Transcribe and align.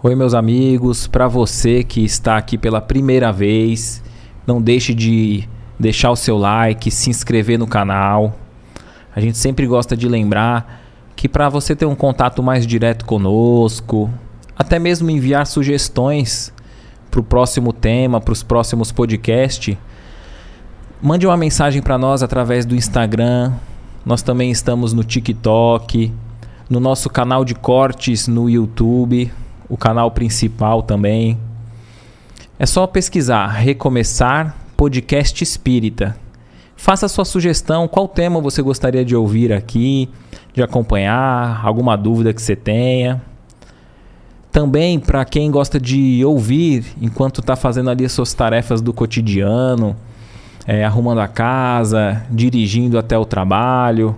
Oi, 0.00 0.14
meus 0.14 0.32
amigos. 0.32 1.08
Para 1.08 1.26
você 1.26 1.82
que 1.82 2.04
está 2.04 2.36
aqui 2.36 2.56
pela 2.56 2.80
primeira 2.80 3.32
vez, 3.32 4.00
não 4.46 4.62
deixe 4.62 4.94
de 4.94 5.42
deixar 5.76 6.12
o 6.12 6.16
seu 6.16 6.38
like, 6.38 6.88
se 6.88 7.10
inscrever 7.10 7.58
no 7.58 7.66
canal. 7.66 8.38
A 9.12 9.20
gente 9.20 9.36
sempre 9.36 9.66
gosta 9.66 9.96
de 9.96 10.08
lembrar 10.08 10.84
que 11.16 11.28
para 11.28 11.48
você 11.48 11.74
ter 11.74 11.84
um 11.84 11.96
contato 11.96 12.44
mais 12.44 12.64
direto 12.64 13.04
conosco, 13.04 14.08
até 14.56 14.78
mesmo 14.78 15.10
enviar 15.10 15.48
sugestões 15.48 16.54
para 17.10 17.18
o 17.18 17.24
próximo 17.24 17.72
tema, 17.72 18.20
para 18.20 18.30
os 18.30 18.44
próximos 18.44 18.92
podcasts, 18.92 19.76
mande 21.02 21.26
uma 21.26 21.36
mensagem 21.36 21.82
para 21.82 21.98
nós 21.98 22.22
através 22.22 22.64
do 22.64 22.76
Instagram. 22.76 23.52
Nós 24.06 24.22
também 24.22 24.52
estamos 24.52 24.92
no 24.92 25.02
TikTok, 25.02 26.14
no 26.70 26.78
nosso 26.78 27.10
canal 27.10 27.44
de 27.44 27.56
cortes 27.56 28.28
no 28.28 28.48
YouTube 28.48 29.32
o 29.68 29.76
canal 29.76 30.10
principal 30.10 30.82
também. 30.82 31.38
É 32.58 32.66
só 32.66 32.86
pesquisar 32.86 33.46
Recomeçar 33.48 34.56
Podcast 34.76 35.44
Espírita. 35.44 36.16
Faça 36.76 37.08
sua 37.08 37.24
sugestão, 37.24 37.88
qual 37.88 38.06
tema 38.06 38.40
você 38.40 38.62
gostaria 38.62 39.04
de 39.04 39.14
ouvir 39.14 39.52
aqui, 39.52 40.08
de 40.54 40.62
acompanhar, 40.62 41.60
alguma 41.64 41.96
dúvida 41.96 42.32
que 42.32 42.40
você 42.40 42.56
tenha. 42.56 43.20
Também 44.50 44.98
para 44.98 45.24
quem 45.24 45.50
gosta 45.50 45.78
de 45.78 46.24
ouvir 46.24 46.86
enquanto 47.00 47.40
está 47.40 47.54
fazendo 47.56 47.90
ali 47.90 48.04
as 48.04 48.12
suas 48.12 48.32
tarefas 48.32 48.80
do 48.80 48.92
cotidiano, 48.92 49.94
é, 50.66 50.84
arrumando 50.84 51.20
a 51.20 51.28
casa, 51.28 52.24
dirigindo 52.30 52.98
até 52.98 53.18
o 53.18 53.24
trabalho. 53.24 54.16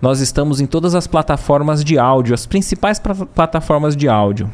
Nós 0.00 0.20
estamos 0.20 0.60
em 0.60 0.66
todas 0.66 0.94
as 0.94 1.06
plataformas 1.06 1.84
de 1.84 1.98
áudio, 1.98 2.34
as 2.34 2.46
principais 2.46 3.00
plataformas 3.34 3.96
de 3.96 4.08
áudio. 4.08 4.50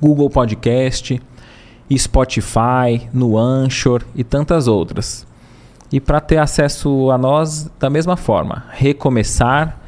Google 0.00 0.30
Podcast, 0.30 1.20
Spotify, 1.96 3.08
no 3.12 3.36
Anchor 3.36 4.02
e 4.14 4.22
tantas 4.22 4.68
outras. 4.68 5.26
E 5.92 5.98
para 5.98 6.20
ter 6.20 6.38
acesso 6.38 7.10
a 7.10 7.18
nós 7.18 7.70
da 7.78 7.90
mesma 7.90 8.16
forma, 8.16 8.64
recomeçar 8.70 9.80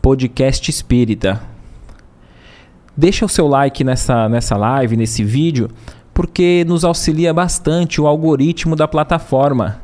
podcast 0.00 0.70
espírita. 0.70 1.40
Deixa 2.96 3.24
o 3.24 3.28
seu 3.28 3.46
like 3.46 3.84
nessa, 3.84 4.28
nessa 4.28 4.56
live, 4.56 4.96
nesse 4.96 5.22
vídeo, 5.22 5.70
porque 6.14 6.64
nos 6.66 6.84
auxilia 6.84 7.32
bastante 7.34 8.00
o 8.00 8.06
algoritmo 8.06 8.74
da 8.74 8.88
plataforma. 8.88 9.80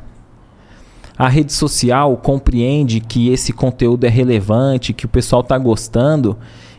A 1.17 1.27
rede 1.27 1.53
social 1.53 2.17
compreende 2.17 2.99
que 2.99 3.29
esse 3.29 3.51
conteúdo 3.53 4.05
é 4.05 4.09
relevante, 4.09 4.93
que 4.93 5.05
o 5.05 5.09
pessoal 5.09 5.41
está 5.41 5.57
gostando 5.57 6.37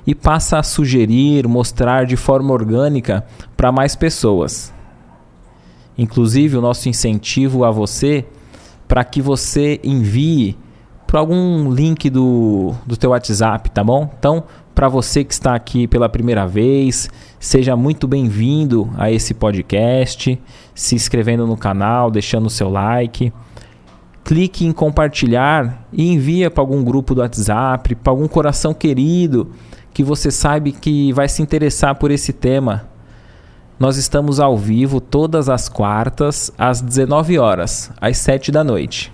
e 0.09 0.15
passa 0.15 0.59
a 0.59 0.63
sugerir, 0.63 1.47
mostrar 1.47 2.07
de 2.07 2.17
forma 2.17 2.55
orgânica 2.55 3.27
para 3.55 3.71
mais 3.71 3.95
pessoas. 3.95 4.73
Inclusive, 5.99 6.57
o 6.57 6.63
nosso 6.63 6.89
incentivo 6.89 7.63
a 7.63 7.71
você 7.71 8.25
para 8.89 9.05
que 9.05 9.21
você 9.21 9.79
envie 9.85 10.57
para 11.07 11.21
algum 11.21 11.71
link 11.71 12.09
do, 12.09 12.73
do 12.87 12.97
teu 12.97 13.11
WhatsApp, 13.11 13.71
tá 13.71 13.85
bom? 13.85 14.11
Então, 14.19 14.45
para 14.75 14.89
você 14.89 15.23
que 15.23 15.35
está 15.35 15.55
aqui 15.55 15.87
pela 15.87 16.09
primeira 16.09 16.47
vez, 16.47 17.11
seja 17.39 17.77
muito 17.77 18.09
bem-vindo 18.09 18.91
a 18.97 19.13
esse 19.13 19.35
podcast, 19.35 20.41
se 20.75 20.95
inscrevendo 20.95 21.47
no 21.47 21.57
canal, 21.57 22.11
deixando 22.11 22.47
o 22.47 22.51
seu 22.51 22.71
like. 22.71 23.31
Clique 24.25 24.65
em 24.65 24.73
compartilhar 24.73 25.87
e 25.93 26.11
envia 26.11 26.51
para 26.51 26.63
algum 26.63 26.83
grupo 26.83 27.15
do 27.15 27.21
WhatsApp, 27.21 27.95
para 27.95 28.11
algum 28.11 28.27
coração 28.27 28.73
querido 28.73 29.53
que 29.93 30.03
você 30.03 30.31
sabe 30.31 30.73
que 30.73 31.13
vai 31.13 31.29
se 31.29 31.43
interessar 31.43 31.95
por 31.97 32.11
esse 32.11 32.33
tema. 32.33 32.89
Nós 33.79 33.97
estamos 33.97 34.41
ao 34.41 34.57
vivo 34.57 35.01
todas 35.01 35.49
as 35.49 35.69
quartas 35.69 36.53
às 36.59 36.81
19 36.81 37.39
horas, 37.39 37.91
às 38.01 38.19
7 38.19 38.51
da 38.51 38.65
noite. 38.65 39.13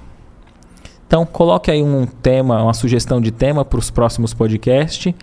Então 1.06 1.26
coloque 1.26 1.70
aí 1.70 1.82
um 1.82 2.06
tema, 2.06 2.62
uma 2.62 2.74
sugestão 2.74 3.20
de 3.20 3.30
tema 3.30 3.64
para 3.64 3.78
os 3.78 3.90
próximos 3.90 4.32
podcasts 4.32 5.14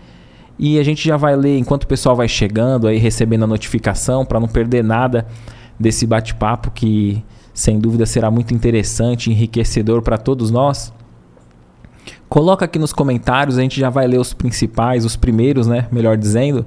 e 0.57 0.79
a 0.79 0.83
gente 0.83 1.07
já 1.07 1.17
vai 1.17 1.35
ler 1.35 1.57
enquanto 1.57 1.83
o 1.83 1.87
pessoal 1.87 2.15
vai 2.15 2.27
chegando 2.27 2.87
aí 2.87 2.97
recebendo 2.97 3.43
a 3.43 3.47
notificação 3.47 4.23
para 4.23 4.39
não 4.39 4.47
perder 4.47 4.83
nada 4.83 5.25
desse 5.79 6.05
bate-papo 6.05 6.69
que 6.69 7.23
sem 7.53 7.79
dúvida 7.79 8.05
será 8.05 8.29
muito 8.31 8.53
interessante, 8.53 9.31
enriquecedor 9.31 10.01
para 10.01 10.17
todos 10.17 10.51
nós. 10.51 10.93
Coloca 12.31 12.63
aqui 12.63 12.79
nos 12.79 12.93
comentários, 12.93 13.57
a 13.57 13.61
gente 13.61 13.77
já 13.77 13.89
vai 13.89 14.07
ler 14.07 14.17
os 14.17 14.31
principais, 14.31 15.03
os 15.03 15.17
primeiros, 15.17 15.67
né? 15.67 15.89
Melhor 15.91 16.15
dizendo. 16.15 16.65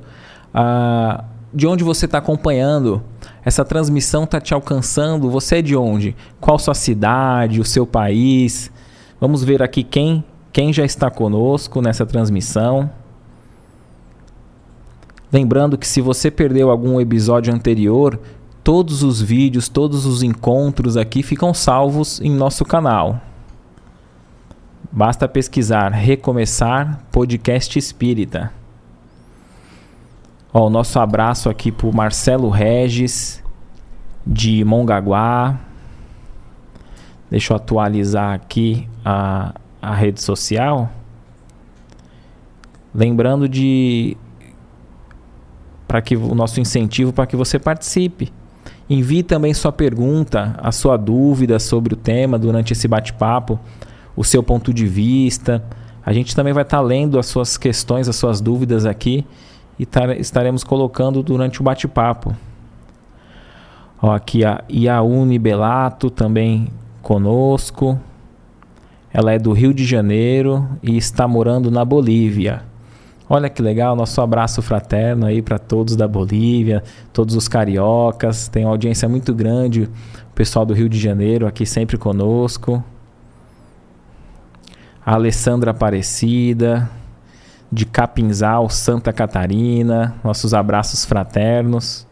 Uh, 0.54 1.24
de 1.54 1.66
onde 1.66 1.82
você 1.82 2.04
está 2.04 2.18
acompanhando. 2.18 3.02
Essa 3.42 3.64
transmissão 3.64 4.24
está 4.24 4.38
te 4.38 4.52
alcançando. 4.52 5.30
Você 5.30 5.60
é 5.60 5.62
de 5.62 5.74
onde? 5.74 6.14
Qual 6.38 6.58
sua 6.58 6.74
cidade, 6.74 7.62
o 7.62 7.64
seu 7.64 7.86
país? 7.86 8.70
Vamos 9.18 9.42
ver 9.42 9.62
aqui 9.62 9.82
quem, 9.82 10.22
quem 10.52 10.70
já 10.70 10.84
está 10.84 11.10
conosco 11.10 11.80
nessa 11.80 12.04
transmissão. 12.04 12.90
Lembrando 15.32 15.78
que 15.78 15.88
se 15.88 16.02
você 16.02 16.30
perdeu 16.30 16.68
algum 16.68 17.00
episódio 17.00 17.54
anterior, 17.54 18.20
todos 18.62 19.02
os 19.02 19.18
vídeos, 19.18 19.70
todos 19.70 20.04
os 20.04 20.22
encontros 20.22 20.98
aqui 20.98 21.22
ficam 21.22 21.54
salvos 21.54 22.20
em 22.20 22.30
nosso 22.30 22.66
canal. 22.66 23.18
Basta 24.96 25.26
pesquisar 25.26 25.90
Recomeçar 25.90 27.00
Podcast 27.10 27.76
Espírita. 27.76 28.52
Ó, 30.52 30.68
o 30.68 30.70
nosso 30.70 31.00
abraço 31.00 31.50
aqui 31.50 31.72
para 31.72 31.90
Marcelo 31.90 32.48
Regis, 32.48 33.42
de 34.24 34.64
Mongaguá. 34.64 35.58
Deixa 37.28 37.52
eu 37.52 37.56
atualizar 37.56 38.34
aqui 38.34 38.88
a, 39.04 39.56
a 39.82 39.92
rede 39.92 40.22
social. 40.22 40.88
Lembrando 42.94 43.48
de 43.48 44.16
para 45.88 46.00
que 46.00 46.14
o 46.14 46.36
nosso 46.36 46.60
incentivo 46.60 47.12
para 47.12 47.26
que 47.26 47.34
você 47.34 47.58
participe. 47.58 48.32
Envie 48.88 49.24
também 49.24 49.52
sua 49.52 49.72
pergunta, 49.72 50.54
a 50.62 50.70
sua 50.70 50.96
dúvida 50.96 51.58
sobre 51.58 51.94
o 51.94 51.96
tema 51.96 52.38
durante 52.38 52.72
esse 52.72 52.86
bate-papo 52.86 53.58
o 54.16 54.22
seu 54.24 54.42
ponto 54.42 54.72
de 54.72 54.86
vista. 54.86 55.64
A 56.04 56.12
gente 56.12 56.34
também 56.36 56.52
vai 56.52 56.62
estar 56.62 56.78
tá 56.78 56.82
lendo 56.82 57.18
as 57.18 57.26
suas 57.26 57.56
questões, 57.56 58.08
as 58.08 58.16
suas 58.16 58.40
dúvidas 58.40 58.84
aqui 58.86 59.24
e 59.78 59.86
estaremos 60.18 60.62
colocando 60.62 61.22
durante 61.22 61.60
o 61.60 61.64
bate-papo. 61.64 62.34
Aqui 64.00 64.44
a 64.44 64.62
Iaune 64.68 65.38
Belato 65.38 66.10
também 66.10 66.68
conosco. 67.00 67.98
Ela 69.12 69.32
é 69.32 69.38
do 69.38 69.52
Rio 69.52 69.72
de 69.72 69.84
Janeiro 69.84 70.68
e 70.82 70.96
está 70.96 71.26
morando 71.26 71.70
na 71.70 71.84
Bolívia. 71.84 72.62
Olha 73.28 73.48
que 73.48 73.62
legal, 73.62 73.96
nosso 73.96 74.20
abraço 74.20 74.60
fraterno 74.60 75.24
aí 75.24 75.40
para 75.40 75.58
todos 75.58 75.96
da 75.96 76.06
Bolívia, 76.06 76.82
todos 77.12 77.34
os 77.34 77.48
cariocas. 77.48 78.48
Tem 78.48 78.64
uma 78.64 78.72
audiência 78.72 79.08
muito 79.08 79.32
grande, 79.32 79.84
o 79.84 80.34
pessoal 80.34 80.66
do 80.66 80.74
Rio 80.74 80.88
de 80.88 80.98
Janeiro 80.98 81.46
aqui 81.46 81.64
sempre 81.64 81.96
conosco 81.96 82.84
a 85.04 85.14
Alessandra 85.14 85.72
Aparecida, 85.72 86.90
de 87.70 87.84
Capinzal, 87.84 88.68
Santa 88.70 89.12
Catarina. 89.12 90.14
Nossos 90.22 90.54
abraços 90.54 91.04
fraternos. 91.04 92.06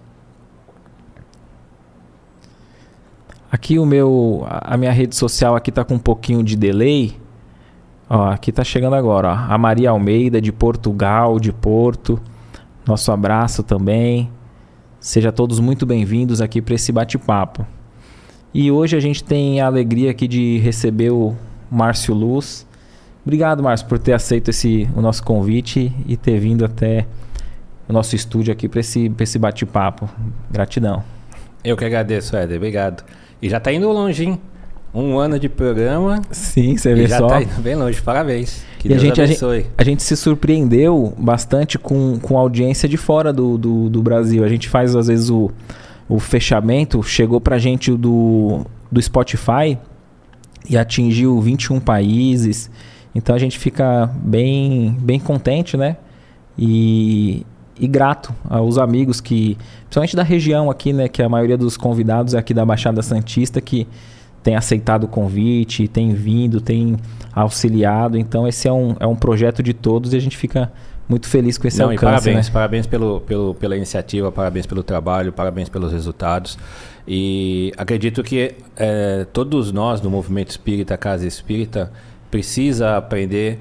Aqui 3.50 3.78
o 3.78 3.86
meu, 3.86 4.44
a 4.48 4.76
minha 4.76 4.92
rede 4.92 5.14
social 5.14 5.54
aqui 5.54 5.70
tá 5.70 5.84
com 5.84 5.94
um 5.94 5.98
pouquinho 5.98 6.42
de 6.42 6.56
delay. 6.56 7.16
Ó, 8.08 8.28
aqui 8.28 8.50
tá 8.50 8.64
chegando 8.64 8.94
agora, 8.94 9.28
ó. 9.28 9.32
A 9.32 9.56
Maria 9.56 9.91
Almeida 9.91 10.41
de 10.41 10.52
Portugal, 10.52 11.38
de 11.38 11.52
Porto. 11.52 12.20
Nosso 12.86 13.12
abraço 13.12 13.62
também. 13.62 14.31
Sejam 14.98 15.32
todos 15.32 15.61
muito 15.61 15.87
bem-vindos 15.87 16.40
aqui 16.40 16.61
para 16.61 16.75
esse 16.75 16.93
bate-papo. 16.93 17.66
E 18.55 18.70
hoje 18.70 18.96
a 18.96 19.00
gente 19.00 19.22
tem 19.22 19.61
a 19.61 19.66
alegria 19.66 20.11
aqui 20.11 20.28
de 20.28 20.58
receber 20.58 21.11
o 21.11 21.34
Márcio 21.70 22.14
Luz, 22.14 22.66
Obrigado, 23.24 23.62
Márcio, 23.62 23.86
por 23.86 23.98
ter 23.98 24.12
aceito 24.12 24.50
esse, 24.50 24.88
o 24.96 25.00
nosso 25.00 25.22
convite 25.22 25.92
e 26.06 26.16
ter 26.16 26.38
vindo 26.38 26.64
até 26.64 27.06
o 27.88 27.92
nosso 27.92 28.16
estúdio 28.16 28.52
aqui 28.52 28.69
para 28.69 28.80
esse, 28.80 29.12
esse 29.20 29.38
bate-papo. 29.38 30.08
Gratidão. 30.50 31.04
Eu 31.64 31.76
que 31.76 31.84
agradeço, 31.84 32.36
Éder. 32.36 32.56
Obrigado. 32.56 33.04
E 33.40 33.48
já 33.48 33.58
está 33.58 33.72
indo 33.72 33.88
longe, 33.90 34.24
hein? 34.24 34.40
Um 34.94 35.19
ano 35.19 35.38
de 35.38 35.48
programa. 35.48 36.20
Sim, 36.30 36.76
você 36.76 36.94
vê 36.94 37.06
já 37.06 37.19
só. 37.19 37.28
Já 37.28 37.42
está 37.42 37.60
bem 37.60 37.76
longe. 37.76 38.00
Parabéns. 38.02 38.64
Que 38.78 38.88
e 38.88 38.90
Deus 38.90 39.00
a 39.00 39.06
gente, 39.06 39.20
abençoe. 39.22 39.56
A 39.56 39.60
gente, 39.60 39.70
a 39.78 39.84
gente 39.84 40.02
se 40.02 40.16
surpreendeu 40.16 41.14
bastante 41.16 41.78
com, 41.78 42.18
com 42.18 42.36
a 42.36 42.40
audiência 42.40 42.88
de 42.88 42.96
fora 42.96 43.32
do, 43.32 43.56
do, 43.56 43.88
do 43.88 44.02
Brasil. 44.02 44.44
A 44.44 44.48
gente 44.48 44.68
faz, 44.68 44.94
às 44.94 45.06
vezes, 45.06 45.30
o, 45.30 45.50
o 46.08 46.18
fechamento. 46.18 47.02
Chegou 47.02 47.40
para 47.40 47.56
a 47.56 47.58
gente 47.58 47.92
do, 47.92 48.66
do 48.90 49.00
Spotify 49.00 49.78
e 50.68 50.76
atingiu 50.76 51.40
21 51.40 51.80
países. 51.80 52.70
Então 53.14 53.35
a 53.35 53.38
gente 53.38 53.59
fica 53.59 54.11
bem, 54.17 54.97
bem 55.00 55.20
contente, 55.20 55.76
né? 55.76 55.97
E, 56.56 57.44
e 57.79 57.87
grato 57.87 58.35
aos 58.49 58.79
amigos 58.79 59.20
que, 59.20 59.56
principalmente 59.82 60.17
da 60.17 60.23
região 60.23 60.70
aqui, 60.70 60.93
né, 60.93 61.09
que 61.09 61.23
a 61.23 61.29
maioria 61.29 61.56
dos 61.56 61.76
convidados 61.76 62.35
é 62.35 62.38
aqui 62.38 62.53
da 62.53 62.64
Baixada 62.64 63.03
Santista 63.03 63.61
que 63.61 63.87
tem 64.43 64.56
aceitado 64.56 65.05
o 65.05 65.09
convite, 65.09 65.87
tem 65.87 66.12
vindo, 66.12 66.61
tem 66.61 66.97
auxiliado. 67.35 68.19
Então 68.19 68.47
esse 68.47 68.67
é 68.69 68.73
um, 68.73 68.97
é 68.99 69.06
um 69.06 69.14
projeto 69.14 69.62
de 69.62 69.73
todos 69.73 70.12
e 70.12 70.17
a 70.17 70.20
gente 70.20 70.37
fica 70.37 70.73
muito 71.09 71.29
feliz 71.29 71.59
com 71.59 71.69
esse 71.69 71.79
Não, 71.79 71.91
alcance. 71.91 72.05
Parabéns, 72.05 72.47
né? 72.47 72.53
parabéns 72.53 72.87
pelo, 72.87 73.20
pelo, 73.20 73.55
pela 73.55 73.76
iniciativa, 73.76 74.32
parabéns 74.32 74.67
pelo 74.67 74.82
trabalho, 74.82 75.32
parabéns 75.32 75.69
pelos 75.69 75.93
resultados. 75.93 76.59
E 77.06 77.73
acredito 77.76 78.23
que 78.23 78.55
é, 78.76 79.26
todos 79.32 79.73
nós 79.73 80.00
do 80.00 80.11
movimento 80.11 80.50
espírita, 80.50 80.97
Casa 80.97 81.26
Espírita, 81.26 81.93
precisa 82.32 82.96
aprender 82.96 83.61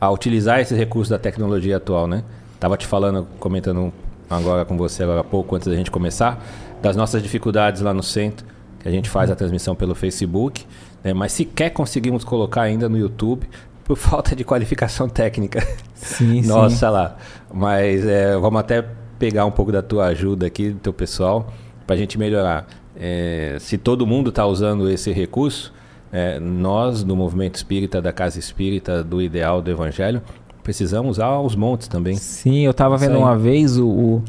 a 0.00 0.08
utilizar 0.08 0.60
esses 0.60 0.78
recursos 0.78 1.10
da 1.10 1.18
tecnologia 1.18 1.76
atual, 1.76 2.06
né? 2.06 2.22
Tava 2.58 2.76
te 2.76 2.86
falando, 2.86 3.26
comentando 3.40 3.92
agora 4.30 4.64
com 4.64 4.76
você 4.76 5.02
agora 5.02 5.20
há 5.20 5.24
pouco, 5.24 5.56
antes 5.56 5.66
da 5.66 5.74
gente 5.74 5.90
começar, 5.90 6.40
das 6.80 6.94
nossas 6.94 7.20
dificuldades 7.20 7.82
lá 7.82 7.92
no 7.92 8.02
centro, 8.02 8.46
que 8.78 8.88
a 8.88 8.92
gente 8.92 9.10
faz 9.10 9.28
a 9.28 9.34
transmissão 9.34 9.74
pelo 9.74 9.92
Facebook, 9.94 10.64
né? 11.02 11.12
mas 11.12 11.32
sequer 11.32 11.70
conseguimos 11.70 12.22
colocar 12.22 12.62
ainda 12.62 12.88
no 12.88 12.96
YouTube 12.96 13.48
por 13.84 13.96
falta 13.98 14.36
de 14.36 14.44
qualificação 14.44 15.08
técnica. 15.08 15.66
Sim, 15.94 16.42
Nossa 16.42 16.86
sim. 16.86 16.92
lá. 16.92 17.16
Mas 17.52 18.06
é, 18.06 18.36
vamos 18.38 18.60
até 18.60 18.84
pegar 19.18 19.44
um 19.46 19.50
pouco 19.50 19.72
da 19.72 19.82
tua 19.82 20.06
ajuda 20.06 20.46
aqui, 20.46 20.70
do 20.70 20.78
teu 20.78 20.92
pessoal, 20.92 21.52
para 21.86 21.96
a 21.96 21.98
gente 21.98 22.16
melhorar. 22.16 22.68
É, 22.96 23.56
se 23.58 23.76
todo 23.76 24.06
mundo 24.06 24.30
está 24.30 24.46
usando 24.46 24.88
esse 24.88 25.10
recurso, 25.10 25.72
é, 26.12 26.38
nós 26.38 27.02
do 27.02 27.16
movimento 27.16 27.54
espírita, 27.54 28.02
da 28.02 28.12
casa 28.12 28.38
espírita, 28.38 29.02
do 29.02 29.22
ideal 29.22 29.62
do 29.62 29.70
evangelho, 29.70 30.20
precisamos 30.62 31.12
usar 31.12 31.40
os 31.40 31.56
montes 31.56 31.88
também. 31.88 32.16
Sim, 32.16 32.60
eu 32.60 32.70
estava 32.70 32.96
vendo 32.96 33.18
uma 33.18 33.36
vez 33.36 33.78
o, 33.78 33.88
o, 33.88 34.22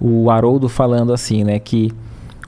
o 0.00 0.30
Haroldo 0.30 0.68
falando 0.68 1.12
assim, 1.12 1.44
né, 1.44 1.58
que 1.58 1.92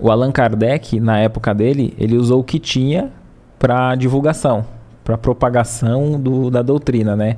o 0.00 0.10
Allan 0.10 0.32
Kardec, 0.32 0.98
na 0.98 1.18
época 1.18 1.54
dele, 1.54 1.94
ele 1.96 2.16
usou 2.16 2.40
o 2.40 2.44
que 2.44 2.58
tinha 2.58 3.10
para 3.58 3.94
divulgação, 3.94 4.64
para 5.04 5.16
propagação 5.16 6.20
do, 6.20 6.50
da 6.50 6.60
doutrina, 6.60 7.14
né? 7.14 7.36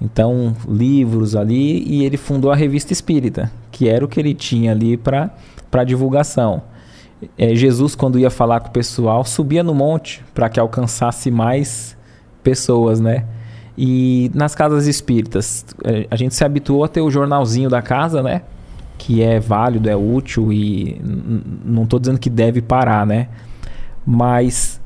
Então, 0.00 0.56
livros 0.68 1.36
ali, 1.36 1.84
e 1.86 2.04
ele 2.04 2.16
fundou 2.16 2.50
a 2.50 2.56
Revista 2.56 2.92
Espírita, 2.92 3.52
que 3.70 3.88
era 3.88 4.04
o 4.04 4.08
que 4.08 4.18
ele 4.18 4.34
tinha 4.34 4.72
ali 4.72 4.96
para 4.96 5.30
divulgação. 5.86 6.60
É, 7.38 7.54
Jesus, 7.54 7.94
quando 7.94 8.18
ia 8.18 8.30
falar 8.30 8.60
com 8.60 8.68
o 8.68 8.72
pessoal, 8.72 9.24
subia 9.24 9.62
no 9.62 9.74
monte 9.74 10.24
para 10.34 10.48
que 10.48 10.58
alcançasse 10.58 11.30
mais 11.30 11.96
pessoas, 12.42 13.00
né? 13.00 13.24
E 13.76 14.30
nas 14.34 14.54
casas 14.54 14.86
espíritas, 14.86 15.64
eh, 15.84 16.06
a 16.10 16.16
gente 16.16 16.34
se 16.34 16.44
habituou 16.44 16.84
a 16.84 16.88
ter 16.88 17.00
o 17.00 17.10
jornalzinho 17.10 17.70
da 17.70 17.80
casa, 17.80 18.22
né? 18.22 18.42
Que 18.98 19.22
é 19.22 19.40
válido, 19.40 19.88
é 19.88 19.96
útil 19.96 20.52
e 20.52 21.00
não 21.64 21.84
estou 21.84 21.98
dizendo 21.98 22.18
que 22.18 22.28
deve 22.28 22.60
parar, 22.60 23.06
né? 23.06 23.28
Mas 24.04 24.80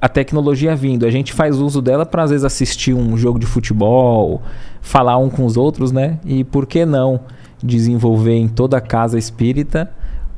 a 0.00 0.08
tecnologia 0.08 0.74
vindo, 0.74 1.06
a 1.06 1.10
gente 1.10 1.32
faz 1.32 1.58
uso 1.58 1.82
dela 1.82 2.06
para 2.06 2.22
às 2.22 2.30
vezes 2.30 2.44
assistir 2.44 2.94
um 2.94 3.16
jogo 3.16 3.38
de 3.38 3.46
futebol, 3.46 4.42
falar 4.80 5.18
um 5.18 5.28
com 5.28 5.44
os 5.44 5.56
outros, 5.56 5.92
né? 5.92 6.18
E 6.24 6.42
por 6.42 6.66
que 6.66 6.86
não 6.86 7.20
desenvolver 7.62 8.34
em 8.34 8.48
toda 8.48 8.78
a 8.78 8.80
casa 8.80 9.18
espírita 9.18 9.90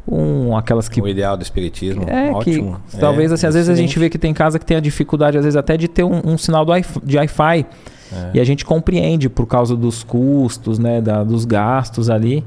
um, 0.07 0.57
aquelas 0.57 0.89
que 0.89 1.01
O 1.01 1.09
ideal 1.09 1.37
do 1.37 1.43
espiritismo, 1.43 2.05
é 2.09 2.31
ótimo. 2.31 2.81
que 2.91 2.99
talvez 2.99 3.31
É, 3.31 3.35
assim, 3.35 3.47
às 3.47 3.55
vezes 3.55 3.69
a 3.71 3.75
gente 3.75 3.99
vê 3.99 4.11
que 4.11 4.19
tem 4.19 4.35
casa 4.35 4.59
que 4.59 4.67
tem 4.67 4.77
a 4.77 4.81
dificuldade 4.81 5.39
às 5.39 5.45
vezes 5.45 5.57
até 5.57 5.77
de 5.77 5.89
ter 5.89 6.05
um, 6.05 6.21
um 6.25 6.37
sinal 6.39 6.65
do 6.65 6.73
de 7.03 7.17
Wi-Fi 7.17 7.67
É. 8.13 8.31
e 8.35 8.41
a 8.41 8.45
gente 8.45 8.65
compreende 8.65 9.29
por 9.29 9.47
causa 9.47 9.75
dos 9.75 10.03
custos, 10.05 10.79
né, 10.79 11.01
da, 11.01 11.25
dos 11.25 11.45
gastos 11.45 12.11
ali. 12.11 12.45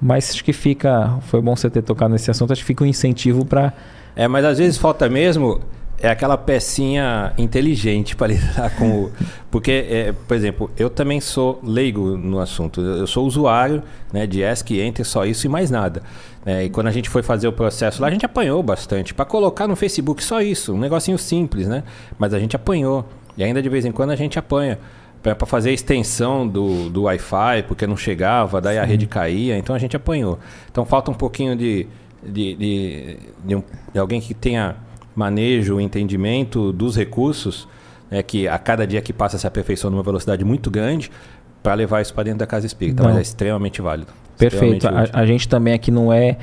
Mas 0.00 0.30
acho 0.30 0.44
que 0.44 0.52
fica, 0.52 1.14
foi 1.22 1.40
bom 1.40 1.56
você 1.56 1.68
ter 1.68 1.82
tocado 1.82 2.12
nesse 2.12 2.30
assunto, 2.30 2.52
acho 2.52 2.60
que 2.60 2.66
fica 2.66 2.84
um 2.84 2.86
incentivo 2.86 3.44
para 3.44 3.72
É, 4.14 4.28
mas 4.28 4.44
às 4.44 4.58
vezes 4.58 4.76
falta 4.78 5.08
mesmo 5.08 5.60
é 6.00 6.08
aquela 6.08 6.36
pecinha 6.36 7.32
inteligente 7.36 8.14
para 8.14 8.28
lidar 8.32 8.70
com 8.76 9.04
o. 9.04 9.12
Porque, 9.50 9.86
é, 9.88 10.12
por 10.12 10.36
exemplo, 10.36 10.70
eu 10.76 10.88
também 10.90 11.20
sou 11.20 11.58
leigo 11.62 12.16
no 12.16 12.38
assunto. 12.38 12.80
Eu 12.80 13.06
sou 13.06 13.26
usuário 13.26 13.82
né, 14.12 14.26
de 14.26 14.42
ESC, 14.42 14.80
Enter, 14.80 15.04
só 15.06 15.24
isso 15.24 15.46
e 15.46 15.48
mais 15.48 15.70
nada. 15.70 16.02
né? 16.44 16.64
e 16.64 16.70
quando 16.70 16.86
a 16.86 16.92
gente 16.92 17.08
foi 17.08 17.22
fazer 17.22 17.48
o 17.48 17.52
processo 17.52 18.00
lá, 18.00 18.08
a 18.08 18.10
gente 18.10 18.24
apanhou 18.26 18.62
bastante. 18.62 19.12
Para 19.14 19.24
colocar 19.24 19.66
no 19.66 19.74
Facebook 19.74 20.22
só 20.22 20.40
isso, 20.40 20.74
um 20.74 20.78
negocinho 20.78 21.18
simples, 21.18 21.66
né? 21.66 21.82
Mas 22.18 22.32
a 22.34 22.38
gente 22.38 22.54
apanhou. 22.54 23.04
E 23.36 23.42
ainda 23.42 23.60
de 23.62 23.68
vez 23.68 23.84
em 23.84 23.92
quando 23.92 24.10
a 24.10 24.16
gente 24.16 24.38
apanha. 24.38 24.78
Para 25.20 25.34
fazer 25.46 25.70
a 25.70 25.72
extensão 25.72 26.46
do, 26.46 26.88
do 26.90 27.02
Wi-Fi, 27.02 27.64
porque 27.66 27.88
não 27.88 27.96
chegava, 27.96 28.60
daí 28.60 28.78
a 28.78 28.84
rede 28.84 29.04
caía, 29.08 29.58
então 29.58 29.74
a 29.74 29.78
gente 29.78 29.96
apanhou. 29.96 30.38
Então 30.70 30.84
falta 30.84 31.10
um 31.10 31.14
pouquinho 31.14 31.56
de, 31.56 31.88
de, 32.24 32.54
de, 32.54 33.16
de 33.44 33.56
um- 33.56 33.62
de 33.92 33.98
alguém 33.98 34.20
que 34.20 34.32
tenha 34.32 34.76
manejo, 35.18 35.80
entendimento 35.80 36.72
dos 36.72 36.96
recursos, 36.96 37.66
né, 38.10 38.22
que 38.22 38.46
a 38.46 38.56
cada 38.58 38.86
dia 38.86 39.02
que 39.02 39.12
passa 39.12 39.36
se 39.36 39.46
aperfeiçoa 39.46 39.90
numa 39.90 40.02
velocidade 40.02 40.44
muito 40.44 40.70
grande, 40.70 41.10
para 41.62 41.74
levar 41.74 42.00
isso 42.00 42.14
para 42.14 42.22
dentro 42.24 42.38
da 42.38 42.46
casa 42.46 42.66
espírita. 42.66 43.02
Não. 43.02 43.10
Mas 43.10 43.18
é 43.18 43.22
extremamente 43.22 43.82
válido. 43.82 44.12
Perfeito. 44.38 44.76
extremamente 44.76 45.10
A, 45.12 45.20
a 45.20 45.26
gente 45.26 45.48
também 45.48 45.74
aqui 45.74 45.90
não 45.90 46.12
é 46.12 46.38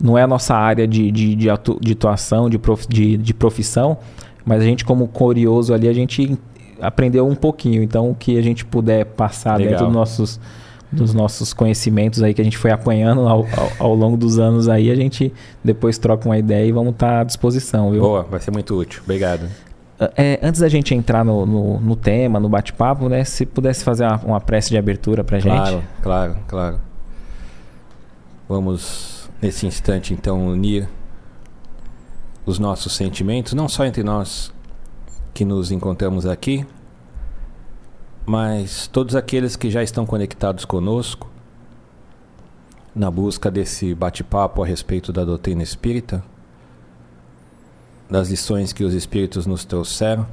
não 0.00 0.16
é 0.16 0.22
a 0.22 0.26
nossa 0.26 0.54
área 0.54 0.86
de, 0.88 1.10
de, 1.10 1.34
de, 1.34 1.50
atu- 1.50 1.78
de 1.78 1.92
atuação, 1.92 2.48
de, 2.48 2.58
prof, 2.58 2.86
de, 2.88 3.18
de 3.18 3.34
profissão, 3.34 3.98
mas 4.46 4.62
a 4.62 4.64
gente, 4.64 4.82
como 4.82 5.06
curioso 5.08 5.74
ali, 5.74 5.86
a 5.88 5.92
gente 5.92 6.38
aprendeu 6.80 7.28
um 7.28 7.34
pouquinho. 7.34 7.82
Então, 7.82 8.10
o 8.10 8.14
que 8.14 8.38
a 8.38 8.42
gente 8.42 8.64
puder 8.64 9.04
passar 9.04 9.58
Legal. 9.58 9.72
dentro 9.72 9.86
dos 9.86 9.94
nossos, 9.94 10.40
dos 10.92 11.14
nossos 11.14 11.52
conhecimentos 11.52 12.22
aí 12.22 12.34
que 12.34 12.40
a 12.40 12.44
gente 12.44 12.58
foi 12.58 12.70
apanhando 12.70 13.28
ao, 13.28 13.46
ao, 13.56 13.72
ao 13.78 13.94
longo 13.94 14.16
dos 14.16 14.38
anos 14.38 14.68
aí, 14.68 14.90
a 14.90 14.94
gente 14.94 15.32
depois 15.62 15.98
troca 15.98 16.28
uma 16.28 16.38
ideia 16.38 16.66
e 16.66 16.72
vamos 16.72 16.92
estar 16.92 17.20
à 17.20 17.24
disposição, 17.24 17.90
viu? 17.92 18.00
Boa, 18.00 18.22
vai 18.22 18.40
ser 18.40 18.50
muito 18.50 18.76
útil. 18.76 19.00
Obrigado. 19.04 19.48
É, 20.16 20.38
antes 20.42 20.60
da 20.60 20.68
gente 20.68 20.94
entrar 20.94 21.24
no, 21.24 21.44
no, 21.44 21.78
no 21.78 21.94
tema, 21.94 22.40
no 22.40 22.48
bate-papo, 22.48 23.08
né? 23.08 23.22
Se 23.22 23.44
pudesse 23.44 23.84
fazer 23.84 24.04
uma, 24.04 24.16
uma 24.24 24.40
prece 24.40 24.70
de 24.70 24.78
abertura 24.78 25.22
pra 25.22 25.38
gente. 25.38 25.52
Claro, 25.52 25.82
claro, 26.02 26.36
claro. 26.48 26.80
Vamos, 28.48 29.30
nesse 29.40 29.66
instante, 29.66 30.14
então, 30.14 30.46
unir 30.46 30.88
os 32.46 32.58
nossos 32.58 32.94
sentimentos, 32.94 33.52
não 33.52 33.68
só 33.68 33.84
entre 33.84 34.02
nós 34.02 34.52
que 35.34 35.44
nos 35.44 35.70
encontramos 35.70 36.26
aqui, 36.26 36.66
mas 38.26 38.86
todos 38.86 39.16
aqueles 39.16 39.56
que 39.56 39.70
já 39.70 39.82
estão 39.82 40.06
conectados 40.06 40.64
conosco 40.64 41.30
na 42.94 43.10
busca 43.10 43.50
desse 43.50 43.94
bate-papo 43.94 44.62
a 44.62 44.66
respeito 44.66 45.12
da 45.12 45.24
doutrina 45.24 45.62
espírita, 45.62 46.22
das 48.08 48.28
lições 48.28 48.72
que 48.72 48.84
os 48.84 48.94
espíritos 48.94 49.46
nos 49.46 49.64
trouxeram 49.64 50.26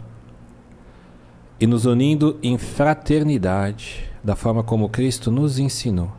e 1.59 1.67
nos 1.67 1.85
unindo 1.85 2.37
em 2.41 2.57
fraternidade, 2.57 4.09
da 4.23 4.35
forma 4.35 4.63
como 4.63 4.89
Cristo 4.89 5.31
nos 5.31 5.59
ensinou. 5.59 6.11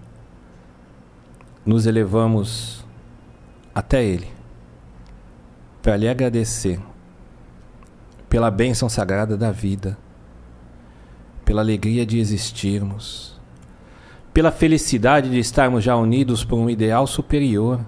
Nos 1.66 1.86
elevamos 1.86 2.84
até 3.74 4.02
Ele 4.02 4.28
para 5.82 5.96
lhe 5.96 6.08
agradecer 6.08 6.80
pela 8.28 8.50
bênção 8.50 8.88
sagrada 8.88 9.36
da 9.36 9.50
vida, 9.50 9.96
pela 11.48 11.62
alegria 11.62 12.04
de 12.04 12.18
existirmos, 12.18 13.32
pela 14.34 14.52
felicidade 14.52 15.30
de 15.30 15.38
estarmos 15.38 15.82
já 15.82 15.96
unidos 15.96 16.44
por 16.44 16.58
um 16.58 16.68
ideal 16.68 17.06
superior 17.06 17.80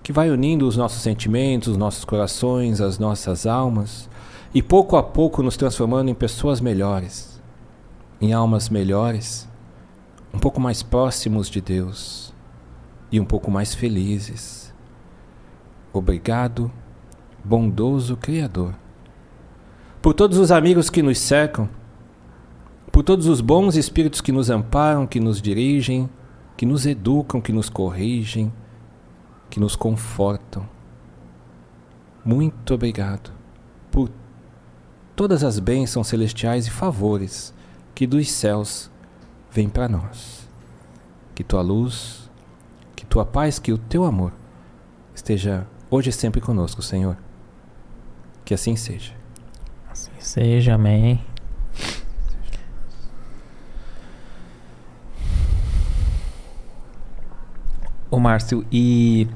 que 0.00 0.12
vai 0.12 0.30
unindo 0.30 0.64
os 0.64 0.76
nossos 0.76 1.02
sentimentos, 1.02 1.70
os 1.70 1.76
nossos 1.76 2.04
corações, 2.04 2.80
as 2.80 3.00
nossas 3.00 3.46
almas 3.46 4.08
e 4.54 4.62
pouco 4.62 4.96
a 4.96 5.02
pouco 5.02 5.42
nos 5.42 5.56
transformando 5.56 6.08
em 6.08 6.14
pessoas 6.14 6.60
melhores, 6.60 7.42
em 8.20 8.32
almas 8.32 8.68
melhores, 8.68 9.48
um 10.32 10.38
pouco 10.38 10.60
mais 10.60 10.84
próximos 10.84 11.50
de 11.50 11.60
Deus 11.60 12.32
e 13.10 13.18
um 13.18 13.24
pouco 13.24 13.50
mais 13.50 13.74
felizes. 13.74 14.72
Obrigado, 15.92 16.70
bondoso 17.42 18.16
Criador, 18.16 18.72
por 20.00 20.14
todos 20.14 20.38
os 20.38 20.52
amigos 20.52 20.88
que 20.88 21.02
nos 21.02 21.18
cercam, 21.18 21.68
por 22.90 23.04
todos 23.04 23.26
os 23.26 23.40
bons 23.40 23.76
espíritos 23.76 24.20
que 24.20 24.32
nos 24.32 24.50
amparam, 24.50 25.06
que 25.06 25.20
nos 25.20 25.40
dirigem, 25.40 26.08
que 26.56 26.66
nos 26.66 26.86
educam, 26.86 27.40
que 27.40 27.52
nos 27.52 27.68
corrigem, 27.68 28.52
que 29.48 29.60
nos 29.60 29.76
confortam. 29.76 30.68
Muito 32.24 32.74
obrigado 32.74 33.32
por 33.90 34.10
todas 35.16 35.42
as 35.42 35.58
bênçãos 35.58 36.08
celestiais 36.08 36.66
e 36.66 36.70
favores 36.70 37.54
que 37.94 38.06
dos 38.06 38.30
céus 38.30 38.90
vêm 39.50 39.68
para 39.68 39.88
nós. 39.88 40.48
Que 41.34 41.44
tua 41.44 41.62
luz, 41.62 42.30
que 42.94 43.06
tua 43.06 43.24
paz, 43.24 43.58
que 43.58 43.72
o 43.72 43.78
teu 43.78 44.04
amor 44.04 44.32
esteja 45.14 45.66
hoje 45.90 46.10
e 46.10 46.12
sempre 46.12 46.40
conosco, 46.40 46.82
Senhor. 46.82 47.16
Que 48.44 48.52
assim 48.52 48.76
seja. 48.76 49.14
Assim 49.90 50.12
seja, 50.18 50.74
amém. 50.74 51.24
Márcio, 58.18 58.64
e 58.72 59.28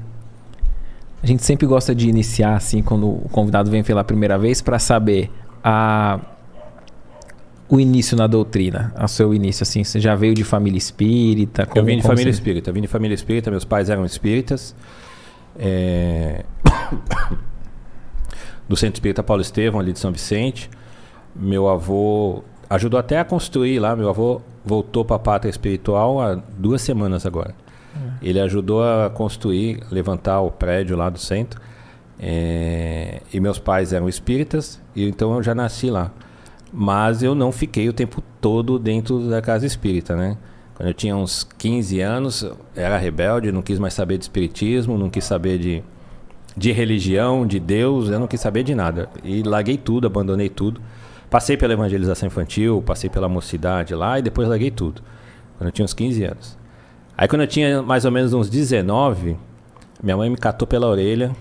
a 1.23 1.27
gente 1.27 1.43
sempre 1.43 1.65
gosta 1.65 1.95
de 1.95 2.09
iniciar 2.09 2.55
assim 2.55 2.81
quando 2.81 3.07
o 3.07 3.29
convidado 3.29 3.71
vem 3.71 3.83
pela 3.83 4.03
primeira 4.03 4.37
vez 4.37 4.61
para 4.61 4.79
saber 4.79 5.31
a 5.63 6.19
o 7.67 7.79
início 7.79 8.15
na 8.15 8.27
doutrina, 8.27 8.93
o 9.01 9.07
seu 9.07 9.33
início 9.33 9.63
assim, 9.63 9.83
você 9.83 9.99
já 9.99 10.13
veio 10.13 10.35
de 10.35 10.43
família 10.43 10.77
espírita? 10.77 11.65
Como, 11.65 11.81
eu 11.81 11.85
vim 11.85 11.97
de 11.97 12.03
família 12.03 12.31
você... 12.31 12.37
espírita, 12.37 12.71
vim 12.71 12.81
de 12.81 12.87
família 12.87 13.15
espírita, 13.15 13.49
meus 13.49 13.65
pais 13.65 13.89
eram 13.89 14.05
espíritas. 14.05 14.75
É... 15.57 16.43
do 18.67 18.75
Centro 18.75 18.97
Espírita 18.97 19.23
Paulo 19.23 19.41
Estevão, 19.41 19.79
ali 19.79 19.93
de 19.93 19.99
São 19.99 20.11
Vicente. 20.11 20.69
Meu 21.35 21.67
avô 21.67 22.43
ajudou 22.69 22.99
até 22.99 23.19
a 23.19 23.25
construir 23.25 23.79
lá, 23.79 23.95
meu 23.95 24.09
avô 24.09 24.41
voltou 24.63 25.05
para 25.05 25.15
a 25.15 25.19
pátria 25.19 25.49
espiritual 25.49 26.21
há 26.21 26.35
duas 26.57 26.81
semanas 26.81 27.25
agora. 27.25 27.53
É. 27.95 28.29
Ele 28.29 28.39
ajudou 28.39 28.83
a 28.83 29.09
construir, 29.09 29.81
levantar 29.91 30.41
o 30.41 30.51
prédio 30.51 30.95
lá 30.97 31.09
do 31.09 31.19
centro. 31.19 31.61
É... 32.17 33.21
e 33.33 33.41
meus 33.41 33.59
pais 33.59 33.91
eram 33.91 34.07
espíritas, 34.07 34.81
e 34.95 35.05
então 35.05 35.35
eu 35.35 35.43
já 35.43 35.53
nasci 35.53 35.89
lá. 35.89 36.11
Mas 36.71 37.23
eu 37.23 37.35
não 37.35 37.51
fiquei 37.51 37.87
o 37.89 37.93
tempo 37.93 38.23
todo 38.39 38.79
dentro 38.79 39.29
da 39.29 39.41
casa 39.41 39.65
espírita, 39.65 40.15
né? 40.15 40.37
Quando 40.75 40.89
eu 40.89 40.93
tinha 40.93 41.15
uns 41.15 41.47
15 41.57 42.01
anos, 42.01 42.45
era 42.75 42.97
rebelde, 42.97 43.51
não 43.51 43.61
quis 43.61 43.79
mais 43.79 43.93
saber 43.93 44.17
de 44.17 44.25
espiritismo, 44.25 44.97
não 44.97 45.09
quis 45.09 45.23
saber 45.23 45.57
de, 45.57 45.81
de 46.55 46.73
religião, 46.73 47.47
de 47.47 47.61
Deus, 47.61 48.09
eu 48.09 48.19
não 48.19 48.27
quis 48.27 48.41
saber 48.41 48.63
de 48.63 48.75
nada. 48.75 49.09
E 49.23 49.41
larguei 49.41 49.77
tudo, 49.77 50.05
abandonei 50.05 50.49
tudo. 50.49 50.81
Passei 51.29 51.55
pela 51.55 51.73
evangelização 51.73 52.27
infantil, 52.27 52.83
passei 52.85 53.09
pela 53.09 53.29
mocidade 53.29 53.95
lá 53.95 54.19
e 54.19 54.21
depois 54.21 54.49
larguei 54.49 54.69
tudo. 54.69 55.01
Quando 55.57 55.69
eu 55.69 55.71
tinha 55.71 55.85
uns 55.85 55.93
15 55.93 56.23
anos. 56.25 56.57
Aí 57.17 57.27
quando 57.27 57.41
eu 57.41 57.47
tinha 57.47 57.81
mais 57.81 58.05
ou 58.05 58.11
menos 58.11 58.33
uns 58.33 58.49
19, 58.49 59.37
minha 60.03 60.17
mãe 60.17 60.29
me 60.29 60.37
catou 60.37 60.67
pela 60.67 60.87
orelha, 60.87 61.31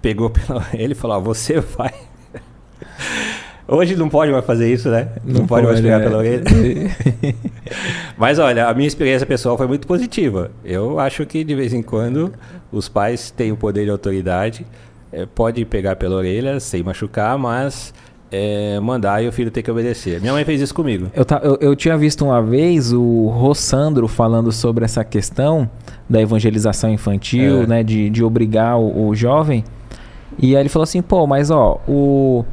pegou 0.00 0.30
pela 0.30 0.60
orelha 0.60 0.92
e 0.92 0.94
falou: 0.94 1.20
"Você 1.22 1.60
vai 1.60 1.92
Hoje 3.70 3.94
não 3.96 4.08
pode 4.08 4.32
mais 4.32 4.46
fazer 4.46 4.72
isso, 4.72 4.88
né? 4.88 5.10
Não, 5.22 5.40
não 5.40 5.46
pode, 5.46 5.66
pode, 5.66 5.66
mais 5.66 5.80
pegar 5.80 6.00
é. 6.00 6.02
pela 6.02 6.16
orelha. 6.16 6.42
Mas 8.16 8.38
olha, 8.38 8.66
a 8.66 8.72
minha 8.72 8.88
experiência 8.88 9.26
pessoal 9.26 9.58
foi 9.58 9.66
muito 9.66 9.86
positiva. 9.86 10.50
Eu 10.64 10.98
acho 10.98 11.26
que 11.26 11.44
de 11.44 11.54
vez 11.54 11.74
em 11.74 11.82
quando 11.82 12.32
os 12.72 12.88
pais 12.88 13.30
têm 13.30 13.52
o 13.52 13.56
poder 13.58 13.84
de 13.84 13.90
autoridade, 13.90 14.66
é, 15.12 15.26
pode 15.26 15.62
pegar 15.66 15.96
pela 15.96 16.16
orelha 16.16 16.58
sem 16.60 16.82
machucar, 16.82 17.36
mas 17.36 17.92
é, 18.30 18.78
mandar 18.80 19.22
e 19.22 19.28
o 19.28 19.32
filho 19.32 19.50
tem 19.50 19.62
que 19.62 19.70
obedecer. 19.70 20.20
Minha 20.20 20.32
mãe 20.32 20.44
fez 20.44 20.60
isso 20.60 20.74
comigo. 20.74 21.10
Eu, 21.14 21.24
eu, 21.42 21.58
eu, 21.60 21.76
tinha 21.76 21.96
visto 21.96 22.24
uma 22.24 22.42
vez 22.42 22.92
o 22.92 23.28
Rossandro 23.28 24.06
falando 24.06 24.52
sobre 24.52 24.84
essa 24.84 25.04
questão 25.04 25.68
da 26.08 26.20
evangelização 26.20 26.90
infantil, 26.90 27.62
é. 27.62 27.66
né? 27.66 27.82
De, 27.82 28.10
de 28.10 28.22
obrigar 28.22 28.78
o, 28.78 29.08
o 29.08 29.14
jovem. 29.14 29.64
E 30.38 30.54
aí 30.54 30.62
ele 30.62 30.68
falou 30.68 30.84
assim, 30.84 31.02
pô, 31.02 31.26
mas 31.26 31.50
ó, 31.50 31.80
o 31.88 32.44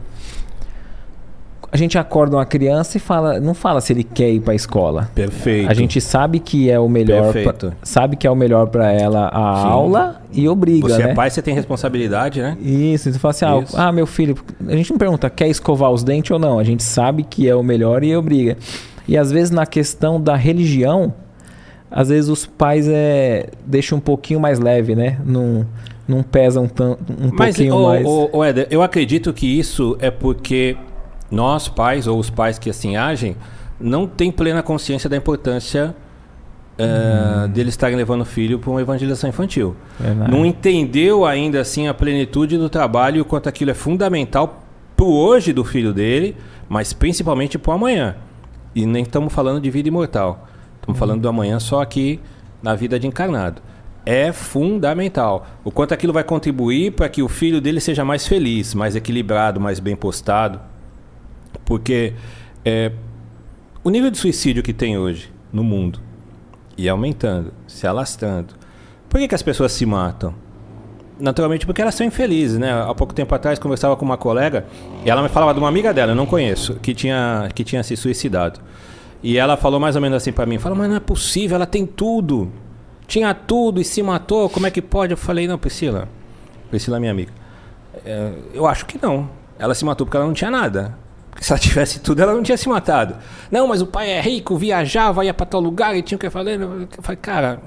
a 1.76 1.78
gente 1.78 1.98
acorda 1.98 2.38
uma 2.38 2.46
criança 2.46 2.96
e 2.96 3.02
fala, 3.02 3.38
não 3.38 3.54
fala 3.54 3.82
se 3.82 3.92
ele 3.92 4.06
quer 4.06 4.30
ir 4.30 4.40
para 4.40 4.54
a 4.54 4.56
escola. 4.56 5.10
Perfeito. 5.14 5.70
A 5.70 5.74
gente 5.74 6.00
sabe 6.00 6.40
que 6.40 6.72
é 6.72 6.80
o 6.80 6.88
melhor, 6.88 7.34
pra, 7.34 7.72
sabe 7.84 8.16
que 8.16 8.26
é 8.26 8.32
o 8.32 8.36
melhor 8.36 8.68
para 8.68 8.94
ela 8.94 9.28
a 9.28 9.62
Sim. 9.62 9.68
aula 9.68 10.22
e 10.32 10.48
obriga, 10.48 10.88
Você 10.88 11.02
é 11.02 11.06
né? 11.08 11.12
é 11.12 11.14
pai, 11.14 11.30
você 11.30 11.42
tem 11.42 11.54
responsabilidade, 11.54 12.42
né? 12.42 12.58
Isso, 12.62 13.12
você 13.12 13.20
fala 13.20 13.32
assim, 13.32 13.46
ah, 13.76 13.88
ah, 13.88 13.92
meu 13.92 14.08
filho, 14.08 14.38
a 14.66 14.74
gente 14.74 14.90
não 14.90 14.98
pergunta 14.98 15.30
quer 15.30 15.50
escovar 15.50 15.92
os 15.92 16.02
dentes 16.02 16.32
ou 16.32 16.40
não, 16.40 16.60
a 16.60 16.64
gente 16.64 16.82
sabe 16.82 17.24
que 17.24 17.50
é 17.50 17.54
o 17.54 17.62
melhor 17.62 18.06
e 18.06 18.16
obriga. 18.16 18.56
E 19.06 19.18
às 19.18 19.30
vezes 19.30 19.52
na 19.52 19.66
questão 19.66 20.20
da 20.20 20.38
religião, 20.38 21.14
às 21.92 22.08
vezes 22.08 22.30
os 22.30 22.46
pais 22.46 22.88
é 22.88 23.50
deixam 23.66 23.98
um 23.98 24.02
pouquinho 24.02 24.40
mais 24.40 24.60
leve, 24.60 24.96
né? 24.96 25.20
Não 25.26 25.68
não 26.08 26.24
pesam 26.24 26.68
tanto 26.68 27.12
um 27.12 27.32
Mas, 27.34 27.56
pouquinho 27.58 27.76
o, 27.76 27.84
mais. 27.88 28.06
O, 28.06 28.30
o 28.32 28.44
Éder, 28.44 28.68
eu 28.70 28.82
acredito 28.82 29.34
que 29.34 29.60
isso 29.60 29.98
é 30.00 30.10
porque 30.10 30.78
nós, 31.30 31.68
pais, 31.68 32.08
ou 32.08 32.20
os 32.20 32.30
pais 32.30 32.60
que 32.60 32.70
assim 32.70 32.96
agem, 32.96 33.36
não 33.80 34.08
têm 34.08 34.32
plena 34.32 34.64
consciência 34.64 35.10
da 35.10 35.18
importância 35.18 35.96
uh, 36.80 37.46
hum. 37.46 37.50
deles 37.50 37.74
estarem 37.74 37.96
levando 37.96 38.22
o 38.22 38.26
filho 38.26 38.60
para 38.60 38.70
uma 38.70 38.82
evangelização 38.82 39.30
infantil. 39.30 39.76
Verdade. 40.00 40.32
Não 40.32 40.46
entendeu 40.46 41.26
ainda 41.26 41.60
assim 41.62 41.88
a 41.88 41.94
plenitude 41.94 42.58
do 42.58 42.70
trabalho 42.70 43.18
e 43.18 43.22
o 43.22 43.26
quanto 43.26 43.50
aquilo 43.50 43.72
é 43.72 43.74
fundamental 43.74 44.64
para 44.96 45.06
o 45.06 45.14
hoje 45.14 45.52
do 45.52 45.64
filho 45.64 45.94
dele, 45.94 46.36
mas 46.70 46.94
principalmente 46.94 47.58
para 47.58 47.72
o 47.72 47.74
amanhã. 47.74 48.16
E 48.74 48.86
nem 48.86 49.04
estamos 49.04 49.34
falando 49.34 49.62
de 49.62 49.70
vida 49.70 49.88
imortal. 49.88 50.48
Estamos 50.76 50.98
hum. 50.98 51.00
falando 51.00 51.22
do 51.22 51.30
amanhã 51.30 51.60
só 51.60 51.82
aqui 51.82 52.20
na 52.62 52.76
vida 52.76 53.00
de 53.00 53.08
encarnado. 53.08 53.62
É 54.06 54.32
fundamental. 54.32 55.48
O 55.64 55.72
quanto 55.72 55.94
aquilo 55.94 56.14
vai 56.14 56.24
contribuir 56.24 56.92
para 56.92 57.10
que 57.10 57.24
o 57.24 57.28
filho 57.28 57.60
dele 57.60 57.82
seja 57.82 58.06
mais 58.06 58.28
feliz, 58.28 58.76
mais 58.76 58.96
equilibrado, 58.96 59.60
mais 59.60 59.80
bem 59.80 59.96
postado. 59.96 60.60
Porque 61.66 62.14
é, 62.64 62.92
o 63.84 63.90
nível 63.90 64.10
de 64.10 64.18
suicídio 64.18 64.64
que 64.64 64.74
tem 64.74 64.98
hoje 64.98 65.32
no 65.52 65.64
mundo 65.64 66.00
e 66.78 66.88
aumentando, 66.90 67.54
se 67.68 67.88
alastrando. 67.88 68.54
Por 69.10 69.20
que, 69.20 69.28
que 69.28 69.36
as 69.36 69.42
pessoas 69.42 69.72
se 69.72 69.86
matam? 69.86 70.34
Naturalmente 71.20 71.66
porque 71.66 71.82
elas 71.82 71.96
são 71.96 72.06
infelizes, 72.06 72.58
né? 72.58 72.74
Há 72.74 72.94
pouco 72.94 73.14
tempo 73.14 73.34
atrás 73.34 73.58
conversava 73.58 73.96
com 73.96 74.04
uma 74.04 74.18
colega 74.18 74.66
e 75.06 75.10
ela 75.10 75.22
me 75.22 75.30
falava 75.30 75.54
de 75.54 75.60
uma 75.60 75.70
amiga 75.70 75.94
dela, 75.94 76.12
eu 76.12 76.16
não 76.16 76.26
conheço, 76.26 76.76
que 76.76 76.94
tinha, 76.94 77.50
que 77.56 77.64
tinha 77.64 77.82
se 77.84 77.96
suicidado. 77.96 78.60
E 79.24 79.38
ela 79.38 79.56
falou 79.56 79.80
mais 79.80 79.96
ou 79.96 80.02
menos 80.02 80.18
assim 80.18 80.32
para 80.32 80.46
mim, 80.46 80.60
falou, 80.60 80.78
mas 80.78 80.90
não 80.90 80.98
é 80.98 81.00
possível, 81.00 81.56
ela 81.56 81.66
tem 81.66 81.86
tudo. 81.86 82.52
Tinha 83.08 83.34
tudo 83.34 83.80
e 83.80 83.84
se 83.86 84.04
matou, 84.04 84.50
como 84.50 84.68
é 84.68 84.72
que 84.72 84.82
pode? 84.82 85.14
Eu 85.14 85.18
falei, 85.18 85.48
não, 85.48 85.58
Priscila, 85.58 86.10
Priscila 86.70 86.98
é 86.98 87.00
minha 87.00 87.12
amiga. 87.12 87.32
É, 88.04 88.34
eu 88.54 88.68
acho 88.68 88.86
que 88.86 89.00
não. 89.02 89.30
Ela 89.58 89.74
se 89.74 89.86
matou 89.86 90.06
porque 90.06 90.18
ela 90.18 90.26
não 90.26 90.34
tinha 90.34 90.52
nada. 90.52 90.98
Se 91.40 91.52
ela 91.52 91.60
tivesse 91.60 92.00
tudo, 92.00 92.22
ela 92.22 92.34
não 92.34 92.44
tinha 92.44 92.58
se 92.58 92.68
matado. 92.70 93.16
Não, 93.52 93.68
mas 93.68 93.82
o 93.82 93.86
pai 93.86 94.10
é 94.10 94.22
rico, 94.22 94.58
viajava, 94.58 95.26
ia 95.26 95.34
para 95.34 95.46
tal 95.46 95.60
lugar 95.60 95.96
e 95.96 96.02
tinha 96.02 96.16
o 96.16 96.20
que 96.20 96.30
fazer. 96.30 96.60
Eu 96.60 96.88
falei, 97.02 97.18
cara, 97.22 97.60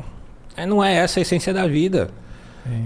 é, 0.56 0.66
não 0.66 0.82
é 0.82 0.94
essa 0.94 1.20
a 1.20 1.22
essência 1.22 1.52
da 1.52 1.66
vida. 1.66 2.08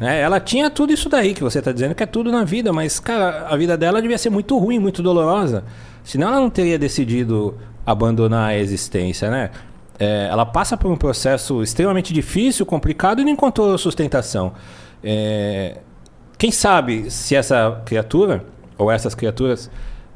É, 0.01 0.21
ela 0.21 0.39
tinha 0.39 0.71
tudo 0.71 0.93
isso 0.93 1.09
daí 1.09 1.35
que 1.35 1.43
você 1.43 1.59
está 1.59 1.73
dizendo 1.73 1.95
que 1.95 2.03
é 2.03 2.07
tudo 2.07 2.31
na 2.31 2.45
vida, 2.45 2.73
mas, 2.73 3.01
cara, 3.01 3.49
a 3.49 3.57
vida 3.57 3.77
dela 3.77 4.01
devia 4.01 4.19
ser 4.19 4.31
muito 4.31 4.57
ruim, 4.59 4.79
muito 4.79 5.03
dolorosa. 5.03 5.65
Senão 6.05 6.29
ela 6.29 6.41
não 6.41 6.51
teria 6.51 6.79
decidido 6.79 7.59
abandonar 7.85 8.51
a 8.51 8.57
existência, 8.57 9.31
né? 9.31 9.51
É, 9.99 10.29
ela 10.31 10.47
passa 10.47 10.77
por 10.77 10.91
um 10.91 10.97
processo 10.97 11.63
extremamente 11.63 12.13
difícil, 12.13 12.65
complicado 12.65 13.21
e 13.21 13.25
não 13.25 13.33
encontrou 13.33 13.77
sustentação. 13.77 14.53
É, 15.03 15.79
quem 16.39 16.51
sabe 16.51 17.11
se 17.11 17.35
essa 17.35 17.83
criatura, 17.85 18.45
ou 18.79 18.91
essas 18.91 19.15
criaturas, 19.15 19.71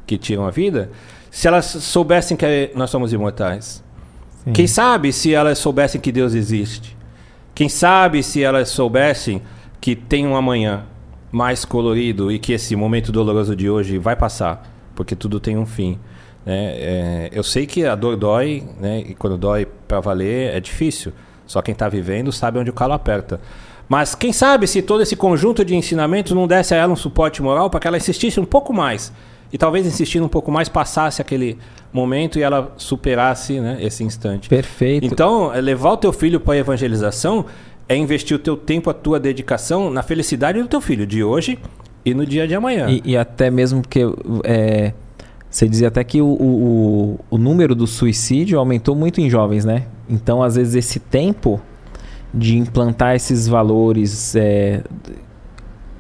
que 0.07 0.17
tiram 0.17 0.47
a 0.47 0.51
vida, 0.51 0.91
se 1.31 1.49
elas 1.49 1.67
soubessem 1.67 2.37
que 2.37 2.71
nós 2.75 2.91
somos 2.91 3.13
imortais. 3.13 3.83
Sim. 4.45 4.53
Quem 4.53 4.67
sabe 4.67 5.13
se 5.13 5.35
elas 5.35 5.59
soubessem 5.59 6.01
que 6.01 6.13
Deus 6.13 6.35
existe? 6.35 6.97
Quem 7.55 7.69
sabe 7.69 8.23
se 8.23 8.43
elas 8.43 8.69
soubessem 8.69 9.43
que 9.81 9.97
tem 9.97 10.27
um 10.27 10.37
amanhã 10.37 10.85
mais 11.33 11.65
colorido 11.65 12.31
e 12.31 12.39
que 12.39 12.53
esse 12.53 12.75
momento 12.77 13.11
doloroso 13.11 13.57
de 13.57 13.69
hoje 13.69 13.99
vai 13.99 14.17
passar, 14.17 14.71
porque 14.95 15.17
tudo 15.17 15.41
tem 15.41 15.57
um 15.57 15.67
fim. 15.67 15.99
Né? 16.45 16.75
É, 16.77 17.31
eu 17.33 17.43
sei 17.43 17.67
que 17.67 17.85
a 17.85 17.95
dor 17.95 18.17
dói, 18.17 18.63
né? 18.81 19.01
e 19.01 19.15
quando 19.15 19.37
dói 19.37 19.67
para 19.67 20.01
valer 20.01 20.55
é 20.55 20.61
difícil. 20.61 21.13
Só 21.47 21.61
quem 21.61 21.73
está 21.73 21.89
vivendo 21.89 22.33
sabe 22.33 22.59
onde 22.59 22.71
o 22.71 22.73
calo 22.73 22.93
aperta. 22.93 23.41
Mas 23.89 24.15
quem 24.15 24.33
sabe 24.33 24.67
se 24.67 24.83
todo 24.83 25.03
esse 25.03 25.15
conjunto 25.15 25.65
de 25.65 25.77
ensinamentos 25.77 26.33
não 26.33 26.47
desse 26.47 26.75
a 26.75 26.77
ela 26.77 26.93
um 26.93 26.97
suporte 26.97 27.41
moral 27.43 27.71
para 27.71 27.79
que 27.81 27.87
ela 27.87 27.97
insistisse 27.97 28.41
um 28.41 28.45
pouco 28.45 28.73
mais 28.73 29.13
e 29.57 29.59
talvez 29.59 29.87
insistindo 29.87 30.27
um 30.27 30.29
pouco 30.29 30.53
mais 30.53 30.69
passasse 30.69 31.23
aquele 31.23 31.57
momento 31.91 32.39
e 32.39 32.43
ela 32.43 32.75
superasse 32.77 33.59
né, 33.59 33.79
esse 33.81 34.05
instante. 34.05 34.51
Perfeito. 34.51 35.07
Então, 35.07 35.51
é 35.51 35.63
levar 35.63 35.93
o 35.93 35.97
teu 35.97 36.13
filho 36.13 36.39
para 36.39 36.53
a 36.53 36.57
evangelização 36.59 37.47
é 37.89 37.97
investir 37.97 38.37
o 38.37 38.39
teu 38.39 38.55
tempo, 38.55 38.91
a 38.91 38.93
tua 38.93 39.19
dedicação 39.19 39.89
na 39.91 40.03
felicidade 40.03 40.61
do 40.61 40.69
teu 40.69 40.81
filho 40.83 41.07
de 41.07 41.25
hoje 41.25 41.59
e 42.05 42.13
no 42.13 42.27
dia 42.27 42.47
de 42.47 42.55
amanhã. 42.55 42.87
E, 42.91 43.01
e 43.03 43.17
até 43.17 43.51
mesmo 43.51 43.81
porque 43.81 44.01
é, 44.45 44.93
você 45.49 45.67
dizia 45.67 45.89
até 45.89 46.05
que 46.05 46.21
o, 46.21 46.27
o, 46.27 47.21
o 47.31 47.39
número 47.39 47.75
do 47.75 47.87
suicídio 47.87 48.59
aumentou 48.59 48.95
muito 48.95 49.23
em 49.23 49.31
jovens, 49.31 49.65
né? 49.65 49.87
Então, 50.07 50.43
às 50.43 50.57
vezes, 50.57 50.75
esse 50.75 51.01
tempo 51.01 51.59
de 52.35 52.59
implantar 52.59 53.15
esses 53.15 53.49
valores 53.49 54.37
é, 54.37 54.83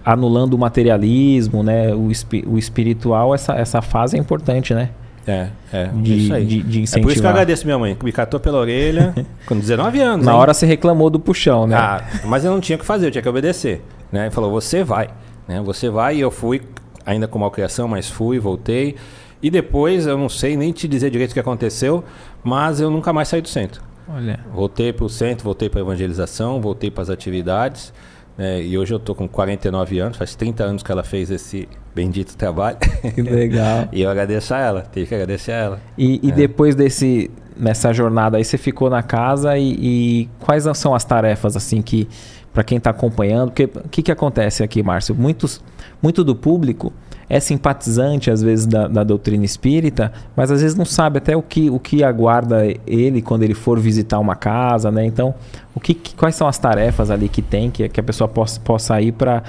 anulando 0.06 0.54
o 0.54 0.58
materialismo, 0.58 1.64
né? 1.64 1.92
O, 1.92 2.12
o 2.46 2.58
espiritual, 2.58 3.34
essa, 3.34 3.54
essa 3.54 3.82
fase 3.82 4.16
é 4.16 4.20
importante, 4.20 4.72
né? 4.72 4.90
É, 5.26 5.48
é. 5.72 5.86
De, 5.88 6.16
isso 6.16 6.32
aí. 6.32 6.46
De, 6.46 6.62
de 6.62 6.82
incentivar. 6.82 7.00
É 7.00 7.02
por 7.02 7.10
isso 7.10 7.20
que 7.20 7.26
eu 7.26 7.30
agradeço 7.30 7.66
minha 7.66 7.76
mãe, 7.76 7.96
que 7.96 8.04
me 8.04 8.12
catou 8.12 8.38
pela 8.38 8.58
orelha 8.58 9.12
com 9.44 9.58
19 9.58 10.00
anos. 10.00 10.24
Na 10.24 10.32
hein? 10.32 10.38
hora 10.38 10.54
você 10.54 10.64
reclamou 10.64 11.10
do 11.10 11.18
puxão, 11.18 11.66
né? 11.66 11.76
Ah, 11.76 12.04
mas 12.24 12.44
eu 12.44 12.52
não 12.52 12.60
tinha 12.60 12.76
o 12.76 12.78
que 12.78 12.86
fazer, 12.86 13.08
eu 13.08 13.10
tinha 13.10 13.22
que 13.22 13.28
obedecer. 13.28 13.82
Né? 14.12 14.26
Ele 14.26 14.30
falou, 14.30 14.52
você 14.52 14.84
vai. 14.84 15.08
Né? 15.48 15.60
Você 15.62 15.90
vai 15.90 16.16
e 16.16 16.20
eu 16.20 16.30
fui, 16.30 16.62
ainda 17.04 17.26
com 17.26 17.40
malcriação, 17.40 17.88
mas 17.88 18.08
fui, 18.08 18.38
voltei. 18.38 18.94
E 19.42 19.50
depois, 19.50 20.06
eu 20.06 20.16
não 20.16 20.28
sei 20.28 20.56
nem 20.56 20.70
te 20.70 20.86
dizer 20.86 21.10
direito 21.10 21.32
o 21.32 21.34
que 21.34 21.40
aconteceu, 21.40 22.04
mas 22.44 22.80
eu 22.80 22.88
nunca 22.88 23.12
mais 23.12 23.26
saí 23.26 23.42
do 23.42 23.48
centro. 23.48 23.82
Olha. 24.08 24.38
Voltei 24.54 24.92
para 24.92 25.04
o 25.04 25.08
centro, 25.08 25.42
voltei 25.42 25.68
para 25.68 25.80
a 25.80 25.82
evangelização, 25.82 26.60
voltei 26.60 26.92
para 26.92 27.02
as 27.02 27.10
atividades. 27.10 27.92
Né? 28.36 28.62
E 28.62 28.76
hoje 28.76 28.92
eu 28.92 28.98
estou 28.98 29.14
com 29.14 29.26
49 29.26 29.98
anos, 29.98 30.16
faz 30.16 30.34
30 30.34 30.64
anos 30.64 30.82
que 30.82 30.92
ela 30.92 31.02
fez 31.02 31.30
esse 31.30 31.68
bendito 31.94 32.36
trabalho. 32.36 32.76
Que 33.14 33.22
legal. 33.22 33.88
e 33.92 34.02
eu 34.02 34.10
agradeço 34.10 34.52
a 34.54 34.58
ela, 34.58 34.80
tenho 34.82 35.06
que 35.06 35.14
agradecer 35.14 35.52
a 35.52 35.56
ela. 35.56 35.80
E, 35.96 36.20
e 36.22 36.30
É. 36.30 36.34
depois 36.34 36.74
desse 36.74 37.30
nessa 37.58 37.90
jornada 37.90 38.36
aí 38.36 38.44
você 38.44 38.58
ficou 38.58 38.90
na 38.90 39.02
casa 39.02 39.56
e, 39.56 39.72
e 39.80 40.28
quais 40.38 40.64
são 40.74 40.94
as 40.94 41.04
tarefas 41.04 41.56
assim 41.56 41.80
que 41.80 42.06
para 42.52 42.62
quem 42.62 42.76
está 42.78 42.90
acompanhando? 42.90 43.50
Porque 43.50 43.64
o 43.64 43.88
que, 43.88 44.02
que 44.02 44.12
acontece 44.12 44.62
aqui, 44.62 44.82
Márcio? 44.82 45.14
Muitos, 45.14 45.62
muito 46.02 46.22
do 46.22 46.36
público 46.36 46.92
é 47.28 47.40
simpatizante 47.40 48.30
às 48.30 48.40
vezes 48.40 48.66
da, 48.66 48.86
da 48.86 49.02
doutrina 49.02 49.44
espírita, 49.44 50.12
mas 50.36 50.50
às 50.50 50.62
vezes 50.62 50.76
não 50.76 50.84
sabe 50.84 51.18
até 51.18 51.36
o 51.36 51.42
que, 51.42 51.68
o 51.68 51.78
que 51.78 52.04
aguarda 52.04 52.64
ele 52.86 53.20
quando 53.20 53.42
ele 53.42 53.54
for 53.54 53.78
visitar 53.78 54.18
uma 54.18 54.36
casa, 54.36 54.90
né? 54.90 55.04
Então, 55.04 55.34
o 55.74 55.80
que, 55.80 55.94
quais 55.94 56.34
são 56.34 56.46
as 56.46 56.58
tarefas 56.58 57.10
ali 57.10 57.28
que 57.28 57.42
tem 57.42 57.70
que, 57.70 57.88
que 57.88 58.00
a 58.00 58.02
pessoa 58.02 58.28
possa, 58.28 58.60
possa 58.60 59.00
ir 59.00 59.12
para 59.12 59.42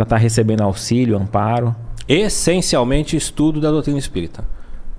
estar 0.00 0.16
recebendo 0.16 0.62
auxílio, 0.62 1.16
amparo? 1.16 1.74
Essencialmente 2.08 3.16
estudo 3.16 3.60
da 3.60 3.70
doutrina 3.70 3.98
espírita. 3.98 4.44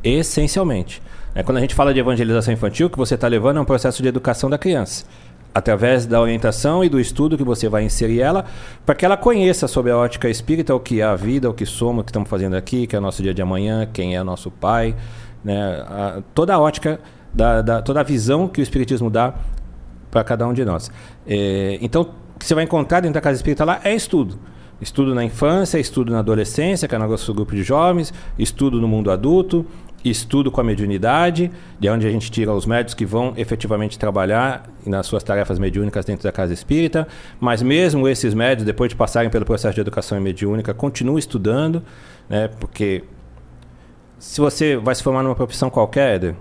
Essencialmente. 0.03 1.01
É, 1.35 1.43
quando 1.43 1.57
a 1.57 1.61
gente 1.61 1.75
fala 1.75 1.93
de 1.93 2.00
evangelização 2.00 2.53
infantil, 2.53 2.88
o 2.88 2.89
que 2.89 2.97
você 2.97 3.15
está 3.15 3.27
levando 3.27 3.57
é 3.57 3.61
um 3.61 3.65
processo 3.65 4.01
de 4.01 4.07
educação 4.09 4.50
da 4.50 4.57
criança. 4.57 5.05
Através 5.53 6.05
da 6.05 6.22
orientação 6.22 6.84
e 6.84 6.88
do 6.88 7.00
estudo 7.00 7.38
que 7.38 7.43
você 7.43 7.67
vai 7.67 7.84
inserir 7.84 8.22
ela, 8.22 8.46
para 8.86 8.96
que 8.96 9.05
ela 9.05 9.17
conheça 9.17 9.67
sobre 9.67 9.91
a 9.91 9.98
ótica 9.98 10.29
espírita 10.29 10.74
o 10.74 10.79
que 10.79 11.01
é 11.01 11.03
a 11.03 11.15
vida, 11.15 11.50
o 11.50 11.53
que 11.53 11.65
somos, 11.65 12.01
o 12.01 12.03
que 12.05 12.10
estamos 12.12 12.29
fazendo 12.29 12.55
aqui, 12.55 12.88
que 12.88 12.96
é 12.96 13.00
o 13.00 13.01
nosso 13.01 13.22
dia 13.22 13.34
de 13.34 13.41
amanhã, 13.41 13.86
quem 13.91 14.15
é 14.15 14.24
nosso 14.24 14.50
pai, 14.50 14.96
né? 15.43 15.84
A- 15.88 16.22
toda 16.34 16.53
a 16.55 16.60
ótica, 16.60 17.00
da, 17.34 17.62
da- 17.62 17.81
toda 17.81 18.00
a 18.00 18.03
visão 18.03 18.48
que 18.48 18.62
o 18.62 18.63
Espiritismo 18.63 19.10
dá 19.10 19.34
para 20.10 20.24
cada 20.24 20.48
um 20.48 20.53
de 20.53 20.63
nós. 20.63 20.89
É, 21.27 21.77
então, 21.81 22.01
o 22.36 22.39
que 22.39 22.46
você 22.46 22.55
vai 22.55 22.63
encontrar 22.63 23.01
dentro 23.01 23.15
da 23.15 23.22
casa 23.22 23.36
espírita 23.38 23.65
lá 23.65 23.79
é 23.84 23.93
estudo. 23.93 24.39
Estudo 24.81 25.13
na 25.13 25.24
infância, 25.24 25.77
estudo 25.77 26.12
na 26.12 26.20
adolescência, 26.20 26.88
que 26.88 26.96
é 26.96 26.98
o 26.98 27.08
nosso 27.08 27.34
grupo 27.34 27.53
de 27.53 27.62
jovens, 27.62 28.13
estudo 28.39 28.81
no 28.81 28.88
mundo 28.88 29.12
adulto, 29.12 29.65
estudo 30.03 30.51
com 30.51 30.60
a 30.60 30.63
mediunidade, 30.63 31.51
de 31.79 31.89
onde 31.89 32.08
a 32.08 32.12
gente 32.12 32.31
tira 32.31 32.51
os 32.51 32.65
médicos 32.65 32.93
que 32.93 33.05
vão 33.05 33.34
efetivamente 33.38 34.00
trabalhar 34.00 34.70
nas 34.86 35.05
suas 35.05 35.24
tarefas 35.24 35.60
mediúnicas 35.60 36.05
dentro 36.05 36.24
da 36.24 36.31
casa 36.31 36.53
espírita, 36.53 37.08
mas 37.39 37.62
mesmo 37.62 38.08
esses 38.08 38.34
médicos, 38.34 38.65
depois 38.65 38.89
de 38.89 38.96
passarem 38.96 39.29
pelo 39.29 39.46
processo 39.46 39.75
de 39.75 39.81
educação 39.81 40.20
mediúnica, 40.20 40.74
continuam 40.74 41.20
estudando, 41.20 41.84
né, 42.27 42.50
porque 42.60 43.03
se 44.17 44.41
você 44.41 44.77
vai 44.77 44.96
se 44.96 45.03
formar 45.03 45.24
numa 45.24 45.36
profissão 45.36 45.70
qualquer, 45.70 46.36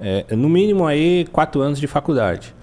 é, 0.00 0.24
no 0.34 0.48
mínimo 0.48 0.86
aí 0.86 1.26
quatro 1.32 1.60
anos 1.60 1.78
de 1.78 1.86
faculdade. 1.86 2.55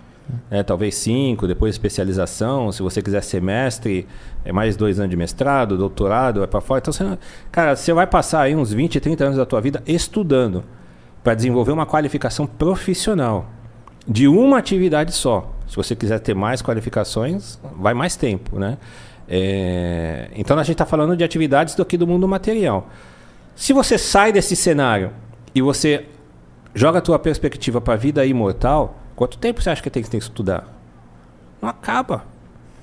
Né? 0.49 0.63
talvez 0.63 0.95
cinco, 0.95 1.47
depois 1.47 1.75
especialização. 1.75 2.71
Se 2.71 2.81
você 2.81 3.01
quiser 3.01 3.21
ser 3.23 3.41
mestre, 3.41 4.07
é 4.45 4.51
mais 4.51 4.75
dois 4.75 4.99
anos 4.99 5.11
de 5.11 5.17
mestrado, 5.17 5.77
doutorado, 5.77 6.39
vai 6.39 6.47
para 6.47 6.61
fora. 6.61 6.79
Então, 6.79 6.93
você, 6.93 7.17
cara, 7.51 7.75
você 7.75 7.93
vai 7.93 8.07
passar 8.07 8.41
aí 8.41 8.55
uns 8.55 8.71
20, 8.71 8.99
30 8.99 9.23
anos 9.23 9.37
da 9.37 9.45
tua 9.45 9.61
vida 9.61 9.81
estudando 9.85 10.63
para 11.23 11.33
desenvolver 11.33 11.71
uma 11.71 11.85
qualificação 11.85 12.45
profissional 12.45 13.49
de 14.07 14.27
uma 14.27 14.57
atividade 14.57 15.13
só. 15.13 15.53
Se 15.67 15.75
você 15.75 15.95
quiser 15.95 16.19
ter 16.19 16.33
mais 16.33 16.61
qualificações, 16.61 17.59
vai 17.77 17.93
mais 17.93 18.15
tempo, 18.15 18.59
né? 18.59 18.77
É, 19.27 20.29
Então 20.35 20.57
a 20.57 20.63
gente 20.63 20.73
está 20.73 20.85
falando 20.85 21.15
de 21.15 21.23
atividades 21.23 21.75
do 21.75 21.85
que 21.85 21.97
do 21.97 22.05
mundo 22.05 22.27
material. 22.27 22.89
Se 23.55 23.71
você 23.71 23.97
sai 23.97 24.31
desse 24.31 24.55
cenário 24.55 25.11
e 25.55 25.61
você 25.61 26.05
joga 26.75 26.99
a 26.99 27.01
tua 27.01 27.17
perspectiva 27.17 27.79
para 27.79 27.93
a 27.93 27.97
vida 27.97 28.25
imortal, 28.25 29.02
quanto 29.15 29.37
tempo 29.37 29.61
você 29.61 29.69
acha 29.69 29.81
que 29.81 29.89
tem 29.89 30.03
que 30.03 30.09
tem 30.09 30.19
que 30.19 30.25
estudar? 30.25 30.67
Não 31.61 31.69
acaba. 31.69 32.25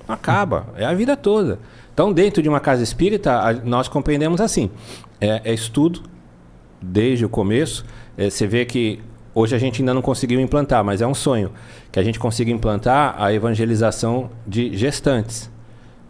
Não 0.07 0.15
acaba. 0.15 0.67
É 0.77 0.85
a 0.85 0.95
vida 0.95 1.17
toda. 1.17 1.59
Então, 1.93 2.13
dentro 2.13 2.43
de 2.43 2.49
uma 2.49 2.61
casa 2.61 2.83
espírita, 2.83 3.61
nós 3.65 3.89
compreendemos 3.89 4.41
assim: 4.41 4.71
é, 5.21 5.43
é 5.45 5.53
estudo 5.55 6.03
desde 6.81 7.25
o 7.25 7.29
começo. 7.29 7.85
É, 8.17 8.31
você 8.31 8.47
vê 8.47 8.65
que 8.65 9.01
hoje 9.35 9.55
a 9.55 9.59
gente 9.59 9.83
ainda 9.83 9.95
não 9.95 10.03
conseguiu 10.03 10.41
implantar, 10.41 10.83
mas 10.85 11.01
é 11.01 11.07
um 11.07 11.15
sonho 11.15 11.53
que 11.93 11.99
a 11.99 12.03
gente 12.03 12.19
consiga 12.19 12.51
implantar 12.51 13.15
a 13.19 13.33
evangelização 13.33 14.31
de 14.47 14.77
gestantes. 14.77 15.51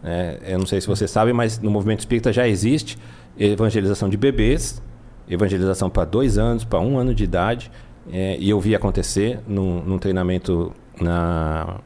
É, 0.03 0.39
eu 0.47 0.59
não 0.59 0.65
sei 0.65 0.81
se 0.81 0.87
você 0.87 1.07
sabe, 1.07 1.31
mas 1.33 1.59
no 1.59 1.69
movimento 1.69 1.99
espírita 1.99 2.33
já 2.33 2.47
existe 2.47 2.97
evangelização 3.37 4.09
de 4.09 4.17
bebês, 4.17 4.81
evangelização 5.29 5.89
para 5.89 6.05
dois 6.05 6.37
anos, 6.37 6.63
para 6.63 6.79
um 6.79 6.97
ano 6.97 7.13
de 7.13 7.23
idade. 7.23 7.71
É, 8.11 8.37
e 8.39 8.49
eu 8.49 8.59
vi 8.59 8.75
acontecer 8.75 9.39
num, 9.47 9.81
num 9.83 9.97
treinamento 9.97 10.71
na, 10.99 11.79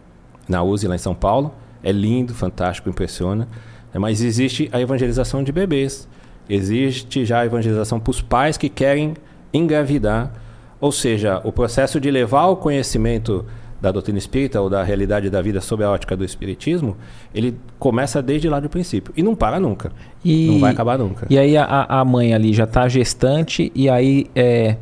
na 0.47 0.63
USE, 0.63 0.87
lá 0.87 0.95
em 0.95 0.99
São 0.99 1.15
Paulo. 1.15 1.53
É 1.83 1.91
lindo, 1.91 2.33
fantástico, 2.33 2.89
impressiona. 2.89 3.47
É, 3.93 3.99
mas 3.99 4.21
existe 4.21 4.69
a 4.71 4.79
evangelização 4.79 5.43
de 5.43 5.51
bebês. 5.51 6.07
Existe 6.49 7.25
já 7.25 7.39
a 7.39 7.45
evangelização 7.45 7.99
para 7.99 8.11
os 8.11 8.21
pais 8.21 8.57
que 8.57 8.69
querem 8.69 9.15
engravidar. 9.53 10.31
Ou 10.79 10.91
seja, 10.91 11.41
o 11.43 11.51
processo 11.51 11.99
de 11.99 12.11
levar 12.11 12.47
o 12.47 12.55
conhecimento 12.55 13.45
da 13.81 13.91
doutrina 13.91 14.17
espírita 14.17 14.59
ou 14.61 14.69
da 14.69 14.83
realidade 14.83 15.29
da 15.29 15.41
vida 15.41 15.61
sob 15.61 15.83
a 15.83 15.91
ótica 15.91 16.15
do 16.15 16.23
espiritismo, 16.23 16.97
ele 17.33 17.57
começa 17.77 18.21
desde 18.21 18.49
lá 18.49 18.59
do 18.59 18.69
princípio. 18.69 19.13
E 19.15 19.21
não 19.21 19.35
para 19.35 19.59
nunca. 19.59 19.91
E, 20.23 20.47
Não 20.47 20.59
vai 20.59 20.71
acabar 20.71 20.97
nunca. 20.97 21.27
E 21.29 21.37
aí 21.37 21.55
a, 21.55 21.85
a 21.87 22.05
mãe 22.05 22.33
ali 22.33 22.53
já 22.53 22.63
está 22.63 22.87
gestante 22.87 23.71
e 23.75 23.89
aí 23.89 24.27
é, 24.35 24.77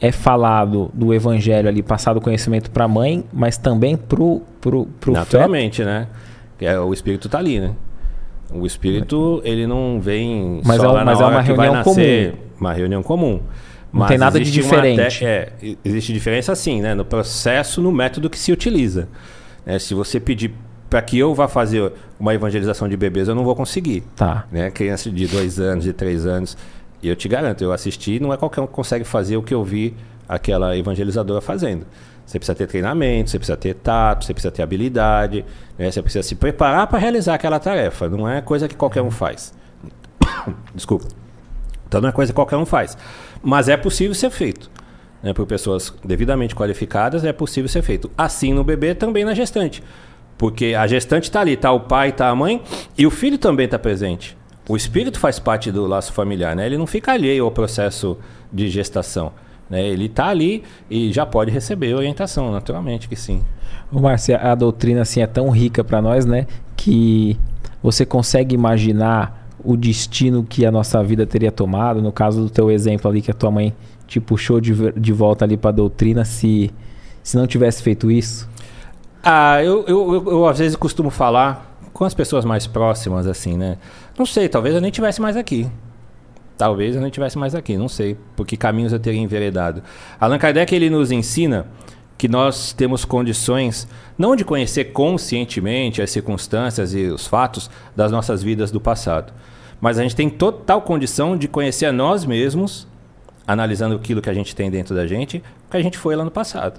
é 0.00 0.12
falado 0.12 0.90
do 0.92 1.12
evangelho 1.14 1.68
ali, 1.68 1.82
passado 1.82 2.18
o 2.18 2.20
conhecimento 2.20 2.70
para 2.70 2.84
a 2.84 2.88
mãe, 2.88 3.24
mas 3.32 3.56
também 3.56 3.96
pro, 3.96 4.42
pro, 4.60 4.86
pro 5.00 5.12
feto. 5.14 5.24
Naturalmente, 5.24 5.84
né? 5.84 6.06
É, 6.60 6.78
o 6.78 6.92
espírito 6.92 7.28
está 7.28 7.38
ali, 7.38 7.60
né? 7.60 7.72
O 8.52 8.64
espírito, 8.66 9.40
ele 9.44 9.66
não 9.66 10.00
vem 10.00 10.60
Mas 10.64 10.76
só 10.76 10.84
é 10.84 10.86
lá 10.88 10.98
na 11.00 11.04
mas 11.04 11.20
é 11.20 11.24
hora 11.24 11.34
uma 11.36 11.42
que 11.42 11.52
vai 11.52 11.66
reunião 11.66 11.84
nascer. 11.84 12.34
Uma 12.60 12.72
reunião 12.72 13.02
comum. 13.02 13.40
Não 13.92 14.06
tem 14.06 14.18
nada 14.18 14.38
de 14.38 14.50
diferente. 14.50 15.18
te- 15.18 15.24
é, 15.24 15.52
existe 15.84 16.12
diferença 16.12 16.54
sim, 16.54 16.80
né? 16.82 16.94
No 16.94 17.04
processo, 17.04 17.80
no 17.80 17.90
método 17.90 18.28
que 18.28 18.38
se 18.38 18.52
utiliza. 18.52 19.08
É, 19.64 19.78
se 19.78 19.94
você 19.94 20.20
pedir 20.20 20.52
para 20.88 21.02
que 21.02 21.18
eu 21.18 21.34
vá 21.34 21.48
fazer 21.48 21.92
uma 22.20 22.34
evangelização 22.34 22.88
de 22.88 22.96
bebês, 22.96 23.26
eu 23.26 23.34
não 23.34 23.42
vou 23.44 23.56
conseguir. 23.56 24.04
Tá. 24.14 24.46
né? 24.52 24.70
Criança 24.70 25.10
de 25.10 25.26
dois 25.26 25.58
anos, 25.58 25.84
de 25.84 25.92
três 25.92 26.24
anos. 26.26 26.56
E 27.06 27.08
eu 27.08 27.14
te 27.14 27.28
garanto, 27.28 27.62
eu 27.62 27.70
assisti, 27.70 28.18
não 28.18 28.32
é 28.32 28.36
qualquer 28.36 28.60
um 28.60 28.66
que 28.66 28.72
consegue 28.72 29.04
fazer 29.04 29.36
o 29.36 29.42
que 29.42 29.54
eu 29.54 29.62
vi 29.62 29.94
aquela 30.28 30.76
evangelizadora 30.76 31.40
fazendo. 31.40 31.86
Você 32.26 32.36
precisa 32.36 32.56
ter 32.56 32.66
treinamento, 32.66 33.30
você 33.30 33.38
precisa 33.38 33.56
ter 33.56 33.74
tato, 33.74 34.24
você 34.24 34.34
precisa 34.34 34.50
ter 34.50 34.64
habilidade, 34.64 35.44
né? 35.78 35.88
você 35.88 36.02
precisa 36.02 36.24
se 36.24 36.34
preparar 36.34 36.88
para 36.88 36.98
realizar 36.98 37.34
aquela 37.34 37.60
tarefa. 37.60 38.08
Não 38.08 38.28
é 38.28 38.40
coisa 38.40 38.66
que 38.66 38.74
qualquer 38.74 39.02
um 39.02 39.10
faz. 39.12 39.54
Desculpa. 40.74 41.06
Então 41.86 42.00
não 42.00 42.08
é 42.08 42.12
coisa 42.12 42.32
que 42.32 42.34
qualquer 42.34 42.56
um 42.56 42.66
faz. 42.66 42.98
Mas 43.40 43.68
é 43.68 43.76
possível 43.76 44.12
ser 44.12 44.30
feito. 44.30 44.68
Né? 45.22 45.32
Por 45.32 45.46
pessoas 45.46 45.94
devidamente 46.04 46.56
qualificadas, 46.56 47.24
é 47.24 47.32
possível 47.32 47.68
ser 47.68 47.82
feito. 47.82 48.10
Assim 48.18 48.52
no 48.52 48.64
bebê, 48.64 48.96
também 48.96 49.24
na 49.24 49.32
gestante. 49.32 49.80
Porque 50.36 50.74
a 50.76 50.88
gestante 50.88 51.28
está 51.28 51.40
ali, 51.42 51.52
está 51.52 51.70
o 51.70 51.78
pai, 51.78 52.08
está 52.08 52.30
a 52.30 52.34
mãe, 52.34 52.60
e 52.98 53.06
o 53.06 53.12
filho 53.12 53.38
também 53.38 53.66
está 53.66 53.78
presente. 53.78 54.36
O 54.68 54.76
espírito 54.76 55.18
faz 55.18 55.38
parte 55.38 55.70
do 55.70 55.86
laço 55.86 56.12
familiar, 56.12 56.56
né? 56.56 56.66
Ele 56.66 56.76
não 56.76 56.86
fica 56.86 57.12
alheio 57.12 57.44
ao 57.44 57.50
processo 57.50 58.18
de 58.52 58.68
gestação. 58.68 59.32
Né? 59.70 59.84
Ele 59.86 60.06
está 60.06 60.26
ali 60.26 60.62
e 60.90 61.12
já 61.12 61.24
pode 61.24 61.50
receber 61.50 61.94
orientação, 61.94 62.50
naturalmente 62.50 63.08
que 63.08 63.16
sim. 63.16 63.42
Ô, 63.92 64.00
Márcio, 64.00 64.36
a 64.36 64.54
doutrina 64.54 65.02
assim 65.02 65.20
é 65.20 65.26
tão 65.26 65.50
rica 65.50 65.84
para 65.84 66.02
nós, 66.02 66.24
né, 66.24 66.46
que 66.76 67.36
você 67.82 68.04
consegue 68.04 68.54
imaginar 68.54 69.48
o 69.64 69.76
destino 69.76 70.44
que 70.44 70.64
a 70.66 70.70
nossa 70.70 71.02
vida 71.02 71.26
teria 71.26 71.50
tomado, 71.50 72.00
no 72.02 72.12
caso 72.12 72.42
do 72.42 72.50
teu 72.50 72.70
exemplo 72.70 73.10
ali 73.10 73.22
que 73.22 73.30
a 73.30 73.34
tua 73.34 73.50
mãe 73.50 73.74
te 74.06 74.20
puxou 74.20 74.60
de, 74.60 74.92
de 74.92 75.12
volta 75.12 75.44
ali 75.44 75.56
para 75.56 75.70
a 75.70 75.72
doutrina, 75.72 76.24
se 76.24 76.72
se 77.26 77.36
não 77.36 77.44
tivesse 77.44 77.82
feito 77.82 78.08
isso. 78.08 78.48
Ah, 79.20 79.60
eu, 79.60 79.84
eu, 79.88 80.14
eu, 80.14 80.30
eu 80.30 80.46
às 80.46 80.60
vezes 80.60 80.76
costumo 80.76 81.10
falar 81.10 81.75
com 81.96 82.04
as 82.04 82.12
pessoas 82.12 82.44
mais 82.44 82.66
próximas, 82.66 83.26
assim, 83.26 83.56
né? 83.56 83.78
Não 84.18 84.26
sei, 84.26 84.50
talvez 84.50 84.74
eu 84.74 84.82
nem 84.82 84.90
tivesse 84.90 85.18
mais 85.18 85.34
aqui. 85.34 85.66
Talvez 86.58 86.94
eu 86.94 87.00
nem 87.00 87.10
tivesse 87.10 87.38
mais 87.38 87.54
aqui, 87.54 87.74
não 87.78 87.88
sei, 87.88 88.18
porque 88.36 88.54
caminhos 88.54 88.92
eu 88.92 88.98
teria 88.98 89.18
enveredado. 89.18 89.82
Allan 90.20 90.36
Kardec 90.36 90.74
ele 90.74 90.90
nos 90.90 91.10
ensina 91.10 91.66
que 92.18 92.28
nós 92.28 92.74
temos 92.74 93.06
condições 93.06 93.88
não 94.18 94.36
de 94.36 94.44
conhecer 94.44 94.92
conscientemente 94.92 96.02
as 96.02 96.10
circunstâncias 96.10 96.92
e 96.92 97.06
os 97.06 97.26
fatos 97.26 97.70
das 97.94 98.12
nossas 98.12 98.42
vidas 98.42 98.70
do 98.70 98.80
passado, 98.80 99.32
mas 99.80 99.98
a 99.98 100.02
gente 100.02 100.14
tem 100.14 100.28
total 100.28 100.82
condição 100.82 101.34
de 101.34 101.48
conhecer 101.48 101.86
a 101.86 101.92
nós 101.92 102.26
mesmos, 102.26 102.86
analisando 103.46 103.94
aquilo 103.94 104.20
que 104.20 104.28
a 104.28 104.34
gente 104.34 104.54
tem 104.54 104.70
dentro 104.70 104.94
da 104.94 105.06
gente, 105.06 105.42
o 105.66 105.70
que 105.70 105.76
a 105.78 105.82
gente 105.82 105.96
foi 105.96 106.14
lá 106.14 106.24
no 106.24 106.30
passado. 106.30 106.78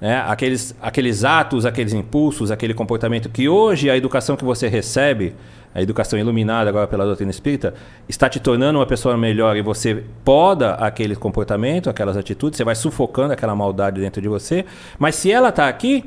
Né? 0.00 0.22
aqueles, 0.26 0.74
aqueles 0.80 1.24
atos, 1.24 1.64
aqueles 1.64 1.92
impulsos, 1.92 2.50
aquele 2.50 2.74
comportamento 2.74 3.28
que 3.28 3.48
hoje 3.48 3.88
a 3.90 3.96
educação 3.96 4.36
que 4.36 4.44
você 4.44 4.68
recebe, 4.68 5.34
a 5.74 5.82
educação 5.82 6.18
iluminada 6.18 6.70
agora 6.70 6.86
pela 6.86 7.04
doutrina 7.04 7.30
espírita, 7.30 7.74
está 8.08 8.28
te 8.28 8.40
tornando 8.40 8.78
uma 8.78 8.86
pessoa 8.86 9.16
melhor 9.16 9.56
e 9.56 9.62
você 9.62 10.04
poda 10.24 10.74
aquele 10.74 11.14
comportamento, 11.14 11.90
aquelas 11.90 12.16
atitudes, 12.16 12.56
você 12.56 12.64
vai 12.64 12.74
sufocando 12.74 13.32
aquela 13.32 13.54
maldade 13.54 14.00
dentro 14.00 14.20
de 14.22 14.28
você. 14.28 14.64
Mas 14.98 15.16
se 15.16 15.30
ela 15.30 15.50
está 15.50 15.68
aqui, 15.68 16.04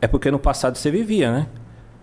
é 0.00 0.06
porque 0.06 0.30
no 0.30 0.38
passado 0.38 0.76
você 0.76 0.90
vivia, 0.90 1.30
né? 1.30 1.46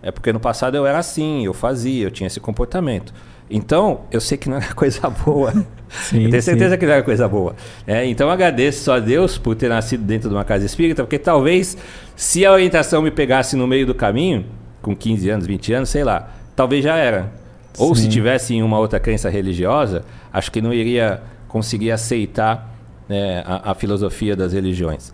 É 0.02 0.10
porque 0.10 0.32
no 0.32 0.40
passado 0.40 0.76
eu 0.76 0.86
era 0.86 0.98
assim, 0.98 1.44
eu 1.44 1.54
fazia, 1.54 2.04
eu 2.04 2.10
tinha 2.10 2.26
esse 2.26 2.40
comportamento. 2.40 3.14
Então, 3.54 4.00
eu 4.10 4.20
sei 4.20 4.38
que 4.38 4.48
não 4.48 4.56
era 4.56 4.72
coisa 4.74 5.10
boa. 5.10 5.52
Sim, 5.90 6.24
eu 6.24 6.30
tenho 6.30 6.42
certeza 6.42 6.70
sim. 6.74 6.78
que 6.78 6.86
não 6.86 6.94
era 6.94 7.02
coisa 7.02 7.28
boa. 7.28 7.54
É, 7.86 8.06
então, 8.06 8.30
agradeço 8.30 8.84
só 8.84 8.96
a 8.96 8.98
Deus 8.98 9.36
por 9.36 9.54
ter 9.54 9.68
nascido 9.68 10.02
dentro 10.02 10.30
de 10.30 10.34
uma 10.34 10.44
casa 10.44 10.64
espírita, 10.64 11.02
porque 11.02 11.18
talvez, 11.18 11.76
se 12.16 12.46
a 12.46 12.52
orientação 12.52 13.02
me 13.02 13.10
pegasse 13.10 13.54
no 13.54 13.66
meio 13.66 13.86
do 13.86 13.94
caminho, 13.94 14.46
com 14.80 14.96
15 14.96 15.28
anos, 15.28 15.46
20 15.46 15.72
anos, 15.74 15.88
sei 15.90 16.02
lá, 16.02 16.30
talvez 16.56 16.82
já 16.82 16.96
era. 16.96 17.30
Ou 17.78 17.94
sim. 17.94 18.02
se 18.02 18.08
tivesse 18.08 18.54
em 18.54 18.62
uma 18.62 18.78
outra 18.78 18.98
crença 18.98 19.28
religiosa, 19.28 20.02
acho 20.32 20.50
que 20.50 20.62
não 20.62 20.72
iria 20.72 21.22
conseguir 21.46 21.90
aceitar 21.90 22.74
né, 23.08 23.42
a, 23.46 23.72
a 23.72 23.74
filosofia 23.74 24.34
das 24.34 24.54
religiões. 24.54 25.12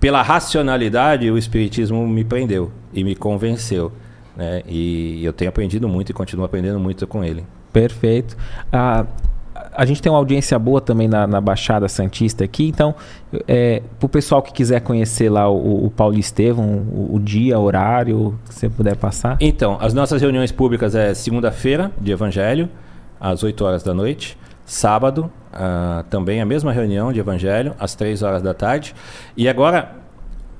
Pela 0.00 0.20
racionalidade, 0.20 1.30
o 1.30 1.38
Espiritismo 1.38 2.06
me 2.06 2.24
prendeu 2.24 2.70
e 2.92 3.02
me 3.02 3.14
convenceu. 3.14 3.92
Né? 4.36 4.62
E 4.66 5.24
eu 5.24 5.32
tenho 5.32 5.48
aprendido 5.48 5.88
muito 5.88 6.10
e 6.10 6.12
continuo 6.12 6.44
aprendendo 6.44 6.78
muito 6.78 7.06
com 7.06 7.24
ele. 7.24 7.44
Perfeito. 7.72 8.36
Ah, 8.72 9.06
a 9.74 9.84
gente 9.84 10.00
tem 10.00 10.10
uma 10.10 10.18
audiência 10.18 10.58
boa 10.58 10.80
também 10.80 11.06
na, 11.08 11.26
na 11.26 11.40
Baixada 11.40 11.88
Santista 11.88 12.44
aqui, 12.44 12.68
então, 12.68 12.94
é, 13.46 13.82
para 13.98 14.06
o 14.06 14.08
pessoal 14.08 14.42
que 14.42 14.52
quiser 14.52 14.80
conhecer 14.80 15.30
lá 15.30 15.48
o, 15.48 15.86
o 15.86 15.90
Paulo 15.90 16.18
Estevam, 16.18 16.64
o, 16.64 17.16
o, 17.16 17.20
dia, 17.20 17.58
horário, 17.58 18.38
que 18.48 18.54
você 18.54 18.68
puder 18.68 18.96
passar. 18.96 19.36
Então, 19.40 19.76
as 19.80 19.92
nossas 19.92 20.20
reuniões 20.20 20.50
públicas 20.50 20.94
é 20.94 21.12
segunda-feira, 21.14 21.90
de 22.00 22.10
Evangelho, 22.10 22.68
às 23.20 23.42
8 23.42 23.64
horas 23.64 23.82
da 23.82 23.92
noite. 23.92 24.38
Sábado, 24.64 25.30
uh, 25.52 26.02
também 26.10 26.40
a 26.40 26.44
mesma 26.44 26.72
reunião 26.72 27.12
de 27.12 27.20
Evangelho, 27.20 27.74
às 27.78 27.94
3 27.94 28.22
horas 28.22 28.42
da 28.42 28.52
tarde. 28.52 28.94
E 29.36 29.48
agora, 29.48 29.92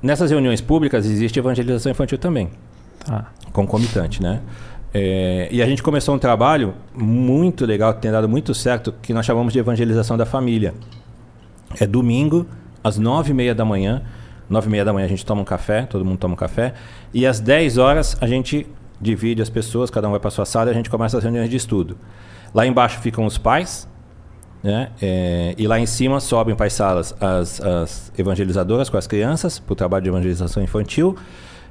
nessas 0.02 0.30
reuniões 0.30 0.60
públicas, 0.60 1.06
existe 1.06 1.38
evangelização 1.38 1.90
infantil 1.90 2.18
também. 2.18 2.50
Tá 3.06 3.26
concomitante, 3.52 4.22
né? 4.22 4.40
É, 4.92 5.48
e 5.50 5.62
a 5.62 5.66
gente 5.66 5.82
começou 5.82 6.14
um 6.14 6.18
trabalho 6.18 6.74
muito 6.94 7.66
legal, 7.66 7.92
que 7.94 8.00
tem 8.00 8.10
dado 8.10 8.28
muito 8.28 8.54
certo, 8.54 8.94
que 9.02 9.12
nós 9.12 9.26
chamamos 9.26 9.52
de 9.52 9.58
evangelização 9.58 10.16
da 10.16 10.24
família. 10.24 10.74
É 11.78 11.86
domingo, 11.86 12.46
às 12.82 12.98
nove 12.98 13.30
e 13.30 13.34
meia 13.34 13.54
da 13.54 13.64
manhã. 13.64 14.02
Nove 14.48 14.68
e 14.68 14.70
meia 14.70 14.84
da 14.84 14.92
manhã 14.92 15.04
a 15.04 15.08
gente 15.08 15.26
toma 15.26 15.42
um 15.42 15.44
café, 15.44 15.82
todo 15.82 16.04
mundo 16.04 16.18
toma 16.18 16.34
um 16.34 16.36
café. 16.36 16.74
E 17.12 17.26
às 17.26 17.40
dez 17.40 17.78
horas 17.78 18.16
a 18.20 18.26
gente 18.26 18.66
divide 19.00 19.42
as 19.42 19.50
pessoas, 19.50 19.90
cada 19.90 20.08
um 20.08 20.12
vai 20.12 20.20
para 20.20 20.30
sua 20.30 20.46
sala 20.46 20.70
e 20.70 20.72
a 20.72 20.74
gente 20.74 20.88
começa 20.88 21.18
as 21.18 21.22
reuniões 21.22 21.50
de 21.50 21.56
estudo. 21.56 21.98
Lá 22.54 22.66
embaixo 22.66 22.98
ficam 23.00 23.26
os 23.26 23.36
pais, 23.36 23.88
né? 24.62 24.90
É, 25.02 25.54
e 25.58 25.66
lá 25.66 25.78
em 25.78 25.86
cima 25.86 26.20
sobem 26.20 26.54
para 26.54 26.66
as 26.66 26.72
salas 26.72 27.14
as, 27.20 27.60
as 27.60 28.12
evangelizadoras 28.16 28.88
com 28.88 28.96
as 28.96 29.06
crianças, 29.06 29.58
para 29.58 29.72
o 29.72 29.76
trabalho 29.76 30.04
de 30.04 30.08
evangelização 30.08 30.62
infantil, 30.62 31.16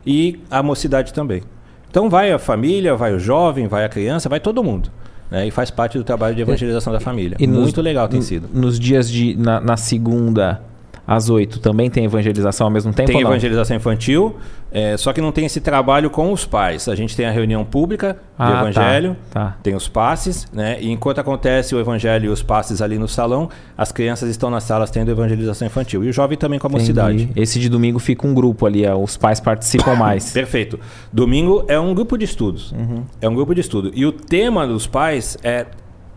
e 0.06 0.40
a 0.50 0.62
mocidade 0.62 1.14
também. 1.14 1.42
Então 1.90 2.10
vai 2.10 2.32
a 2.32 2.40
família, 2.40 2.96
vai 2.96 3.14
o 3.14 3.20
jovem, 3.20 3.68
vai 3.68 3.86
a 3.86 3.90
criança, 3.90 4.28
vai 4.28 4.40
todo 4.40 4.64
mundo. 4.64 4.92
Né? 5.32 5.48
E 5.48 5.52
faz 5.52 5.72
parte 5.72 5.98
do 5.98 6.04
trabalho 6.04 6.36
de 6.36 6.42
evangelização 6.42 6.92
da 6.92 7.00
família. 7.00 7.38
Muito 7.40 7.52
nos, 7.52 7.74
legal 7.76 8.08
tem 8.08 8.22
sido. 8.22 8.48
Nos 8.54 8.80
dias 8.80 9.10
de. 9.10 9.36
na, 9.36 9.60
na 9.60 9.78
segunda 9.78 10.62
às 11.08 11.30
8 11.30 11.60
também 11.60 11.90
tem 11.90 12.06
evangelização 12.06 12.68
ao 12.68 12.72
mesmo 12.72 12.94
tempo? 12.94 13.12
Tem 13.12 13.22
evangelização 13.22 13.78
infantil, 13.78 14.36
é, 14.72 14.98
só 14.98 15.14
que 15.14 15.22
não 15.22 15.32
tem 15.32 15.46
esse 15.46 15.62
trabalho 15.62 16.10
com 16.10 16.32
os 16.32 16.46
pais. 16.46 16.88
A 16.90 16.96
gente 16.96 17.16
tem 17.16 17.26
a 17.26 17.32
reunião 17.32 17.64
pública 17.64 18.18
ah, 18.38 18.46
do 18.46 18.52
tá, 18.52 18.62
evangelho, 18.62 19.18
tá, 19.32 19.46
tá. 19.46 19.58
tem 19.62 19.76
os 19.76 19.88
passes, 19.88 20.48
né? 20.52 20.78
E 20.82 20.92
enquanto 20.92 21.20
acontece 21.20 21.76
o 21.76 21.80
evangelho 21.80 22.26
e 22.26 22.30
os 22.30 22.42
passes 22.42 22.82
ali 22.82 22.98
no 22.98 23.08
salão, 23.08 23.50
as 23.78 23.92
crianças 23.92 24.30
estão 24.30 24.50
nas 24.50 24.64
salas 24.64 24.90
tendo 24.90 25.10
evangelização 25.12 25.68
infantil. 25.68 26.04
E 26.04 26.10
o 26.10 26.14
jovem 26.14 26.38
também 26.38 26.60
com 26.60 26.68
a 26.68 26.70
mocidade. 26.70 27.30
Esse 27.36 27.60
de 27.60 27.70
domingo 27.70 28.00
fica 28.00 28.28
um 28.28 28.34
grupo 28.34 28.66
ali, 28.66 28.88
os 28.88 29.16
pais 29.16 29.40
participam 29.40 29.94
mais. 29.96 30.32
Perfeito. 30.32 30.80
Domingo 31.14 31.64
é 31.68 31.80
um 31.80 31.94
grupo 31.94 32.18
de 32.18 32.26
estudos. 32.26 32.72
Uhum. 32.72 33.04
É 33.22 33.30
um 33.30 33.36
grupo 33.36 33.54
de 33.54 33.62
estudo. 33.62 33.92
E 33.94 34.06
o 34.06 34.12
tema 34.12 34.68
dos 34.68 34.88
pais 34.88 35.38
é 35.44 35.66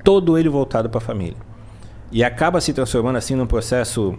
todo 0.03 0.38
ele 0.38 0.48
voltado 0.48 0.88
para 0.88 0.98
a 0.98 1.03
família. 1.03 1.37
E 2.11 2.24
acaba 2.24 2.61
se 2.61 2.72
transformando 2.72 3.16
assim 3.16 3.35
num 3.35 3.46
processo 3.46 4.18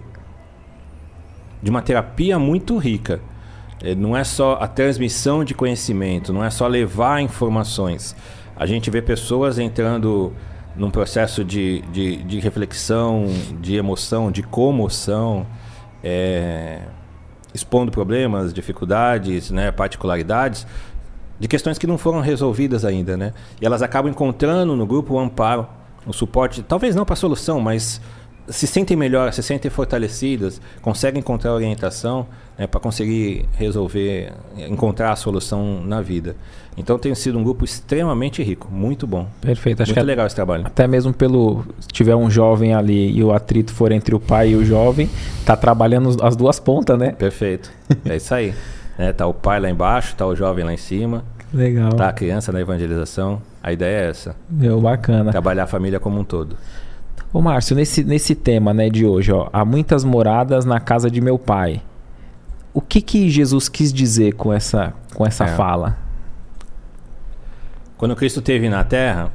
de 1.61 1.69
uma 1.69 1.81
terapia 1.81 2.37
muito 2.39 2.77
rica. 2.77 3.19
É, 3.81 3.95
não 3.95 4.15
é 4.15 4.23
só 4.23 4.57
a 4.59 4.67
transmissão 4.67 5.43
de 5.43 5.53
conhecimento, 5.53 6.33
não 6.33 6.43
é 6.43 6.49
só 6.49 6.67
levar 6.67 7.21
informações. 7.21 8.15
A 8.55 8.65
gente 8.65 8.89
vê 8.89 9.01
pessoas 9.01 9.57
entrando 9.57 10.33
num 10.75 10.91
processo 10.91 11.43
de, 11.43 11.81
de, 11.91 12.17
de 12.23 12.39
reflexão, 12.39 13.25
de 13.59 13.75
emoção, 13.75 14.31
de 14.31 14.43
comoção, 14.43 15.45
é, 16.03 16.81
expondo 17.53 17.91
problemas, 17.91 18.53
dificuldades, 18.53 19.49
né, 19.51 19.71
particularidades, 19.71 20.67
de 21.39 21.47
questões 21.47 21.77
que 21.77 21.87
não 21.87 21.97
foram 21.97 22.19
resolvidas 22.19 22.83
ainda. 22.83 23.15
Né? 23.15 23.33
E 23.61 23.65
elas 23.65 23.81
acabam 23.81 24.11
encontrando 24.11 24.75
no 24.75 24.85
grupo 24.85 25.13
o 25.13 25.19
amparo, 25.19 25.67
o 26.05 26.13
suporte, 26.13 26.61
talvez 26.61 26.95
não 26.95 27.05
para 27.05 27.13
a 27.13 27.17
solução, 27.17 27.59
mas 27.59 28.01
se 28.49 28.67
sentem 28.67 28.97
melhor, 28.97 29.31
se 29.33 29.43
sentem 29.43 29.69
fortalecidas, 29.69 30.61
conseguem 30.81 31.19
encontrar 31.19 31.53
orientação 31.53 32.27
né, 32.57 32.67
para 32.67 32.79
conseguir 32.79 33.45
resolver, 33.53 34.33
encontrar 34.57 35.11
a 35.11 35.15
solução 35.15 35.81
na 35.85 36.01
vida. 36.01 36.35
Então 36.77 36.97
tem 36.97 37.13
sido 37.13 37.37
um 37.37 37.43
grupo 37.43 37.65
extremamente 37.65 38.41
rico, 38.41 38.69
muito 38.71 39.05
bom. 39.05 39.27
Perfeito, 39.41 39.83
acho 39.83 39.91
muito 39.91 39.99
que 39.99 40.05
legal 40.05 40.25
esse 40.25 40.35
trabalho. 40.35 40.65
Até 40.65 40.87
mesmo 40.87 41.13
pelo 41.13 41.65
se 41.79 41.87
tiver 41.89 42.15
um 42.15 42.29
jovem 42.29 42.73
ali 42.73 43.17
e 43.17 43.23
o 43.23 43.33
atrito 43.33 43.73
for 43.73 43.91
entre 43.91 44.15
o 44.15 44.19
pai 44.19 44.51
e 44.51 44.55
o 44.55 44.63
jovem, 44.63 45.09
tá 45.45 45.55
trabalhando 45.55 46.23
as 46.23 46.35
duas 46.35 46.59
pontas, 46.59 46.97
né? 46.97 47.11
Perfeito. 47.11 47.71
É 48.05 48.15
isso 48.15 48.33
aí. 48.33 48.53
é, 48.97 49.11
tá 49.11 49.27
o 49.27 49.33
pai 49.33 49.59
lá 49.59 49.69
embaixo, 49.69 50.15
tá 50.15 50.25
o 50.25 50.35
jovem 50.35 50.63
lá 50.63 50.73
em 50.73 50.77
cima. 50.77 51.23
Legal. 51.53 51.93
Tá 51.93 52.09
a 52.09 52.13
criança 52.13 52.51
na 52.51 52.61
evangelização. 52.61 53.41
A 53.61 53.73
ideia 53.73 54.05
é 54.05 54.09
essa. 54.09 54.35
Meu, 54.49 54.79
bacana. 54.79 55.31
Trabalhar 55.31 55.63
a 55.63 55.67
família 55.67 55.99
como 55.99 56.19
um 56.19 56.23
todo. 56.23 56.55
Ô 57.31 57.41
Márcio, 57.41 57.75
nesse, 57.75 58.03
nesse 58.03 58.33
tema 58.33 58.73
né, 58.73 58.89
de 58.89 59.05
hoje, 59.05 59.31
ó, 59.31 59.49
há 59.53 59.63
muitas 59.63 60.03
moradas 60.03 60.65
na 60.65 60.79
casa 60.79 61.11
de 61.11 61.21
meu 61.21 61.37
pai. 61.37 61.81
O 62.73 62.81
que, 62.81 63.01
que 63.01 63.29
Jesus 63.29 63.69
quis 63.69 63.93
dizer 63.93 64.33
com 64.33 64.51
essa, 64.51 64.93
com 65.13 65.25
essa 65.25 65.45
é. 65.45 65.47
fala? 65.55 65.97
Quando 67.97 68.15
Cristo 68.15 68.39
esteve 68.39 68.67
na 68.67 68.83
Terra, 68.83 69.31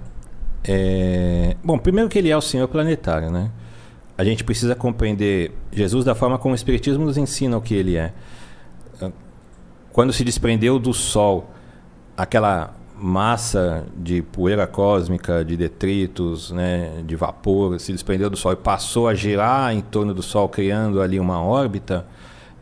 é... 0.64 1.56
bom, 1.62 1.78
primeiro 1.78 2.08
que 2.08 2.18
ele 2.18 2.30
é 2.30 2.36
o 2.36 2.40
Senhor 2.40 2.66
planetário, 2.66 3.30
né? 3.30 3.50
A 4.16 4.24
gente 4.24 4.42
precisa 4.42 4.74
compreender 4.74 5.52
Jesus 5.72 6.04
da 6.04 6.14
forma 6.14 6.38
como 6.38 6.52
o 6.52 6.54
Espiritismo 6.54 7.04
nos 7.04 7.16
ensina 7.16 7.56
o 7.56 7.60
que 7.60 7.74
ele 7.74 7.96
é. 7.96 8.12
Quando 9.92 10.12
se 10.12 10.24
desprendeu 10.24 10.78
do 10.78 10.92
Sol, 10.92 11.50
aquela 12.16 12.74
massa 12.96 13.84
de 13.96 14.22
poeira 14.22 14.66
cósmica, 14.66 15.44
de 15.44 15.56
detritos, 15.56 16.50
né, 16.50 17.02
de 17.06 17.16
vapor, 17.16 17.78
se 17.80 17.92
desprendeu 17.92 18.30
do 18.30 18.36
Sol 18.36 18.52
e 18.52 18.56
passou 18.56 19.08
a 19.08 19.14
girar 19.14 19.74
em 19.74 19.80
torno 19.80 20.14
do 20.14 20.22
Sol, 20.22 20.48
criando 20.48 21.00
ali 21.00 21.18
uma 21.18 21.42
órbita, 21.42 22.06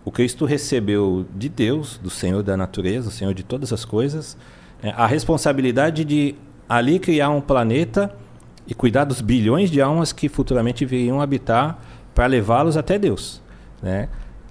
o 0.05 0.11
Cristo 0.11 0.45
recebeu 0.45 1.27
de 1.35 1.49
Deus, 1.49 1.99
do 2.03 2.11
Senhor 2.11 2.43
da 2.43 2.57
natureza, 2.57 3.09
o 3.09 3.13
Senhor 3.13 3.35
de 3.35 3.43
todas 3.43 3.73
as 3.73 3.85
coisas, 3.85 4.37
né, 4.83 4.93
a 4.97 5.07
responsabilidade 5.07 6.05
de 6.05 6.35
ali 6.69 6.99
criar 6.99 7.31
um 7.31 7.41
planeta 7.41 8.13
e 8.67 8.75
cuidar 8.75 9.05
dos 9.05 9.21
bilhões 9.21 9.71
de 9.71 9.81
almas 9.81 10.13
que 10.13 10.29
futuramente 10.29 10.85
viriam 10.85 11.21
habitar 11.21 11.79
para 12.15 12.27
levá-los 12.27 12.77
até 12.77 12.99
Deus. 12.99 13.43
Né? 13.83 14.09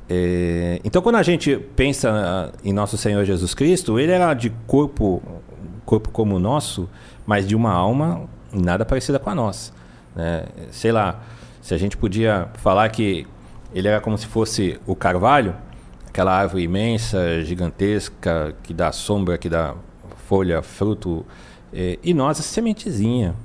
É, 0.09 0.79
então, 0.83 1.01
quando 1.01 1.15
a 1.15 1.23
gente 1.23 1.57
pensa 1.75 2.11
ah, 2.11 2.57
em 2.63 2.73
nosso 2.73 2.97
Senhor 2.97 3.23
Jesus 3.23 3.53
Cristo, 3.53 3.97
ele 3.99 4.11
era 4.11 4.33
de 4.33 4.51
corpo 4.67 5.21
corpo 5.91 6.09
como 6.09 6.37
o 6.37 6.39
nosso, 6.39 6.89
mas 7.25 7.45
de 7.45 7.53
uma 7.53 7.73
alma 7.73 8.29
nada 8.53 8.85
parecida 8.85 9.19
com 9.19 9.29
a 9.29 9.35
nossa. 9.35 9.73
Né? 10.15 10.45
Sei 10.71 10.89
lá, 10.89 11.19
se 11.61 11.73
a 11.73 11.77
gente 11.77 11.97
podia 11.97 12.47
falar 12.53 12.87
que 12.87 13.27
ele 13.73 13.89
era 13.89 13.99
como 13.99 14.17
se 14.17 14.25
fosse 14.25 14.79
o 14.87 14.95
carvalho, 14.95 15.53
aquela 16.07 16.33
árvore 16.33 16.63
imensa, 16.63 17.43
gigantesca, 17.43 18.55
que 18.63 18.73
dá 18.73 18.93
sombra, 18.93 19.37
que 19.37 19.49
dá 19.49 19.75
folha, 20.29 20.61
fruto, 20.61 21.25
e, 21.73 21.99
e 22.01 22.13
nós 22.13 22.39
a 22.39 22.43
sementezinha. 22.43 23.35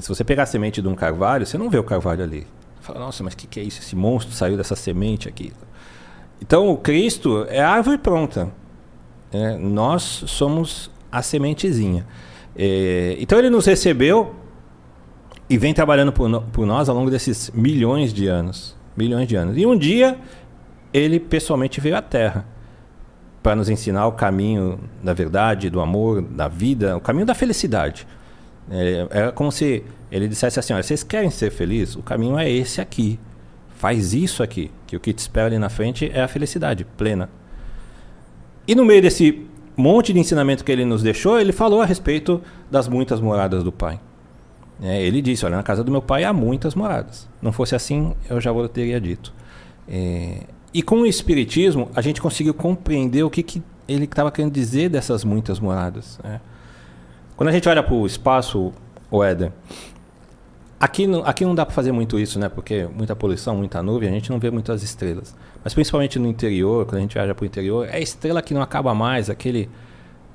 Se 0.00 0.08
você 0.08 0.24
pegar 0.24 0.42
a 0.42 0.46
semente 0.46 0.82
de 0.82 0.88
um 0.88 0.96
carvalho, 0.96 1.46
você 1.46 1.56
não 1.56 1.70
vê 1.70 1.78
o 1.78 1.84
carvalho 1.84 2.24
ali. 2.24 2.48
Você 2.80 2.86
fala, 2.86 2.98
nossa, 2.98 3.22
mas 3.22 3.34
o 3.34 3.36
que, 3.36 3.46
que 3.46 3.60
é 3.60 3.62
isso? 3.62 3.78
Esse 3.78 3.94
monstro 3.94 4.34
saiu 4.34 4.56
dessa 4.56 4.74
semente 4.74 5.28
aqui. 5.28 5.52
Então, 6.42 6.68
o 6.68 6.76
Cristo 6.76 7.46
é 7.48 7.60
a 7.60 7.70
árvore 7.70 7.98
pronta. 7.98 8.50
É, 9.32 9.56
nós 9.56 10.24
somos 10.26 10.90
a 11.10 11.22
sementezinha. 11.22 12.06
É, 12.56 13.16
então 13.18 13.38
ele 13.38 13.50
nos 13.50 13.66
recebeu 13.66 14.34
e 15.48 15.56
vem 15.58 15.74
trabalhando 15.74 16.12
por, 16.12 16.42
por, 16.52 16.66
nós 16.66 16.88
ao 16.88 16.94
longo 16.94 17.10
desses 17.10 17.50
milhões 17.54 18.12
de 18.12 18.26
anos. 18.26 18.76
Milhões 18.96 19.26
de 19.26 19.36
anos. 19.36 19.56
E 19.56 19.66
um 19.66 19.76
dia 19.76 20.18
ele 20.92 21.18
pessoalmente 21.18 21.80
veio 21.80 21.96
à 21.96 22.02
Terra 22.02 22.46
para 23.42 23.56
nos 23.56 23.68
ensinar 23.68 24.06
o 24.06 24.12
caminho 24.12 24.78
da 25.02 25.14
verdade, 25.14 25.70
do 25.70 25.80
amor, 25.80 26.20
da 26.22 26.48
vida, 26.48 26.96
o 26.96 27.00
caminho 27.00 27.26
da 27.26 27.34
felicidade. 27.34 28.06
É, 28.70 29.06
é 29.10 29.30
como 29.32 29.50
se 29.50 29.82
ele 30.12 30.28
dissesse 30.28 30.58
assim: 30.58 30.72
olha, 30.72 30.82
vocês 30.82 31.02
querem 31.02 31.30
ser 31.30 31.50
felizes? 31.50 31.96
O 31.96 32.02
caminho 32.02 32.38
é 32.38 32.50
esse 32.50 32.80
aqui. 32.80 33.18
Faz 33.74 34.12
isso 34.12 34.42
aqui, 34.42 34.70
que 34.86 34.94
o 34.94 35.00
que 35.00 35.12
te 35.12 35.20
espera 35.20 35.46
ali 35.46 35.58
na 35.58 35.70
frente 35.70 36.10
é 36.12 36.20
a 36.20 36.28
felicidade 36.28 36.84
plena. 36.84 37.30
E 38.68 38.74
no 38.74 38.84
meio 38.84 39.00
desse 39.00 39.48
monte 39.80 40.12
de 40.12 40.18
ensinamento 40.18 40.64
que 40.64 40.70
ele 40.70 40.84
nos 40.84 41.02
deixou, 41.02 41.40
ele 41.40 41.52
falou 41.52 41.82
a 41.82 41.84
respeito 41.84 42.40
das 42.70 42.86
muitas 42.86 43.20
moradas 43.20 43.64
do 43.64 43.72
Pai. 43.72 44.00
É, 44.82 45.02
ele 45.02 45.20
disse: 45.20 45.44
Olha, 45.44 45.56
na 45.56 45.62
casa 45.62 45.84
do 45.84 45.90
meu 45.90 46.00
pai 46.00 46.24
há 46.24 46.32
muitas 46.32 46.74
moradas. 46.74 47.28
Não 47.42 47.52
fosse 47.52 47.74
assim, 47.74 48.14
eu 48.28 48.40
já 48.40 48.50
teria 48.68 49.00
dito. 49.00 49.32
É, 49.86 50.44
e 50.72 50.82
com 50.82 51.00
o 51.00 51.06
Espiritismo, 51.06 51.90
a 51.94 52.00
gente 52.00 52.20
conseguiu 52.20 52.54
compreender 52.54 53.22
o 53.22 53.30
que, 53.30 53.42
que 53.42 53.62
ele 53.88 54.04
estava 54.04 54.30
querendo 54.30 54.52
dizer 54.52 54.88
dessas 54.88 55.24
muitas 55.24 55.58
moradas. 55.58 56.18
Né? 56.22 56.40
Quando 57.36 57.48
a 57.48 57.52
gente 57.52 57.68
olha 57.68 57.82
para 57.82 57.94
o 57.94 58.06
espaço, 58.06 58.72
o 59.10 59.24
Éder, 59.24 59.52
aqui 60.78 61.06
aqui 61.24 61.44
não 61.44 61.54
dá 61.54 61.66
para 61.66 61.74
fazer 61.74 61.90
muito 61.90 62.18
isso, 62.18 62.38
né? 62.38 62.48
porque 62.48 62.88
muita 62.94 63.16
poluição, 63.16 63.56
muita 63.56 63.82
nuvem, 63.82 64.08
a 64.08 64.12
gente 64.12 64.30
não 64.30 64.38
vê 64.38 64.50
muitas 64.50 64.82
estrelas. 64.82 65.34
Mas 65.62 65.74
principalmente 65.74 66.18
no 66.18 66.26
interior, 66.26 66.86
quando 66.86 66.98
a 66.98 67.00
gente 67.00 67.14
viaja 67.14 67.34
para 67.34 67.42
o 67.42 67.46
interior, 67.46 67.88
é 67.90 68.00
estrela 68.00 68.42
que 68.42 68.54
não 68.54 68.62
acaba 68.62 68.94
mais, 68.94 69.28
aquele 69.28 69.68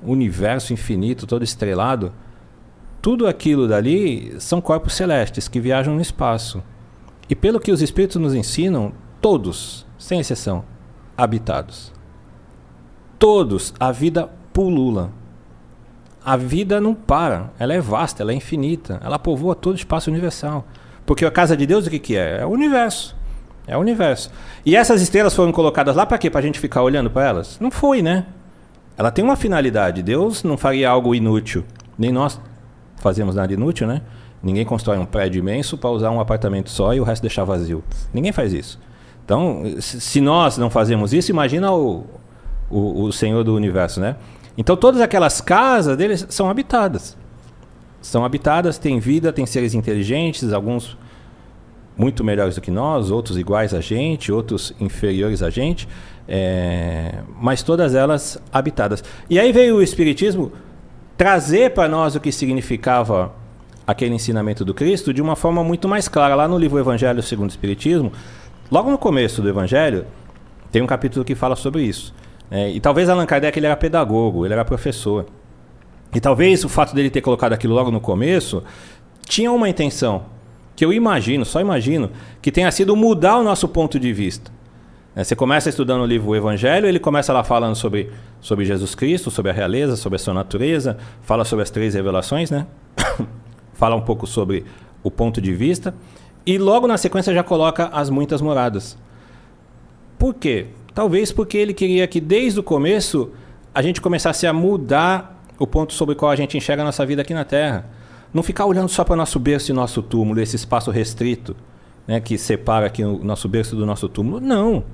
universo 0.02 0.72
infinito, 0.72 1.26
todo 1.26 1.42
estrelado. 1.42 2.12
Tudo 3.02 3.26
aquilo 3.26 3.68
dali 3.68 4.34
são 4.40 4.60
corpos 4.60 4.94
celestes 4.94 5.48
que 5.48 5.60
viajam 5.60 5.94
no 5.94 6.00
espaço. 6.00 6.62
E 7.28 7.34
pelo 7.34 7.60
que 7.60 7.72
os 7.72 7.82
espíritos 7.82 8.16
nos 8.16 8.34
ensinam, 8.34 8.92
todos 9.20 9.86
sem 9.98 10.20
exceção, 10.20 10.64
habitados. 11.16 11.92
Todos, 13.18 13.74
a 13.80 13.90
vida 13.90 14.30
pulula. 14.52 15.10
A 16.24 16.36
vida 16.36 16.80
não 16.80 16.94
para, 16.94 17.52
ela 17.58 17.72
é 17.72 17.80
vasta, 17.80 18.22
ela 18.22 18.32
é 18.32 18.34
infinita, 18.34 19.00
ela 19.02 19.18
povoa 19.18 19.54
todo 19.54 19.74
o 19.74 19.78
espaço 19.78 20.10
universal. 20.10 20.66
Porque 21.04 21.24
a 21.24 21.30
casa 21.30 21.56
de 21.56 21.66
Deus 21.66 21.86
o 21.86 21.90
que, 21.90 22.00
que 22.00 22.16
é? 22.16 22.40
É 22.40 22.46
o 22.46 22.50
universo. 22.50 23.16
É 23.66 23.76
o 23.76 23.80
universo. 23.80 24.30
E 24.64 24.76
essas 24.76 25.02
estrelas 25.02 25.34
foram 25.34 25.50
colocadas 25.50 25.96
lá 25.96 26.06
para 26.06 26.18
quê? 26.18 26.30
Para 26.30 26.40
a 26.40 26.42
gente 26.42 26.60
ficar 26.60 26.82
olhando 26.82 27.10
para 27.10 27.26
elas? 27.26 27.58
Não 27.60 27.70
foi, 27.70 28.00
né? 28.00 28.26
Ela 28.96 29.10
tem 29.10 29.24
uma 29.24 29.36
finalidade. 29.36 30.02
Deus 30.02 30.44
não 30.44 30.56
faria 30.56 30.88
algo 30.88 31.14
inútil. 31.14 31.64
Nem 31.98 32.12
nós 32.12 32.40
fazemos 32.96 33.34
nada 33.34 33.52
inútil, 33.52 33.86
né? 33.86 34.02
Ninguém 34.42 34.64
constrói 34.64 34.98
um 34.98 35.04
prédio 35.04 35.40
imenso 35.40 35.76
para 35.76 35.90
usar 35.90 36.10
um 36.10 36.20
apartamento 36.20 36.70
só 36.70 36.94
e 36.94 37.00
o 37.00 37.04
resto 37.04 37.22
deixar 37.22 37.44
vazio. 37.44 37.82
Ninguém 38.14 38.32
faz 38.32 38.52
isso. 38.52 38.78
Então, 39.24 39.64
se 39.80 40.20
nós 40.20 40.56
não 40.56 40.70
fazemos 40.70 41.12
isso, 41.12 41.32
imagina 41.32 41.72
o, 41.72 42.04
o, 42.70 43.02
o 43.02 43.12
Senhor 43.12 43.42
do 43.42 43.54
Universo, 43.56 43.98
né? 44.00 44.14
Então, 44.56 44.76
todas 44.76 45.00
aquelas 45.00 45.40
casas 45.40 45.96
deles 45.96 46.24
são 46.30 46.48
habitadas. 46.48 47.16
São 48.00 48.24
habitadas, 48.24 48.78
têm 48.78 49.00
vida, 49.00 49.32
têm 49.32 49.44
seres 49.44 49.74
inteligentes, 49.74 50.52
alguns 50.52 50.96
muito 51.96 52.22
melhores 52.22 52.54
do 52.54 52.60
que 52.60 52.70
nós, 52.70 53.10
outros 53.10 53.38
iguais 53.38 53.72
a 53.72 53.80
gente, 53.80 54.30
outros 54.30 54.72
inferiores 54.78 55.42
a 55.42 55.50
gente, 55.50 55.88
é, 56.28 57.20
mas 57.40 57.62
todas 57.62 57.94
elas 57.94 58.40
habitadas. 58.52 59.02
E 59.30 59.38
aí 59.38 59.52
veio 59.52 59.76
o 59.76 59.82
Espiritismo 59.82 60.52
trazer 61.16 61.70
para 61.70 61.88
nós 61.88 62.14
o 62.14 62.20
que 62.20 62.30
significava 62.30 63.32
aquele 63.86 64.14
ensinamento 64.14 64.64
do 64.64 64.74
Cristo 64.74 65.14
de 65.14 65.22
uma 65.22 65.36
forma 65.36 65.64
muito 65.64 65.88
mais 65.88 66.08
clara. 66.08 66.34
Lá 66.34 66.46
no 66.46 66.58
livro 66.58 66.78
Evangelho 66.78 67.22
segundo 67.22 67.48
o 67.48 67.52
Espiritismo, 67.52 68.12
Logo 68.70 68.90
no 68.90 68.98
começo 68.98 69.40
do 69.40 69.48
Evangelho, 69.48 70.06
tem 70.72 70.82
um 70.82 70.86
capítulo 70.86 71.24
que 71.24 71.36
fala 71.36 71.54
sobre 71.54 71.82
isso. 71.82 72.12
É, 72.50 72.68
e 72.70 72.80
talvez 72.80 73.08
Allan 73.08 73.24
Kardec 73.24 73.56
ele 73.56 73.66
era 73.66 73.76
pedagogo, 73.76 74.44
ele 74.44 74.54
era 74.54 74.64
professor. 74.64 75.26
E 76.12 76.20
talvez 76.20 76.64
o 76.64 76.68
fato 76.68 76.94
dele 76.94 77.08
ter 77.08 77.20
colocado 77.20 77.52
aquilo 77.52 77.74
logo 77.74 77.92
no 77.92 78.00
começo 78.00 78.62
tinha 79.24 79.52
uma 79.52 79.68
intenção, 79.68 80.24
que 80.76 80.84
eu 80.84 80.92
imagino, 80.92 81.44
só 81.44 81.60
imagino, 81.60 82.10
que 82.40 82.52
tenha 82.52 82.70
sido 82.70 82.94
mudar 82.94 83.38
o 83.38 83.42
nosso 83.42 83.66
ponto 83.66 83.98
de 83.98 84.12
vista. 84.12 84.52
É, 85.16 85.24
você 85.24 85.34
começa 85.34 85.70
estudando 85.70 86.02
o 86.02 86.06
livro 86.06 86.28
o 86.28 86.36
Evangelho, 86.36 86.86
ele 86.86 86.98
começa 86.98 87.32
lá 87.32 87.42
falando 87.42 87.74
sobre, 87.74 88.10
sobre 88.38 88.66
Jesus 88.66 88.94
Cristo, 88.94 89.30
sobre 89.30 89.50
a 89.50 89.54
realeza, 89.54 89.96
sobre 89.96 90.16
a 90.16 90.18
sua 90.18 90.34
natureza, 90.34 90.98
fala 91.22 91.42
sobre 91.42 91.62
as 91.62 91.70
três 91.70 91.94
revelações, 91.94 92.50
né? 92.50 92.66
fala 93.72 93.96
um 93.96 94.02
pouco 94.02 94.26
sobre 94.26 94.66
o 95.02 95.10
ponto 95.10 95.40
de 95.40 95.54
vista. 95.54 95.94
E 96.44 96.58
logo 96.58 96.86
na 96.86 96.98
sequência 96.98 97.32
já 97.32 97.42
coloca 97.42 97.88
as 97.88 98.10
muitas 98.10 98.42
moradas. 98.42 98.98
Por 100.18 100.34
quê? 100.34 100.66
Talvez 100.94 101.32
porque 101.32 101.56
ele 101.56 101.72
queria 101.72 102.06
que 102.06 102.20
desde 102.20 102.60
o 102.60 102.62
começo 102.62 103.30
a 103.74 103.80
gente 103.80 104.02
começasse 104.02 104.46
a 104.46 104.52
mudar 104.52 105.42
o 105.58 105.66
ponto 105.66 105.94
sobre 105.94 106.14
o 106.14 106.16
qual 106.16 106.30
a 106.30 106.36
gente 106.36 106.58
enxerga 106.58 106.82
a 106.82 106.84
nossa 106.84 107.04
vida 107.06 107.22
aqui 107.22 107.32
na 107.32 107.44
Terra. 107.44 107.86
Não 108.36 108.42
ficar 108.42 108.66
olhando 108.66 108.90
só 108.90 109.02
para 109.02 109.16
nosso 109.16 109.40
berço 109.40 109.70
e 109.70 109.74
nosso 109.74 110.02
túmulo, 110.02 110.38
esse 110.42 110.56
espaço 110.56 110.90
restrito 110.90 111.56
né, 112.06 112.20
que 112.20 112.36
separa 112.36 112.84
aqui 112.84 113.02
o 113.02 113.24
nosso 113.24 113.48
berço 113.48 113.74
do 113.74 113.86
nosso 113.86 114.10
túmulo. 114.10 114.40
Não. 114.40 114.84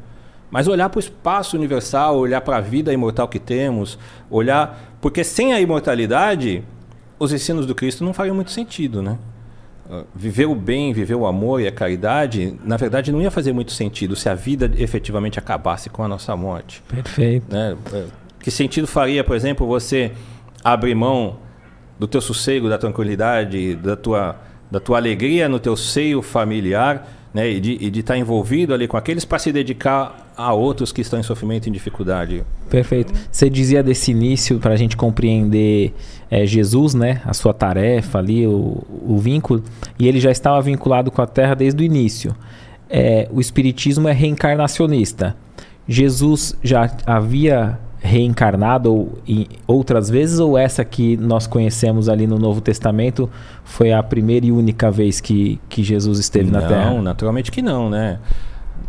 Mas 0.49 0.69
olhar 0.69 0.89
para 0.89 0.99
o 0.99 1.01
espaço 1.01 1.57
universal, 1.57 2.17
olhar 2.19 2.41
para 2.43 2.59
a 2.59 2.61
vida 2.61 2.93
imortal 2.93 3.27
que 3.27 3.41
temos, 3.41 3.99
olhar. 4.31 4.97
Porque 5.01 5.25
sem 5.25 5.53
a 5.53 5.61
imortalidade, 5.61 6.63
os 7.19 7.33
ensinos 7.33 7.67
do 7.67 7.75
Cristo 7.75 8.05
não 8.05 8.15
fariam 8.15 8.37
muito 8.37 8.53
sentido, 8.53 9.03
né? 9.03 9.19
viver 10.15 10.47
o 10.47 10.55
bem, 10.55 10.93
viver 10.93 11.17
o 11.17 11.27
amor 11.27 11.61
e 11.61 11.67
a 11.67 11.73
caridade, 11.73 12.57
na 12.65 12.77
verdade 12.77 13.11
não 13.11 13.21
ia 13.21 13.31
fazer 13.31 13.53
muito 13.53 13.73
sentido 13.73 14.15
se 14.15 14.29
a 14.29 14.35
vida 14.35 14.71
efetivamente 14.79 15.41
acabasse 15.41 15.91
com 15.91 16.05
a 16.05 16.09
nossa 16.09 16.37
morte. 16.37 16.81
Perfeito. 16.89 17.53
Né? 17.53 17.77
É, 17.93 18.05
que 18.39 18.53
sentido 18.53 18.87
faria, 18.87 19.25
por 19.25 19.35
exemplo, 19.35 19.67
você 19.67 20.13
abrir 20.63 20.95
mão 20.95 21.39
do 22.03 22.09
teu 22.09 22.21
sossego, 22.21 22.69
da 22.69 22.77
tranquilidade, 22.77 23.77
da 23.77 23.95
tua, 23.95 24.35
da 24.69 24.81
tua 24.81 24.97
alegria 24.97 25.49
no 25.49 25.61
teu 25.61 25.77
seio 25.77 26.21
familiar, 26.21 27.09
né? 27.33 27.49
E 27.49 27.61
de 27.61 28.01
estar 28.01 28.15
tá 28.15 28.19
envolvido 28.19 28.75
ali 28.75 28.89
com 28.89 28.97
aqueles 28.97 29.25
para 29.25 29.39
se 29.39 29.53
dedicar 29.53 30.33
a 30.37 30.53
outros 30.53 30.91
que 30.91 31.01
estão 31.01 31.21
em 31.21 31.23
sofrimento 31.23 31.67
e 31.67 31.71
em 31.71 31.73
dificuldade. 31.73 32.43
Perfeito. 32.69 33.13
Você 33.31 33.49
dizia 33.49 33.85
desse 33.85 34.11
início 34.11 34.59
para 34.59 34.73
a 34.73 34.77
gente 34.77 34.97
compreender 34.97 35.95
é, 36.29 36.45
Jesus, 36.45 36.93
né? 36.93 37.23
A 37.25 37.33
sua 37.33 37.55
tarefa 37.55 38.19
ali, 38.19 38.49
o, 38.49 38.83
o 38.91 39.19
vínculo, 39.19 39.63
e 39.97 40.09
ele 40.09 40.19
já 40.19 40.33
estava 40.33 40.61
vinculado 40.61 41.09
com 41.09 41.23
a 41.23 41.27
Terra 41.27 41.55
desde 41.55 41.81
o 41.81 41.87
início. 41.87 42.35
É, 42.91 43.29
o 43.31 43.41
Espiritismo 43.41 44.09
é 44.09 44.13
reencarnacionista. 44.13 45.37
Jesus 45.87 46.57
já 46.65 46.91
havia 47.07 47.79
reencarnado 48.03 48.93
ou, 48.93 49.19
outras 49.67 50.11
vezes 50.11 50.41
ou 50.41 50.59
essa 50.59 50.85
que 50.85 51.17
nós 51.17 51.47
conhecemos 51.47 52.09
ali 52.09 52.27
no 52.27 52.37
Novo 52.37 52.61
Testamento 52.61 53.31
foi 53.65 53.93
a 53.93 54.03
primeira 54.03 54.45
e 54.45 54.51
única 54.51 54.91
vez 54.91 55.21
que, 55.21 55.61
que 55.69 55.85
Jesus 55.85 56.19
esteve 56.19 56.51
não, 56.51 56.61
na 56.61 56.67
Terra? 56.67 56.91
Não, 56.91 57.01
naturalmente 57.01 57.53
que 57.53 57.63
não, 57.63 57.89
né? 57.89 58.19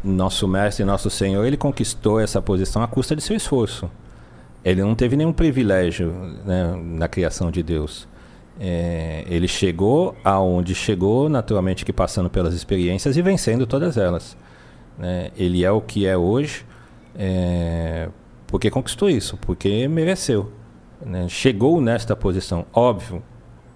Nosso 0.04 0.47
mestre, 0.47 0.84
nosso 0.84 1.10
Senhor, 1.10 1.45
ele 1.45 1.56
conquistou 1.56 2.19
essa 2.19 2.41
posição 2.41 2.82
à 2.82 2.88
custa 2.88 3.15
de 3.15 3.21
seu 3.21 3.36
esforço. 3.36 3.89
Ele 4.65 4.82
não 4.82 4.95
teve 4.95 5.15
nenhum 5.15 5.32
privilégio 5.32 6.12
né, 6.43 6.76
na 6.76 7.08
criação 7.08 7.52
de 7.52 7.62
Deus. 7.62 8.08
É, 8.60 9.23
ele 9.28 9.47
chegou 9.47 10.15
aonde 10.23 10.73
chegou, 10.73 11.30
naturalmente 11.30 11.86
que 11.86 11.93
passando 11.93 12.30
pelas 12.30 12.54
experiências 12.54 13.15
e 13.15 13.21
vencendo 13.21 13.67
todas 13.67 13.95
elas. 13.95 14.36
Né? 14.97 15.30
Ele 15.38 15.63
é 15.63 15.71
o 15.71 15.82
que 15.82 16.06
é 16.06 16.17
hoje 16.17 16.65
é, 17.15 18.10
porque 18.54 18.70
conquistou 18.70 19.10
isso, 19.10 19.36
porque 19.42 19.88
mereceu. 19.88 20.52
Né? 21.04 21.28
Chegou 21.28 21.82
nesta 21.82 22.16
posição, 22.16 22.68
óbvio, 22.72 23.24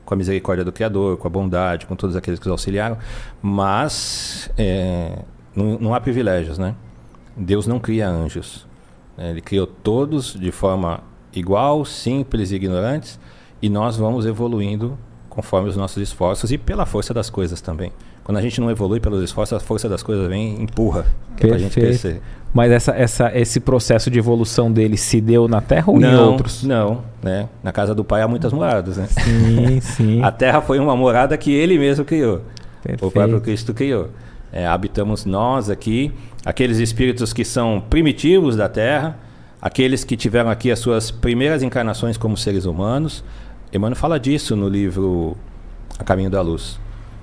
com 0.05 0.13
a 0.13 0.17
misericórdia 0.17 0.63
do 0.63 0.71
Criador, 0.71 1.17
com 1.17 1.25
a 1.27 1.31
bondade, 1.31 1.87
com 1.87 1.95
todos 1.95 2.15
aqueles 2.15 2.39
que 2.39 2.45
os 2.45 2.51
auxiliaram, 2.51 2.95
mas 3.41 4.51
é, 4.55 5.17
não, 5.55 5.79
não, 5.79 5.95
há 5.95 5.99
privilégios, 5.99 6.59
né? 6.59 6.75
Deus 7.35 7.65
não 7.65 7.79
cria 7.79 8.07
anjos. 8.07 8.67
Né? 9.17 9.31
Ele 9.31 9.41
criou 9.41 9.65
todos 9.65 10.35
de 10.39 10.51
forma 10.51 10.99
igual, 11.33 11.83
simples 11.83 12.51
e 12.51 12.55
ignorantes, 12.57 13.19
e 13.59 13.69
nós 13.69 13.97
vamos 13.97 14.27
evoluindo 14.27 14.95
conforme 15.27 15.69
os 15.69 15.75
nossos 15.75 16.03
esforços 16.03 16.51
e 16.51 16.57
pela 16.57 16.85
força 16.85 17.15
das 17.15 17.31
coisas 17.31 17.61
também. 17.61 17.91
Quando 18.23 18.37
a 18.37 18.41
gente 18.41 18.59
não 18.59 18.69
evolui 18.69 18.99
pelos 18.99 19.23
esforços, 19.23 19.57
a 19.57 19.59
força 19.59 19.87
das 19.89 20.03
coisas 20.03 20.27
vem 20.27 20.61
empurra 20.61 21.05
para 21.35 21.55
a 21.55 21.57
gente 21.57 21.79
crescer. 21.79 22.21
Mas 22.57 22.71
essa, 22.71 22.91
essa, 22.93 23.31
esse 23.37 23.59
processo 23.59 24.09
de 24.09 24.17
evolução 24.17 24.71
dele 24.71 24.97
se 24.97 25.21
deu 25.21 25.47
na 25.47 25.61
Terra 25.61 25.91
ou 25.91 25.99
não, 25.99 26.09
em 26.09 26.15
outros? 26.15 26.63
Não, 26.63 27.03
né? 27.21 27.47
Na 27.61 27.71
casa 27.71 27.93
do 27.93 28.03
Pai 28.03 28.23
há 28.23 28.27
muitas 28.27 28.51
moradas, 28.51 28.97
né? 28.97 29.05
Sim, 29.05 29.79
sim. 29.93 30.23
a 30.23 30.31
Terra 30.31 30.59
foi 30.59 30.79
uma 30.79 30.95
morada 30.95 31.37
que 31.37 31.53
Ele 31.53 31.77
mesmo 31.77 32.03
criou. 32.03 32.41
Perfeito. 32.81 33.05
O 33.05 33.11
próprio 33.11 33.39
Cristo 33.41 33.75
criou. 33.75 34.09
É, 34.51 34.65
habitamos 34.65 35.23
nós 35.23 35.69
aqui, 35.69 36.11
aqueles 36.43 36.79
espíritos 36.79 37.31
que 37.31 37.45
são 37.45 37.79
primitivos 37.79 38.55
da 38.55 38.67
Terra, 38.67 39.19
aqueles 39.61 40.03
que 40.03 40.17
tiveram 40.17 40.49
aqui 40.49 40.71
as 40.71 40.79
suas 40.79 41.11
primeiras 41.11 41.61
encarnações 41.61 42.17
como 42.17 42.35
seres 42.35 42.65
humanos. 42.65 43.23
Emmanuel 43.71 43.95
fala 43.95 44.19
disso 44.19 44.55
no 44.55 44.67
livro 44.67 45.37
A 45.99 46.03
Caminho 46.03 46.31
da 46.31 46.41
Luz. 46.41 46.79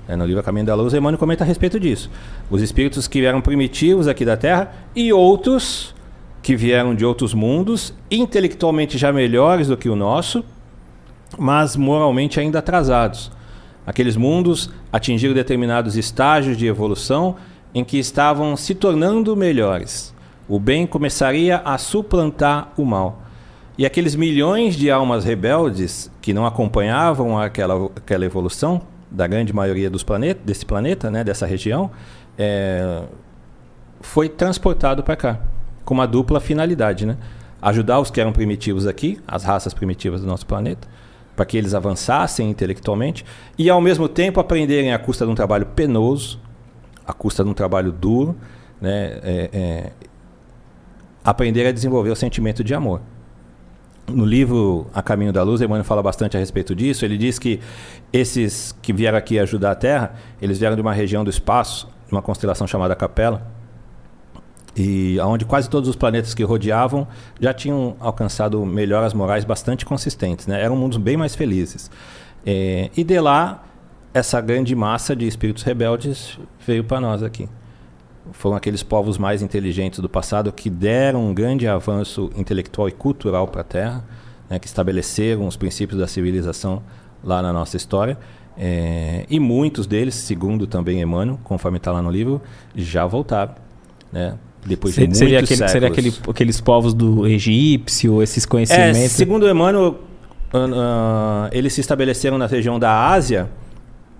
É, 0.07 0.15
no 0.15 0.25
livro 0.25 0.39
A 0.39 0.43
Caminho 0.43 0.65
da 0.65 0.75
Luz, 0.75 0.93
Emmanuel 0.93 1.17
comenta 1.17 1.43
a 1.43 1.47
respeito 1.47 1.79
disso. 1.79 2.09
Os 2.49 2.61
espíritos 2.61 3.07
que 3.07 3.19
vieram 3.19 3.41
primitivos 3.41 4.07
aqui 4.07 4.23
da 4.23 4.37
Terra 4.37 4.71
e 4.95 5.11
outros 5.11 5.95
que 6.43 6.55
vieram 6.55 6.93
de 6.93 7.03
outros 7.03 7.33
mundos, 7.33 7.91
intelectualmente 8.09 8.99
já 8.99 9.11
melhores 9.11 9.67
do 9.67 9.75
que 9.75 9.89
o 9.89 9.95
nosso, 9.95 10.45
mas 11.39 11.75
moralmente 11.75 12.39
ainda 12.39 12.59
atrasados. 12.59 13.31
Aqueles 13.83 14.15
mundos 14.15 14.69
atingiram 14.93 15.33
determinados 15.33 15.97
estágios 15.97 16.55
de 16.55 16.67
evolução 16.67 17.35
em 17.73 17.83
que 17.83 17.97
estavam 17.97 18.55
se 18.55 18.75
tornando 18.75 19.35
melhores. 19.35 20.13
O 20.47 20.59
bem 20.59 20.85
começaria 20.85 21.63
a 21.65 21.79
suplantar 21.79 22.71
o 22.77 22.85
mal. 22.85 23.23
E 23.75 23.85
aqueles 23.85 24.15
milhões 24.15 24.75
de 24.75 24.91
almas 24.91 25.25
rebeldes 25.25 26.11
que 26.21 26.31
não 26.31 26.45
acompanhavam 26.45 27.39
aquela, 27.39 27.87
aquela 27.95 28.23
evolução 28.23 28.81
da 29.09 29.27
grande 29.27 29.53
maioria 29.53 29.89
dos 29.89 30.03
planetas, 30.03 30.43
desse 30.45 30.65
planeta, 30.65 31.09
né, 31.09 31.23
dessa 31.23 31.45
região, 31.45 31.91
é, 32.37 33.03
foi 34.01 34.27
transportado 34.29 35.03
para 35.03 35.15
cá 35.15 35.39
com 35.83 35.93
uma 35.93 36.07
dupla 36.07 36.39
finalidade, 36.39 37.05
né? 37.05 37.17
Ajudar 37.61 37.99
os 37.99 38.11
que 38.11 38.19
eram 38.19 38.33
primitivos 38.33 38.85
aqui, 38.85 39.19
as 39.27 39.43
raças 39.43 39.73
primitivas 39.73 40.21
do 40.21 40.27
nosso 40.27 40.45
planeta, 40.45 40.87
para 41.35 41.45
que 41.45 41.57
eles 41.57 41.73
avançassem 41.73 42.49
intelectualmente 42.49 43.25
e 43.57 43.69
ao 43.69 43.79
mesmo 43.79 44.07
tempo 44.09 44.39
aprenderem 44.39 44.93
à 44.93 44.99
custa 44.99 45.25
de 45.25 45.31
um 45.31 45.35
trabalho 45.35 45.65
penoso, 45.67 46.39
à 47.05 47.13
custa 47.13 47.43
de 47.43 47.49
um 47.49 47.53
trabalho 47.53 47.91
duro, 47.91 48.35
né? 48.81 49.19
É, 49.23 49.49
é, 49.53 49.91
aprender 51.23 51.65
a 51.65 51.71
desenvolver 51.71 52.09
o 52.09 52.15
sentimento 52.15 52.63
de 52.63 52.73
amor. 52.73 53.01
No 54.07 54.23
livro 54.23 54.85
A 54.93 55.01
Caminho 55.01 55.33
da 55.33 55.41
Luz, 55.41 55.61
Emmanuel 55.61 55.83
fala 55.83 56.03
bastante 56.03 56.37
a 56.37 56.39
respeito 56.39 56.75
disso. 56.75 57.03
Ele 57.03 57.17
diz 57.17 57.39
que 57.39 57.59
esses 58.13 58.75
que 58.81 58.93
vieram 58.93 59.17
aqui 59.17 59.39
ajudar 59.39 59.71
a 59.71 59.75
Terra, 59.75 60.13
eles 60.41 60.59
vieram 60.59 60.75
de 60.75 60.81
uma 60.81 60.93
região 60.93 61.23
do 61.23 61.29
espaço, 61.29 61.87
de 62.05 62.11
uma 62.11 62.21
constelação 62.21 62.67
chamada 62.67 62.95
Capela, 62.95 63.47
e 64.77 65.17
onde 65.21 65.45
quase 65.45 65.69
todos 65.69 65.89
os 65.89 65.95
planetas 65.95 66.33
que 66.33 66.43
rodeavam 66.43 67.07
já 67.39 67.53
tinham 67.53 67.95
alcançado 67.99 68.63
melhoras 68.65 69.13
morais 69.13 69.43
bastante 69.43 69.85
consistentes, 69.85 70.45
né? 70.45 70.61
Eram 70.61 70.75
mundos 70.75 70.97
bem 70.97 71.17
mais 71.17 71.33
felizes. 71.33 71.89
É, 72.45 72.91
e 72.95 73.03
de 73.03 73.19
lá, 73.19 73.63
essa 74.13 74.39
grande 74.39 74.75
massa 74.75 75.15
de 75.15 75.25
espíritos 75.25 75.63
rebeldes 75.63 76.37
veio 76.65 76.83
para 76.83 76.99
nós 76.99 77.23
aqui. 77.23 77.49
Foram 78.31 78.55
aqueles 78.55 78.83
povos 78.83 79.17
mais 79.17 79.41
inteligentes 79.41 79.99
do 79.99 80.09
passado 80.09 80.51
que 80.51 80.69
deram 80.69 81.29
um 81.29 81.33
grande 81.33 81.67
avanço 81.67 82.29
intelectual 82.35 82.89
e 82.89 82.91
cultural 82.91 83.47
para 83.47 83.61
a 83.61 83.63
Terra, 83.63 84.05
né? 84.49 84.59
que 84.59 84.67
estabeleceram 84.67 85.47
os 85.47 85.55
princípios 85.55 85.99
da 85.99 86.07
civilização 86.07 86.81
lá 87.23 87.41
na 87.41 87.53
nossa 87.53 87.77
história. 87.77 88.17
É, 88.57 89.25
e 89.29 89.39
muitos 89.39 89.85
deles, 89.85 90.15
segundo 90.15 90.65
também 90.65 91.01
Emmanuel, 91.01 91.39
conforme 91.43 91.77
está 91.77 91.91
lá 91.91 92.01
no 92.01 92.09
livro, 92.09 92.41
já 92.75 93.05
voltaram. 93.05 93.55
Né? 94.11 94.35
Depois 94.65 94.95
seria, 94.95 95.09
de 95.09 95.17
seria, 95.17 95.39
aquele, 95.39 95.67
seria 95.67 95.87
aquele, 95.87 96.13
aqueles 96.27 96.59
povos 96.59 96.93
do 96.93 97.27
egípcio, 97.27 98.23
esses 98.23 98.45
conhecimentos? 98.45 98.99
É, 98.99 99.07
segundo 99.07 99.47
Emmanuel, 99.47 99.99
uh, 100.53 100.57
uh, 100.57 101.49
eles 101.51 101.73
se 101.73 101.81
estabeleceram 101.81 102.37
na 102.37 102.47
região 102.47 102.79
da 102.79 103.09
Ásia, 103.09 103.49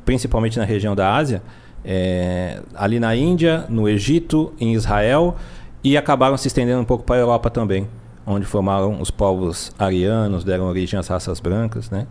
principalmente 0.03 0.59
na 0.59 0.65
região 0.65 0.95
da 0.95 1.15
Ásia, 1.15 1.41
é, 1.85 2.61
ali 2.73 2.99
na 2.99 3.15
Índia, 3.15 3.65
no 3.69 3.87
Egito, 3.87 4.51
em 4.59 4.73
Israel, 4.73 5.35
e 5.83 5.95
acabaram 5.95 6.35
se 6.35 6.47
estendendo 6.47 6.81
um 6.81 6.85
pouco 6.85 7.03
para 7.03 7.15
a 7.15 7.19
Europa 7.19 7.49
também, 7.49 7.87
onde 8.25 8.45
formaram 8.45 8.99
os 8.99 9.11
povos 9.11 9.71
arianos, 9.77 10.43
deram 10.43 10.65
origem 10.65 10.99
às 10.99 11.07
raças 11.07 11.39
brancas, 11.39 11.91
né? 11.91 12.07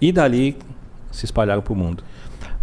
E 0.00 0.12
dali 0.12 0.56
se 1.10 1.24
espalharam 1.24 1.60
para 1.60 1.72
o 1.72 1.76
mundo. 1.76 2.04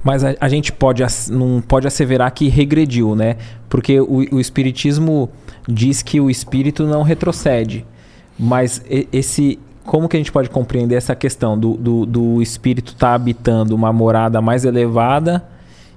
Mas 0.04 0.24
a, 0.24 0.36
a, 0.40 0.48
gente 0.48 0.72
pode, 0.72 1.04
não 1.30 1.62
pode 1.62 1.88
asseverar 1.88 2.32
que 2.32 2.48
regrediu, 2.48 3.16
né? 3.16 3.38
Porque 3.68 4.00
o, 4.00 4.26
o 4.32 4.40
Espiritismo 4.40 5.30
diz 5.68 6.02
que 6.02 6.20
o 6.20 6.30
espírito 6.30 6.86
não 6.86 7.04
retrocede. 7.04 7.86
Mas 8.40 8.84
esse. 9.12 9.60
Como 9.86 10.08
que 10.08 10.16
a 10.16 10.20
gente 10.20 10.32
pode 10.32 10.50
compreender 10.50 10.96
essa 10.96 11.14
questão 11.14 11.60
do, 11.60 11.74
do, 11.74 12.06
do 12.06 12.42
espírito 12.42 12.94
estar 12.94 13.10
tá 13.10 13.14
habitando 13.16 13.76
uma 13.76 13.92
morada 13.92 14.42
mais 14.42 14.64
elevada 14.64 15.44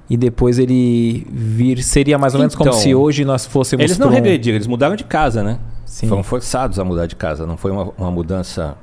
e 0.08 0.16
depois 0.16 0.58
ele 0.58 1.26
vir. 1.30 1.82
Seria 1.82 2.18
mais 2.18 2.34
ou 2.34 2.40
menos 2.40 2.54
então, 2.54 2.66
como 2.66 2.80
se 2.80 2.94
hoje 2.94 3.24
nós 3.24 3.46
fôssemos. 3.46 3.84
Eles 3.84 3.98
não 3.98 4.08
regrediram, 4.08 4.56
eles 4.56 4.66
mudaram 4.66 4.96
de 4.96 5.04
casa, 5.04 5.42
né? 5.42 5.58
Sim. 5.84 6.08
Foram 6.08 6.22
forçados 6.22 6.78
a 6.78 6.84
mudar 6.84 7.06
de 7.06 7.16
casa, 7.16 7.46
não 7.46 7.56
foi 7.56 7.70
uma, 7.70 7.92
uma 7.96 8.10
mudança 8.10 8.76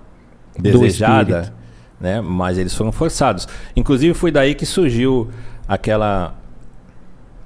desejada 0.57 1.53
né? 2.03 2.19
Mas 2.19 2.57
eles 2.57 2.75
foram 2.75 2.91
forçados. 2.91 3.47
Inclusive 3.75 4.13
foi 4.13 4.29
daí 4.29 4.53
que 4.53 4.65
surgiu 4.65 5.29
aquela 5.65 6.35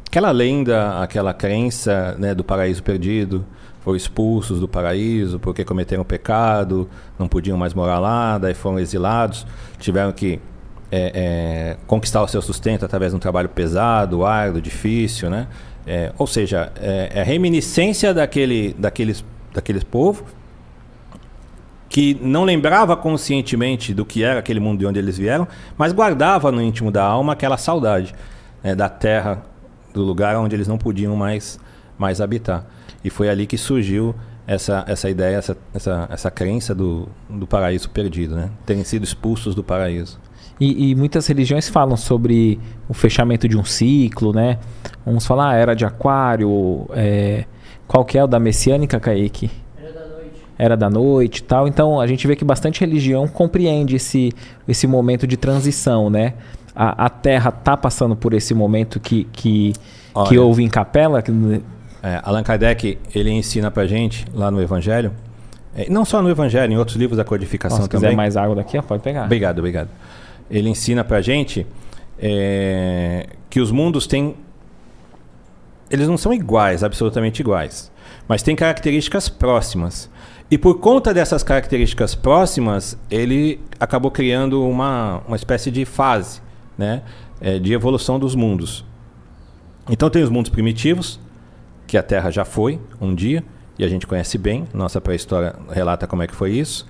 aquela 0.08 0.32
lenda, 0.32 1.00
aquela 1.00 1.34
crença, 1.34 2.16
né, 2.18 2.34
do 2.34 2.44
paraíso 2.44 2.82
perdido. 2.82 3.46
Foram 3.82 3.96
expulsos 3.96 4.60
do 4.60 4.68
paraíso 4.68 5.40
porque 5.40 5.64
cometeram 5.64 6.04
pecado, 6.04 6.90
não 7.20 7.28
podiam 7.28 7.56
mais 7.56 7.74
morar 7.74 8.00
lá, 8.00 8.40
daí 8.40 8.56
foram 8.56 8.80
exilados, 8.80 9.46
tiveram 9.80 10.12
que 10.12 10.40
é, 10.92 11.12
é, 11.14 11.78
conquistar 11.86 12.22
o 12.22 12.28
seu 12.28 12.42
sustento 12.42 12.86
através 12.86 13.12
de 13.12 13.16
um 13.16 13.20
trabalho 13.20 13.50
pesado, 13.50 14.26
árduo, 14.26 14.62
difícil, 14.62 15.30
né? 15.30 15.48
É, 15.86 16.12
ou 16.18 16.28
seja, 16.28 16.72
é, 16.82 17.12
é 17.16 17.24
reminiscência 17.24 18.14
daquele, 18.14 18.76
daqueles, 18.78 19.24
daqueles 19.54 19.84
povos 19.84 20.24
que 21.90 22.18
não 22.22 22.44
lembrava 22.44 22.96
conscientemente 22.98 23.94
do 23.94 24.06
que 24.06 24.24
era 24.24 24.40
aquele 24.40 24.60
mundo 24.60 24.80
de 24.80 24.86
onde 24.86 25.00
eles 25.00 25.18
vieram, 25.18 25.48
mas 25.78 25.94
guardava 25.94 26.52
no 26.52 26.62
íntimo 26.62 26.92
da 26.92 27.04
alma 27.04 27.34
aquela 27.34 27.58
saudade 27.58 28.14
né, 28.62 28.76
da 28.76 28.90
terra, 28.90 29.44
do 29.94 30.04
lugar 30.04 30.36
onde 30.38 30.56
eles 30.56 30.68
não 30.68 30.78
podiam 30.78 31.16
mais, 31.16 31.60
mais 31.98 32.20
habitar. 32.20 32.66
E 33.04 33.10
foi 33.10 33.30
ali 33.30 33.48
que 33.48 33.58
surgiu 33.58 34.14
essa, 34.46 34.84
essa 34.88 35.10
ideia, 35.10 35.38
essa, 35.38 35.58
essa, 35.74 36.08
essa 36.12 36.32
crença 36.32 36.76
do, 36.76 37.08
do 37.30 37.48
paraíso 37.48 37.90
perdido, 37.90 38.36
né? 38.36 38.50
terem 38.66 38.84
sido 38.84 39.04
expulsos 39.04 39.56
do 39.56 39.64
paraíso. 39.64 40.20
E, 40.60 40.92
e, 40.92 40.96
muitas 40.96 41.28
religiões 41.28 41.70
falam 41.70 41.96
sobre 41.96 42.60
o 42.90 42.94
fechamento 42.94 43.48
de 43.48 43.56
um 43.56 43.64
ciclo, 43.64 44.34
né? 44.34 44.58
Uns 45.06 45.26
falam, 45.26 45.50
ah, 45.50 45.54
era 45.54 45.76
de 45.76 45.86
aquário, 45.86 46.88
é... 46.96 47.46
qual 47.88 48.04
que 48.04 48.18
é 48.18 48.24
o 48.24 48.28
da 48.28 48.40
messiânica, 48.40 49.00
Kaique? 49.00 49.52
era 50.58 50.76
da 50.76 50.90
noite 50.90 51.38
e 51.38 51.44
tal. 51.44 51.68
Então 51.68 52.00
a 52.00 52.08
gente 52.08 52.26
vê 52.26 52.36
que 52.36 52.44
bastante 52.44 52.82
religião 52.82 53.28
compreende 53.28 53.96
esse, 53.96 54.34
esse 54.68 54.88
momento 54.88 55.28
de 55.28 55.38
transição, 55.38 56.10
né? 56.10 56.34
A, 56.76 57.06
a 57.06 57.10
Terra 57.10 57.54
está 57.56 57.76
passando 57.76 58.16
por 58.16 58.34
esse 58.34 58.54
momento 58.54 59.00
que, 59.00 59.26
que, 59.32 59.74
Olha, 60.14 60.30
que 60.30 60.38
houve 60.38 60.64
em 60.64 60.70
Capela. 60.70 61.24
É, 62.04 62.20
Allan 62.24 62.44
Kardec 62.44 62.98
ele 63.14 63.32
ensina 63.32 63.72
para 63.72 63.88
gente 63.88 64.26
lá 64.34 64.52
no 64.52 64.62
Evangelho, 64.62 65.12
é, 65.76 65.90
não 65.90 66.06
só 66.06 66.22
no 66.22 66.30
Evangelho, 66.30 66.72
em 66.74 66.78
outros 66.78 66.98
livros 66.98 67.18
da 67.18 67.24
codificação 67.24 67.80
Nossa, 67.80 67.90
também. 67.90 68.02
Se 68.02 68.06
quiser 68.08 68.16
mais 68.16 68.38
água 68.38 68.56
daqui, 68.56 68.78
ó, 68.78 68.82
pode 68.82 69.02
pegar. 69.02 69.26
Obrigado, 69.26 69.60
obrigado. 69.60 69.90
Ele 70.50 70.70
ensina 70.70 71.04
para 71.04 71.22
gente 71.22 71.66
é, 72.20 73.28
que 73.50 73.60
os 73.60 73.72
mundos 73.72 74.08
têm 74.08 74.36
eles 75.90 76.08
não 76.08 76.18
são 76.18 76.34
iguais, 76.34 76.84
absolutamente 76.84 77.42
iguais, 77.42 77.92
mas 78.28 78.44
têm 78.44 78.56
características 78.56 79.30
próximas. 79.30 80.10
E 80.50 80.58
por 80.58 80.80
conta 80.80 81.14
dessas 81.14 81.44
características 81.44 82.16
próximas, 82.16 82.98
ele 83.10 83.60
acabou 83.80 84.12
criando 84.12 84.66
uma, 84.66 85.22
uma 85.28 85.36
espécie 85.36 85.70
de 85.70 85.86
fase 85.86 86.42
né, 86.78 87.04
é, 87.40 87.60
de 87.60 87.74
evolução 87.74 88.20
dos 88.20 88.36
mundos. 88.36 88.86
Então 89.90 90.10
tem 90.10 90.24
os 90.24 90.30
mundos 90.30 90.50
primitivos, 90.50 91.20
que 91.86 91.98
a 91.98 92.04
Terra 92.04 92.30
já 92.32 92.44
foi 92.44 92.80
um 93.00 93.16
dia, 93.16 93.44
e 93.80 93.84
a 93.84 93.88
gente 93.88 94.08
conhece 94.08 94.38
bem, 94.38 94.68
nossa 94.74 95.00
pré-história 95.00 95.56
relata 95.70 96.08
como 96.08 96.24
é 96.24 96.28
que 96.28 96.36
foi 96.36 96.52
isso. 96.52 96.88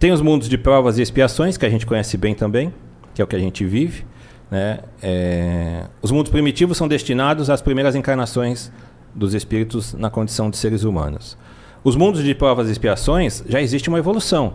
Tem 0.00 0.12
os 0.12 0.22
mundos 0.22 0.48
de 0.48 0.56
provas 0.56 0.96
e 0.96 1.02
expiações, 1.02 1.58
que 1.58 1.66
a 1.66 1.68
gente 1.68 1.84
conhece 1.84 2.16
bem 2.16 2.34
também, 2.34 2.72
que 3.14 3.20
é 3.20 3.24
o 3.24 3.28
que 3.28 3.36
a 3.36 3.38
gente 3.38 3.66
vive. 3.66 4.06
Né? 4.50 4.78
É... 5.02 5.84
Os 6.00 6.10
mundos 6.10 6.32
primitivos 6.32 6.78
são 6.78 6.88
destinados 6.88 7.50
às 7.50 7.60
primeiras 7.60 7.94
encarnações 7.94 8.72
dos 9.14 9.34
espíritos 9.34 9.92
na 9.92 10.08
condição 10.08 10.48
de 10.48 10.56
seres 10.56 10.84
humanos. 10.84 11.36
Os 11.84 11.96
mundos 11.96 12.24
de 12.24 12.34
provas 12.34 12.68
e 12.68 12.72
expiações 12.72 13.44
já 13.46 13.60
existe 13.60 13.90
uma 13.90 13.98
evolução, 13.98 14.54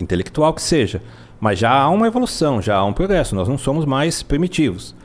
intelectual 0.00 0.52
que 0.52 0.60
seja, 0.60 1.00
mas 1.38 1.60
já 1.60 1.70
há 1.70 1.88
uma 1.88 2.08
evolução, 2.08 2.60
já 2.60 2.74
há 2.74 2.84
um 2.84 2.92
progresso. 2.92 3.36
Nós 3.36 3.46
não 3.48 3.56
somos 3.56 3.84
mais 3.84 4.20
primitivos. 4.20 4.96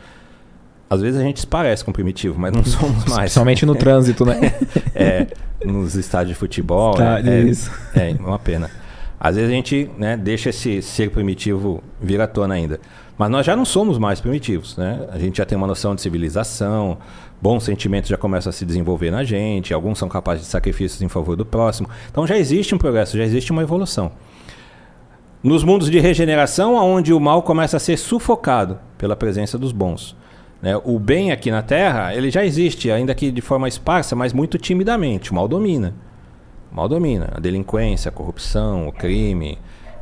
Às 0.90 1.02
vezes 1.02 1.20
a 1.20 1.24
gente 1.24 1.42
se 1.42 1.48
parece 1.48 1.86
com 1.86 1.92
primitivo, 1.92 2.40
mas 2.40 2.52
não 2.52 2.66
somos 2.66 3.06
mais. 3.06 3.32
Somente 3.32 3.64
no 3.64 3.76
trânsito, 3.76 4.26
né? 4.26 4.56
é, 4.96 5.28
nos 5.64 5.94
estádios 5.94 6.30
de 6.30 6.40
futebol. 6.40 6.96
Tá, 6.96 7.20
é, 7.20 7.42
isso. 7.42 7.72
É, 7.96 8.10
é 8.10 8.14
uma 8.16 8.40
pena. 8.40 8.72
Às 9.20 9.36
vezes 9.36 9.50
a 9.50 9.54
gente 9.54 9.90
né, 9.98 10.16
deixa 10.16 10.50
esse 10.50 10.82
ser 10.82 11.10
primitivo 11.10 11.84
vir 12.00 12.22
à 12.22 12.28
tona 12.28 12.54
ainda. 12.54 12.80
Mas 13.18 13.32
nós 13.32 13.46
já 13.46 13.56
não 13.56 13.66
somos 13.66 13.98
mais 13.98 14.22
primitivos, 14.22 14.78
né? 14.78 15.08
A 15.12 15.18
gente 15.18 15.38
já 15.38 15.46
tem 15.46 15.58
uma 15.58 15.66
noção 15.66 15.96
de 15.96 16.02
civilização, 16.02 17.00
bons 17.42 17.64
sentimentos 17.64 18.10
já 18.10 18.18
começam 18.18 18.52
a 18.52 18.54
se 18.54 18.64
desenvolver 18.64 19.10
na 19.10 19.24
gente, 19.24 19.74
alguns 19.74 19.98
são 19.98 20.08
capazes 20.08 20.46
de 20.46 20.52
sacrifícios 20.52 21.02
em 21.02 21.08
favor 21.08 21.36
do 21.36 21.44
próximo. 21.44 21.90
Então 22.12 22.28
já 22.28 22.38
existe 22.38 22.76
um 22.76 22.78
progresso, 22.78 23.18
já 23.18 23.24
existe 23.24 23.52
uma 23.52 23.64
evolução. 23.64 24.12
Nos 25.44 25.64
mundos 25.64 25.90
de 25.90 26.00
regeneração, 26.00 26.76
onde 26.76 27.12
o 27.12 27.20
mal 27.20 27.42
começa 27.42 27.78
a 27.78 27.80
ser 27.80 27.98
sufocado 27.98 28.80
pela 29.00 29.16
presença 29.16 29.58
dos 29.58 29.72
bons. 29.72 30.16
Né? 30.62 30.80
O 30.84 31.00
bem 31.00 31.32
aqui 31.32 31.50
na 31.50 31.62
Terra, 31.62 32.14
ele 32.14 32.30
já 32.30 32.46
existe, 32.46 32.92
ainda 32.92 33.16
que 33.16 33.32
de 33.32 33.42
forma 33.42 33.68
esparsa, 33.68 34.16
mas 34.16 34.34
muito 34.34 34.58
timidamente. 34.58 35.32
O 35.32 35.36
mal 35.36 35.48
domina. 35.48 35.94
Mal 36.72 36.88
domina. 36.88 37.30
A 37.34 37.40
delinquência, 37.40 38.10
a 38.10 38.12
corrupção, 38.12 38.88
o 38.88 38.92
crime, 38.92 39.58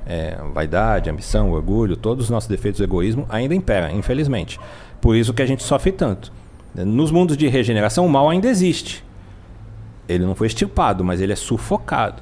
é, 0.05 0.37
vaidade, 0.53 1.09
ambição, 1.09 1.51
orgulho, 1.51 1.97
todos 1.97 2.25
os 2.25 2.29
nossos 2.29 2.49
defeitos 2.49 2.79
do 2.79 2.83
egoísmo 2.83 3.25
ainda 3.29 3.55
imperam, 3.55 3.89
infelizmente. 3.91 4.59
Por 5.01 5.15
isso 5.15 5.33
que 5.33 5.41
a 5.41 5.45
gente 5.45 5.63
sofre 5.63 5.91
tanto. 5.91 6.31
Nos 6.73 7.11
mundos 7.11 7.37
de 7.37 7.47
regeneração, 7.47 8.05
o 8.05 8.09
mal 8.09 8.29
ainda 8.29 8.47
existe. 8.47 9.03
Ele 10.07 10.25
não 10.25 10.35
foi 10.35 10.47
extirpado, 10.47 11.03
mas 11.03 11.21
ele 11.21 11.33
é 11.33 11.35
sufocado. 11.35 12.21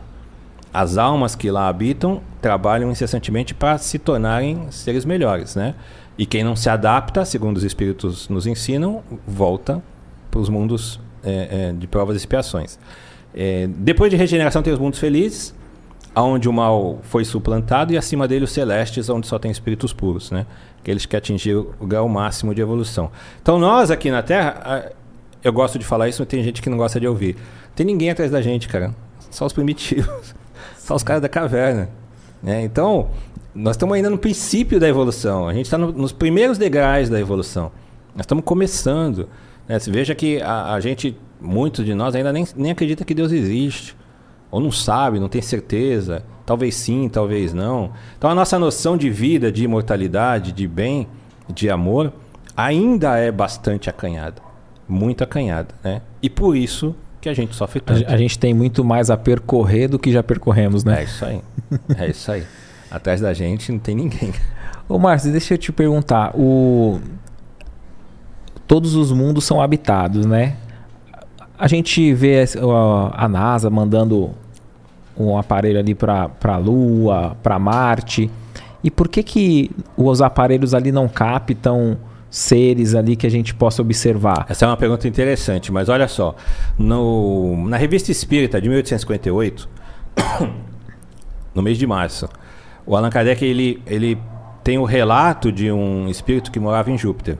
As 0.74 0.98
almas 0.98 1.36
que 1.36 1.52
lá 1.52 1.68
habitam 1.68 2.22
trabalham 2.42 2.92
incessantemente 2.92 3.54
para 3.54 3.78
se 3.78 4.00
tornarem 4.00 4.68
seres 4.72 5.06
melhores, 5.06 5.56
né? 5.56 5.76
E 6.18 6.26
quem 6.26 6.44
não 6.44 6.56
se 6.56 6.70
adapta, 6.70 7.26
segundo 7.26 7.58
os 7.58 7.64
espíritos 7.64 8.30
nos 8.30 8.46
ensinam, 8.46 9.04
volta 9.28 9.82
para 10.30 10.40
os 10.40 10.50
mundos 10.50 11.00
é, 11.24 11.70
é, 11.70 11.74
de 11.74 11.88
provas 11.88 12.16
e 12.16 12.18
expiações. 12.18 12.80
É, 13.34 13.68
depois 13.68 14.12
de 14.12 14.18
regeneração 14.18 14.62
tem 14.62 14.72
os 14.72 14.80
mundos 14.80 15.00
felizes, 15.00 15.54
onde 16.16 16.48
o 16.48 16.54
mal 16.54 17.00
foi 17.04 17.26
suplantado, 17.26 17.94
e 17.94 17.98
acima 17.98 18.28
dele 18.28 18.46
os 18.46 18.52
celestes, 18.52 19.10
onde 19.10 19.28
só 19.28 19.40
tem 19.40 19.50
espíritos 19.50 19.92
puros, 19.92 20.32
né? 20.32 20.46
Aqueles 20.80 21.06
que 21.06 21.16
atingiram 21.16 21.68
o 21.80 21.88
grau 21.88 22.08
máximo 22.08 22.54
de 22.54 22.62
evolução. 22.62 23.10
Então 23.42 23.58
nós 23.58 23.90
aqui 23.90 24.12
na 24.12 24.22
Terra, 24.22 24.92
eu 25.44 25.52
gosto 25.52 25.80
de 25.80 25.86
falar 25.86 26.08
isso, 26.08 26.22
mas 26.22 26.28
tem 26.28 26.44
gente 26.44 26.62
que 26.62 26.70
não 26.70 26.78
gosta 26.78 27.00
de 27.00 27.08
ouvir. 27.08 27.36
Tem 27.76 27.86
ninguém 27.86 28.10
atrás 28.10 28.30
da 28.32 28.42
gente, 28.42 28.68
cara. 28.68 28.94
Só 29.32 29.46
os 29.46 29.54
primitivos. 29.54 30.36
Só 30.78 30.96
os 30.96 31.04
caras 31.04 31.22
da 31.22 31.30
caverna. 31.30 31.90
Né? 32.42 32.64
Então, 32.64 33.10
nós 33.56 33.76
estamos 33.76 33.96
ainda 33.96 34.10
no 34.10 34.18
princípio 34.18 34.80
da 34.80 34.88
evolução. 34.88 35.48
A 35.48 35.54
gente 35.54 35.66
está 35.66 35.78
no, 35.78 35.92
nos 35.92 36.12
primeiros 36.12 36.58
degraus 36.58 37.10
da 37.10 37.20
evolução. 37.20 37.72
Nós 38.16 38.24
estamos 38.24 38.44
começando. 38.44 39.28
Né? 39.68 39.80
Você 39.80 39.92
veja 39.92 40.14
que 40.16 40.42
a, 40.42 40.74
a, 40.74 40.80
gente, 40.80 41.18
muitos 41.40 41.86
de 41.86 41.94
nós, 41.94 42.16
ainda 42.16 42.32
nem, 42.32 42.46
nem 42.56 42.72
acredita 42.72 43.06
que 43.06 43.14
Deus 43.14 43.32
existe. 43.32 43.96
Ou 44.52 44.60
não 44.60 44.72
sabe, 44.72 45.20
não 45.20 45.30
tem 45.30 45.42
certeza. 45.42 46.24
Talvez 46.46 46.76
sim, 46.76 47.10
talvez 47.10 47.54
não. 47.54 47.92
Então 48.18 48.30
a 48.30 48.36
nossa 48.36 48.60
noção 48.60 48.96
de 48.96 49.10
vida, 49.10 49.52
de 49.52 49.64
imortalidade, 49.64 50.52
de 50.52 50.68
bem, 50.68 51.08
de 51.52 51.70
amor, 51.70 52.14
ainda 52.56 53.18
é 53.18 53.32
bastante 53.32 53.90
acanhada. 53.90 54.42
Muito 54.88 55.24
acanhada. 55.24 55.74
Né? 55.84 56.02
E 56.22 56.30
por 56.30 56.56
isso 56.56 56.96
que 57.20 57.30
a 57.30 57.34
gente 57.34 57.56
sofre 57.56 57.80
tanto. 57.80 58.06
A, 58.08 58.14
a 58.14 58.18
gente 58.18 58.38
tem 58.38 58.54
muito 58.54 58.84
mais 58.84 59.10
a 59.10 59.18
percorrer 59.18 59.88
do 59.88 59.98
que 59.98 60.12
já 60.12 60.22
percorremos, 60.22 60.84
né? 60.84 61.02
É 61.02 61.04
isso 61.04 61.26
aí. 61.26 61.42
É 61.98 62.08
isso 62.10 62.32
aí. 62.32 62.44
Atrás 62.92 63.22
da 63.22 63.34
gente 63.34 63.72
não 63.72 63.80
tem 63.80 63.96
ninguém. 63.96 64.34
Ô 64.88 65.00
Márcio, 65.00 65.32
deixa 65.32 65.54
eu 65.54 65.58
te 65.58 65.72
perguntar. 65.72 66.36
O... 66.36 67.00
Todos 68.74 68.96
os 68.96 69.12
mundos 69.12 69.44
são 69.44 69.62
habitados, 69.62 70.26
né? 70.26 70.56
A 71.60 71.68
gente 71.68 72.12
vê 72.12 72.44
a 73.14 73.30
NASA 73.30 73.70
mandando 73.70 74.32
um 75.16 75.38
aparelho 75.38 75.78
ali 75.78 75.94
para 75.94 76.32
a 76.44 76.58
Lua, 76.58 77.38
para 77.44 77.60
Marte. 77.60 78.32
E 78.84 78.90
por 78.90 79.08
que, 79.08 79.22
que 79.22 79.70
os 79.96 80.24
aparelhos 80.24 80.74
ali 80.74 80.92
não 80.92 81.08
captam 81.08 82.00
seres 82.32 82.96
ali 82.96 83.16
que 83.16 83.28
a 83.28 83.30
gente 83.30 83.54
possa 83.54 83.80
observar? 83.80 84.48
Essa 84.50 84.66
é 84.66 84.68
uma 84.68 84.76
pergunta 84.76 85.08
interessante, 85.08 85.72
mas 85.72 85.88
olha 85.88 86.08
só. 86.08 86.36
No, 86.76 87.68
na 87.68 87.78
Revista 87.78 88.12
Espírita 88.12 88.60
de 88.60 88.70
1858, 88.70 89.70
no 91.54 91.62
mês 91.62 91.78
de 91.78 91.86
março, 91.86 92.28
o 92.88 92.96
Allan 92.96 93.12
Kardec 93.12 93.46
ele, 93.46 93.84
ele 93.86 94.18
tem 94.64 94.80
o 94.80 94.84
relato 94.84 95.52
de 95.52 95.72
um 95.72 96.08
espírito 96.08 96.52
que 96.52 96.60
morava 96.60 96.90
em 96.90 96.98
Júpiter. 96.98 97.38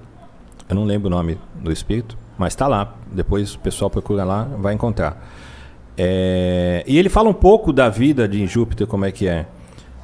Eu 0.74 0.76
não 0.76 0.86
lembro 0.86 1.08
o 1.08 1.12
nome 1.12 1.38
do 1.62 1.72
espírito, 1.72 2.18
mas 2.36 2.54
está 2.54 2.68
lá. 2.68 2.96
Depois 3.12 3.54
o 3.54 3.60
pessoal 3.60 3.92
procura 3.92 4.24
lá, 4.24 4.44
vai 4.58 4.74
encontrar. 4.74 5.24
É, 5.96 6.84
e 6.88 6.98
ele 6.98 7.10
fala 7.10 7.30
um 7.30 7.34
pouco 7.34 7.72
da 7.72 7.90
vida 7.90 8.28
de 8.28 8.48
Júpiter, 8.48 8.88
como 8.88 9.06
é 9.06 9.12
que 9.12 9.28
é. 9.28 9.46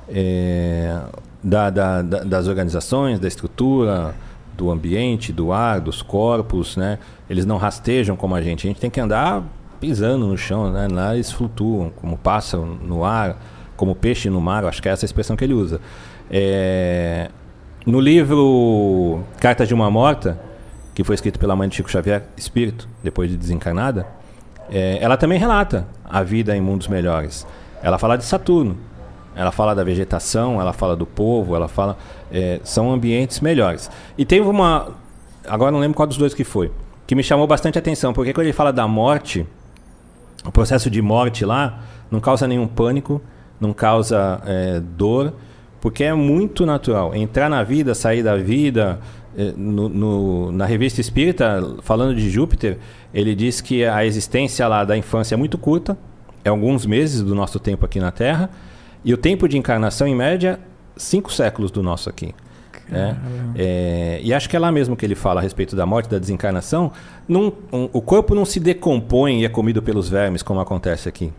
é 0.08 1.02
da, 1.44 1.72
da, 1.72 2.02
da, 2.04 2.24
das 2.24 2.48
organizações, 2.48 3.18
da 3.18 3.28
estrutura, 3.28 4.14
do 4.56 4.70
ambiente, 4.70 5.34
do 5.34 5.52
ar, 5.52 5.82
dos 5.82 6.04
corpos, 6.04 6.78
né? 6.78 7.00
Eles 7.28 7.48
não 7.48 7.58
rastejam 7.58 8.16
como 8.16 8.36
a 8.36 8.42
gente. 8.42 8.68
A 8.68 8.70
gente 8.70 8.80
tem 8.80 8.92
que 8.92 9.00
andar 9.00 9.44
pisando 9.80 10.28
no 10.28 10.38
chão, 10.38 10.72
né? 10.72 10.88
Lá 10.88 11.16
eles 11.16 11.32
flutuam, 11.32 11.92
como 12.00 12.16
pássaro 12.16 12.64
no 12.66 13.04
ar 13.04 13.38
como 13.76 13.96
peixe 13.96 14.30
no 14.30 14.42
mar, 14.42 14.66
acho 14.66 14.82
que 14.82 14.90
é 14.90 14.92
essa 14.92 15.06
a 15.06 15.08
expressão 15.08 15.38
que 15.38 15.44
ele 15.46 15.54
usa. 15.54 15.80
É, 16.30 17.30
no 17.86 18.02
livro 18.02 19.24
Cartas 19.40 19.70
de 19.70 19.74
uma 19.74 19.90
Morta, 19.90 20.38
que 21.00 21.04
foi 21.06 21.16
escrito 21.16 21.40
pela 21.40 21.56
mãe 21.56 21.70
de 21.70 21.78
Chico 21.78 21.90
Xavier, 21.90 22.26
Espírito, 22.36 22.86
depois 23.02 23.30
de 23.30 23.38
desencarnada, 23.38 24.06
é, 24.70 24.98
ela 25.00 25.16
também 25.16 25.40
relata 25.40 25.88
a 26.04 26.22
vida 26.24 26.54
em 26.54 26.60
mundos 26.60 26.90
melhores. 26.90 27.48
Ela 27.82 27.98
fala 27.98 28.18
de 28.18 28.26
Saturno, 28.26 28.76
ela 29.34 29.50
fala 29.50 29.74
da 29.74 29.82
vegetação, 29.82 30.60
ela 30.60 30.74
fala 30.74 30.98
do 30.98 31.06
povo, 31.06 31.56
ela 31.56 31.70
fala. 31.70 31.98
É, 32.30 32.60
são 32.66 32.92
ambientes 32.92 33.40
melhores. 33.40 33.90
E 34.18 34.26
teve 34.26 34.46
uma. 34.46 34.90
Agora 35.48 35.72
não 35.72 35.80
lembro 35.80 35.96
qual 35.96 36.06
dos 36.06 36.18
dois 36.18 36.34
que 36.34 36.44
foi. 36.44 36.70
Que 37.08 37.16
me 37.16 37.24
chamou 37.24 37.48
bastante 37.48 37.80
atenção, 37.80 38.12
porque 38.12 38.34
quando 38.34 38.48
ele 38.48 38.54
fala 38.54 38.74
da 38.74 38.86
morte, 38.86 39.48
o 40.44 40.52
processo 40.52 40.90
de 40.90 41.02
morte 41.02 41.46
lá 41.46 41.80
não 42.12 42.20
causa 42.20 42.46
nenhum 42.46 42.68
pânico, 42.68 43.22
não 43.58 43.72
causa 43.72 44.42
é, 44.46 44.82
dor, 44.82 45.32
porque 45.80 46.04
é 46.04 46.14
muito 46.14 46.66
natural. 46.66 47.16
Entrar 47.16 47.50
na 47.50 47.64
vida, 47.64 47.96
sair 47.96 48.22
da 48.22 48.36
vida. 48.36 49.00
É, 49.40 49.54
no, 49.56 49.88
no, 49.88 50.52
na 50.52 50.66
revista 50.66 51.00
Espírita, 51.00 51.66
falando 51.82 52.14
de 52.14 52.30
Júpiter, 52.30 52.78
ele 53.14 53.34
diz 53.34 53.62
que 53.62 53.86
a 53.86 54.06
existência 54.06 54.68
lá 54.68 54.84
da 54.84 54.98
infância 54.98 55.34
é 55.34 55.38
muito 55.38 55.58
curta, 55.58 55.98
é 56.44 56.50
alguns 56.50 56.86
meses 56.86 57.24
do 57.24 57.34
nosso 57.34 57.58
tempo 57.58 57.86
aqui 57.86 58.02
na 58.02 58.12
Terra, 58.12 58.50
e 59.02 59.14
o 59.14 59.18
tempo 59.18 59.48
de 59.48 59.58
encarnação, 59.58 60.06
em 60.06 60.14
média, 60.14 60.60
cinco 60.98 61.32
séculos 61.32 61.72
do 61.72 61.82
nosso 61.82 62.10
aqui. 62.10 62.36
Né? 62.90 63.18
É, 63.56 64.20
e 64.22 64.34
acho 64.34 64.50
que 64.50 64.58
é 64.58 64.60
lá 64.60 64.74
mesmo 64.74 64.98
que 64.98 65.06
ele 65.06 65.16
fala 65.16 65.40
a 65.40 65.44
respeito 65.44 65.74
da 65.74 65.86
morte, 65.86 66.10
da 66.10 66.20
desencarnação. 66.20 66.92
Num, 67.26 67.54
um, 67.72 67.88
o 67.94 68.02
corpo 68.02 68.36
não 68.36 68.44
se 68.44 68.60
decompõe 68.60 69.40
e 69.40 69.46
é 69.46 69.50
comido 69.50 69.82
pelos 69.82 70.10
vermes, 70.10 70.44
como 70.44 70.60
acontece 70.60 71.08
aqui. 71.08 71.32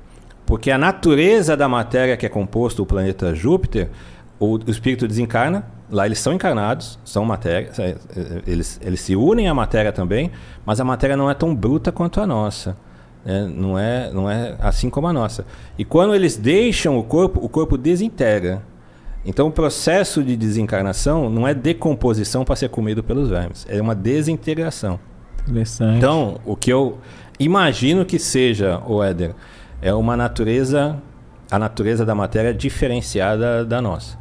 Porque 0.47 0.71
a 0.71 0.79
natureza 0.79 1.55
da 1.55 1.69
matéria 1.69 2.17
que 2.17 2.25
é 2.25 2.31
composto 2.31 2.83
o 2.83 2.87
planeta 2.87 3.35
Júpiter, 3.35 3.91
o, 4.39 4.57
o 4.57 4.71
espírito 4.71 5.07
desencarna, 5.07 5.67
lá 5.91 6.07
eles 6.07 6.19
são 6.19 6.33
encarnados, 6.33 6.99
são 7.05 7.25
matéria, 7.25 7.71
é, 7.79 7.83
é, 7.91 7.97
eles, 8.47 8.81
eles 8.83 9.01
se 9.01 9.17
unem 9.17 9.49
à 9.49 9.55
matéria 9.55 9.93
também, 9.93 10.31
mas 10.65 10.81
a 10.81 10.85
matéria 10.85 11.17
não 11.17 11.31
é 11.31 11.35
tão 11.35 11.55
bruta 11.55 11.91
quanto 11.91 12.21
a 12.21 12.27
nossa. 12.27 12.77
Né? 13.25 13.51
Não, 13.55 13.79
é, 13.79 14.11
não 14.13 14.31
é 14.31 14.57
assim 14.61 14.89
como 14.89 15.07
a 15.07 15.13
nossa. 15.13 15.45
E 15.77 15.85
quando 15.85 16.15
eles 16.15 16.37
deixam 16.37 16.99
o 16.99 17.03
corpo, 17.03 17.45
o 17.45 17.49
corpo 17.49 17.77
desintegra. 17.77 18.63
Então 19.25 19.49
o 19.49 19.53
processo 19.53 20.23
de 20.23 20.35
desencarnação 20.35 21.29
não 21.29 21.47
é 21.47 21.53
decomposição 21.53 22.45
para 22.45 22.57
ser 22.57 22.71
comido 22.71 23.03
pelos 23.03 23.29
vermes, 23.29 23.67
é 23.69 23.81
uma 23.81 23.95
desintegração. 23.95 24.99
Interessante. 25.47 25.99
Então, 25.99 26.41
o 26.45 26.57
que 26.57 26.73
eu 26.73 26.99
imagino 27.39 28.05
que 28.05 28.19
seja, 28.19 28.81
o 28.87 29.03
Éder, 29.03 29.35
é 29.83 29.93
uma 29.93 30.17
natureza, 30.17 30.97
a 31.51 31.59
natureza 31.59 32.05
da 32.05 32.15
matéria 32.15 32.55
diferenciada 32.55 33.65
da 33.65 33.81
nossa. 33.81 34.20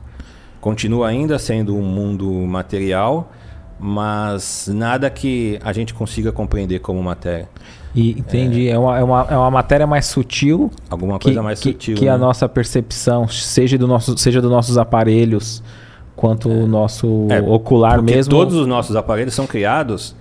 Continua 0.62 1.08
ainda 1.08 1.40
sendo 1.40 1.76
um 1.76 1.82
mundo 1.82 2.30
material, 2.32 3.32
mas 3.80 4.70
nada 4.74 5.10
que 5.10 5.60
a 5.64 5.72
gente 5.72 5.94
consiga 5.94 6.32
compreender 6.32 6.80
como 6.80 7.02
matéria. 7.02 7.48
E 7.96 8.12
entendi, 8.12 8.68
é, 8.68 8.72
é, 8.72 8.78
uma, 8.78 9.00
é, 9.00 9.04
uma, 9.04 9.28
é 9.32 9.38
uma 9.38 9.52
matéria 9.52 9.88
mais 9.88 10.06
sutil. 10.06 10.70
Alguma 10.90 11.18
coisa 11.18 11.42
mais 11.42 11.60
que, 11.60 11.72
sutil. 11.72 11.96
Que 11.96 12.06
né? 12.06 12.12
a 12.12 12.18
nossa 12.18 12.48
percepção, 12.48 13.28
seja, 13.28 13.78
do 13.78 13.88
nosso, 13.88 14.18
seja 14.18 14.42
dos 14.42 14.52
nossos 14.52 14.78
aparelhos, 14.78 15.64
quanto 16.16 16.50
o 16.50 16.68
nosso 16.68 17.28
é, 17.30 17.40
ocular 17.40 18.02
mesmo. 18.02 18.32
Todos 18.32 18.56
os 18.56 18.68
nossos 18.68 18.96
aparelhos 18.96 19.34
são 19.34 19.48
criados 19.48 20.16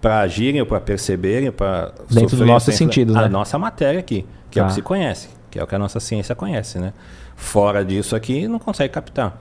para 0.00 0.20
agirem 0.20 0.60
ou 0.60 0.66
para 0.66 0.80
perceberem, 0.80 1.50
para 1.50 1.92
dentro 2.10 2.36
do 2.36 2.44
nosso 2.44 2.70
sentido, 2.72 3.14
né? 3.14 3.24
A 3.24 3.28
nossa 3.28 3.58
matéria 3.58 4.00
aqui 4.00 4.26
que 4.50 4.60
tá. 4.60 4.60
é 4.60 4.62
o 4.62 4.66
que 4.66 4.70
tá. 4.70 4.70
se 4.70 4.82
conhece, 4.82 5.28
que 5.50 5.58
é 5.58 5.62
o 5.62 5.66
que 5.66 5.74
a 5.74 5.78
nossa 5.78 6.00
ciência 6.00 6.34
conhece, 6.34 6.78
né? 6.78 6.92
Fora 7.34 7.84
disso 7.84 8.16
aqui, 8.16 8.48
não 8.48 8.58
consegue 8.58 8.92
captar. 8.92 9.40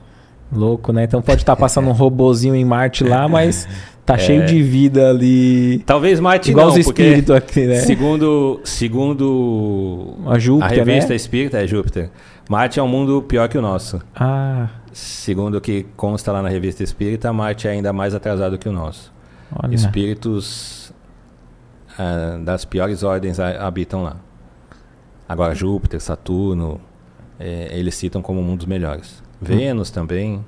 Louco, 0.52 0.92
né? 0.92 1.04
Então 1.04 1.22
pode 1.22 1.42
estar 1.42 1.56
tá 1.56 1.60
passando 1.60 1.90
um 1.90 1.94
robozinho 1.94 2.56
em 2.56 2.66
Marte 2.66 3.04
lá, 3.04 3.28
mas 3.28 3.68
tá 4.06 4.16
é. 4.16 4.20
cheio 4.20 4.46
de 4.46 4.62
vida 4.62 5.10
ali. 5.10 5.80
Talvez 5.86 6.20
Marte 6.20 6.52
Igual 6.52 6.68
não, 6.68 6.74
os 6.74 6.80
espíritos 6.80 7.36
aqui, 7.36 7.66
né? 7.66 7.76
Segundo, 7.78 8.60
segundo 8.64 10.16
a, 10.26 10.38
Júpiter, 10.38 10.82
a 10.82 10.84
revista 10.84 11.10
né? 11.10 11.16
Espírita 11.16 11.58
é 11.58 11.68
Júpiter. 11.68 12.10
Marte 12.50 12.80
é 12.80 12.84
um 12.84 12.88
mundo 12.88 13.22
pior 13.24 13.50
que 13.50 13.58
o 13.58 13.62
nosso. 13.62 14.02
Ah. 14.16 14.70
Segundo 14.94 15.56
o 15.58 15.62
que 15.62 15.86
consta 15.98 16.32
lá 16.32 16.42
na 16.42 16.50
revista 16.50 16.84
Espírita, 16.84 17.34
Marte 17.34 17.68
é 17.68 17.72
ainda 17.72 17.92
mais 17.92 18.14
atrasado 18.14 18.58
que 18.58 18.70
o 18.70 18.72
nosso. 18.72 19.12
Olha. 19.52 19.74
Espíritos 19.74 20.94
uh, 22.00 22.44
das 22.44 22.64
piores 22.64 23.04
ordens 23.04 23.40
habitam 23.40 24.04
lá. 24.04 24.18
Agora, 25.28 25.56
Júpiter, 25.56 26.00
Saturno, 26.00 26.80
é, 27.40 27.70
eles 27.78 27.96
citam 27.96 28.22
como 28.22 28.40
um 28.40 28.56
dos 28.56 28.68
melhores. 28.68 29.24
Vênus 29.46 29.90
também. 29.90 30.44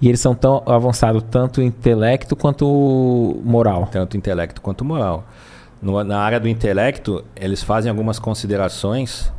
E 0.00 0.08
eles 0.08 0.20
são 0.20 0.34
tão 0.34 0.62
avançados 0.66 1.22
tanto 1.30 1.62
intelecto 1.62 2.34
quanto 2.34 3.40
moral. 3.44 3.88
Tanto 3.90 4.16
intelecto 4.16 4.60
quanto 4.60 4.84
moral. 4.84 5.24
No, 5.80 6.02
na 6.04 6.20
área 6.20 6.38
do 6.38 6.48
intelecto, 6.48 7.24
eles 7.36 7.62
fazem 7.62 7.90
algumas 7.90 8.18
considerações 8.18 9.32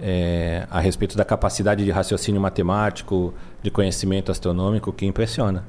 é, 0.00 0.66
a 0.70 0.80
respeito 0.80 1.16
da 1.16 1.24
capacidade 1.24 1.84
de 1.84 1.90
raciocínio 1.90 2.40
matemático, 2.40 3.34
de 3.62 3.70
conhecimento 3.70 4.30
astronômico, 4.30 4.92
que 4.92 5.06
impressiona. 5.06 5.64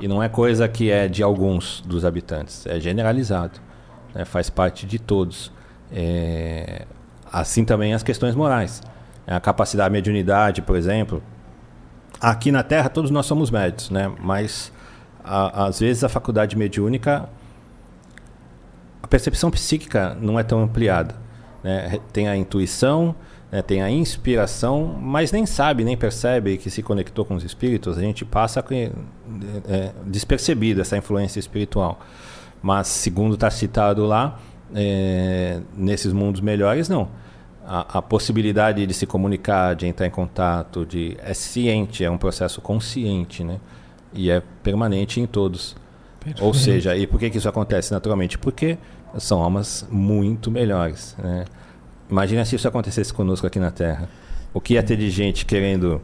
E 0.00 0.08
não 0.08 0.22
é 0.22 0.28
coisa 0.28 0.66
que 0.68 0.90
é 0.90 1.06
de 1.06 1.22
alguns 1.22 1.80
dos 1.82 2.04
habitantes, 2.04 2.66
é 2.66 2.80
generalizado, 2.80 3.60
né? 4.14 4.24
faz 4.24 4.50
parte 4.50 4.86
de 4.86 4.98
todos. 4.98 5.52
É, 5.92 6.84
assim 7.32 7.64
também 7.64 7.94
as 7.94 8.02
questões 8.02 8.34
morais. 8.34 8.82
A 9.26 9.40
capacidade, 9.40 9.88
a 9.88 9.90
mediunidade, 9.90 10.62
por 10.62 10.76
exemplo, 10.76 11.22
aqui 12.20 12.50
na 12.50 12.62
Terra 12.62 12.88
todos 12.88 13.10
nós 13.10 13.26
somos 13.26 13.50
médicos, 13.50 13.90
né? 13.90 14.12
Mas 14.20 14.72
a, 15.22 15.66
às 15.66 15.80
vezes 15.80 16.04
a 16.04 16.08
faculdade 16.08 16.56
mediúnica, 16.56 17.28
a 19.02 19.06
percepção 19.06 19.50
psíquica 19.50 20.16
não 20.20 20.38
é 20.38 20.42
tão 20.42 20.62
ampliada. 20.62 21.14
Né? 21.62 21.98
Tem 22.12 22.28
a 22.28 22.36
intuição, 22.36 23.14
né? 23.50 23.62
tem 23.62 23.82
a 23.82 23.90
inspiração, 23.90 24.98
mas 25.00 25.32
nem 25.32 25.46
sabe, 25.46 25.84
nem 25.84 25.96
percebe 25.96 26.58
que 26.58 26.70
se 26.70 26.82
conectou 26.82 27.24
com 27.24 27.34
os 27.34 27.44
espíritos. 27.44 27.96
A 27.96 28.00
gente 28.00 28.24
passa 28.24 28.64
é, 29.68 29.92
despercebido 30.06 30.80
essa 30.80 30.96
influência 30.96 31.38
espiritual. 31.38 32.00
Mas 32.62 32.88
segundo 32.88 33.34
está 33.34 33.50
citado 33.50 34.06
lá, 34.06 34.38
é, 34.74 35.60
nesses 35.76 36.12
mundos 36.12 36.40
melhores 36.40 36.88
não 36.88 37.23
a, 37.66 37.98
a, 37.98 38.02
possibilidade 38.02 38.86
de 38.86 38.94
se 38.94 39.06
comunicar, 39.06 39.74
de 39.74 39.86
entrar 39.86 40.06
em 40.06 40.10
contato, 40.10 40.84
de 40.84 41.16
é 41.22 41.32
ciente, 41.32 42.04
é 42.04 42.10
um 42.10 42.18
processo 42.18 42.60
consciente, 42.60 43.42
né? 43.42 43.58
E 44.12 44.30
é 44.30 44.42
permanente 44.62 45.20
em 45.20 45.26
todos. 45.26 45.76
Perfeito. 46.20 46.44
Ou 46.44 46.54
seja, 46.54 46.96
e 46.96 47.06
por 47.06 47.18
que, 47.18 47.30
que 47.30 47.38
isso 47.38 47.48
acontece 47.48 47.92
naturalmente? 47.92 48.38
Porque 48.38 48.78
são 49.18 49.42
almas 49.42 49.86
muito 49.90 50.50
melhores. 50.50 51.16
Né? 51.18 51.44
Imagina 52.10 52.44
se 52.44 52.56
isso 52.56 52.66
acontecesse 52.68 53.12
conosco 53.12 53.46
aqui 53.46 53.58
na 53.58 53.70
Terra. 53.70 54.08
O 54.52 54.60
que 54.60 54.74
ia 54.74 54.82
ter 54.82 54.96
de 54.96 55.10
gente 55.10 55.44
querendo 55.44 56.00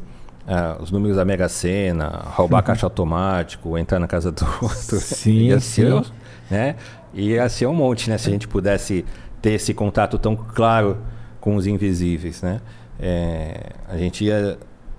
uh, 0.47 0.83
os 0.83 0.91
números 0.91 1.17
da 1.17 1.25
Mega 1.25 1.49
Sena, 1.49 2.25
roubar 2.35 2.63
caixa 2.63 2.87
automático, 2.87 3.79
entrar 3.79 3.99
na 3.99 4.09
casa 4.09 4.33
do 4.33 4.45
outro. 4.61 4.99
Sim, 4.99 5.49
ia 5.49 5.61
ser, 5.61 6.05
sim. 6.05 6.13
Né? 6.51 6.77
Ia 7.15 7.49
ser 7.49 7.67
um 7.67 7.75
monte, 7.75 8.11
né? 8.11 8.19
Se 8.19 8.29
a 8.29 8.33
gente 8.33 8.49
pudesse 8.49 9.05
ter 9.41 9.53
esse 9.53 9.73
contato 9.73 10.19
tão 10.19 10.37
claro 10.37 10.99
com 11.41 11.57
os 11.57 11.67
invisíveis, 11.67 12.43
né? 12.43 12.61
É, 12.99 13.71
a 13.89 13.97
gente 13.97 14.25
ia, 14.25 14.59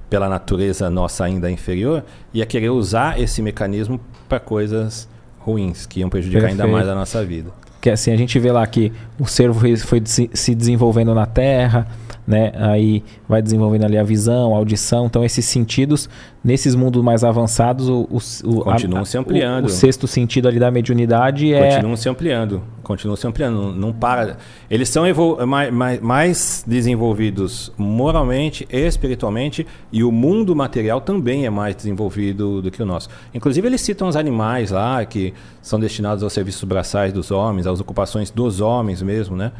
pela 0.09 0.27
natureza 0.27 0.89
nossa 0.89 1.23
ainda 1.23 1.51
inferior, 1.51 2.03
ia 2.33 2.45
querer 2.45 2.69
usar 2.69 3.19
esse 3.19 3.41
mecanismo 3.41 3.99
para 4.27 4.39
coisas 4.39 5.07
ruins, 5.39 5.85
que 5.85 5.99
iam 5.99 6.09
prejudicar 6.09 6.41
Perfeito. 6.41 6.61
ainda 6.61 6.73
mais 6.73 6.87
a 6.87 6.95
nossa 6.95 7.23
vida. 7.23 7.51
Que 7.79 7.89
assim, 7.89 8.11
a 8.11 8.15
gente 8.15 8.37
vê 8.37 8.51
lá 8.51 8.65
que 8.67 8.91
o 9.19 9.25
servo 9.25 9.59
foi 9.79 10.01
se 10.05 10.55
desenvolvendo 10.55 11.15
na 11.15 11.25
Terra, 11.25 11.87
né? 12.25 12.51
Aí 12.55 13.03
vai 13.27 13.41
desenvolvendo 13.41 13.85
ali 13.85 13.97
a 13.97 14.03
visão, 14.03 14.53
a 14.53 14.57
audição. 14.57 15.05
Então, 15.05 15.23
esses 15.23 15.45
sentidos, 15.45 16.09
nesses 16.43 16.75
mundos 16.75 17.03
mais 17.03 17.23
avançados, 17.23 17.89
o, 17.89 18.07
o, 18.43 18.61
continuam 18.63 19.01
a, 19.01 19.05
se 19.05 19.17
ampliando. 19.17 19.65
O, 19.65 19.67
o, 19.67 19.69
sexto 19.69 20.07
sentido 20.07 20.47
ali 20.47 20.59
da 20.59 20.71
mediunidade 20.71 21.53
é. 21.53 21.75
Continuam 21.75 21.97
se 21.97 22.09
ampliando. 22.09 22.61
Continuam 22.83 23.15
se 23.15 23.27
ampliando. 23.27 23.55
Não, 23.55 23.71
não 23.71 23.93
para. 23.93 24.37
Eles 24.69 24.89
são 24.89 25.03
mais, 25.47 25.73
mais, 25.73 25.99
mais 25.99 26.63
desenvolvidos 26.65 27.71
moralmente 27.77 28.67
e 28.71 28.87
espiritualmente, 28.87 29.65
e 29.91 30.03
o 30.03 30.11
mundo 30.11 30.55
material 30.55 31.01
também 31.01 31.45
é 31.45 31.49
mais 31.49 31.75
desenvolvido 31.75 32.61
do 32.61 32.71
que 32.71 32.81
o 32.81 32.85
nosso. 32.85 33.09
Inclusive, 33.33 33.67
eles 33.67 33.81
citam 33.81 34.07
os 34.07 34.15
animais 34.15 34.71
lá, 34.71 35.03
que 35.05 35.33
são 35.61 35.79
destinados 35.79 36.23
aos 36.23 36.33
serviços 36.33 36.63
braçais 36.63 37.13
dos 37.13 37.31
homens, 37.31 37.67
às 37.67 37.79
ocupações 37.79 38.29
dos 38.29 38.61
homens 38.61 39.01
mesmo, 39.01 39.35
né? 39.35 39.51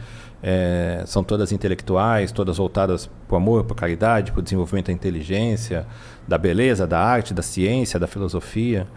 É, 0.44 1.04
são 1.06 1.24
todas 1.24 1.52
intelectuais, 1.52 2.32
todas 2.32 2.58
voltadas 2.58 3.10
para 3.28 3.36
o 3.36 3.38
amor, 3.38 3.64
para 3.64 3.74
a 3.74 3.80
caridade, 3.80 4.32
para 4.32 4.40
o 4.40 4.44
desenvolvimento 4.44 4.88
da 4.88 4.94
inteligência, 4.94 5.86
da 6.28 6.38
beleza, 6.38 6.88
da 6.88 7.00
arte, 7.00 7.34
da 7.34 7.44
ciência, 7.44 8.00
da 8.00 8.08
filosofia 8.08 8.88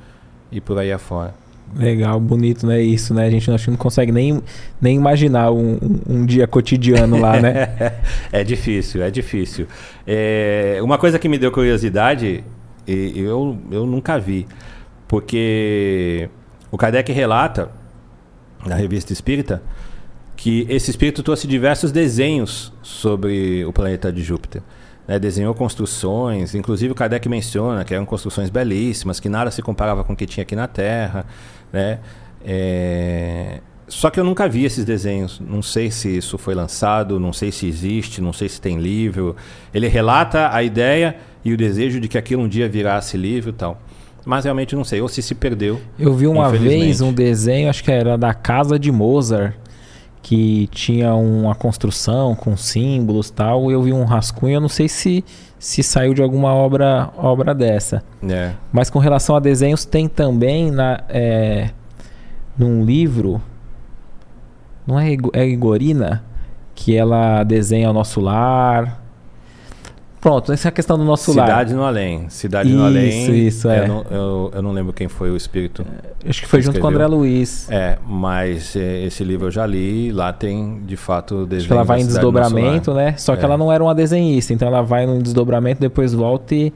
e 0.50 0.60
por 0.60 0.78
aí 0.78 0.90
afora. 0.90 1.34
Legal, 1.76 2.20
bonito, 2.20 2.66
né? 2.66 2.80
Isso, 2.80 3.12
né? 3.12 3.26
A 3.26 3.30
gente 3.30 3.48
não, 3.50 3.56
não 3.68 3.76
consegue 3.76 4.12
nem, 4.12 4.40
nem 4.80 4.96
imaginar 4.96 5.50
um, 5.50 5.74
um, 5.74 6.00
um 6.08 6.26
dia 6.26 6.46
cotidiano 6.46 7.18
lá, 7.18 7.40
né? 7.40 7.94
é 8.30 8.44
difícil, 8.44 9.02
é 9.02 9.10
difícil. 9.10 9.66
É, 10.06 10.78
uma 10.82 10.98
coisa 10.98 11.18
que 11.18 11.28
me 11.28 11.36
deu 11.36 11.50
curiosidade, 11.50 12.44
e 12.86 13.18
eu, 13.18 13.58
eu 13.72 13.86
nunca 13.86 14.18
vi, 14.18 14.46
porque 15.08 16.28
o 16.70 16.76
Kardec 16.76 17.10
relata, 17.12 17.70
na 18.64 18.76
revista 18.76 19.12
Espírita, 19.12 19.62
que 20.36 20.66
esse 20.68 20.90
espírito 20.90 21.22
trouxe 21.22 21.46
diversos 21.46 21.92
desenhos 21.92 22.72
sobre 22.82 23.64
o 23.64 23.72
planeta 23.72 24.12
de 24.12 24.22
Júpiter. 24.22 24.62
Né, 25.06 25.18
desenhou 25.18 25.54
construções, 25.54 26.54
inclusive 26.54 26.92
o 26.92 26.94
Kardec 26.94 27.28
menciona 27.28 27.84
que 27.84 27.92
eram 27.92 28.06
construções 28.06 28.48
belíssimas, 28.48 29.20
que 29.20 29.28
nada 29.28 29.50
se 29.50 29.60
comparava 29.60 30.02
com 30.02 30.14
o 30.14 30.16
que 30.16 30.26
tinha 30.26 30.42
aqui 30.42 30.56
na 30.56 30.66
Terra. 30.66 31.26
Né? 31.72 31.98
É... 32.42 33.60
Só 33.86 34.08
que 34.08 34.18
eu 34.18 34.24
nunca 34.24 34.48
vi 34.48 34.64
esses 34.64 34.82
desenhos. 34.84 35.40
Não 35.46 35.60
sei 35.60 35.90
se 35.90 36.16
isso 36.16 36.38
foi 36.38 36.54
lançado, 36.54 37.20
não 37.20 37.34
sei 37.34 37.52
se 37.52 37.66
existe, 37.66 38.22
não 38.22 38.32
sei 38.32 38.48
se 38.48 38.58
tem 38.58 38.78
livro. 38.78 39.36
Ele 39.74 39.88
relata 39.88 40.48
a 40.50 40.62
ideia 40.62 41.16
e 41.44 41.52
o 41.52 41.56
desejo 41.56 42.00
de 42.00 42.08
que 42.08 42.16
aquilo 42.16 42.42
um 42.42 42.48
dia 42.48 42.66
virasse 42.66 43.18
livro 43.18 43.50
e 43.50 43.52
tal. 43.52 43.80
Mas 44.24 44.44
realmente 44.44 44.74
não 44.74 44.84
sei, 44.84 45.02
ou 45.02 45.08
se 45.08 45.20
se 45.20 45.34
perdeu. 45.34 45.78
Eu 45.98 46.14
vi 46.14 46.26
uma 46.26 46.50
vez 46.50 47.02
um 47.02 47.12
desenho, 47.12 47.68
acho 47.68 47.84
que 47.84 47.92
era 47.92 48.16
da 48.16 48.32
casa 48.32 48.78
de 48.78 48.90
Mozart 48.90 49.54
que 50.24 50.68
tinha 50.68 51.14
uma 51.14 51.54
construção 51.54 52.34
com 52.34 52.56
símbolos 52.56 53.28
tal. 53.28 53.70
Eu 53.70 53.82
vi 53.82 53.92
um 53.92 54.04
rascunho, 54.04 54.54
eu 54.54 54.60
não 54.60 54.70
sei 54.70 54.88
se, 54.88 55.22
se 55.58 55.82
saiu 55.82 56.14
de 56.14 56.22
alguma 56.22 56.54
obra, 56.54 57.10
obra 57.14 57.54
dessa. 57.54 58.02
É. 58.26 58.52
Mas 58.72 58.88
com 58.88 58.98
relação 58.98 59.36
a 59.36 59.38
desenhos, 59.38 59.84
tem 59.84 60.08
também 60.08 60.70
na, 60.70 61.04
é, 61.10 61.68
num 62.56 62.82
livro, 62.82 63.38
não 64.86 64.98
é, 64.98 65.14
é 65.34 65.46
Igorina, 65.46 66.24
que 66.74 66.96
ela 66.96 67.44
desenha 67.44 67.90
o 67.90 67.92
nosso 67.92 68.18
lar. 68.18 69.03
Pronto, 70.24 70.52
essa 70.52 70.68
é 70.68 70.70
a 70.70 70.72
questão 70.72 70.96
do 70.96 71.04
nosso 71.04 71.32
Cidade 71.32 71.50
lar. 71.50 71.58
Cidade 71.58 71.74
no 71.74 71.84
Além. 71.84 72.30
Cidade 72.30 72.68
isso, 72.70 72.78
no 72.78 72.84
Além. 72.86 73.08
Isso, 73.08 73.32
isso, 73.34 73.68
é. 73.68 73.80
Eu 73.80 73.88
não, 73.88 74.06
eu, 74.10 74.50
eu 74.54 74.62
não, 74.62 74.72
lembro 74.72 74.90
quem 74.90 75.06
foi 75.06 75.30
o 75.30 75.36
espírito. 75.36 75.84
É, 76.24 76.30
acho 76.30 76.40
que 76.40 76.48
foi 76.48 76.62
junto 76.62 76.80
com 76.80 76.86
o 76.86 76.88
André 76.88 77.06
Luiz. 77.06 77.70
É, 77.70 77.98
mas 78.06 78.74
é, 78.74 79.04
esse 79.04 79.22
livro 79.22 79.48
eu 79.48 79.50
já 79.50 79.66
li. 79.66 80.10
Lá 80.10 80.32
tem, 80.32 80.80
de 80.86 80.96
fato, 80.96 81.44
desenho 81.44 81.58
Acho 81.58 81.66
que 81.66 81.72
ela 81.74 81.84
vai 81.84 82.00
em 82.00 82.06
desdobramento, 82.06 82.94
né? 82.94 83.14
Só 83.18 83.36
que 83.36 83.42
é. 83.42 83.44
ela 83.44 83.58
não 83.58 83.70
era 83.70 83.84
uma 83.84 83.94
desenhista. 83.94 84.54
Então 84.54 84.66
ela 84.66 84.80
vai 84.80 85.04
no 85.04 85.22
desdobramento, 85.22 85.78
depois 85.78 86.14
volta 86.14 86.54
e 86.54 86.72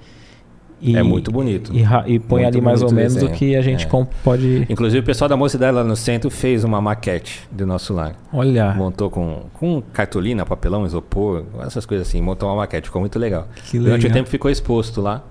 e, 0.80 0.96
é 0.96 1.02
muito 1.02 1.30
bonito. 1.30 1.72
E, 1.74 1.82
e 2.06 2.18
põe 2.18 2.42
muito 2.42 2.54
ali 2.54 2.60
mais 2.60 2.82
ou 2.82 2.92
menos 2.92 3.14
desenho. 3.14 3.32
o 3.32 3.34
que 3.34 3.56
a 3.56 3.62
gente 3.62 3.86
é. 3.86 4.06
pode. 4.22 4.66
Inclusive, 4.68 5.00
o 5.00 5.02
pessoal 5.02 5.28
da 5.28 5.36
mocidade 5.36 5.74
lá 5.74 5.84
no 5.84 5.96
centro 5.96 6.30
fez 6.30 6.64
uma 6.64 6.80
maquete 6.80 7.48
do 7.50 7.66
nosso 7.66 7.92
lar. 7.92 8.14
Olha. 8.32 8.72
Montou 8.74 9.10
com, 9.10 9.42
com 9.54 9.82
cartolina, 9.92 10.46
papelão, 10.46 10.86
isopor, 10.86 11.44
essas 11.60 11.84
coisas 11.84 12.06
assim. 12.06 12.20
Montou 12.20 12.48
uma 12.48 12.56
maquete, 12.56 12.86
ficou 12.86 13.00
muito 13.00 13.18
legal. 13.18 13.48
Que 13.64 13.78
legal. 13.78 13.98
Durante 13.98 14.06
o 14.06 14.12
tempo 14.12 14.28
ficou 14.28 14.50
exposto 14.50 15.00
lá. 15.00 15.24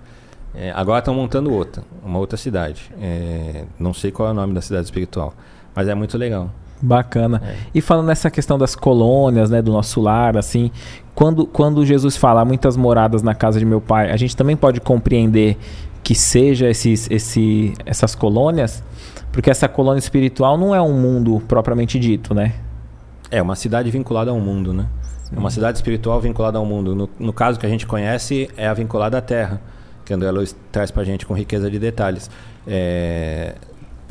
É, 0.54 0.72
agora 0.72 1.00
estão 1.00 1.14
montando 1.14 1.54
outra, 1.54 1.84
uma 2.04 2.20
outra 2.20 2.38
cidade. 2.38 2.92
É, 3.00 3.64
não 3.80 3.94
sei 3.94 4.12
qual 4.12 4.30
é 4.30 4.32
o 4.32 4.34
nome 4.34 4.54
da 4.54 4.62
cidade 4.62 4.86
espiritual, 4.86 5.34
mas 5.76 5.88
é 5.88 5.94
muito 5.94 6.18
legal. 6.18 6.50
Bacana. 6.82 7.42
É. 7.46 7.56
E 7.74 7.82
falando 7.82 8.08
nessa 8.08 8.30
questão 8.30 8.58
das 8.58 8.76
colônias, 8.76 9.50
né, 9.50 9.62
do 9.62 9.72
nosso 9.72 10.02
lar, 10.02 10.38
assim, 10.38 10.72
quando, 11.18 11.48
quando 11.48 11.84
Jesus 11.84 12.16
fala 12.16 12.46
muitas 12.46 12.78
moradas 12.78 13.24
na 13.24 13.34
casa 13.34 13.58
de 13.58 13.66
meu 13.66 13.82
pai, 13.82 14.12
a 14.12 14.18
gente 14.18 14.38
também 14.38 14.56
pode 14.56 14.80
compreender 14.80 15.58
que 16.04 16.14
seja 16.14 16.70
esses, 16.70 17.10
esse, 17.10 17.74
essas 17.88 18.14
colônias, 18.14 18.84
porque 19.32 19.50
essa 19.50 19.68
colônia 19.68 19.98
espiritual 19.98 20.60
não 20.60 20.76
é 20.76 20.80
um 20.82 20.94
mundo 20.94 21.42
propriamente 21.48 21.98
dito, 21.98 22.36
né? 22.36 22.54
É 23.32 23.42
uma 23.42 23.56
cidade 23.56 23.90
vinculada 23.90 24.30
ao 24.30 24.40
mundo, 24.40 24.72
né? 24.72 24.86
É 25.36 25.40
uma 25.40 25.50
cidade 25.50 25.80
espiritual 25.80 26.22
vinculada 26.22 26.60
ao 26.60 26.66
mundo. 26.68 26.94
No, 26.94 27.10
no 27.18 27.34
caso 27.34 27.60
que 27.60 27.66
a 27.66 27.70
gente 27.70 27.88
conhece, 27.88 28.48
é 28.56 28.68
a 28.68 28.74
vinculada 28.76 29.18
à 29.18 29.22
Terra, 29.22 29.60
que 30.06 30.14
André 30.14 30.30
Luiz 30.30 30.56
traz 30.72 30.92
para 30.92 31.02
a 31.02 31.06
gente 31.06 31.26
com 31.26 31.34
riqueza 31.34 31.68
de 31.72 31.80
detalhes. 31.80 32.30
É, 32.68 33.56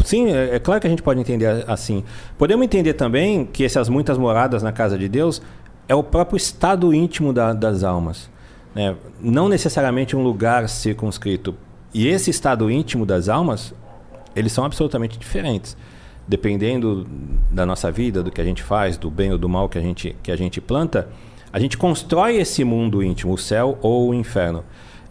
Sim, 0.04 0.30
é, 0.30 0.56
é, 0.56 0.58
claro 0.58 0.80
que 0.80 0.86
a 0.86 0.90
gente 0.90 1.02
pode 1.02 1.20
entender 1.20 1.64
assim. 1.66 2.04
Podemos 2.36 2.64
entender 2.64 2.94
também 2.94 3.46
que 3.46 3.64
essas 3.64 3.88
muitas 3.88 4.18
moradas 4.18 4.62
na 4.62 4.72
casa 4.72 4.98
de 4.98 5.08
Deus 5.08 5.40
é 5.88 5.94
o 5.94 6.02
próprio 6.02 6.36
estado 6.36 6.92
íntimo 6.92 7.32
da, 7.32 7.52
das 7.52 7.82
almas. 7.82 8.30
Né? 8.74 8.94
Não 9.20 9.48
necessariamente 9.48 10.16
um 10.16 10.22
lugar 10.22 10.68
circunscrito. 10.68 11.54
E 11.94 12.08
esse 12.08 12.30
estado 12.30 12.70
íntimo 12.70 13.06
das 13.06 13.28
almas, 13.28 13.72
eles 14.34 14.52
são 14.52 14.64
absolutamente 14.64 15.18
diferentes. 15.18 15.76
Dependendo 16.28 17.06
da 17.50 17.64
nossa 17.64 17.90
vida, 17.90 18.22
do 18.22 18.30
que 18.30 18.40
a 18.40 18.44
gente 18.44 18.62
faz, 18.62 18.98
do 18.98 19.10
bem 19.10 19.32
ou 19.32 19.38
do 19.38 19.48
mal 19.48 19.68
que 19.68 19.78
a 19.78 19.80
gente, 19.80 20.14
que 20.22 20.30
a 20.32 20.36
gente 20.36 20.60
planta, 20.60 21.08
a 21.52 21.60
gente 21.60 21.78
constrói 21.78 22.36
esse 22.36 22.64
mundo 22.64 23.02
íntimo, 23.02 23.32
o 23.32 23.38
céu 23.38 23.78
ou 23.80 24.10
o 24.10 24.14
inferno. 24.14 24.64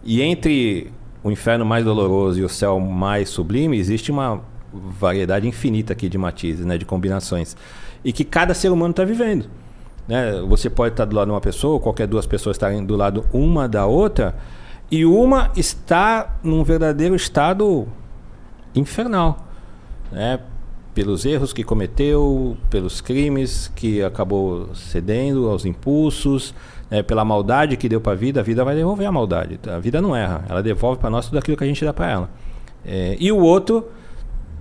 E 0.03 0.21
entre 0.21 0.91
o 1.23 1.31
inferno 1.31 1.65
mais 1.65 1.83
doloroso 1.83 2.39
e 2.39 2.43
o 2.43 2.49
céu 2.49 2.79
mais 2.79 3.29
sublime, 3.29 3.79
existe 3.79 4.11
uma 4.11 4.41
variedade 4.71 5.47
infinita 5.47 5.93
aqui 5.93 6.07
de 6.09 6.17
matizes, 6.17 6.65
né, 6.65 6.77
de 6.77 6.85
combinações. 6.85 7.55
E 8.03 8.13
que 8.13 8.23
cada 8.23 8.53
ser 8.53 8.69
humano 8.71 8.91
está 8.91 9.03
vivendo. 9.03 9.49
Né? 10.07 10.41
Você 10.47 10.69
pode 10.69 10.93
estar 10.93 11.05
do 11.05 11.15
lado 11.15 11.27
de 11.27 11.33
uma 11.33 11.41
pessoa, 11.41 11.79
qualquer 11.79 12.07
duas 12.07 12.25
pessoas 12.25 12.55
estarem 12.55 12.83
do 12.85 12.95
lado 12.95 13.25
uma 13.33 13.67
da 13.67 13.85
outra, 13.85 14.35
e 14.91 15.05
uma 15.05 15.51
está 15.55 16.37
num 16.43 16.63
verdadeiro 16.63 17.15
estado 17.15 17.87
infernal. 18.75 19.45
Né? 20.11 20.39
Pelos 20.93 21.25
erros 21.25 21.51
que 21.51 21.63
cometeu, 21.63 22.55
pelos 22.69 23.01
crimes 23.01 23.71
que 23.75 24.01
acabou 24.01 24.73
cedendo 24.73 25.49
aos 25.49 25.65
impulsos, 25.65 26.53
né? 26.89 27.03
pela 27.03 27.25
maldade 27.25 27.75
que 27.75 27.89
deu 27.89 27.99
para 27.99 28.13
a 28.13 28.15
vida, 28.15 28.39
a 28.39 28.43
vida 28.43 28.63
vai 28.63 28.75
devolver 28.75 29.07
a 29.07 29.11
maldade. 29.11 29.59
A 29.67 29.79
vida 29.79 30.01
não 30.01 30.15
erra, 30.15 30.45
ela 30.47 30.61
devolve 30.61 30.99
para 30.99 31.09
nós 31.09 31.25
tudo 31.25 31.39
aquilo 31.39 31.57
que 31.57 31.63
a 31.63 31.67
gente 31.67 31.83
dá 31.83 31.91
para 31.91 32.09
ela. 32.09 32.29
É, 32.85 33.17
e 33.19 33.31
o 33.31 33.39
outro 33.39 33.85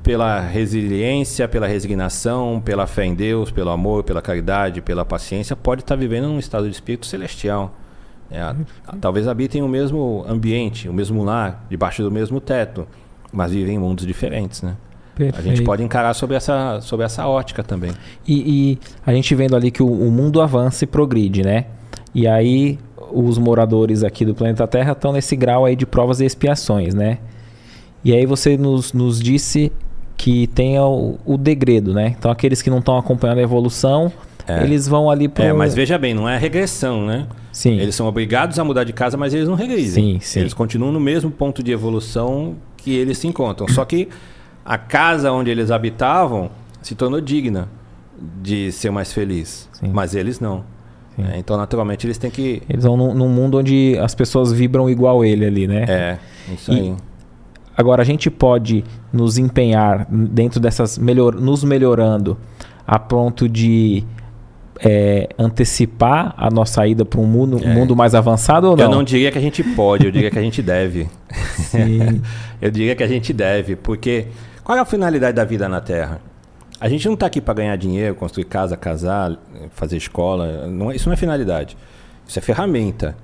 pela 0.05 0.39
resiliência, 0.39 1.49
pela 1.49 1.67
resignação, 1.67 2.61
pela 2.63 2.87
fé 2.87 3.07
em 3.07 3.15
Deus, 3.15 3.51
pelo 3.51 3.71
amor, 3.71 4.05
pela 4.05 4.21
caridade, 4.21 4.83
pela 4.83 5.03
paciência, 5.03 5.57
pode 5.57 5.81
estar 5.81 5.97
vivendo 5.97 6.29
num 6.29 6.39
estado 6.39 6.69
de 6.69 6.75
espírito 6.75 7.07
celestial. 7.07 7.75
É, 8.31 8.55
talvez 9.01 9.27
habitem 9.27 9.63
o 9.63 9.69
mesmo 9.69 10.23
ambiente, 10.29 10.91
o 10.91 10.93
mesmo 10.93 11.25
lar, 11.25 11.65
debaixo 11.71 12.03
do 12.03 12.11
mesmo 12.11 12.39
teto, 12.39 12.87
mas 13.33 13.53
vivem 13.53 13.77
em 13.77 13.79
mundos 13.79 14.07
diferentes, 14.07 14.61
né? 14.61 14.77
Perfeito. 15.15 15.39
A 15.39 15.43
gente 15.43 15.63
pode 15.63 15.83
encarar 15.83 16.13
sobre 16.13 16.37
essa, 16.37 16.81
sobre 16.83 17.07
essa 17.07 17.27
ótica 17.27 17.63
também. 17.63 17.93
E, 18.27 18.75
e 18.75 18.79
a 19.07 19.13
gente 19.15 19.35
vendo 19.35 19.57
ali 19.57 19.71
que 19.71 19.83
o, 19.83 19.87
o, 19.87 20.11
mundo 20.11 20.43
avança 20.43 20.85
e 20.85 20.87
progride, 20.87 21.43
né? 21.43 21.67
E 22.15 22.27
aí 22.29 22.79
os 23.11 23.39
moradores 23.39 24.05
aqui 24.05 24.25
do 24.25 24.35
planeta 24.35 24.67
Terra 24.67 24.93
estão 24.93 25.13
nesse 25.13 25.35
grau 25.35 25.65
aí 25.65 25.77
de 25.77 25.87
provas 25.87 26.21
e 26.21 26.27
expiações, 26.27 26.93
né? 26.95 27.19
E 28.05 28.13
aí 28.13 28.27
você 28.27 28.59
nos, 28.59 28.93
nos 28.93 29.19
disse 29.19 29.73
que 30.17 30.47
tenha 30.49 30.85
o, 30.85 31.19
o 31.25 31.37
degredo, 31.37 31.93
né? 31.93 32.15
Então 32.19 32.31
aqueles 32.31 32.63
que 32.63 32.71
não 32.71 32.79
estão 32.79 32.97
acompanhando 32.97 33.39
a 33.39 33.43
evolução, 33.43 34.13
é. 34.47 34.63
eles 34.63 34.87
vão 34.87 35.11
ali 35.11 35.29
para. 35.29 35.47
É, 35.47 35.53
mas 35.53 35.75
veja 35.75 35.99
bem, 35.99 36.15
não 36.15 36.29
é 36.29 36.37
regressão, 36.37 37.05
né? 37.07 37.27
Sim. 37.53 37.79
Eles 37.79 37.95
são 37.95 38.07
obrigados 38.07 38.59
a 38.59 38.65
mudar 38.65 38.85
de 38.85 38.93
casa, 38.93 39.17
mas 39.17 39.33
eles 39.33 39.49
não 39.49 39.55
regredem. 39.55 39.87
Sim, 39.87 40.19
sim. 40.21 40.41
Eles 40.41 40.53
continuam 40.53 40.93
no 40.93 41.01
mesmo 41.01 41.31
ponto 41.31 41.63
de 41.63 41.73
evolução 41.73 42.57
que 42.77 42.95
eles 42.95 43.19
se 43.19 43.27
encontram. 43.27 43.69
Só 43.69 43.85
que 43.85 44.09
a 44.65 44.77
casa 44.77 45.31
onde 45.31 45.51
eles 45.51 45.71
habitavam 45.71 46.51
se 46.83 46.95
tornou 46.95 47.21
digna 47.21 47.69
de 48.43 48.73
ser 48.73 48.91
mais 48.91 49.13
feliz. 49.13 49.69
Sim. 49.73 49.91
Mas 49.93 50.15
eles 50.15 50.41
não. 50.41 50.65
É, 51.17 51.39
então, 51.39 51.57
naturalmente, 51.57 52.07
eles 52.07 52.19
têm 52.19 52.31
que. 52.31 52.63
Eles 52.69 52.85
vão 52.85 52.97
num, 52.97 53.15
num, 53.15 53.29
mundo 53.29 53.59
onde 53.59 53.97
as 53.99 54.15
pessoas 54.15 54.53
vibram 54.53 54.91
igual 54.91 55.25
ele 55.25 55.47
ali, 55.47 55.69
né? 55.69 55.85
É, 55.89 56.19
isso 56.53 56.73
e, 56.73 56.81
aí. 56.81 56.97
Agora, 57.77 58.03
a 58.03 58.05
gente 58.05 58.31
pode 58.31 58.85
nos 59.13 59.39
empenhar 59.39 60.07
dentro 60.11 60.61
dessas. 60.61 60.97
Melhor, 60.97 61.35
nos 61.35 61.65
melhorando 61.65 62.39
a 62.87 62.99
ponto 62.99 63.49
de 63.49 64.05
é, 64.81 65.29
antecipar 65.39 66.35
a 66.37 66.51
nossa 66.51 66.87
ida 66.87 67.05
para 67.05 67.21
um 67.21 67.27
mundo, 67.27 67.61
é. 67.63 67.73
mundo 67.73 67.97
mais 67.97 68.15
avançado 68.15 68.71
ou 68.71 68.77
não? 68.77 68.85
Eu 68.85 68.91
não 68.91 69.05
diria 69.05 69.31
que 69.31 69.39
a 69.39 69.41
gente 69.41 69.63
pode, 69.63 70.07
eu 70.07 70.13
diria 70.13 70.31
que 70.31 70.39
a 70.39 70.43
gente 70.43 70.63
deve. 70.63 71.09
eu 72.61 72.71
diria 72.71 72.95
que 72.95 73.03
a 73.03 73.09
gente 73.09 73.33
deve, 73.33 73.77
porque 73.77 74.27
qual 74.63 74.77
é 74.77 74.81
a 74.81 74.85
finalidade 74.85 75.37
da 75.37 75.45
vida 75.45 75.69
na 75.69 75.81
Terra? 75.81 76.21
A 76.81 76.89
gente 76.89 77.07
não 77.07 77.15
está 77.15 77.27
aqui 77.27 77.41
para 77.41 77.55
ganhar 77.55 77.77
dinheiro, 77.77 78.15
construir 78.15 78.45
casa, 78.45 78.77
casar, 78.77 79.39
fazer 79.71 79.97
escola. 79.97 80.67
Não, 80.67 80.91
é, 80.91 80.97
isso 80.97 81.09
não 81.09 81.15
é 81.15 81.17
finalidade. 81.17 81.77
Isso 82.27 82.39
é 82.39 82.43
ferramenta. 82.43 83.17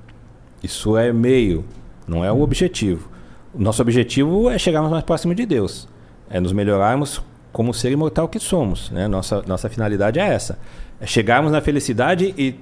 Isso 0.62 0.96
é 0.96 1.12
meio, 1.12 1.64
não 2.07 2.24
é 2.24 2.30
o 2.30 2.40
objetivo. 2.40 3.09
Nosso 3.55 3.82
objetivo 3.82 4.48
é 4.48 4.59
chegarmos 4.59 4.90
mais 4.90 5.03
próximo 5.03 5.34
de 5.34 5.44
Deus, 5.44 5.88
é 6.28 6.38
nos 6.38 6.53
melhorarmos 6.53 7.22
como 7.53 7.74
ser 7.74 7.90
imortal 7.90 8.28
que 8.28 8.38
somos. 8.38 8.90
Né? 8.90 9.09
Nossa, 9.09 9.42
nossa 9.46 9.68
finalidade 9.68 10.18
é 10.18 10.28
essa: 10.28 10.59
é 11.01 11.07
chegarmos 11.07 11.51
na 11.51 11.61
felicidade 11.61 12.34
e 12.38 12.55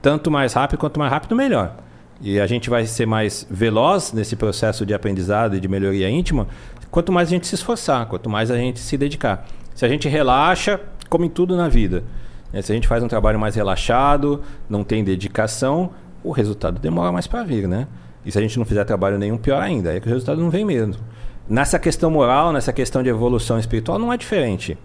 tanto 0.00 0.30
mais 0.30 0.54
rápido 0.54 0.78
quanto 0.78 0.98
mais 0.98 1.12
rápido, 1.12 1.36
melhor. 1.36 1.76
E 2.20 2.38
a 2.40 2.46
gente 2.46 2.70
vai 2.70 2.86
ser 2.86 3.06
mais 3.06 3.46
veloz 3.50 4.12
nesse 4.12 4.36
processo 4.36 4.86
de 4.86 4.94
aprendizado 4.94 5.56
e 5.56 5.60
de 5.60 5.68
melhoria 5.68 6.08
íntima 6.08 6.46
quanto 6.90 7.10
mais 7.10 7.28
a 7.28 7.30
gente 7.30 7.46
se 7.46 7.54
esforçar, 7.54 8.06
quanto 8.06 8.28
mais 8.28 8.50
a 8.50 8.56
gente 8.56 8.78
se 8.78 8.96
dedicar. 8.96 9.46
Se 9.74 9.84
a 9.84 9.88
gente 9.88 10.08
relaxa, 10.08 10.78
como 11.08 11.24
em 11.24 11.28
tudo 11.28 11.56
na 11.56 11.68
vida, 11.68 12.04
né? 12.52 12.60
se 12.60 12.70
a 12.70 12.74
gente 12.74 12.86
faz 12.86 13.02
um 13.02 13.08
trabalho 13.08 13.40
mais 13.40 13.54
relaxado, 13.54 14.42
não 14.68 14.84
tem 14.84 15.02
dedicação, 15.02 15.90
o 16.22 16.30
resultado 16.30 16.78
demora 16.78 17.10
mais 17.10 17.26
para 17.26 17.42
vir, 17.42 17.66
né? 17.66 17.88
E 18.24 18.30
se 18.30 18.38
a 18.38 18.40
gente 18.42 18.58
não 18.58 18.64
fizer 18.64 18.84
trabalho 18.84 19.18
nenhum, 19.18 19.36
pior 19.36 19.60
ainda, 19.60 19.94
é 19.94 20.00
que 20.00 20.06
o 20.06 20.10
resultado 20.10 20.40
não 20.40 20.50
vem 20.50 20.64
mesmo. 20.64 21.02
Nessa 21.48 21.78
questão 21.78 22.10
moral, 22.10 22.52
nessa 22.52 22.72
questão 22.72 23.02
de 23.02 23.08
evolução 23.08 23.58
espiritual, 23.58 23.98
não 23.98 24.12
é 24.12 24.16
diferente. 24.16 24.78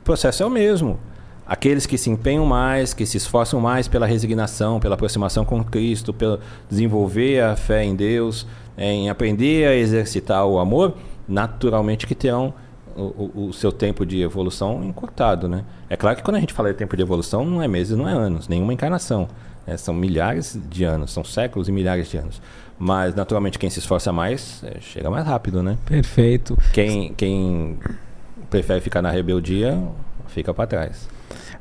O 0.00 0.04
processo 0.04 0.42
é 0.42 0.46
o 0.46 0.50
mesmo. 0.50 0.98
Aqueles 1.46 1.86
que 1.86 1.96
se 1.96 2.10
empenham 2.10 2.44
mais, 2.44 2.92
que 2.92 3.06
se 3.06 3.16
esforçam 3.16 3.60
mais 3.60 3.88
pela 3.88 4.06
resignação, 4.06 4.80
pela 4.80 4.94
aproximação 4.94 5.44
com 5.44 5.62
Cristo, 5.64 6.12
pelo 6.12 6.40
desenvolver 6.68 7.42
a 7.42 7.56
fé 7.56 7.84
em 7.84 7.94
Deus, 7.94 8.46
em 8.76 9.08
aprender 9.08 9.66
a 9.66 9.74
exercitar 9.74 10.46
o 10.46 10.58
amor, 10.58 10.94
naturalmente 11.26 12.06
que 12.06 12.14
terão 12.14 12.54
o, 12.96 13.02
o, 13.02 13.46
o, 13.48 13.52
seu 13.52 13.70
tempo 13.70 14.04
de 14.04 14.20
evolução 14.20 14.82
encurtado, 14.82 15.48
né? 15.48 15.64
É 15.88 15.96
claro 15.96 16.16
que 16.16 16.22
quando 16.22 16.36
a 16.36 16.40
gente 16.40 16.52
fala 16.52 16.70
de 16.72 16.76
tempo 16.76 16.96
de 16.96 17.02
evolução, 17.02 17.44
não 17.44 17.62
é 17.62 17.68
meses, 17.68 17.96
não 17.96 18.08
é 18.08 18.12
anos, 18.12 18.48
nenhuma 18.48 18.72
encarnação. 18.72 19.28
É, 19.66 19.76
são 19.76 19.94
milhares 19.94 20.58
de 20.68 20.84
anos, 20.84 21.12
são 21.12 21.22
séculos 21.22 21.68
e 21.68 21.72
milhares 21.72 22.10
de 22.10 22.16
anos. 22.16 22.42
Mas, 22.78 23.14
naturalmente, 23.14 23.58
quem 23.58 23.68
se 23.68 23.80
esforça 23.80 24.12
mais, 24.12 24.62
é, 24.64 24.80
chega 24.80 25.10
mais 25.10 25.26
rápido, 25.26 25.62
né? 25.62 25.76
Perfeito. 25.84 26.56
Quem, 26.72 27.12
quem 27.14 27.76
prefere 28.48 28.80
ficar 28.80 29.02
na 29.02 29.10
rebeldia, 29.10 29.78
fica 30.28 30.54
para 30.54 30.66
trás. 30.66 31.08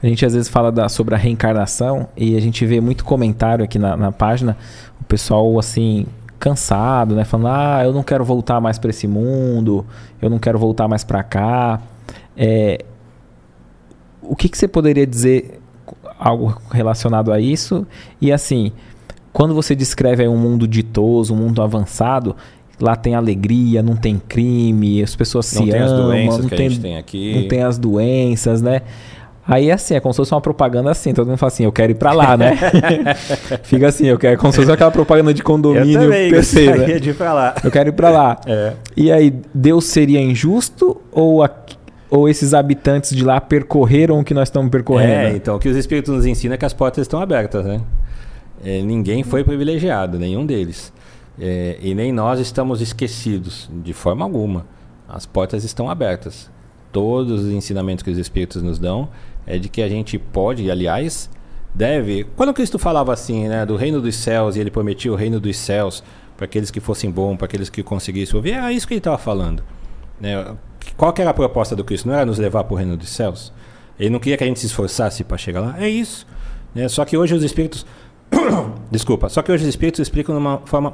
A 0.01 0.05
gente 0.05 0.24
às 0.26 0.34
vezes 0.34 0.47
fala 0.47 0.72
da, 0.72 0.88
sobre 0.88 1.15
a 1.15 1.18
reencarnação 1.18 2.07
e 2.15 2.38
a 2.38 2.39
gente 2.39 2.63
vê 2.65 2.80
muito 2.80 3.03
comentário 3.03 3.65
aqui 3.65 3.80
na, 3.80 3.97
na 3.97 4.11
página, 4.11 4.55
o 5.01 5.03
pessoal 5.05 5.57
assim, 5.57 6.05
cansado, 6.38 7.15
né? 7.15 7.24
Falando, 7.24 7.47
ah, 7.47 7.82
eu 7.84 7.91
não 7.91 8.03
quero 8.03 8.24
voltar 8.24 8.61
mais 8.61 8.78
para 8.78 8.91
esse 8.91 9.07
mundo, 9.07 9.86
eu 10.22 10.30
não 10.30 10.38
quero 10.38 10.59
voltar 10.59 10.88
mais 10.88 11.03
para 11.03 11.24
cá. 11.24 11.82
É, 12.36 12.86
o 14.22 14.36
que, 14.36 14.47
que 14.47 14.57
você 14.57 14.68
poderia 14.68 15.07
dizer 15.07 15.59
algo 16.20 16.61
relacionado 16.72 17.32
a 17.32 17.39
isso? 17.39 17.88
E 18.22 18.32
assim, 18.32 18.72
quando 19.38 19.53
você 19.53 19.75
descreve 19.75 20.27
um 20.27 20.35
mundo 20.35 20.67
ditoso, 20.67 21.31
um 21.31 21.38
mundo 21.38 21.61
avançado, 21.61 22.35
lá 22.81 22.95
tem 22.95 23.13
alegria, 23.13 23.83
não 23.83 23.95
tem 23.95 24.17
crime, 24.17 25.03
as 25.03 25.15
pessoas 25.15 25.53
não 25.53 25.63
se 25.63 25.71
amam, 25.75 26.39
não 26.39 26.49
tem, 26.49 26.71
tem 26.71 26.97
aqui. 26.97 27.35
não 27.35 27.47
tem 27.47 27.61
as 27.61 27.77
doenças, 27.77 28.63
né? 28.63 28.81
Aí 29.47 29.71
assim, 29.71 29.93
é 29.93 29.99
como 29.99 30.11
se 30.11 30.17
fosse 30.17 30.33
uma 30.33 30.41
propaganda 30.41 30.89
assim, 30.89 31.13
todo 31.13 31.27
mundo 31.27 31.38
fala 31.38 31.51
assim, 31.51 31.65
eu 31.65 31.71
quero 31.71 31.91
ir 31.91 31.95
pra 31.95 32.13
lá, 32.13 32.35
né? 32.35 32.57
Fica 33.61 33.89
assim, 33.89 34.07
eu 34.07 34.17
quero, 34.17 34.33
é 34.33 34.38
como 34.38 34.51
se 34.51 34.57
fosse 34.57 34.71
aquela 34.71 34.89
propaganda 34.89 35.31
de 35.31 35.43
condomínio 35.43 36.01
eu 36.01 36.05
também 36.05 36.31
PC, 36.31 36.75
né? 36.75 36.99
de 36.99 37.11
ir 37.11 37.13
pra 37.13 37.31
lá. 37.31 37.53
Eu 37.63 37.69
quero 37.69 37.89
ir 37.89 37.93
pra 37.93 38.09
lá. 38.09 38.41
É. 38.43 38.73
E 38.97 39.11
aí, 39.11 39.31
Deus 39.53 39.85
seria 39.85 40.19
injusto 40.19 40.99
ou, 41.11 41.43
a, 41.43 41.49
ou 42.09 42.27
esses 42.27 42.55
habitantes 42.55 43.15
de 43.15 43.23
lá 43.23 43.39
percorreram 43.39 44.19
o 44.19 44.23
que 44.23 44.33
nós 44.33 44.47
estamos 44.47 44.71
percorrendo? 44.71 45.11
É, 45.11 45.35
então, 45.35 45.57
o 45.57 45.59
que 45.59 45.69
os 45.69 45.77
Espíritos 45.77 46.11
nos 46.11 46.25
ensinam 46.25 46.55
é 46.55 46.57
que 46.57 46.65
as 46.65 46.73
portas 46.73 47.03
estão 47.03 47.21
abertas, 47.21 47.63
né? 47.63 47.81
É, 48.64 48.82
ninguém 48.82 49.24
foi 49.24 49.43
privilegiado, 49.43 50.18
nenhum 50.18 50.45
deles. 50.45 50.91
É, 51.39 51.78
e 51.82 51.93
nem 51.93 52.12
nós 52.12 52.39
estamos 52.39 52.82
esquecidos, 52.82 53.70
de 53.84 53.93
forma 53.93 54.26
alguma. 54.26 54.66
As 55.08 55.26
portas 55.26 55.64
estão 55.64 55.89
abertas. 55.89 56.49
Todos 56.91 57.43
os 57.43 57.51
ensinamentos 57.51 58.03
que 58.03 58.10
os 58.10 58.18
Espíritos 58.18 58.64
nos 58.64 58.80
dão 58.80 59.10
é 59.45 59.58
de 59.58 59.70
que 59.70 59.82
a 59.82 59.89
gente 59.89 60.18
pode, 60.18 60.64
e 60.64 60.72
aliás, 60.72 61.30
deve. 61.74 62.26
Quando 62.36 62.53
Cristo 62.53 62.80
falava 62.80 63.14
assim, 63.14 63.47
né, 63.47 63.66
do 63.66 63.76
reino 63.76 64.01
dos 64.01 64.16
céus, 64.16 64.55
e 64.55 64.60
ele 64.60 64.72
prometia 64.72 65.12
o 65.12 65.16
reino 65.16 65.39
dos 65.39 65.55
céus 65.58 66.03
para 66.36 66.45
aqueles 66.45 66.72
que 66.72 66.80
fossem 66.80 67.10
bons, 67.10 67.38
para 67.38 67.45
aqueles 67.45 67.70
que 67.70 67.84
conseguissem 67.84 68.36
ouvir, 68.36 68.53
era 68.53 68.72
isso 68.72 68.88
que 68.88 68.93
ele 68.93 68.99
estava 68.99 69.18
falando. 69.18 69.64
Né? 70.20 70.55
Qual 70.95 71.14
que 71.14 71.22
era 71.22 71.32
a 71.32 71.34
proposta 71.34 71.76
do 71.76 71.84
Cristo? 71.84 72.08
Não 72.08 72.16
era 72.16 72.26
nos 72.26 72.38
levar 72.38 72.64
para 72.64 72.74
o 72.74 72.78
reino 72.78 72.97
dos 72.97 73.10
céus? 73.10 73.53
Ele 73.99 74.10
não 74.10 74.20
queria 74.20 74.38
que 74.38 74.43
a 74.43 74.47
gente 74.47 74.60
se 74.60 74.66
esforçasse 74.66 75.24
para 75.24 75.38
chegar 75.38 75.62
lá? 75.62 75.76
É 75.80 75.89
isso. 75.89 76.28
Né? 76.74 76.88
Só 76.88 77.05
que 77.05 77.18
hoje 77.18 77.34
os 77.34 77.43
Espíritos. 77.43 77.86
Desculpa. 78.91 79.30
Só 79.30 79.41
que 79.41 79.51
hoje 79.51 79.63
os 79.63 79.69
Espíritos 79.69 79.99
explicam 79.99 80.36
de 80.36 80.41
uma 80.41 80.59
forma 80.65 80.93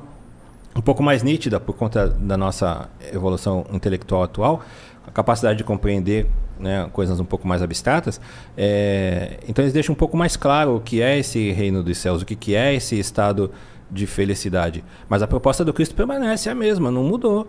um 0.75 0.81
pouco 0.81 1.03
mais 1.03 1.21
nítida, 1.21 1.59
por 1.59 1.73
conta 1.73 2.07
da 2.07 2.35
nossa 2.35 2.89
evolução 3.11 3.65
intelectual 3.71 4.23
atual, 4.23 4.61
a 5.07 5.11
capacidade 5.11 5.57
de 5.57 5.63
compreender 5.63 6.27
né, 6.59 6.89
coisas 6.91 7.19
um 7.19 7.25
pouco 7.25 7.47
mais 7.47 7.61
abstratas, 7.61 8.19
é, 8.57 9.39
então 9.47 9.63
eles 9.63 9.73
deixam 9.73 9.93
um 9.93 9.97
pouco 9.97 10.17
mais 10.17 10.35
claro 10.35 10.77
o 10.77 10.79
que 10.79 11.01
é 11.01 11.19
esse 11.19 11.51
reino 11.51 11.83
dos 11.83 11.97
céus, 11.97 12.21
o 12.21 12.25
que, 12.25 12.35
que 12.35 12.55
é 12.55 12.73
esse 12.73 12.97
estado 12.97 13.51
de 13.91 14.07
felicidade. 14.07 14.83
Mas 15.07 15.21
a 15.21 15.27
proposta 15.27 15.63
do 15.63 15.73
Cristo 15.73 15.93
permanece 15.93 16.49
a 16.49 16.55
mesma, 16.55 16.89
não 16.89 17.03
mudou. 17.03 17.47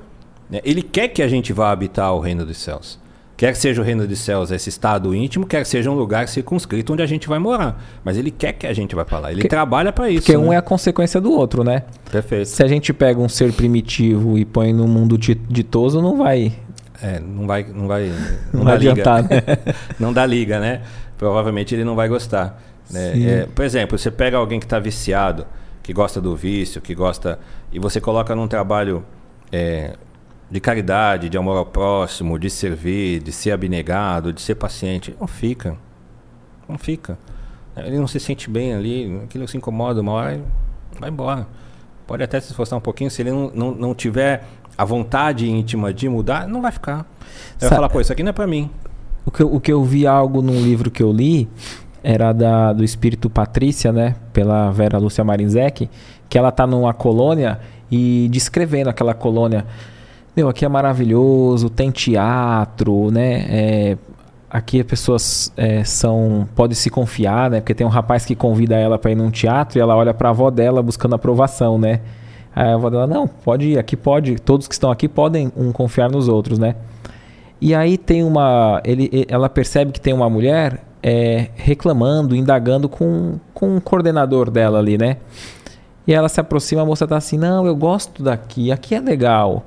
Né? 0.51 0.61
Ele 0.65 0.83
quer 0.83 1.09
que 1.09 1.23
a 1.23 1.29
gente 1.29 1.53
vá 1.53 1.71
habitar 1.71 2.13
o 2.13 2.21
reino 2.21 2.45
dos 2.45 2.59
céus. 2.59 2.99
Quer 3.37 3.57
seja 3.57 3.83
o 3.83 3.85
reino 3.85 4.07
dos 4.07 4.21
céus, 4.21 4.53
esse 4.53 4.69
estado 4.69 5.13
íntimo, 5.15 5.45
quer 5.45 5.67
seja 5.67 5.91
um 5.91 5.95
lugar 5.95 6.29
circunscrito 6.29 6.93
onde 6.93 7.03
a 7.03 7.07
gente 7.07 7.29
vai 7.29 7.39
morar. 7.41 7.83
Mas 8.05 8.17
ele 8.17 8.31
quer 8.31 8.53
que 8.53 8.65
a 8.67 8.73
gente 8.73 8.95
vá 8.95 9.05
para 9.05 9.19
lá. 9.19 9.31
Ele 9.33 9.41
Porque- 9.41 9.49
trabalha 9.49 9.93
para 9.93 10.09
isso. 10.09 10.23
Porque 10.27 10.37
um 10.37 10.51
né? 10.51 10.55
é 10.55 10.59
a 10.59 10.63
consequência 10.63 11.21
do 11.21 11.33
outro, 11.33 11.65
né? 11.65 11.83
Perfeito. 12.11 12.47
Se 12.49 12.63
a 12.63 12.69
gente 12.69 12.93
pega 12.93 13.19
um 13.21 13.29
ser 13.29 13.53
primitivo 13.53 14.39
e 14.39 14.45
põe 14.45 14.73
no 14.73 14.87
mundo 14.87 15.19
di- 15.19 15.35
ditoso, 15.35 16.01
não 16.01 16.17
vai, 16.17 16.53
É, 17.03 17.19
não 17.19 17.45
vai, 17.47 17.65
não 17.75 17.89
vai, 17.89 18.07
não 18.07 18.15
não 18.61 18.65
vai 18.65 18.73
dá 18.75 18.79
liga. 18.79 18.91
adiantar, 18.93 19.23
né? 19.25 19.75
não 19.99 20.13
dá 20.13 20.25
liga, 20.25 20.61
né? 20.61 20.83
Provavelmente 21.19 21.75
ele 21.75 21.83
não 21.85 21.97
vai 21.97 22.09
gostar. 22.09 22.63
né? 22.89 23.13
É, 23.43 23.47
por 23.53 23.65
exemplo, 23.65 23.99
você 23.99 24.13
pega 24.13 24.37
alguém 24.37 24.61
que 24.61 24.67
está 24.67 24.79
viciado, 24.79 25.45
que 25.83 25.93
gosta 25.93 26.21
do 26.21 26.37
vício, 26.37 26.81
que 26.81 26.95
gosta. 26.95 27.39
E 27.73 27.81
você 27.81 28.01
coloca 28.01 28.33
num 28.37 28.47
trabalho 28.47 29.05
é, 29.51 29.95
de 30.51 30.61
caridade, 30.61 31.29
de 31.29 31.37
amor 31.39 31.57
ao 31.57 31.67
próximo, 31.67 32.39
de 32.39 32.49
servir, 32.51 33.23
de 33.23 33.33
ser 33.33 33.51
abnegado, 33.53 34.33
de 34.33 34.41
ser 34.41 34.55
paciente. 34.55 35.15
Não 35.21 35.27
fica. 35.27 35.77
Não 36.69 36.79
fica. 36.79 37.19
Ele 37.77 37.99
não 37.99 38.07
se 38.07 38.21
sente 38.21 38.49
bem 38.49 38.73
ali, 38.73 39.21
aquilo 39.25 39.49
se 39.49 39.57
incomoda 39.57 40.01
uma 40.01 40.13
hora, 40.13 40.41
vai 41.01 41.11
embora. 41.11 41.47
Pode 42.07 42.23
até 42.23 42.39
se 42.41 42.51
esforçar 42.51 42.79
um 42.79 42.83
pouquinho, 42.83 43.11
se 43.11 43.21
ele 43.23 43.33
não, 43.33 43.51
não, 43.55 43.71
não 43.75 43.95
tiver 43.95 44.45
a 44.79 44.85
vontade 44.85 45.51
íntima 45.51 45.93
de 45.93 46.09
mudar, 46.09 46.47
não 46.47 46.63
vai 46.63 46.71
ficar. 46.71 47.05
Ele 47.61 47.69
vai 47.69 47.71
falar, 47.71 47.89
pô, 47.89 48.01
isso 48.01 48.13
aqui 48.13 48.23
não 48.23 48.31
é 48.31 48.33
pra 48.33 48.47
mim. 48.47 48.71
O 49.27 49.31
que, 49.31 49.43
eu- 49.43 49.53
o 49.53 49.61
que 49.61 49.73
eu 49.73 49.83
vi 49.83 50.07
algo 50.07 50.41
num 50.43 50.61
livro 50.63 50.91
que 50.91 51.03
eu 51.03 51.11
li 51.11 51.49
era 52.03 52.33
da, 52.33 52.73
do 52.73 52.85
Espírito 52.85 53.29
Patrícia, 53.31 53.91
né? 53.93 54.15
Pela 54.33 54.71
Vera 54.71 54.99
Lúcia 54.99 55.25
Marinzec, 55.25 55.89
que 56.29 56.39
ela 56.39 56.53
tá 56.53 56.67
numa 56.67 56.93
colônia 56.95 57.59
e 57.91 58.29
descrevendo 58.31 58.89
aquela 58.91 59.15
colônia. 59.15 59.65
Meu, 60.37 60.49
aqui 60.49 60.65
é 60.65 60.69
maravilhoso, 60.69 61.71
tem 61.71 61.93
teatro, 61.93 63.09
né? 63.13 63.47
É, 63.49 63.99
aqui 64.51 64.81
as 64.81 64.87
pessoas 64.87 65.53
é, 65.57 65.85
são 65.85 66.49
podem 66.57 66.75
se 66.75 66.91
confiar, 66.91 67.49
né? 67.49 67.61
Porque 67.61 67.73
tem 67.73 67.87
um 67.87 67.91
rapaz 67.91 68.25
que 68.25 68.35
convida 68.35 68.75
ela 68.75 68.99
para 68.99 69.13
ir 69.13 69.15
num 69.15 69.31
teatro 69.31 69.79
e 69.79 69.81
ela 69.81 69.95
olha 69.95 70.13
para 70.13 70.29
a 70.29 70.33
avó 70.33 70.51
dela 70.51 70.83
buscando 70.83 71.15
aprovação, 71.15 71.79
né? 71.79 72.01
Aí 72.53 72.69
a 72.69 72.75
avó 72.75 72.91
dela, 72.91 73.07
não, 73.07 73.29
pode 73.29 73.67
ir, 73.67 73.79
aqui 73.79 73.97
pode, 73.97 74.35
todos 74.41 74.67
que 74.67 74.75
estão 74.75 74.91
aqui 74.91 75.09
podem 75.09 75.53
um 75.57 75.71
confiar 75.71 76.11
nos 76.11 76.27
outros, 76.27 76.59
né? 76.59 76.75
E 77.61 77.73
aí 77.73 77.97
tem 77.97 78.25
uma. 78.25 78.83
Ele, 78.85 79.25
ela 79.29 79.49
percebe 79.49 79.93
que 79.93 80.01
tem 80.01 80.13
uma 80.13 80.29
mulher 80.29 80.83
é, 81.01 81.47
reclamando, 81.55 82.35
indagando 82.35 82.89
com, 82.89 83.39
com 83.55 83.77
um 83.77 83.81
coordenador 83.81 84.51
dela 84.51 84.81
ali, 84.81 84.99
né? 84.99 85.19
E 86.09 86.13
ela 86.13 86.29
se 86.29 86.41
aproxima, 86.41 86.83
a 86.83 86.85
moça 86.85 87.07
tá 87.07 87.17
assim, 87.17 87.39
não, 87.39 87.67
eu 87.67 87.77
gosto 87.77 88.21
daqui, 88.21 88.73
aqui 88.73 88.97
é 88.97 89.01
legal. 89.01 89.65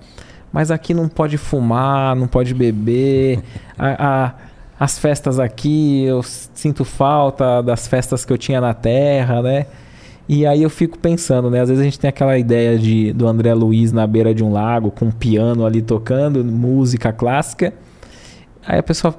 Mas 0.52 0.72
aqui 0.72 0.94
não 0.94 1.08
pode 1.08 1.38
fumar, 1.38 2.16
não 2.16 2.28
pode 2.28 2.54
beber. 2.54 3.40
A- 3.78 4.08
a- 4.26 4.34
as 4.80 5.00
festas 5.00 5.40
aqui, 5.40 6.04
eu 6.06 6.22
sinto 6.24 6.86
falta 6.86 7.62
das 7.64 7.88
festas 7.88 8.24
que 8.24 8.32
eu 8.32 8.38
tinha 8.38 8.62
na 8.62 8.76
terra, 8.76 9.42
né? 9.42 9.66
E 10.30 10.46
aí 10.46 10.62
eu 10.62 10.70
fico 10.70 11.00
pensando, 11.00 11.50
né? 11.50 11.62
Às 11.62 11.70
vezes 11.70 11.82
a 11.82 11.84
gente 11.84 12.00
tem 12.00 12.10
aquela 12.10 12.38
ideia 12.38 12.78
de, 12.78 13.12
do 13.14 13.28
André 13.28 13.54
Luiz 13.56 13.92
na 13.92 14.06
beira 14.06 14.36
de 14.36 14.44
um 14.44 14.52
lago, 14.52 14.92
com 14.92 15.06
um 15.06 15.12
piano 15.12 15.66
ali 15.66 15.82
tocando, 15.82 16.44
música 16.44 17.12
clássica. 17.12 17.74
Aí 18.68 18.78
a 18.78 18.84
pessoa 18.84 19.16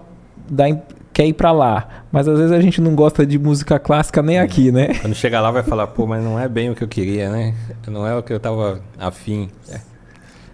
dá, 0.49 0.65
quer 1.13 1.27
ir 1.27 1.33
pra 1.33 1.51
lá. 1.51 2.05
Mas 2.13 2.29
às 2.29 2.39
vezes 2.39 2.53
a 2.53 2.61
gente 2.61 2.81
não 2.81 2.95
gosta 2.95 3.27
de 3.27 3.37
música 3.39 3.79
clássica 3.81 4.23
nem 4.23 4.39
aqui, 4.39 4.71
né? 4.71 4.95
Quando 5.01 5.15
chegar 5.15 5.41
lá 5.41 5.51
vai 5.51 5.63
falar, 5.65 5.89
pô, 5.89 6.07
mas 6.07 6.23
não 6.23 6.39
é 6.39 6.49
bem 6.49 6.71
o 6.71 6.75
que 6.77 6.85
eu 6.85 6.89
queria, 6.89 7.31
né? 7.31 7.53
Não 7.89 8.07
é 8.07 8.15
o 8.15 8.23
que 8.23 8.33
eu 8.33 8.39
tava 8.39 8.81
afim. 8.99 9.49
É, 9.71 9.81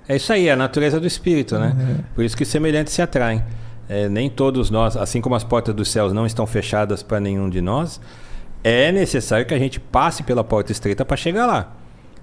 é 0.09 0.17
isso 0.17 0.33
aí, 0.33 0.49
é 0.49 0.53
a 0.53 0.57
natureza 0.57 1.01
do 1.01 1.07
espírito, 1.07 1.59
né? 1.59 1.75
Por 2.15 2.25
isso 2.25 2.37
que 2.37 2.45
semelhantes 2.45 2.93
se 2.93 3.03
atraem. 3.03 3.43
É, 3.89 4.09
nem 4.09 4.31
todos 4.31 4.71
nós, 4.71 4.97
assim 4.97 5.21
como 5.21 5.35
as 5.35 5.45
portas 5.45 5.75
dos 5.75 5.91
céus 5.91 6.13
não 6.13 6.25
estão 6.27 6.47
fechadas 6.47 7.03
para 7.03 7.21
nenhum 7.21 7.51
de 7.51 7.61
nós, 7.61 8.01
é 8.63 8.91
necessário 8.91 9.45
que 9.45 9.53
a 9.55 9.59
gente 9.59 9.79
passe 9.79 10.23
pela 10.23 10.43
porta 10.43 10.73
estreita 10.73 11.05
para 11.05 11.17
chegar 11.17 11.47
lá. 11.47 11.73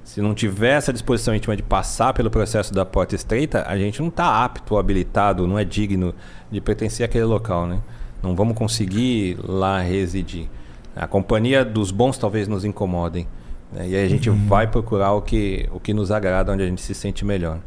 Se 0.04 0.20
não 0.20 0.34
tiver 0.34 0.72
essa 0.78 0.92
disposição 0.92 1.36
íntima 1.36 1.56
de 1.56 1.62
passar 1.62 2.14
pelo 2.14 2.32
processo 2.32 2.74
da 2.74 2.84
porta 2.84 3.14
estreita, 3.14 3.64
a 3.68 3.78
gente 3.78 4.00
não 4.02 4.08
está 4.10 4.44
apto, 4.44 4.78
habilitado, 4.78 5.48
não 5.48 5.60
é 5.60 5.64
digno 5.64 6.16
de 6.52 6.60
pertencer 6.60 7.06
àquele 7.06 7.26
local, 7.26 7.68
né? 7.68 7.80
Não 8.24 8.36
vamos 8.36 8.58
conseguir 8.58 9.38
lá 9.48 9.80
residir. 9.80 10.50
A 10.96 11.06
companhia 11.06 11.64
dos 11.64 11.92
bons 11.92 12.18
talvez 12.18 12.48
nos 12.48 12.66
incomodem. 12.66 13.28
né? 13.72 13.88
E 13.88 13.96
aí 13.96 14.06
a 14.06 14.10
gente 14.10 14.30
vai 14.30 14.66
procurar 14.66 15.14
o 15.14 15.22
que, 15.22 15.70
o 15.72 15.80
que 15.80 15.94
nos 15.94 16.12
agrada, 16.12 16.52
onde 16.52 16.64
a 16.64 16.66
gente 16.66 16.82
se 16.82 16.96
sente 16.96 17.24
melhor. 17.24 17.60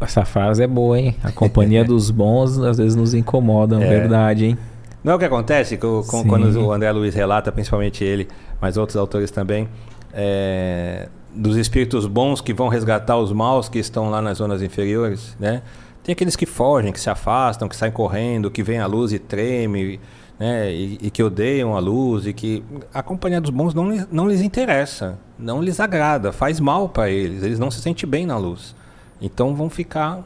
Essa 0.00 0.24
frase 0.24 0.62
é 0.62 0.66
boa, 0.66 0.98
hein? 0.98 1.16
A 1.22 1.32
companhia 1.32 1.82
dos 1.86 2.10
bons 2.10 2.58
às 2.58 2.78
vezes 2.78 2.94
nos 2.94 3.14
incomoda, 3.14 3.82
É. 3.82 3.88
verdade, 3.88 4.46
hein? 4.46 4.58
Não 5.02 5.12
é 5.12 5.16
o 5.16 5.18
que 5.18 5.24
acontece 5.24 5.76
com, 5.76 6.02
com- 6.02 6.24
quando 6.24 6.44
o 6.60 6.72
André 6.72 6.90
Luiz 6.92 7.14
relata, 7.14 7.50
principalmente 7.52 8.02
ele, 8.04 8.28
mas 8.60 8.76
outros 8.76 8.96
autores 8.96 9.30
também, 9.30 9.68
é, 10.12 11.08
dos 11.34 11.56
espíritos 11.56 12.06
bons 12.06 12.40
que 12.40 12.52
vão 12.52 12.68
resgatar 12.68 13.16
os 13.16 13.32
maus 13.32 13.68
que 13.68 13.78
estão 13.78 14.10
lá 14.10 14.20
nas 14.20 14.38
zonas 14.38 14.62
inferiores, 14.62 15.36
né? 15.38 15.62
Tem 16.02 16.12
aqueles 16.14 16.34
que 16.36 16.46
fogem, 16.46 16.90
que 16.92 17.00
se 17.00 17.08
afastam, 17.10 17.68
que 17.68 17.76
saem 17.76 17.92
correndo, 17.92 18.50
que 18.50 18.62
veem 18.62 18.80
a 18.80 18.86
luz 18.86 19.12
e 19.12 19.18
treme, 19.18 20.00
né? 20.38 20.72
E, 20.72 20.98
e 21.02 21.10
que 21.10 21.22
odeiam 21.22 21.76
a 21.76 21.78
luz 21.78 22.26
e 22.26 22.32
que 22.32 22.64
a 22.92 23.02
companhia 23.02 23.40
dos 23.40 23.50
bons 23.50 23.74
não, 23.74 23.84
não 24.10 24.28
lhes 24.28 24.40
interessa, 24.40 25.18
não 25.38 25.62
lhes 25.62 25.78
agrada, 25.80 26.32
faz 26.32 26.58
mal 26.60 26.88
para 26.88 27.08
eles, 27.10 27.42
eles 27.42 27.58
não 27.58 27.70
se 27.70 27.80
sentem 27.80 28.08
bem 28.08 28.26
na 28.26 28.36
luz. 28.36 28.74
Então 29.20 29.54
vão 29.54 29.68
ficar 29.68 30.22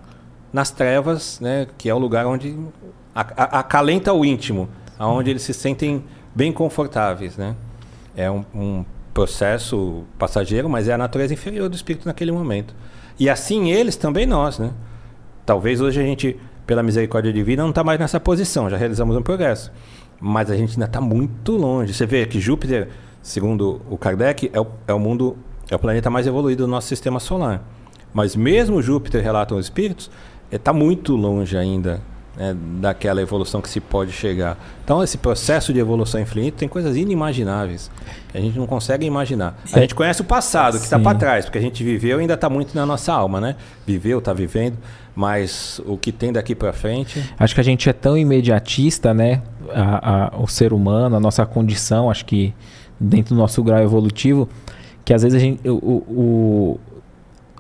nas 0.53 0.71
trevas, 0.71 1.41
né? 1.41 1.67
Que 1.79 1.89
é 1.89 1.95
o 1.95 1.99
lugar 1.99 2.27
onde 2.27 2.57
acalenta 3.15 4.13
o 4.13 4.25
íntimo, 4.25 4.69
aonde 4.99 5.31
eles 5.31 5.43
se 5.43 5.55
sentem 5.55 6.05
bem 6.35 6.53
confortáveis, 6.53 7.37
né? 7.37 7.55
É 8.17 8.31
um, 8.31 8.45
um 8.55 8.85
processo 9.13 10.05
passageiro, 10.19 10.69
mas 10.69 10.89
é 10.89 10.93
a 10.93 10.99
natureza 10.99 11.35
inferior 11.35 11.69
do 11.69 11.77
espírito 11.77 12.07
naquele 12.07 12.33
momento. 12.33 12.75
E 13.19 13.29
assim 13.29 13.71
eles 13.71 13.97
também 13.97 14.27
nós, 14.27 14.59
né? 14.59 14.73
Talvez 15.45 15.81
hoje 15.81 16.01
a 16.01 16.05
gente, 16.05 16.39
pela 16.67 16.83
misericórdia 16.83 17.33
divina, 17.33 17.63
não 17.63 17.71
está 17.71 17.85
mais 17.85 17.99
nessa 17.99 18.21
posição, 18.21 18.71
já 18.71 18.77
realizamos 18.77 19.17
um 19.17 19.23
progresso. 19.23 19.73
Mas 20.21 20.51
a 20.51 20.57
gente 20.57 20.73
ainda 20.73 20.87
está 20.87 21.01
muito 21.01 21.53
longe. 21.57 21.93
Você 21.93 22.07
vê 22.07 22.25
que 22.27 22.41
Júpiter, 22.41 22.89
segundo 23.21 23.83
o 23.91 23.99
Kardec, 23.99 24.51
é 24.53 24.61
o, 24.61 24.67
é 24.87 24.93
o 24.93 24.99
mundo, 24.99 25.37
é 25.69 25.75
o 25.75 25.79
planeta 25.79 26.09
mais 26.09 26.27
evoluído 26.27 26.65
do 26.65 26.71
nosso 26.71 26.87
sistema 26.87 27.19
solar. 27.19 27.63
Mas 28.13 28.37
mesmo 28.37 28.83
Júpiter, 28.83 29.23
relatam 29.23 29.57
os 29.59 29.67
espíritos, 29.67 30.11
está 30.51 30.73
muito 30.73 31.17
longe 31.17 31.57
ainda 31.57 32.01
né, 32.37 32.57
daquela 32.81 33.21
evolução 33.21 33.61
que 33.61 33.69
se 33.69 33.79
pode 33.81 34.11
chegar. 34.13 34.57
Então, 34.85 35.03
esse 35.03 35.19
processo 35.19 35.73
de 35.73 35.79
evolução 35.79 36.21
infinito 36.21 36.57
tem 36.57 36.69
coisas 36.69 36.97
inimagináveis 36.97 37.91
que 38.31 38.39
a 38.39 38.41
gente 38.41 38.59
não 38.59 38.67
consegue 38.67 39.05
imaginar. 39.07 39.59
A 39.73 39.81
gente 39.81 39.95
conhece 39.95 40.21
o 40.23 40.25
passado, 40.25 40.79
que 40.79 40.85
está 40.85 40.99
para 40.99 41.19
trás, 41.19 41.45
porque 41.45 41.59
a 41.59 41.61
gente 41.61 41.83
viveu 41.85 42.19
e 42.19 42.21
ainda 42.23 42.35
está 42.35 42.49
muito 42.49 42.75
na 42.75 42.87
nossa 42.87 43.13
alma, 43.13 43.39
né? 43.41 43.57
Viveu, 43.87 44.19
está 44.19 44.33
vivendo, 44.33 44.79
mas 45.15 45.81
o 45.85 45.97
que 45.99 46.11
tem 46.11 46.33
daqui 46.33 46.55
para 46.55 46.73
frente. 46.73 47.23
Acho 47.39 47.55
que 47.55 47.61
a 47.61 47.65
gente 47.65 47.89
é 47.89 47.93
tão 47.93 48.17
imediatista, 48.17 49.13
né? 49.13 49.43
A- 49.75 50.29
a- 50.37 50.39
o 50.41 50.47
ser 50.47 50.73
humano, 50.73 51.17
a 51.17 51.21
nossa 51.21 51.45
condição, 51.45 52.11
acho 52.11 52.25
que 52.25 52.55
dentro 52.99 53.35
do 53.35 53.39
nosso 53.39 53.63
grau 53.63 53.81
evolutivo, 53.83 54.49
que 55.05 55.13
às 55.13 55.23
vezes 55.23 55.37
a 55.37 55.41
gente. 55.41 55.69
O- 55.69 55.73
o- 55.75 56.81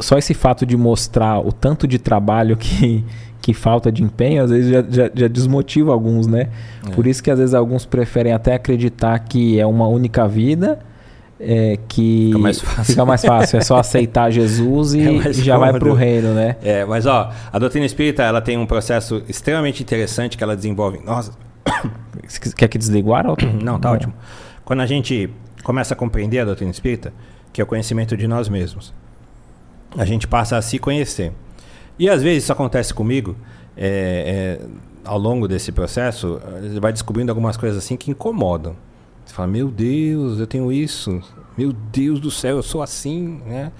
só 0.03 0.18
esse 0.18 0.34
fato 0.34 0.66
de 0.66 0.76
mostrar 0.76 1.38
o 1.40 1.53
tanto 1.53 1.86
de 1.86 1.98
trabalho 1.98 2.57
que, 2.57 3.05
que 3.40 3.55
falta 3.55 3.90
de 3.90 4.03
empenho, 4.03 4.42
às 4.44 4.50
vezes 4.50 4.70
já, 4.70 4.82
já- 4.82 5.11
já 5.14 5.28
desmotiva 5.28 5.92
alguns, 5.92 6.26
né? 6.26 6.48
É. 6.86 6.90
Por 6.90 7.07
isso 7.07 7.22
que 7.22 7.30
às 7.30 7.38
vezes 7.38 7.55
alguns 7.55 7.86
preferem 7.86 8.32
até 8.32 8.55
acreditar 8.55 9.18
que 9.20 9.59
é 9.59 9.66
uma 9.66 9.86
única 9.88 10.26
vida. 10.28 10.78
é, 11.44 11.76
que 11.88 12.26
Fica 12.28 12.38
mais 12.38 12.61
fácil. 12.61 12.84
fica 12.84 13.05
mais 13.05 13.24
fácil, 13.24 13.59
é 13.59 13.61
só 13.62 13.76
aceitar 13.80 14.30
Jesus 14.30 14.94
e, 14.94 15.00
É 15.00 15.30
e 15.30 15.32
já 15.32 15.59
vai 15.59 15.70
cômodo. 15.70 15.86
pro 15.86 15.94
reino, 15.94 16.34
né? 16.34 16.55
É, 16.62 16.84
mas 16.84 17.05
ó, 17.05 17.30
a 17.53 17.59
doutrina 17.59 17.84
espírita 17.84 18.22
ela 18.22 18.40
tem 18.40 18.57
um 18.57 18.64
processo 18.66 19.22
extremamente 19.28 19.82
interessante 19.82 20.36
que 20.38 20.44
ela 20.44 20.55
desenvolve. 20.55 21.00
Nossa, 21.05 21.32
Quer 22.57 22.68
que 22.68 22.78
desligue 22.78 23.09
o 23.09 23.14
ar? 23.14 23.26
ou- 23.26 23.36
Não, 23.61 23.78
tá 23.80 23.90
ótimo. 23.90 24.12
Quando 24.64 24.80
a 24.80 24.86
gente 24.86 25.28
começa 25.64 25.94
a 25.94 25.96
compreender 25.96 26.38
a 26.40 26.44
doutrina 26.44 26.70
espírita, 26.70 27.12
que 27.53 27.61
é 27.61 27.64
o 27.64 27.66
conhecimento 27.66 28.16
de 28.16 28.28
nós 28.28 28.48
mesmos, 28.48 28.94
a 29.97 30.05
gente 30.05 30.26
passa 30.26 30.57
a 30.57 30.62
se 30.62 30.78
conhecer. 30.78 31.32
E 31.99 32.09
às 32.09 32.22
vezes 32.22 32.45
isso 32.45 32.53
acontece 32.53 32.93
comigo, 32.93 33.36
é, 33.76 34.59
é, 34.61 34.66
ao 35.05 35.18
longo 35.18 35.47
desse 35.47 35.72
processo, 35.72 36.40
vai 36.80 36.93
descobrindo 36.93 37.30
algumas 37.30 37.57
coisas 37.57 37.78
assim 37.78 37.97
que 37.97 38.11
incomodam. 38.11 38.76
Você 39.24 39.34
fala, 39.34 39.49
meu 39.49 39.68
Deus, 39.68 40.38
eu 40.38 40.47
tenho 40.47 40.72
isso. 40.72 41.20
Meu 41.57 41.72
Deus 41.72 42.18
do 42.18 42.30
céu, 42.30 42.57
eu 42.57 42.62
sou 42.62 42.82
assim, 42.82 43.40
né? 43.47 43.72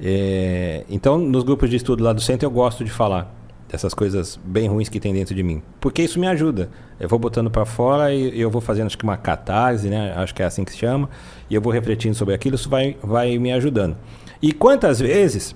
É, 0.00 0.84
então, 0.88 1.18
nos 1.18 1.42
grupos 1.42 1.70
de 1.70 1.76
estudo 1.76 2.02
lá 2.02 2.12
do 2.12 2.20
centro, 2.20 2.46
eu 2.46 2.50
gosto 2.50 2.84
de 2.84 2.90
falar 2.90 3.34
dessas 3.68 3.92
coisas 3.92 4.38
bem 4.44 4.68
ruins 4.68 4.88
que 4.88 5.00
tem 5.00 5.12
dentro 5.12 5.34
de 5.34 5.42
mim. 5.42 5.62
Porque 5.80 6.02
isso 6.02 6.18
me 6.18 6.28
ajuda. 6.28 6.70
Eu 6.98 7.08
vou 7.08 7.18
botando 7.18 7.50
para 7.50 7.64
fora 7.64 8.14
e 8.14 8.40
eu 8.40 8.50
vou 8.50 8.60
fazendo 8.60 8.86
acho 8.86 8.96
que 8.96 9.04
uma 9.04 9.16
catarse, 9.16 9.88
né? 9.88 10.12
Acho 10.16 10.34
que 10.34 10.42
é 10.42 10.46
assim 10.46 10.64
que 10.64 10.72
se 10.72 10.78
chama. 10.78 11.08
E 11.50 11.54
eu 11.54 11.60
vou 11.60 11.72
refletindo 11.72 12.14
sobre 12.14 12.34
aquilo, 12.34 12.54
isso 12.54 12.68
vai, 12.68 12.96
vai 13.02 13.36
me 13.38 13.52
ajudando. 13.52 13.96
E 14.40 14.52
quantas 14.52 15.00
vezes, 15.00 15.54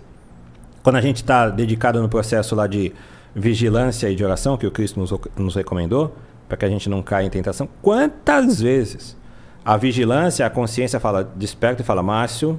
Quando 0.83 0.97
a 0.97 1.01
gente 1.01 1.16
está 1.16 1.49
dedicado 1.49 2.01
no 2.01 2.09
processo 2.09 2.55
lá 2.55 2.66
de 2.66 2.93
vigilância 3.35 4.09
e 4.09 4.14
de 4.14 4.24
oração, 4.24 4.57
que 4.57 4.66
o 4.66 4.70
Cristo 4.70 4.99
nos, 4.99 5.12
nos 5.37 5.55
recomendou, 5.55 6.16
para 6.49 6.57
que 6.57 6.64
a 6.64 6.68
gente 6.68 6.89
não 6.89 7.03
caia 7.03 7.26
em 7.26 7.31
tentação, 7.31 7.68
quantas 7.83 8.61
vezes 8.61 9.16
a 9.64 9.76
vigilância, 9.76 10.47
a 10.47 10.51
consciência 10.51 10.99
fala, 10.99 11.22
desperta 11.37 11.83
e 11.83 11.85
fala, 11.85 12.03
Márcio, 12.03 12.59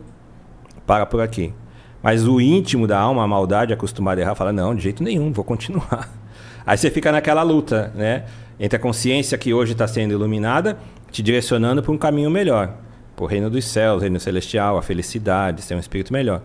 para 0.86 1.06
por 1.06 1.22
aqui. 1.22 1.54
Mas 2.04 2.28
o 2.28 2.40
íntimo 2.40 2.86
da 2.86 3.00
alma, 3.00 3.24
a 3.24 3.28
maldade, 3.28 3.74
acostumado 3.74 4.20
a 4.20 4.22
errar, 4.22 4.36
fala, 4.36 4.54
não, 4.54 4.76
de 4.76 4.84
jeito 4.84 5.04
nenhum, 5.04 5.34
vou 5.34 5.44
continuar. 5.44 6.08
Aí 6.66 6.78
você 6.78 6.92
fica 6.92 7.12
naquela 7.12 7.42
luta, 7.42 7.92
né? 7.96 8.26
Entre 8.60 8.78
a 8.78 8.80
consciência 8.80 9.38
que 9.38 9.54
hoje 9.54 9.72
está 9.72 9.88
sendo 9.88 10.12
iluminada, 10.12 10.78
te 11.10 11.24
direcionando 11.24 11.82
para 11.82 11.92
um 11.92 11.98
caminho 11.98 12.30
melhor. 12.30 12.76
O 13.24 13.28
reino 13.28 13.50
dos 13.50 13.66
céus, 13.66 14.02
reino 14.02 14.20
celestial, 14.20 14.78
a 14.78 14.82
felicidade, 14.82 15.62
ser 15.62 15.76
um 15.76 15.80
espírito 15.80 16.14
melhor. 16.14 16.42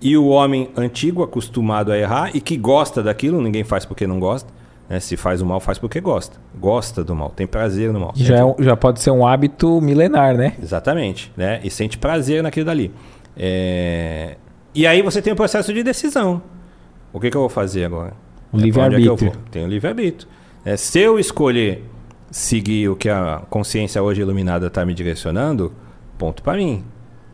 E 0.00 0.16
o 0.16 0.26
homem 0.26 0.68
antigo, 0.76 1.22
acostumado 1.22 1.92
a 1.92 1.98
errar 1.98 2.34
e 2.34 2.40
que 2.40 2.56
gosta 2.56 3.02
daquilo, 3.02 3.40
ninguém 3.40 3.62
faz 3.62 3.84
porque 3.84 4.06
não 4.06 4.18
gosta. 4.18 4.50
Né? 4.88 4.98
Se 5.00 5.16
faz 5.16 5.40
o 5.40 5.46
mal, 5.46 5.60
faz 5.60 5.78
porque 5.78 6.00
gosta. 6.00 6.38
Gosta 6.58 7.04
do 7.04 7.14
mal, 7.14 7.30
tem 7.30 7.46
prazer 7.46 7.92
no 7.92 8.00
mal. 8.00 8.12
Já, 8.16 8.36
é, 8.36 8.54
já 8.58 8.76
pode 8.76 9.00
ser 9.00 9.10
um 9.10 9.26
hábito 9.26 9.80
milenar, 9.80 10.36
né? 10.36 10.54
Exatamente. 10.60 11.32
Né? 11.36 11.60
E 11.62 11.70
sente 11.70 11.96
prazer 11.96 12.42
naquilo 12.42 12.66
dali. 12.66 12.92
É... 13.36 14.36
E 14.74 14.86
aí 14.86 15.02
você 15.02 15.22
tem 15.22 15.32
o 15.32 15.36
processo 15.36 15.72
de 15.72 15.82
decisão. 15.82 16.42
O 17.12 17.20
que, 17.20 17.30
que 17.30 17.36
eu 17.36 17.42
vou 17.42 17.50
fazer 17.50 17.84
agora? 17.84 18.12
O 18.52 18.58
é 18.58 18.60
livre-arbítrio. 18.60 19.28
É 19.28 19.50
tem 19.50 19.64
o 19.64 19.68
livre-arbítrio. 19.68 20.28
É, 20.64 20.76
se 20.76 20.98
eu 20.98 21.18
escolher 21.18 21.84
seguir 22.30 22.88
o 22.88 22.96
que 22.96 23.08
a 23.08 23.42
consciência 23.50 24.02
hoje 24.02 24.22
iluminada 24.22 24.66
está 24.66 24.84
me 24.84 24.94
direcionando, 24.94 25.72
ponto 26.22 26.40
para 26.40 26.56
mim. 26.56 26.84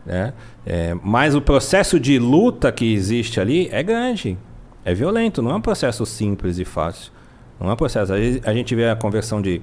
Né? 0.03 0.33
É, 0.65 0.95
mas 1.03 1.35
o 1.35 1.41
processo 1.41 1.99
de 1.99 2.17
luta 2.17 2.71
que 2.71 2.91
existe 2.91 3.39
ali 3.39 3.69
é 3.71 3.83
grande, 3.83 4.35
é 4.83 4.95
violento, 4.95 5.43
não 5.43 5.51
é 5.51 5.55
um 5.55 5.61
processo 5.61 6.07
simples 6.07 6.57
e 6.57 6.65
fácil. 6.65 7.11
Não 7.59 7.69
é 7.69 7.73
um 7.73 7.75
processo. 7.75 8.11
A 8.11 8.53
gente 8.53 8.73
vê 8.73 8.89
a 8.89 8.95
conversão 8.95 9.39
de 9.39 9.61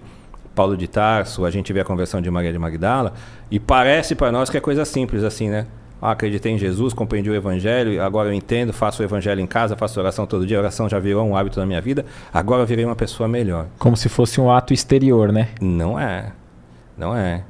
Paulo 0.55 0.77
de 0.77 0.87
Tarso, 0.87 1.45
a 1.45 1.51
gente 1.51 1.73
vê 1.73 1.81
a 1.81 1.85
conversão 1.85 2.21
de 2.21 2.31
Maria 2.31 2.53
de 2.53 2.59
Magdala, 2.59 3.15
e 3.51 3.59
parece 3.59 4.15
para 4.15 4.31
nós 4.31 4.49
que 4.49 4.57
é 4.57 4.61
coisa 4.61 4.85
simples 4.85 5.25
assim, 5.25 5.49
né? 5.49 5.67
Ah, 6.01 6.13
acreditei 6.13 6.53
em 6.53 6.59
Jesus, 6.59 6.93
compreendi 6.95 7.29
o 7.29 7.35
Evangelho, 7.35 8.01
agora 8.01 8.29
eu 8.29 8.33
entendo, 8.33 8.73
faço 8.73 9.03
o 9.03 9.05
Evangelho 9.05 9.41
em 9.41 9.47
casa, 9.47 9.75
faço 9.75 9.99
oração 9.99 10.25
todo 10.25 10.47
dia, 10.47 10.59
a 10.59 10.61
oração 10.61 10.89
já 10.89 11.01
virou 11.01 11.27
um 11.27 11.35
hábito 11.35 11.59
na 11.59 11.67
minha 11.67 11.81
vida, 11.81 12.05
agora 12.33 12.63
eu 12.63 12.67
virei 12.67 12.85
uma 12.85 12.95
pessoa 12.95 13.29
melhor. 13.29 13.67
Como 13.79 13.97
se 13.97 14.09
fosse 14.09 14.41
um 14.41 14.53
ato 14.53 14.73
exterior, 14.73 15.33
né? 15.33 15.49
Não 15.61 15.99
é. 15.99 16.33
Não 16.97 17.17
é. 17.17 17.43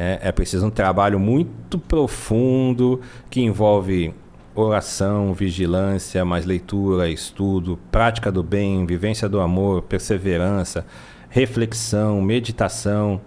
É, 0.00 0.28
é 0.28 0.30
preciso 0.30 0.64
um 0.64 0.70
trabalho 0.70 1.18
muito 1.18 1.76
profundo 1.76 3.00
que 3.28 3.40
envolve 3.40 4.14
oração, 4.54 5.34
vigilância, 5.34 6.24
mais 6.24 6.44
leitura, 6.44 7.10
estudo, 7.10 7.76
prática 7.90 8.30
do 8.30 8.40
bem, 8.40 8.86
vivência 8.86 9.28
do 9.28 9.40
amor, 9.40 9.82
perseverança, 9.82 10.86
reflexão, 11.28 12.22
meditação. 12.22 13.20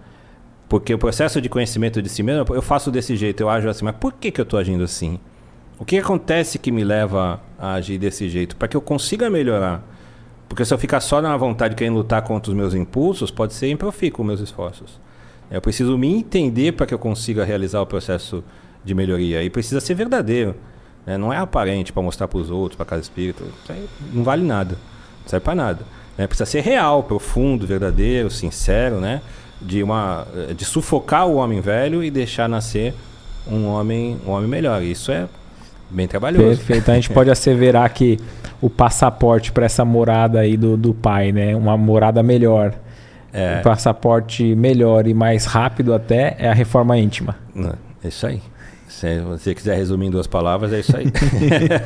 Porque 0.66 0.94
o 0.94 0.98
processo 0.98 1.42
de 1.42 1.48
conhecimento 1.50 2.00
de 2.00 2.08
si 2.08 2.22
mesmo, 2.22 2.54
eu 2.54 2.62
faço 2.62 2.90
desse 2.90 3.16
jeito, 3.16 3.42
eu 3.42 3.50
ajo 3.50 3.68
assim, 3.68 3.84
mas 3.84 3.96
por 3.96 4.14
que, 4.14 4.30
que 4.30 4.40
eu 4.40 4.44
estou 4.44 4.58
agindo 4.58 4.82
assim? 4.82 5.20
O 5.78 5.84
que 5.84 5.98
acontece 5.98 6.58
que 6.58 6.72
me 6.72 6.84
leva 6.84 7.42
a 7.58 7.74
agir 7.74 7.98
desse 7.98 8.30
jeito? 8.30 8.56
Para 8.56 8.66
que 8.66 8.76
eu 8.78 8.80
consiga 8.80 9.28
melhorar. 9.28 9.86
Porque 10.48 10.64
se 10.64 10.72
eu 10.72 10.78
ficar 10.78 11.00
só 11.00 11.20
na 11.20 11.36
vontade 11.36 11.74
de 11.74 11.76
querer 11.76 11.90
lutar 11.90 12.22
contra 12.22 12.50
os 12.50 12.56
meus 12.56 12.72
impulsos, 12.72 13.30
pode 13.30 13.52
ser 13.52 13.68
improfícuo 13.68 14.24
meus 14.24 14.40
esforços. 14.40 14.98
Eu 15.52 15.60
preciso 15.60 15.96
me 15.98 16.12
entender 16.12 16.72
para 16.72 16.86
que 16.86 16.94
eu 16.94 16.98
consiga 16.98 17.44
realizar 17.44 17.80
o 17.80 17.86
processo 17.86 18.42
de 18.84 18.94
melhoria. 18.94 19.42
E 19.42 19.50
precisa 19.50 19.80
ser 19.80 19.94
verdadeiro. 19.94 20.54
Né? 21.06 21.18
Não 21.18 21.32
é 21.32 21.36
aparente 21.36 21.92
para 21.92 22.02
mostrar 22.02 22.26
para 22.26 22.38
os 22.38 22.50
outros, 22.50 22.76
para 22.76 22.86
cada 22.86 23.02
espírito. 23.02 23.44
Isso 23.62 23.72
aí 23.72 23.86
não 24.12 24.24
vale 24.24 24.42
nada. 24.42 24.76
Não 25.22 25.28
serve 25.28 25.44
para 25.44 25.54
nada. 25.54 25.80
Né? 26.16 26.26
Precisa 26.26 26.46
ser 26.46 26.60
real, 26.60 27.02
profundo, 27.02 27.66
verdadeiro, 27.66 28.30
sincero, 28.30 28.96
né? 28.96 29.20
de, 29.64 29.82
uma, 29.82 30.26
de 30.56 30.64
sufocar 30.64 31.26
o 31.26 31.36
homem 31.36 31.60
velho 31.60 32.02
e 32.02 32.10
deixar 32.10 32.48
nascer 32.48 32.94
um 33.46 33.66
homem, 33.66 34.18
um 34.26 34.30
homem 34.30 34.48
melhor. 34.48 34.82
Isso 34.82 35.12
é 35.12 35.28
bem 35.90 36.08
trabalhoso. 36.08 36.58
Perfeito. 36.58 36.90
A 36.90 36.94
gente 36.94 37.10
pode 37.10 37.30
asseverar 37.30 37.92
que 37.92 38.18
o 38.60 38.68
passaporte 38.68 39.52
para 39.52 39.66
essa 39.66 39.84
morada 39.84 40.40
aí 40.40 40.56
do, 40.56 40.76
do 40.76 40.94
pai, 40.94 41.32
né? 41.32 41.54
Uma 41.54 41.76
morada 41.76 42.22
melhor. 42.22 42.74
É. 43.32 43.60
O 43.60 43.62
passaporte 43.62 44.54
melhor 44.54 45.06
e 45.06 45.14
mais 45.14 45.44
rápido 45.44 45.94
até 45.94 46.36
é 46.38 46.48
a 46.48 46.54
reforma 46.54 46.98
íntima. 46.98 47.36
É 48.04 48.08
isso 48.08 48.26
aí. 48.26 48.42
Se 48.88 49.20
você 49.20 49.54
quiser 49.54 49.76
resumir 49.76 50.06
em 50.06 50.10
duas 50.10 50.26
palavras, 50.26 50.72
é 50.72 50.80
isso 50.80 50.96
aí. 50.96 51.06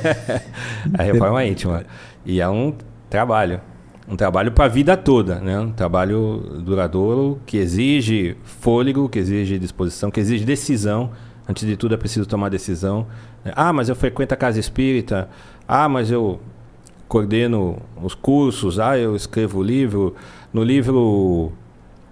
a 0.99 1.03
reforma 1.03 1.45
íntima. 1.45 1.85
E 2.25 2.41
é 2.41 2.49
um 2.49 2.75
trabalho 3.09 3.61
um 4.09 4.15
trabalho 4.15 4.53
para 4.53 4.67
a 4.67 4.69
vida 4.69 4.97
toda, 4.97 5.37
né? 5.37 5.59
Um 5.59 5.73
trabalho 5.73 6.61
duradouro 6.65 7.41
que 7.45 7.57
exige 7.57 8.37
fôlego, 8.45 9.09
que 9.09 9.19
exige 9.19 9.59
disposição, 9.59 10.11
que 10.11 10.21
exige 10.21 10.45
decisão. 10.45 11.11
Antes 11.49 11.67
de 11.67 11.77
tudo 11.77 11.95
é 11.95 11.97
preciso 11.97 12.27
tomar 12.27 12.49
decisão. 12.49 13.07
Ah, 13.45 13.73
mas 13.73 13.89
eu 13.89 13.97
frequento 13.97 14.33
a 14.33 14.37
casa 14.37 14.61
espírita. 14.61 15.29
Ah, 15.67 15.89
mas 15.89 16.11
eu 16.11 16.41
coordeno 17.09 17.83
os 18.01 18.15
cursos. 18.15 18.79
Ah, 18.79 18.97
eu 18.97 19.17
escrevo 19.17 19.59
o 19.59 19.63
livro. 19.63 20.15
No 20.57 20.65
livro 20.65 21.53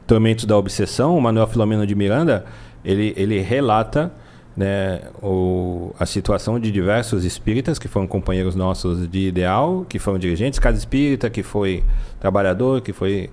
Tormentos 0.07 0.45
da 0.45 0.55
Obsessão, 0.55 1.17
o 1.17 1.23
Manuel 1.23 1.47
Filomeno 1.47 1.87
de 1.87 1.95
Miranda, 1.95 2.45
ele, 2.85 3.15
ele 3.17 3.41
relata 3.41 4.13
né, 4.55 5.01
o, 5.23 5.95
a 5.99 6.05
situação 6.05 6.61
de 6.61 6.71
diversos 6.71 7.25
espíritas 7.25 7.79
que 7.79 7.89
foram 7.89 8.07
companheiros 8.07 8.55
nossos 8.55 9.09
de 9.09 9.29
ideal, 9.29 9.87
que 9.89 9.99
foram 9.99 10.19
dirigentes, 10.19 10.59
cada 10.59 10.77
espírita 10.77 11.31
que 11.31 11.43
foi 11.43 11.83
trabalhador, 12.21 12.83
que 12.83 12.93
foi 12.93 13.31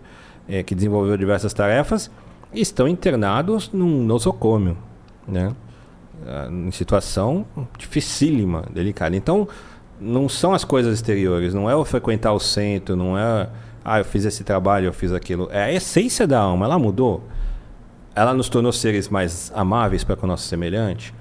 é, 0.48 0.64
que 0.64 0.74
desenvolveu 0.74 1.18
diversas 1.18 1.54
tarefas, 1.54 2.10
estão 2.54 2.88
internados 2.88 3.70
num 3.74 4.06
nosocômio, 4.06 4.78
né, 5.28 5.54
em 6.50 6.72
situação 6.72 7.46
dificílima, 7.78 8.64
delicada. 8.74 9.14
Então, 9.14 9.46
não 10.00 10.30
são 10.30 10.54
as 10.54 10.64
coisas 10.64 10.96
exteriores, 10.96 11.54
não 11.54 11.70
é 11.70 11.76
o 11.76 11.84
frequentar 11.84 12.32
o 12.32 12.40
centro, 12.40 12.96
não 12.96 13.18
é 13.18 13.50
ah, 13.84 14.00
eu 14.00 14.06
fiz 14.06 14.26
esse 14.26 14.44
trabalho, 14.44 14.88
eu 14.88 14.94
fiz 14.94 15.12
aquilo. 15.12 15.50
É 15.52 15.64
a 15.64 15.74
essência 15.74 16.28
da 16.28 16.40
alma, 16.40 16.66
ela 16.66 16.78
mudou 16.78 17.24
ela 18.16 18.34
nos 18.34 18.50
tornou 18.50 18.72
seres 18.72 19.10
mais 19.10 19.52
amáveis 19.56 20.04
para 20.04 20.16
com 20.16 20.26
o 20.26 20.30
nosso 20.30 20.46
semelhante, 20.48 21.14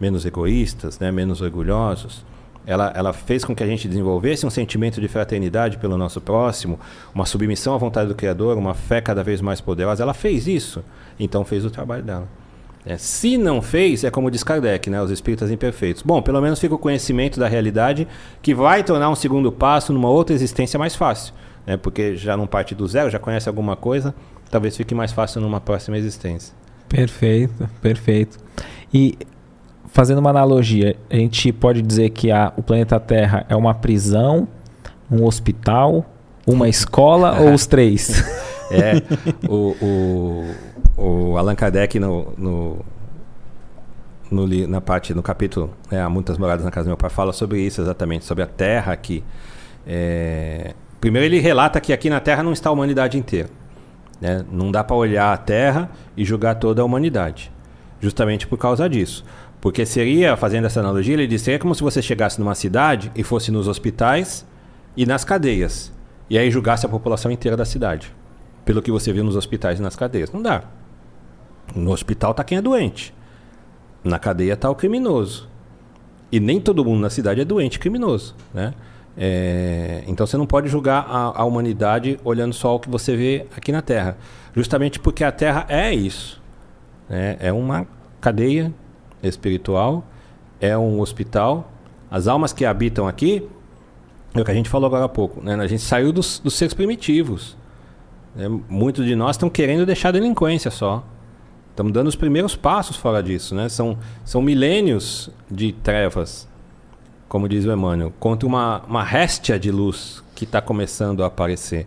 menos 0.00 0.24
egoístas, 0.24 0.98
né, 0.98 1.10
menos 1.10 1.40
orgulhosos. 1.40 2.24
Ela, 2.64 2.92
ela 2.96 3.12
fez 3.12 3.44
com 3.44 3.54
que 3.54 3.62
a 3.62 3.66
gente 3.66 3.86
desenvolvesse 3.86 4.44
um 4.44 4.50
sentimento 4.50 5.00
de 5.00 5.06
fraternidade 5.06 5.78
pelo 5.78 5.96
nosso 5.96 6.20
próximo, 6.20 6.80
uma 7.14 7.24
submissão 7.24 7.74
à 7.74 7.78
vontade 7.78 8.08
do 8.08 8.14
Criador, 8.14 8.56
uma 8.58 8.74
fé 8.74 9.00
cada 9.00 9.22
vez 9.22 9.40
mais 9.40 9.60
poderosa. 9.60 10.02
Ela 10.02 10.14
fez 10.14 10.48
isso, 10.48 10.82
então 11.18 11.44
fez 11.44 11.64
o 11.64 11.70
trabalho 11.70 12.02
dela. 12.02 12.28
É, 12.84 12.96
se 12.96 13.36
não 13.36 13.60
fez, 13.60 14.04
é 14.04 14.10
como 14.10 14.30
diz 14.30 14.44
Kardec, 14.44 14.88
né, 14.88 15.00
os 15.02 15.10
espíritas 15.10 15.50
imperfeitos. 15.50 16.02
Bom, 16.02 16.22
pelo 16.22 16.40
menos 16.40 16.60
fica 16.60 16.74
o 16.74 16.78
conhecimento 16.78 17.38
da 17.38 17.48
realidade 17.48 18.06
que 18.40 18.54
vai 18.54 18.84
tornar 18.84 19.10
um 19.10 19.16
segundo 19.16 19.50
passo 19.50 19.92
numa 19.92 20.08
outra 20.08 20.34
existência 20.34 20.78
mais 20.78 20.94
fácil. 20.94 21.34
Né, 21.66 21.76
porque 21.76 22.14
já 22.16 22.36
não 22.36 22.46
parte 22.46 22.74
do 22.74 22.86
zero, 22.86 23.10
já 23.10 23.18
conhece 23.18 23.48
alguma 23.48 23.74
coisa, 23.74 24.14
talvez 24.50 24.76
fique 24.76 24.94
mais 24.94 25.12
fácil 25.12 25.40
numa 25.40 25.60
próxima 25.60 25.98
existência. 25.98 26.54
Perfeito, 26.88 27.68
perfeito. 27.80 28.38
E 28.94 29.18
fazendo 29.88 30.18
uma 30.18 30.30
analogia, 30.30 30.96
a 31.10 31.16
gente 31.16 31.52
pode 31.52 31.82
dizer 31.82 32.10
que 32.10 32.30
a, 32.30 32.52
o 32.56 32.62
planeta 32.62 33.00
Terra 33.00 33.44
é 33.48 33.56
uma 33.56 33.74
prisão, 33.74 34.46
um 35.10 35.24
hospital, 35.24 36.06
uma 36.46 36.68
escola 36.68 37.40
ou 37.40 37.52
os 37.52 37.66
três? 37.66 38.24
É, 38.68 39.00
o, 39.48 39.76
o, 39.80 40.54
o 40.96 41.38
Allan 41.38 41.54
Kardec 41.54 42.00
no, 42.00 42.32
no, 42.36 42.84
no, 44.28 44.66
na 44.66 44.80
parte, 44.80 45.14
no 45.14 45.22
capítulo 45.22 45.70
é, 45.88 46.00
Há 46.00 46.08
Muitas 46.08 46.36
Moradas 46.36 46.64
na 46.64 46.70
Casa 46.72 46.86
do 46.86 46.88
Meu 46.88 46.96
Pai, 46.96 47.08
fala 47.08 47.32
sobre 47.32 47.60
isso 47.60 47.80
exatamente, 47.80 48.24
sobre 48.24 48.42
a 48.42 48.46
Terra 48.48 48.92
aqui. 48.92 49.22
É, 49.86 50.74
primeiro 51.06 51.26
ele 51.26 51.38
relata 51.38 51.80
que 51.80 51.92
aqui 51.92 52.10
na 52.10 52.18
Terra 52.18 52.42
não 52.42 52.52
está 52.52 52.68
a 52.68 52.72
humanidade 52.72 53.16
inteira. 53.16 53.48
Né? 54.20 54.44
Não 54.50 54.72
dá 54.72 54.82
para 54.82 54.96
olhar 54.96 55.32
a 55.32 55.36
Terra 55.36 55.88
e 56.16 56.24
julgar 56.24 56.56
toda 56.56 56.82
a 56.82 56.84
humanidade. 56.84 57.52
Justamente 58.00 58.44
por 58.44 58.58
causa 58.58 58.88
disso. 58.88 59.24
Porque 59.60 59.86
seria, 59.86 60.36
fazendo 60.36 60.64
essa 60.64 60.80
analogia, 60.80 61.14
ele 61.14 61.28
disse, 61.28 61.44
seria 61.44 61.60
como 61.60 61.76
se 61.76 61.82
você 61.84 62.02
chegasse 62.02 62.40
numa 62.40 62.56
cidade 62.56 63.12
e 63.14 63.22
fosse 63.22 63.52
nos 63.52 63.68
hospitais 63.68 64.44
e 64.96 65.06
nas 65.06 65.22
cadeias. 65.22 65.92
E 66.28 66.36
aí 66.36 66.50
julgasse 66.50 66.84
a 66.84 66.88
população 66.88 67.30
inteira 67.30 67.56
da 67.56 67.64
cidade. 67.64 68.12
Pelo 68.64 68.82
que 68.82 68.90
você 68.90 69.12
viu 69.12 69.22
nos 69.22 69.36
hospitais 69.36 69.78
e 69.78 69.82
nas 69.82 69.94
cadeias. 69.94 70.32
Não 70.32 70.42
dá. 70.42 70.64
No 71.72 71.92
hospital 71.92 72.32
está 72.32 72.42
quem 72.42 72.58
é 72.58 72.60
doente. 72.60 73.14
Na 74.02 74.18
cadeia 74.18 74.54
está 74.54 74.68
o 74.68 74.74
criminoso. 74.74 75.48
E 76.32 76.40
nem 76.40 76.60
todo 76.60 76.84
mundo 76.84 77.00
na 77.00 77.10
cidade 77.10 77.42
é 77.42 77.44
doente 77.44 77.78
criminoso. 77.78 78.34
Né? 78.52 78.74
É, 79.18 80.04
então 80.06 80.26
você 80.26 80.36
não 80.36 80.46
pode 80.46 80.68
julgar 80.68 81.06
a, 81.08 81.40
a, 81.40 81.44
humanidade 81.44 82.20
olhando 82.22 82.52
só 82.52 82.74
o 82.74 82.80
que 82.80 82.88
você 82.88 83.16
vê 83.16 83.46
aqui 83.56 83.72
na 83.72 83.80
Terra. 83.80 84.18
Justamente 84.54 85.00
porque 85.00 85.24
a 85.24 85.32
Terra 85.32 85.64
é 85.68 85.92
isso. 85.94 86.42
Né? 87.08 87.36
É 87.40 87.52
uma 87.52 87.86
cadeia 88.20 88.72
espiritual, 89.22 90.04
é 90.60 90.76
um 90.76 91.00
hospital. 91.00 91.72
As 92.10 92.28
almas 92.28 92.52
que 92.52 92.64
habitam 92.64 93.08
aqui 93.08 93.48
É 94.34 94.40
o 94.40 94.44
que 94.44 94.50
a 94.50 94.54
gente 94.54 94.68
falou 94.68 94.86
agora 94.86 95.04
há 95.04 95.08
pouco. 95.08 95.42
Né? 95.42 95.54
A 95.54 95.66
gente 95.66 95.82
saiu 95.82 96.12
dos, 96.12 96.38
dos 96.38 96.54
seres 96.54 96.74
primitivos. 96.74 97.56
Né? 98.34 98.48
Muitos 98.68 99.06
de 99.06 99.16
nós 99.16 99.36
estão 99.36 99.48
querendo 99.48 99.86
deixar 99.86 100.10
a 100.10 100.12
delinquência 100.12 100.70
só. 100.70 101.02
Estamos 101.70 101.92
dando 101.92 102.08
os 102.08 102.16
primeiros 102.16 102.54
passos 102.54 102.96
fora 102.96 103.22
disso. 103.22 103.54
Né? 103.54 103.68
São, 103.68 103.98
são 104.24 104.42
milênios 104.42 105.30
de 105.50 105.72
trevas, 105.72 106.46
como 107.28 107.48
diz 107.48 107.64
o 107.64 107.72
Emmanuel, 107.72 108.12
contra 108.18 108.46
uma, 108.46 108.82
uma 108.88 109.02
réstia 109.02 109.58
de 109.58 109.70
luz 109.70 110.22
que 110.34 110.44
está 110.44 110.60
começando 110.60 111.24
a 111.24 111.26
aparecer. 111.26 111.86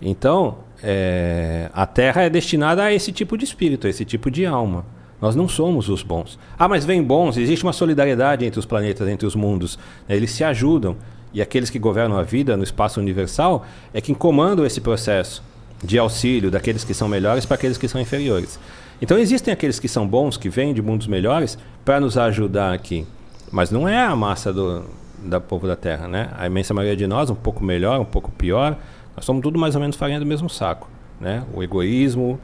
Então, 0.00 0.58
é, 0.82 1.70
a 1.74 1.86
Terra 1.86 2.22
é 2.22 2.30
destinada 2.30 2.84
a 2.84 2.92
esse 2.92 3.12
tipo 3.12 3.36
de 3.36 3.44
espírito, 3.44 3.86
a 3.86 3.90
esse 3.90 4.04
tipo 4.04 4.30
de 4.30 4.46
alma. 4.46 4.84
Nós 5.20 5.34
não 5.34 5.48
somos 5.48 5.88
os 5.88 6.02
bons. 6.02 6.38
Ah, 6.56 6.68
mas 6.68 6.84
vem 6.84 7.02
bons, 7.02 7.36
existe 7.36 7.64
uma 7.64 7.72
solidariedade 7.72 8.44
entre 8.44 8.60
os 8.60 8.66
planetas, 8.66 9.08
entre 9.08 9.26
os 9.26 9.34
mundos. 9.34 9.78
Né? 10.08 10.16
Eles 10.16 10.30
se 10.30 10.44
ajudam. 10.44 10.96
E 11.34 11.42
aqueles 11.42 11.68
que 11.68 11.78
governam 11.78 12.16
a 12.16 12.22
vida 12.22 12.56
no 12.56 12.62
espaço 12.62 13.00
universal 13.00 13.66
é 13.92 14.00
quem 14.00 14.14
comandam 14.14 14.64
esse 14.64 14.80
processo 14.80 15.42
de 15.82 15.98
auxílio 15.98 16.50
daqueles 16.50 16.84
que 16.84 16.94
são 16.94 17.06
melhores 17.06 17.44
para 17.44 17.56
aqueles 17.56 17.76
que 17.76 17.86
são 17.86 18.00
inferiores. 18.00 18.58
Então 19.00 19.18
existem 19.18 19.52
aqueles 19.52 19.78
que 19.78 19.88
são 19.88 20.06
bons, 20.06 20.36
que 20.36 20.48
vêm 20.48 20.72
de 20.72 20.80
mundos 20.80 21.06
melhores, 21.06 21.58
para 21.84 22.00
nos 22.00 22.16
ajudar 22.16 22.72
aqui. 22.72 23.06
Mas 23.50 23.70
não 23.70 23.88
é 23.88 24.04
a 24.04 24.14
massa 24.14 24.52
do 24.52 24.84
da 25.22 25.40
povo 25.40 25.66
da 25.66 25.74
Terra, 25.74 26.06
né? 26.06 26.30
A 26.38 26.46
imensa 26.46 26.72
maioria 26.72 26.96
de 26.96 27.06
nós, 27.06 27.28
um 27.28 27.34
pouco 27.34 27.64
melhor, 27.64 28.00
um 28.00 28.04
pouco 28.04 28.30
pior, 28.30 28.76
nós 29.16 29.24
somos 29.24 29.42
tudo 29.42 29.58
mais 29.58 29.74
ou 29.74 29.80
menos 29.80 29.96
farinha 29.96 30.20
do 30.20 30.26
mesmo 30.26 30.48
saco, 30.48 30.88
né? 31.20 31.44
O 31.52 31.62
egoísmo, 31.62 32.38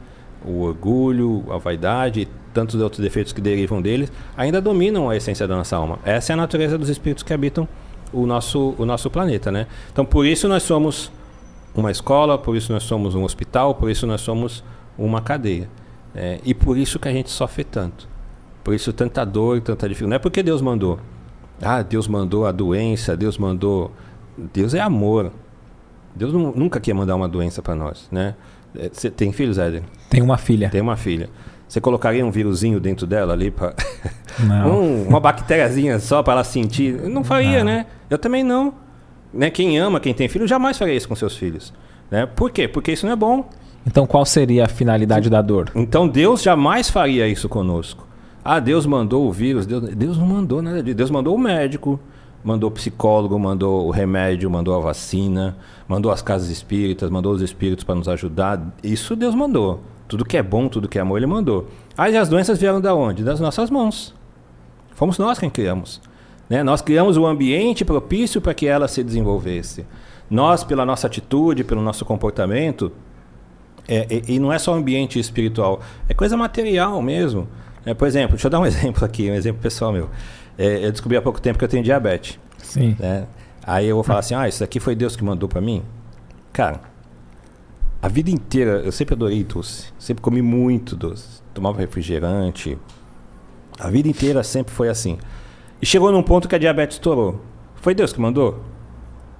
o 0.45 0.61
orgulho, 0.61 1.45
a 1.49 1.57
vaidade 1.57 2.21
e 2.21 2.27
tantos 2.53 2.79
outros 2.81 3.01
defeitos 3.01 3.33
que 3.33 3.41
derivam 3.41 3.81
deles 3.81 4.11
ainda 4.35 4.61
dominam 4.61 5.09
a 5.09 5.15
essência 5.15 5.47
da 5.47 5.55
nossa 5.55 5.75
alma. 5.75 5.99
Essa 6.03 6.31
é 6.31 6.35
a 6.35 6.37
natureza 6.37 6.77
dos 6.77 6.89
espíritos 6.89 7.23
que 7.23 7.33
habitam 7.33 7.67
o 8.13 8.25
nosso, 8.25 8.75
o 8.77 8.85
nosso 8.85 9.09
planeta, 9.09 9.51
né? 9.51 9.67
Então, 9.91 10.05
por 10.05 10.25
isso 10.25 10.47
nós 10.47 10.63
somos 10.63 11.11
uma 11.73 11.91
escola, 11.91 12.37
por 12.37 12.55
isso 12.55 12.71
nós 12.71 12.83
somos 12.83 13.15
um 13.15 13.23
hospital, 13.23 13.75
por 13.75 13.89
isso 13.89 14.05
nós 14.07 14.21
somos 14.21 14.63
uma 14.97 15.21
cadeia. 15.21 15.69
É, 16.13 16.39
e 16.45 16.53
por 16.53 16.77
isso 16.77 16.97
que 16.97 17.09
a 17.09 17.11
gente 17.11 17.29
sofre 17.29 17.63
tanto. 17.65 18.07
Por 18.65 18.73
isso 18.73 18.91
tanta 18.91 19.23
dor, 19.23 19.61
tanta 19.61 19.87
dificuldade. 19.87 20.09
Não 20.09 20.15
é 20.15 20.19
porque 20.19 20.41
Deus 20.41 20.59
mandou. 20.59 20.99
Ah, 21.61 21.83
Deus 21.83 22.07
mandou 22.07 22.47
a 22.47 22.51
doença, 22.51 23.15
Deus 23.15 23.37
mandou. 23.37 23.91
Deus 24.51 24.73
é 24.73 24.79
amor. 24.79 25.31
Deus 26.15 26.33
nunca 26.33 26.79
quer 26.79 26.95
mandar 26.95 27.15
uma 27.15 27.29
doença 27.29 27.61
para 27.61 27.75
nós, 27.75 28.07
né? 28.11 28.33
Você 28.91 29.07
é, 29.07 29.11
tem 29.11 29.31
filhos, 29.31 29.59
Éder? 29.59 29.83
Tem 30.09 30.19
uma 30.19 30.35
filha. 30.35 30.67
Tem 30.69 30.81
uma 30.81 30.97
filha. 30.97 31.29
Você 31.67 31.79
colocaria 31.79 32.25
um 32.25 32.31
vírusinho 32.31 32.79
dentro 32.79 33.05
dela 33.05 33.33
ali 33.33 33.51
para 33.51 33.75
um, 34.67 35.09
uma 35.09 35.19
bactériazinha 35.19 35.99
só 35.99 36.23
para 36.23 36.33
ela 36.33 36.43
sentir? 36.43 36.93
Não 37.07 37.23
faria, 37.23 37.59
não. 37.59 37.65
né? 37.65 37.85
Eu 38.09 38.17
também 38.17 38.43
não. 38.43 38.73
Né? 39.31 39.51
Quem 39.51 39.77
ama, 39.77 39.99
quem 39.99 40.13
tem 40.13 40.27
filho, 40.27 40.47
jamais 40.47 40.75
faria 40.75 40.95
isso 40.95 41.07
com 41.07 41.15
seus 41.15 41.37
filhos. 41.37 41.71
Né? 42.09 42.25
Por 42.25 42.49
quê? 42.49 42.67
Porque 42.67 42.91
isso 42.91 43.05
não 43.05 43.13
é 43.13 43.15
bom. 43.15 43.47
Então 43.85 44.07
qual 44.07 44.25
seria 44.25 44.65
a 44.65 44.67
finalidade 44.67 45.29
da 45.29 45.39
dor? 45.39 45.71
Então 45.75 46.07
Deus 46.07 46.41
jamais 46.41 46.89
faria 46.89 47.27
isso 47.27 47.47
conosco. 47.47 48.04
Ah, 48.45 48.59
Deus 48.59 48.85
mandou 48.85 49.27
o 49.27 49.31
vírus. 49.31 49.65
Deus, 49.65 49.89
Deus 49.95 50.17
não 50.17 50.27
mandou 50.27 50.61
nada 50.61 50.81
disso. 50.81 50.95
Deus 50.95 51.09
mandou 51.11 51.35
o 51.35 51.39
médico 51.39 51.99
mandou 52.45 52.69
psicólogo, 52.69 53.39
mandou 53.39 53.87
o 53.87 53.89
remédio, 53.89 54.47
mandou 54.51 54.75
a 54.75 54.79
vacina, 54.79 55.57
mandou 55.87 56.11
as 56.11 56.21
casas 56.21 56.49
espíritas, 56.49 57.09
mandou 57.09 57.33
os 57.33 57.41
espíritos 57.41 57.83
para 57.83 57.95
nos 57.95 58.07
ajudar. 58.07 58.61
Isso 58.83 59.15
Deus 59.15 59.33
mandou. 59.33 59.81
Tudo 60.07 60.23
que 60.23 60.37
é 60.37 60.43
bom, 60.43 60.67
tudo 60.67 60.87
que 60.87 60.99
é 60.99 61.01
amor, 61.01 61.17
Ele 61.17 61.25
mandou. 61.25 61.67
Aí 61.97 62.15
as 62.15 62.29
doenças 62.29 62.59
vieram 62.59 62.79
da 62.79 62.93
onde? 62.93 63.23
Das 63.23 63.39
nossas 63.39 63.71
mãos. 63.71 64.13
Fomos 64.93 65.17
nós 65.17 65.39
quem 65.39 65.49
criamos. 65.49 65.99
Né? 66.47 66.61
Nós 66.61 66.83
criamos 66.83 67.17
o 67.17 67.25
ambiente 67.25 67.83
propício 67.83 68.39
para 68.39 68.53
que 68.53 68.67
ela 68.67 68.87
se 68.87 69.03
desenvolvesse. 69.03 69.83
Nós, 70.29 70.63
pela 70.63 70.85
nossa 70.85 71.07
atitude, 71.07 71.63
pelo 71.63 71.81
nosso 71.81 72.05
comportamento, 72.05 72.91
é, 73.87 74.05
e, 74.27 74.35
e, 74.35 74.39
não 74.39 74.53
é 74.53 74.59
só 74.59 74.73
ambiente 74.75 75.19
espiritual, 75.19 75.81
é 76.07 76.13
coisa 76.13 76.37
material 76.37 77.01
mesmo. 77.01 77.47
É, 77.85 77.93
por 77.93 78.07
exemplo, 78.07 78.31
deixa 78.31 78.47
eu 78.47 78.51
dar 78.51 78.59
um 78.59 78.65
exemplo 78.67 79.05
aqui, 79.05 79.29
um 79.29 79.35
exemplo 79.35 79.61
pessoal 79.61 79.91
meu. 79.91 80.09
É, 80.57 80.85
eu 80.85 80.91
descobri 80.91 81.17
há 81.17 81.21
pouco 81.21 81.39
tempo 81.39 81.59
que 81.59 81.65
eu 81.65 81.69
tenho 81.69 81.83
diabetes. 81.83 82.39
Sim. 82.57 82.95
Né? 82.99 83.27
Aí 83.65 83.87
eu 83.87 83.95
vou 83.95 84.03
falar 84.03 84.19
assim: 84.19 84.35
ah, 84.35 84.47
isso 84.47 84.63
aqui 84.63 84.79
foi 84.79 84.95
Deus 84.95 85.15
que 85.15 85.23
mandou 85.23 85.47
para 85.47 85.61
mim? 85.61 85.83
Cara, 86.51 86.81
a 88.01 88.07
vida 88.07 88.29
inteira 88.29 88.81
eu 88.83 88.91
sempre 88.91 89.15
adorei 89.15 89.43
doce. 89.43 89.87
Sempre 89.97 90.21
comi 90.21 90.41
muito 90.41 90.95
doce. 90.95 91.41
Tomava 91.53 91.79
refrigerante. 91.79 92.77
A 93.79 93.89
vida 93.89 94.07
inteira 94.07 94.43
sempre 94.43 94.73
foi 94.73 94.89
assim. 94.89 95.17
E 95.81 95.85
chegou 95.85 96.11
num 96.11 96.23
ponto 96.23 96.47
que 96.47 96.55
a 96.55 96.57
diabetes 96.57 96.97
estourou. 96.97 97.41
Foi 97.75 97.93
Deus 97.93 98.13
que 98.13 98.21
mandou? 98.21 98.63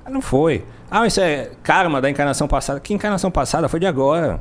Não 0.09 0.21
foi. 0.21 0.65
Ah, 0.89 1.07
isso 1.07 1.19
é 1.21 1.51
karma 1.63 2.01
da 2.01 2.09
encarnação 2.09 2.47
passada. 2.47 2.79
Que 2.79 2.93
encarnação 2.93 3.31
passada? 3.31 3.69
Foi 3.69 3.79
de 3.79 3.85
agora. 3.85 4.39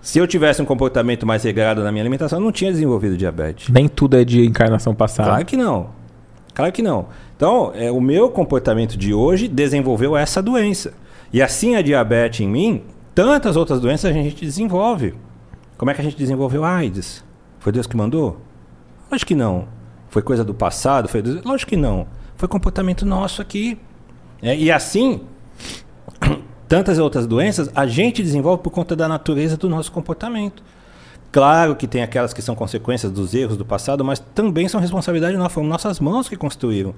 Se 0.00 0.18
eu 0.18 0.26
tivesse 0.26 0.62
um 0.62 0.64
comportamento 0.64 1.26
mais 1.26 1.42
regrado 1.42 1.82
na 1.82 1.90
minha 1.90 2.02
alimentação, 2.02 2.38
eu 2.38 2.44
não 2.44 2.52
tinha 2.52 2.70
desenvolvido 2.70 3.16
diabetes. 3.16 3.68
Nem 3.68 3.88
tudo 3.88 4.16
é 4.16 4.24
de 4.24 4.44
encarnação 4.44 4.94
passada. 4.94 5.30
Claro 5.30 5.44
que 5.44 5.56
não. 5.56 5.90
Claro 6.54 6.72
que 6.72 6.82
não. 6.82 7.06
Então, 7.36 7.72
é, 7.74 7.90
o 7.90 8.00
meu 8.00 8.30
comportamento 8.30 8.96
de 8.96 9.12
hoje 9.12 9.48
desenvolveu 9.48 10.16
essa 10.16 10.42
doença. 10.42 10.92
E 11.32 11.42
assim 11.42 11.76
a 11.76 11.82
diabetes 11.82 12.40
em 12.40 12.48
mim, 12.48 12.82
tantas 13.14 13.56
outras 13.56 13.80
doenças 13.80 14.10
a 14.10 14.12
gente 14.12 14.44
desenvolve. 14.44 15.14
Como 15.76 15.90
é 15.90 15.94
que 15.94 16.00
a 16.00 16.04
gente 16.04 16.16
desenvolveu 16.16 16.64
AIDS? 16.64 17.24
Foi 17.58 17.72
Deus 17.72 17.86
que 17.86 17.96
mandou? 17.96 18.40
Lógico 19.10 19.28
que 19.28 19.34
não. 19.34 19.68
Foi 20.08 20.22
coisa 20.22 20.44
do 20.44 20.54
passado? 20.54 21.08
Foi 21.08 21.22
Deus? 21.22 21.44
Lógico 21.44 21.70
que 21.70 21.76
não. 21.76 22.06
Foi 22.36 22.48
comportamento 22.48 23.04
nosso 23.04 23.42
aqui. 23.42 23.78
É, 24.42 24.56
e 24.56 24.70
assim, 24.70 25.20
tantas 26.68 26.98
outras 26.98 27.26
doenças 27.26 27.70
a 27.74 27.86
gente 27.86 28.22
desenvolve 28.22 28.62
por 28.62 28.70
conta 28.70 28.94
da 28.94 29.08
natureza 29.08 29.56
do 29.56 29.68
nosso 29.68 29.90
comportamento. 29.90 30.62
Claro 31.32 31.74
que 31.76 31.86
tem 31.86 32.02
aquelas 32.02 32.32
que 32.32 32.40
são 32.40 32.54
consequências 32.54 33.10
dos 33.12 33.34
erros 33.34 33.56
do 33.56 33.64
passado, 33.64 34.04
mas 34.04 34.18
também 34.18 34.68
são 34.68 34.80
responsabilidade 34.80 35.36
nossa, 35.36 35.50
foram 35.50 35.66
nossas 35.66 36.00
mãos 36.00 36.28
que 36.28 36.36
construíram 36.36 36.94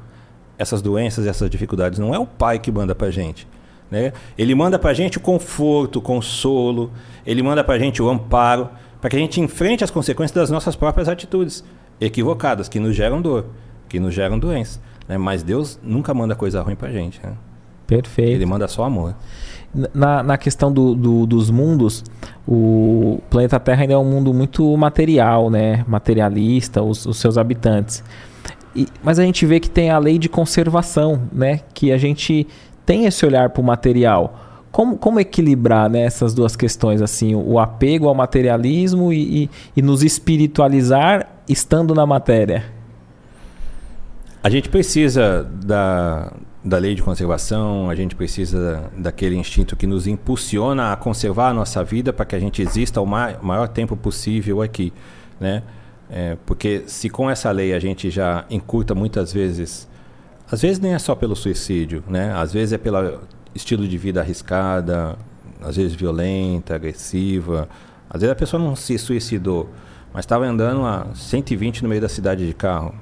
essas 0.59 0.83
doenças, 0.83 1.27
essas 1.27 1.49
dificuldades. 1.51 1.99
Não 1.99 2.14
é 2.14 2.18
o 2.18 2.27
pai 2.27 2.59
que 2.59 2.71
manda 2.71 2.95
para 2.95 3.11
gente. 3.11 3.47
Né? 3.91 4.12
Ele 4.39 4.55
manda 4.55 4.79
para 4.79 4.93
gente 4.95 5.18
o 5.18 5.21
conforto, 5.21 5.99
o 5.99 6.03
consolo, 6.03 6.93
ele 7.27 7.43
manda 7.43 7.64
para 7.64 7.79
gente 7.79 8.01
o 8.01 8.09
amparo, 8.09 8.68
para 9.01 9.11
que 9.11 9.16
a 9.16 9.18
gente 9.18 9.41
enfrente 9.41 9.83
as 9.83 9.91
consequências 9.91 10.35
das 10.35 10.51
nossas 10.51 10.77
próprias 10.77 11.09
atitudes 11.09 11.64
equivocadas, 12.01 12.68
que 12.68 12.79
nos 12.79 12.95
geram 12.95 13.21
dor, 13.21 13.47
que 13.89 13.99
nos 13.99 14.14
geram 14.14 14.39
doença. 14.39 14.81
Né? 15.09 15.18
Mas 15.18 15.43
Deus 15.43 15.79
nunca 15.83 16.14
manda 16.14 16.37
coisa 16.37 16.62
ruim 16.62 16.77
para 16.77 16.93
gente. 16.93 17.21
Né? 17.21 17.33
Perfeito. 17.87 18.37
Ele 18.37 18.47
manda 18.47 18.68
só 18.68 18.85
amor. 18.85 19.16
Na, 19.95 20.23
na 20.23 20.37
questão 20.37 20.73
do, 20.73 20.95
do, 20.97 21.27
dos 21.27 21.49
mundos, 21.49 22.03
o 22.47 23.21
planeta 23.31 23.61
Terra 23.61 23.83
ainda 23.83 23.95
é 23.95 23.97
um 23.97 24.05
mundo 24.05 24.35
muito 24.35 24.77
material, 24.77 25.49
né? 25.49 25.85
Materialista, 25.87 26.83
os, 26.83 27.07
os 27.07 27.18
seus 27.18 27.39
habitantes. 27.39 28.03
E, 28.75 28.89
mas 29.03 29.18
a 29.18 29.23
gente 29.23 29.47
vê 29.47 29.61
que 29.61 29.71
tem 29.71 29.91
a 29.91 29.99
lei 29.99 30.18
de 30.18 30.29
conservação, 30.29 31.23
né? 31.33 31.61
Que 31.73 31.93
a 31.93 31.99
gente 31.99 32.49
tem 32.85 33.07
esse 33.07 33.25
olhar 33.25 33.51
para 33.51 33.61
o 33.61 33.64
material. 33.64 34.35
Como, 34.73 34.97
como 34.97 35.18
equilibrar 35.18 35.91
né, 35.91 36.03
essas 36.03 36.33
duas 36.33 36.55
questões, 36.55 37.03
assim, 37.03 37.35
o 37.35 37.59
apego 37.59 38.09
ao 38.09 38.14
materialismo 38.14 39.12
e, 39.12 39.45
e, 39.45 39.51
e 39.77 39.83
nos 39.83 40.03
espiritualizar 40.03 41.29
estando 41.49 41.95
na 41.95 42.07
matéria? 42.07 42.64
A 44.43 44.49
gente 44.49 44.68
precisa 44.68 45.45
da, 45.64 46.33
da 46.63 46.77
lei 46.79 46.95
de 46.95 47.03
conservação, 47.03 47.89
a 47.89 47.95
gente 47.95 48.15
precisa 48.15 48.91
daquele 48.97 49.37
instinto 49.37 49.75
que 49.75 49.87
nos 49.87 50.07
impulsiona 50.07 50.93
a 50.93 50.97
conservar 50.97 51.49
a 51.49 51.55
nossa 51.55 51.83
vida 51.83 52.13
para 52.13 52.27
que 52.27 52.37
a 52.37 52.39
gente 52.39 52.61
exista 52.61 53.01
o 53.01 53.07
maior 53.07 53.69
tempo 53.69 53.97
possível 53.97 54.61
aqui, 54.61 54.93
né? 55.39 55.63
É, 56.11 56.37
porque 56.45 56.83
se 56.87 57.09
com 57.09 57.31
essa 57.31 57.51
lei 57.51 57.73
a 57.73 57.79
gente 57.79 58.11
já 58.11 58.45
encurta 58.51 58.95
muitas 58.95 59.33
vezes, 59.33 59.89
às 60.51 60.61
vezes 60.61 60.79
nem 60.81 60.93
é 60.93 60.99
só 60.99 61.15
pelo 61.15 61.35
suicídio, 61.35 62.03
né? 62.09 62.33
Às 62.35 62.53
vezes 62.53 62.73
é 62.73 62.79
pelo 62.79 63.21
estilo 63.55 63.87
de 63.87 63.97
vida 63.97 64.21
arriscada, 64.21 65.17
às 65.63 65.77
vezes 65.77 65.95
violenta, 65.95 66.75
agressiva. 66.75 67.69
Às 68.09 68.21
vezes 68.21 68.33
a 68.33 68.37
pessoa 68.37 68.63
não 68.63 68.75
se 68.75 68.99
suicidou, 68.99 69.71
mas 70.13 70.25
estava 70.25 70.45
andando 70.45 70.85
a 70.85 71.07
120 71.15 71.83
no 71.85 71.89
meio 71.89 72.01
da 72.01 72.09
cidade 72.09 72.47
de 72.47 72.53
carro. 72.53 72.95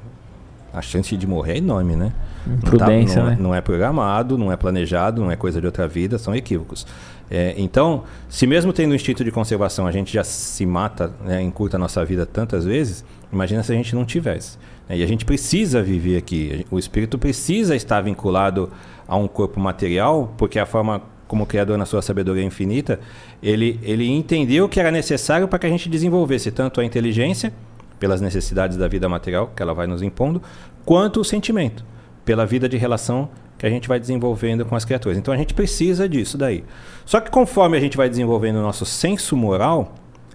A 0.72 0.82
chance 0.82 1.16
de 1.16 1.26
morrer 1.26 1.54
é 1.54 1.58
enorme, 1.58 1.96
né? 1.96 2.12
Prudência, 2.60 3.22
não, 3.22 3.24
tá, 3.24 3.30
não, 3.30 3.36
né? 3.36 3.42
não 3.48 3.54
é 3.54 3.60
programado, 3.60 4.38
não 4.38 4.52
é 4.52 4.56
planejado, 4.56 5.22
não 5.22 5.30
é 5.30 5.36
coisa 5.36 5.60
de 5.60 5.66
outra 5.66 5.86
vida, 5.86 6.18
são 6.18 6.34
equívocos. 6.34 6.86
É, 7.30 7.54
então, 7.58 8.04
se 8.28 8.46
mesmo 8.46 8.72
tendo 8.72 8.92
o 8.92 8.94
instinto 8.94 9.22
de 9.22 9.30
conservação 9.30 9.86
a 9.86 9.92
gente 9.92 10.12
já 10.12 10.24
se 10.24 10.64
mata, 10.64 11.12
né, 11.24 11.42
encurta 11.42 11.76
a 11.76 11.78
nossa 11.78 12.02
vida 12.04 12.24
tantas 12.24 12.64
vezes, 12.64 13.04
imagina 13.30 13.62
se 13.62 13.70
a 13.70 13.74
gente 13.74 13.94
não 13.94 14.04
tivesse. 14.04 14.58
Né? 14.88 14.98
E 14.98 15.02
a 15.02 15.06
gente 15.06 15.24
precisa 15.24 15.82
viver 15.82 16.16
aqui. 16.16 16.64
O 16.70 16.78
espírito 16.78 17.18
precisa 17.18 17.76
estar 17.76 18.00
vinculado 18.00 18.70
a 19.06 19.16
um 19.16 19.28
corpo 19.28 19.60
material, 19.60 20.32
porque 20.38 20.58
a 20.58 20.66
forma 20.66 21.02
como 21.26 21.44
o 21.44 21.46
Criador, 21.46 21.76
na 21.76 21.84
sua 21.84 22.00
sabedoria 22.00 22.42
infinita, 22.42 22.98
ele, 23.42 23.78
ele 23.82 24.08
entendeu 24.08 24.66
que 24.66 24.80
era 24.80 24.90
necessário 24.90 25.46
para 25.46 25.58
que 25.58 25.66
a 25.66 25.68
gente 25.68 25.86
desenvolvesse 25.86 26.50
tanto 26.50 26.80
a 26.80 26.84
inteligência, 26.84 27.52
pelas 28.00 28.22
necessidades 28.22 28.78
da 28.78 28.88
vida 28.88 29.08
material 29.08 29.50
que 29.54 29.62
ela 29.62 29.74
vai 29.74 29.86
nos 29.86 30.00
impondo, 30.00 30.40
quanto 30.86 31.20
o 31.20 31.24
sentimento 31.24 31.84
pela 32.28 32.44
vida 32.44 32.68
de 32.68 32.76
relação 32.76 33.30
que 33.56 33.64
a 33.64 33.70
gente 33.70 33.88
vai 33.88 33.98
desenvolvendo 33.98 34.62
com 34.66 34.76
as 34.76 34.84
criaturas. 34.84 35.16
Então 35.16 35.32
a 35.32 35.36
gente 35.38 35.54
precisa 35.54 36.06
disso 36.06 36.36
daí. 36.36 36.62
Só 37.06 37.20
que 37.22 37.30
conforme 37.30 37.74
a 37.74 37.80
gente 37.80 37.96
vai 37.96 38.06
desenvolvendo 38.06 38.56
o 38.56 38.62
nosso 38.62 38.84
senso 38.84 39.34
moral 39.34 39.94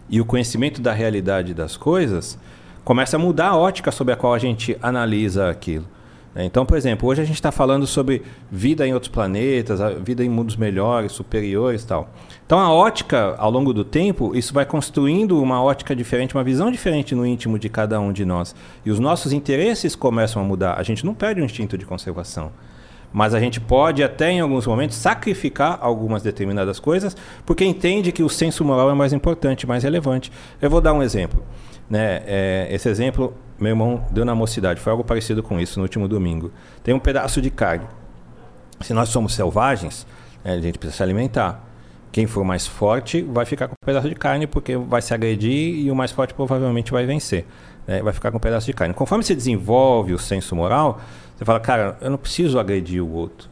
e 0.09 0.19
o 0.19 0.25
conhecimento 0.25 0.81
da 0.81 0.91
realidade 0.91 1.53
das 1.53 1.77
coisas, 1.77 2.35
começa 2.83 3.15
a 3.15 3.19
mudar 3.19 3.49
a 3.49 3.55
ótica 3.55 3.91
sobre 3.91 4.11
a 4.11 4.17
qual 4.17 4.33
a 4.33 4.39
gente 4.39 4.75
analisa 4.81 5.51
aquilo. 5.51 5.85
Né? 6.33 6.45
Então, 6.45 6.65
por 6.65 6.77
exemplo, 6.77 7.07
hoje 7.07 7.21
a 7.21 7.25
gente 7.25 7.35
está 7.35 7.51
falando 7.51 7.85
sobre 7.85 8.23
vida 8.51 8.87
em 8.87 8.93
outros 8.93 9.11
planetas, 9.11 9.79
vida 10.03 10.23
em 10.23 10.29
mundos 10.29 10.55
melhores, 10.55 11.11
superiores 11.11 11.83
tal. 11.83 12.09
Então, 12.45 12.59
a 12.59 12.71
ótica, 12.71 13.35
ao 13.37 13.51
longo 13.51 13.73
do 13.73 13.83
tempo, 13.83 14.35
isso 14.35 14.53
vai 14.53 14.65
construindo 14.65 15.41
uma 15.41 15.61
ótica 15.61 15.95
diferente, 15.95 16.35
uma 16.35 16.43
visão 16.43 16.71
diferente 16.71 17.15
no 17.15 17.25
íntimo 17.25 17.57
de 17.57 17.69
cada 17.69 17.99
um 17.99 18.11
de 18.11 18.25
nós. 18.25 18.55
E 18.85 18.91
os 18.91 18.99
nossos 18.99 19.31
interesses 19.31 19.95
começam 19.95 20.41
a 20.41 20.45
mudar. 20.45 20.79
A 20.79 20.83
gente 20.83 21.05
não 21.05 21.13
perde 21.13 21.41
o 21.41 21.45
instinto 21.45 21.77
de 21.77 21.85
conservação. 21.85 22.51
Mas 23.13 23.35
a 23.35 23.39
gente 23.39 23.61
pode 23.61 24.03
até 24.03 24.31
em 24.31 24.39
alguns 24.39 24.65
momentos 24.65 24.97
sacrificar 24.97 25.77
algumas 25.79 26.23
determinadas 26.23 26.79
coisas, 26.79 27.15
porque 27.45 27.63
entende 27.63 28.11
que 28.11 28.23
o 28.23 28.29
senso 28.29 28.65
moral 28.65 28.89
é 28.89 28.95
mais 28.95 29.13
importante, 29.13 29.67
mais 29.67 29.83
relevante. 29.83 30.31
Eu 30.59 30.69
vou 30.69 30.81
dar 30.81 30.93
um 30.93 31.03
exemplo. 31.03 31.43
Né? 31.87 32.23
É, 32.25 32.67
esse 32.71 32.89
exemplo 32.89 33.35
meu 33.63 33.71
irmão 33.71 34.05
deu 34.11 34.25
na 34.25 34.35
mocidade. 34.35 34.79
Foi 34.79 34.91
algo 34.91 35.03
parecido 35.03 35.41
com 35.41 35.59
isso 35.59 35.79
no 35.79 35.83
último 35.83 36.07
domingo. 36.07 36.51
Tem 36.83 36.93
um 36.93 36.99
pedaço 36.99 37.41
de 37.41 37.49
carne. 37.49 37.87
Se 38.81 38.93
nós 38.93 39.09
somos 39.09 39.33
selvagens, 39.33 40.05
né, 40.43 40.53
a 40.53 40.59
gente 40.59 40.77
precisa 40.77 40.97
se 40.97 41.03
alimentar. 41.03 41.63
Quem 42.11 42.27
for 42.27 42.43
mais 42.43 42.67
forte 42.67 43.21
vai 43.21 43.45
ficar 43.45 43.67
com 43.67 43.73
um 43.73 43.85
pedaço 43.85 44.07
de 44.07 44.15
carne 44.15 44.45
porque 44.45 44.77
vai 44.77 45.01
se 45.01 45.13
agredir 45.13 45.85
e 45.85 45.89
o 45.89 45.95
mais 45.95 46.11
forte 46.11 46.33
provavelmente 46.33 46.91
vai 46.91 47.05
vencer. 47.05 47.45
Né? 47.87 48.03
Vai 48.03 48.13
ficar 48.13 48.29
com 48.29 48.37
um 48.37 48.39
pedaço 48.39 48.67
de 48.67 48.73
carne. 48.73 48.93
Conforme 48.93 49.23
você 49.23 49.33
desenvolve 49.33 50.13
o 50.13 50.19
senso 50.19 50.55
moral, 50.55 51.01
você 51.35 51.45
fala, 51.45 51.59
cara, 51.59 51.97
eu 52.01 52.11
não 52.11 52.17
preciso 52.17 52.59
agredir 52.59 53.03
o 53.03 53.11
outro. 53.11 53.49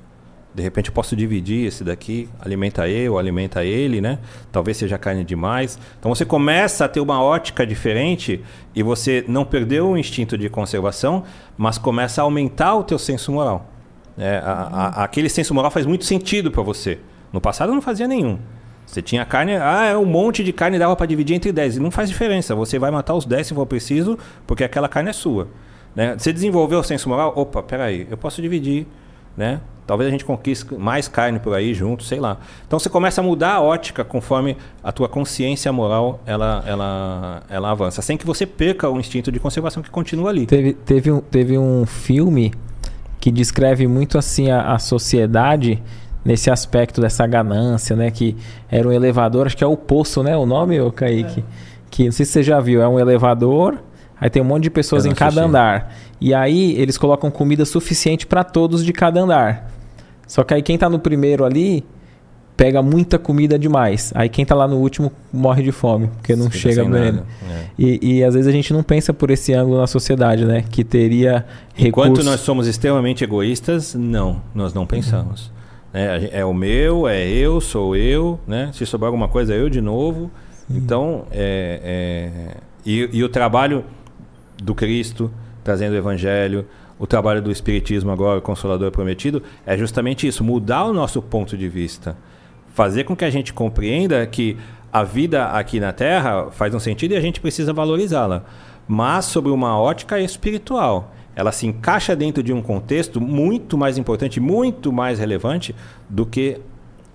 De 0.53 0.61
repente 0.61 0.89
eu 0.89 0.93
posso 0.93 1.15
dividir 1.15 1.65
esse 1.65 1.83
daqui, 1.83 2.27
alimenta 2.39 2.87
eu, 2.87 3.17
alimenta 3.17 3.63
ele, 3.63 4.01
né? 4.01 4.19
Talvez 4.51 4.77
seja 4.77 4.97
carne 4.97 5.23
demais. 5.23 5.79
Então 5.97 6.13
você 6.13 6.25
começa 6.25 6.85
a 6.85 6.89
ter 6.89 6.99
uma 6.99 7.21
ótica 7.23 7.65
diferente 7.65 8.43
e 8.75 8.83
você 8.83 9.23
não 9.27 9.45
perdeu 9.45 9.91
o 9.91 9.97
instinto 9.97 10.37
de 10.37 10.49
conservação, 10.49 11.23
mas 11.57 11.77
começa 11.77 12.21
a 12.21 12.23
aumentar 12.23 12.75
o 12.75 12.83
teu 12.83 12.99
senso 12.99 13.31
moral. 13.31 13.69
É, 14.17 14.41
a, 14.43 14.51
a, 14.51 15.03
aquele 15.05 15.29
senso 15.29 15.53
moral 15.53 15.71
faz 15.71 15.85
muito 15.85 16.03
sentido 16.03 16.51
para 16.51 16.61
você. 16.61 16.99
No 17.31 17.39
passado 17.39 17.73
não 17.73 17.81
fazia 17.81 18.07
nenhum. 18.07 18.37
Você 18.85 19.01
tinha 19.01 19.23
carne, 19.23 19.55
ah, 19.55 19.85
é 19.85 19.97
um 19.97 20.03
monte 20.03 20.43
de 20.43 20.51
carne 20.51 20.77
dava 20.77 20.97
para 20.97 21.05
dividir 21.05 21.33
entre 21.33 21.53
10. 21.53 21.77
Não 21.77 21.89
faz 21.89 22.09
diferença. 22.09 22.53
Você 22.55 22.77
vai 22.77 22.91
matar 22.91 23.13
os 23.13 23.25
10 23.25 23.47
se 23.47 23.53
for 23.53 23.65
preciso, 23.65 24.19
porque 24.45 24.65
aquela 24.65 24.89
carne 24.89 25.11
é 25.11 25.13
sua. 25.13 25.47
Né? 25.95 26.15
Você 26.17 26.33
desenvolveu 26.33 26.79
o 26.79 26.83
senso 26.83 27.07
moral? 27.07 27.31
Opa, 27.37 27.63
peraí, 27.63 28.05
eu 28.09 28.17
posso 28.17 28.41
dividir. 28.41 28.85
Né? 29.35 29.59
Talvez 29.85 30.07
a 30.07 30.11
gente 30.11 30.23
conquiste 30.23 30.73
mais 30.75 31.07
carne 31.07 31.39
por 31.39 31.53
aí 31.53 31.73
junto, 31.73 32.03
sei 32.03 32.19
lá. 32.19 32.37
Então 32.65 32.79
você 32.79 32.89
começa 32.89 33.19
a 33.19 33.23
mudar 33.23 33.55
a 33.55 33.61
ótica 33.61 34.05
conforme 34.05 34.55
a 34.83 34.91
tua 34.91 35.09
consciência 35.09 35.71
moral 35.73 36.21
ela, 36.25 36.63
ela, 36.65 37.43
ela 37.49 37.71
avança, 37.71 38.01
sem 38.01 38.15
que 38.15 38.25
você 38.25 38.45
perca 38.45 38.89
o 38.89 38.99
instinto 38.99 39.31
de 39.31 39.39
conservação 39.39 39.83
que 39.83 39.89
continua 39.89 40.29
ali. 40.29 40.45
Teve, 40.45 40.73
teve, 40.73 41.11
um, 41.11 41.19
teve 41.19 41.57
um 41.57 41.85
filme 41.85 42.53
que 43.19 43.31
descreve 43.31 43.85
muito 43.85 44.17
assim 44.17 44.49
a, 44.49 44.73
a 44.73 44.79
sociedade 44.79 45.81
nesse 46.23 46.49
aspecto 46.49 47.01
dessa 47.01 47.25
ganância, 47.25 47.95
né? 47.95 48.11
Que 48.11 48.35
era 48.69 48.87
um 48.87 48.91
elevador, 48.91 49.47
acho 49.47 49.57
que 49.57 49.63
é 49.63 49.67
o 49.67 49.75
Poço, 49.75 50.23
né? 50.23 50.37
O 50.37 50.45
nome, 50.45 50.79
ô 50.79 50.91
Kaique? 50.91 51.41
É. 51.41 51.43
Que 51.89 52.05
não 52.05 52.11
sei 52.11 52.25
se 52.25 52.31
você 52.31 52.43
já 52.43 52.59
viu, 52.59 52.81
é 52.81 52.87
um 52.87 52.99
elevador, 52.99 53.77
aí 54.19 54.29
tem 54.29 54.41
um 54.41 54.45
monte 54.45 54.63
de 54.63 54.69
pessoas 54.69 55.05
em 55.05 55.13
cada 55.13 55.43
andar. 55.43 55.93
E 56.21 56.33
aí 56.35 56.79
eles 56.79 56.99
colocam 56.99 57.31
comida 57.31 57.65
suficiente 57.65 58.27
para 58.27 58.43
todos 58.43 58.85
de 58.85 58.93
cada 58.93 59.19
andar. 59.19 59.71
Só 60.27 60.43
que 60.43 60.53
aí 60.53 60.61
quem 60.61 60.77
tá 60.77 60.87
no 60.87 60.99
primeiro 60.99 61.43
ali 61.43 61.83
pega 62.55 62.83
muita 62.83 63.17
comida 63.17 63.57
demais. 63.57 64.13
Aí 64.13 64.29
quem 64.29 64.45
tá 64.45 64.53
lá 64.53 64.67
no 64.67 64.77
último 64.77 65.11
morre 65.33 65.63
de 65.63 65.71
fome, 65.71 66.09
porque 66.09 66.35
não 66.35 66.51
chega 66.51 66.85
bem. 66.85 67.23
É. 67.49 67.65
E, 67.77 68.17
e 68.17 68.23
às 68.23 68.35
vezes 68.35 68.47
a 68.47 68.51
gente 68.51 68.71
não 68.71 68.83
pensa 68.83 69.11
por 69.11 69.31
esse 69.31 69.51
ângulo 69.51 69.79
na 69.79 69.87
sociedade, 69.87 70.45
né? 70.45 70.63
Que 70.69 70.83
teria 70.83 71.43
Enquanto 71.75 72.09
recursos... 72.09 72.25
nós 72.25 72.39
somos 72.41 72.67
extremamente 72.67 73.23
egoístas, 73.23 73.95
não, 73.95 74.43
nós 74.53 74.75
não 74.75 74.85
pensamos. 74.85 75.51
É, 75.91 76.29
é, 76.33 76.45
o 76.45 76.53
meu, 76.53 77.07
é 77.07 77.27
eu, 77.27 77.59
sou 77.59 77.95
eu, 77.95 78.39
né? 78.47 78.69
Se 78.73 78.85
sobrar 78.85 79.07
alguma 79.07 79.27
coisa, 79.27 79.55
é 79.55 79.57
eu 79.57 79.69
de 79.69 79.81
novo. 79.81 80.29
Sim. 80.67 80.77
Então, 80.77 81.25
é, 81.31 81.81
é... 81.83 82.57
E, 82.85 83.09
e 83.11 83.23
o 83.23 83.29
trabalho 83.29 83.83
do 84.61 84.75
Cristo, 84.75 85.31
trazendo 85.63 85.93
o 85.93 85.97
evangelho, 85.97 86.65
o 86.97 87.07
trabalho 87.07 87.41
do 87.41 87.51
Espiritismo 87.51 88.11
agora, 88.11 88.39
o 88.39 88.41
Consolador 88.41 88.91
Prometido, 88.91 89.41
é 89.65 89.77
justamente 89.77 90.27
isso, 90.27 90.43
mudar 90.43 90.85
o 90.85 90.93
nosso 90.93 91.21
ponto 91.21 91.57
de 91.57 91.67
vista. 91.67 92.15
Fazer 92.73 93.03
com 93.03 93.15
que 93.15 93.25
a 93.25 93.29
gente 93.29 93.53
compreenda 93.53 94.25
que 94.27 94.57
a 94.93 95.03
vida 95.03 95.45
aqui 95.47 95.79
na 95.79 95.91
Terra 95.91 96.51
faz 96.51 96.73
um 96.75 96.79
sentido 96.79 97.13
e 97.13 97.17
a 97.17 97.21
gente 97.21 97.41
precisa 97.41 97.73
valorizá-la. 97.73 98.43
Mas 98.87 99.25
sobre 99.25 99.51
uma 99.51 99.79
ótica 99.79 100.19
espiritual. 100.19 101.13
Ela 101.35 101.51
se 101.51 101.65
encaixa 101.65 102.15
dentro 102.15 102.43
de 102.43 102.51
um 102.51 102.61
contexto 102.61 103.21
muito 103.21 103.77
mais 103.77 103.97
importante, 103.97 104.39
muito 104.39 104.91
mais 104.91 105.17
relevante 105.17 105.73
do 106.09 106.25
que 106.25 106.59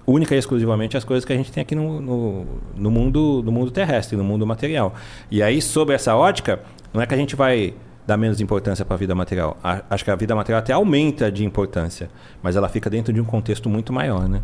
única 0.07 0.34
e 0.34 0.38
exclusivamente 0.38 0.97
as 0.97 1.05
coisas 1.05 1.24
que 1.24 1.32
a 1.32 1.36
gente 1.36 1.53
tem 1.53 1.61
aqui 1.61 1.74
no, 1.74 2.01
no, 2.01 2.47
no, 2.74 2.90
mundo, 2.90 3.42
no 3.44 3.53
mundo 3.53 3.70
terrestre, 3.70 4.16
no 4.16 4.24
mundo 4.24 4.47
material. 4.47 4.94
E 5.30 5.42
aí, 5.42 5.61
sobre 5.61 5.94
essa 5.94 6.16
ótica, 6.16 6.61
não 6.94 7.03
é 7.03 7.07
que 7.07 7.12
a 7.12 7.16
gente 7.16 7.36
vai 7.36 7.74
dar 8.07 8.17
menos 8.17 8.41
importância 8.41 8.85
para 8.85 8.95
a 8.95 8.99
vida 8.99 9.15
material. 9.15 9.57
A, 9.63 9.83
acho 9.91 10.05
que 10.05 10.11
a 10.11 10.17
vida 10.17 10.35
material 10.35 10.61
até 10.61 10.73
aumenta 10.73 11.31
de 11.31 11.45
importância, 11.45 12.09
mas 12.43 12.57
ela 12.57 12.69
fica 12.69 12.89
dentro 12.89 13.13
de 13.13 13.21
um 13.21 13.25
contexto 13.25 13.69
muito 13.69 13.93
maior, 13.93 14.29
né? 14.29 14.43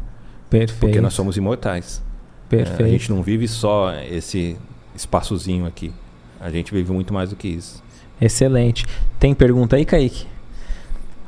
Perfeito. 0.51 0.81
Porque 0.81 1.01
nós 1.01 1.15
somos 1.15 1.37
imortais. 1.37 2.03
Perfeito. 2.49 2.83
É, 2.83 2.85
a 2.85 2.89
gente 2.89 3.11
não 3.11 3.23
vive 3.23 3.47
só 3.49 3.95
esse 4.11 4.57
espaçozinho 4.95 5.65
aqui. 5.65 5.93
A 6.41 6.51
gente 6.51 6.75
vive 6.75 6.93
muito 6.93 7.15
mais 7.15 7.31
do 7.31 7.37
que 7.37 7.49
isso. 7.49 7.83
Excelente. 8.21 8.85
Tem 9.19 9.33
pergunta 9.35 9.77
aí, 9.77 9.85
Kaique? 9.85 10.27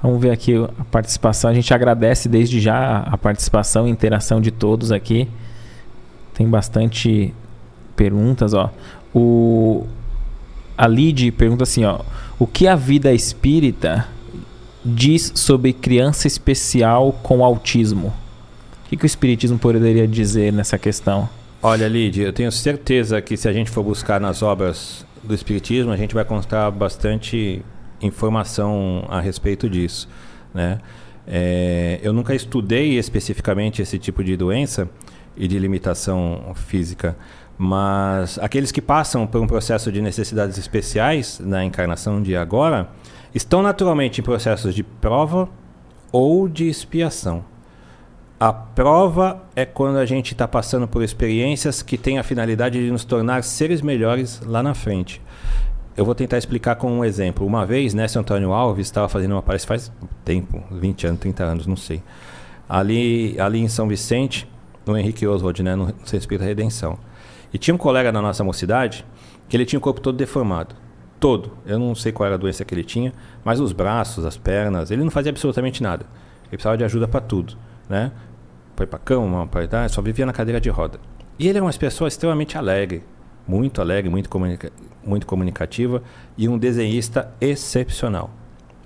Vamos 0.03 0.21
ver 0.21 0.33
aqui 0.33 0.55
a 0.57 0.85
participação. 0.85 1.51
A 1.51 1.55
gente 1.55 1.73
agradece 1.73 2.29
desde 2.29 2.61
já 2.61 2.99
a 2.99 3.17
participação 3.17 3.89
e 3.89 3.91
interação 3.91 4.41
de 4.41 4.51
todos 4.51 4.93
aqui. 4.93 5.29
Tem 6.35 6.47
bastante 6.47 7.33
perguntas, 7.97 8.53
ó. 8.53 8.71
O 9.15 9.87
a 10.77 10.87
Lid 10.87 11.31
pergunta 11.33 11.63
assim, 11.63 11.85
ó, 11.85 12.01
o 12.39 12.47
que 12.47 12.67
a 12.67 12.75
vida 12.75 13.13
espírita 13.13 14.09
diz 14.85 15.33
sobre 15.35 15.73
criança 15.73 16.27
especial 16.27 17.13
com 17.23 17.45
autismo? 17.45 18.09
O 18.85 18.89
que, 18.89 18.97
que 18.97 19.05
o 19.05 19.07
espiritismo 19.07 19.59
poderia 19.59 20.07
dizer 20.07 20.53
nessa 20.53 20.79
questão? 20.79 21.29
Olha, 21.63 21.89
Lid, 21.89 22.21
eu 22.21 22.33
tenho 22.33 22.53
certeza 22.53 23.23
que 23.23 23.37
se 23.37 23.49
a 23.49 23.53
gente 23.53 23.71
for 23.71 23.83
buscar 23.83 24.21
nas 24.21 24.43
obras 24.43 25.07
do 25.23 25.35
espiritismo, 25.35 25.91
a 25.91 25.97
gente 25.97 26.15
vai 26.15 26.23
encontrar 26.23 26.71
bastante 26.71 27.63
informação 28.03 29.07
a 29.09 29.21
respeito 29.21 29.69
disso, 29.69 30.09
né? 30.53 30.79
É, 31.27 32.01
eu 32.03 32.13
nunca 32.13 32.35
estudei 32.35 32.99
especificamente 32.99 33.81
esse 33.81 33.99
tipo 33.99 34.23
de 34.23 34.37
doença 34.37 34.89
e 35.37 35.49
de 35.49 35.59
limitação 35.59 36.53
física, 36.55 37.17
mas 37.57 38.39
aqueles 38.39 38.73
que 38.73 38.83
passam 38.83 39.27
por 39.27 39.41
um 39.41 39.47
processo 39.47 39.93
de 39.93 40.03
necessidades 40.03 40.59
especiais 40.59 41.39
na 41.39 41.65
encarnação 41.65 42.23
de 42.23 42.37
agora 42.37 42.89
estão 43.35 43.63
naturalmente 43.63 44.21
em 44.21 44.25
processos 44.25 44.75
de 44.75 44.83
prova 44.83 45.49
ou 46.11 46.49
de 46.49 46.69
expiação. 46.69 47.45
A 48.39 48.53
prova 48.53 49.43
é 49.55 49.65
quando 49.65 49.97
a 49.97 50.05
gente 50.05 50.33
está 50.33 50.47
passando 50.47 50.87
por 50.89 51.03
experiências 51.03 51.83
que 51.83 51.97
têm 51.97 52.19
a 52.19 52.23
finalidade 52.23 52.85
de 52.85 52.91
nos 52.91 53.05
tornar 53.05 53.45
seres 53.45 53.81
melhores 53.81 54.41
lá 54.45 54.63
na 54.63 54.75
frente. 54.75 55.23
Eu 55.97 56.05
vou 56.05 56.15
tentar 56.15 56.39
explicar 56.39 56.75
com 56.75 56.91
um 56.91 57.05
exemplo. 57.05 57.47
Uma 57.47 57.65
vez, 57.65 57.95
Néstor 57.95 58.21
Antônio 58.21 58.53
Alves 58.53 58.89
estava 58.89 59.09
fazendo 59.09 59.33
uma 59.33 59.43
palestra 59.43 59.69
faz 59.69 59.93
tempo, 60.25 60.61
20 60.71 61.07
anos, 61.07 61.21
30 61.21 61.45
anos, 61.45 61.67
não 61.67 61.77
sei. 61.77 62.03
Ali, 62.69 63.39
ali 63.39 63.61
em 63.61 63.69
São 63.69 63.87
Vicente, 63.87 64.49
no 64.85 64.97
Henrique 64.99 65.27
Oswald, 65.27 65.63
né, 65.63 65.77
no 65.77 65.87
Centro 65.87 66.19
Espírita 66.19 66.45
Redenção. 66.45 66.99
E 67.55 67.59
tinha 67.59 67.73
um 67.73 67.79
colega 67.79 68.11
na 68.11 68.21
nossa 68.21 68.43
mocidade 68.43 69.07
que 69.49 69.57
ele 69.57 69.65
tinha 69.65 69.79
o 69.79 69.81
corpo 69.81 70.01
todo 70.01 70.17
deformado. 70.17 70.75
Todo. 71.21 71.53
Eu 71.65 71.79
não 71.79 71.95
sei 71.95 72.11
qual 72.11 72.27
era 72.27 72.35
a 72.35 72.39
doença 72.39 72.65
que 72.65 72.75
ele 72.75 72.83
tinha, 72.83 73.13
mas 73.45 73.61
os 73.61 73.71
braços, 73.71 74.27
as 74.27 74.37
pernas, 74.37 74.91
ele 74.91 75.05
não 75.05 75.11
fazia 75.11 75.31
absolutamente 75.31 75.81
nada. 75.81 76.05
Ele 76.43 76.51
precisava 76.51 76.77
de 76.77 76.83
ajuda 76.83 77.07
para 77.07 77.21
tudo, 77.21 77.57
né? 77.89 78.11
Foi 78.75 78.89
para 78.89 78.99
cama, 78.99 79.47
para 79.47 79.89
só 79.89 80.03
vivia 80.03 80.27
na 80.27 80.33
cadeira 80.33 80.61
de 80.61 80.69
roda. 80.69 80.99
E 81.39 81.47
ele 81.49 81.59
era 81.59 81.65
uma 81.65 81.73
pessoa 81.73 82.09
extremamente 82.09 82.59
alegre, 82.59 83.05
muito 83.47 83.81
alegre, 83.81 84.11
muito, 84.11 84.29
comunica 84.29 84.73
muito 85.05 85.25
comunicativa 85.25 86.03
e 86.37 86.49
um 86.49 86.59
desenhista 86.59 87.33
excepcional. 87.41 88.31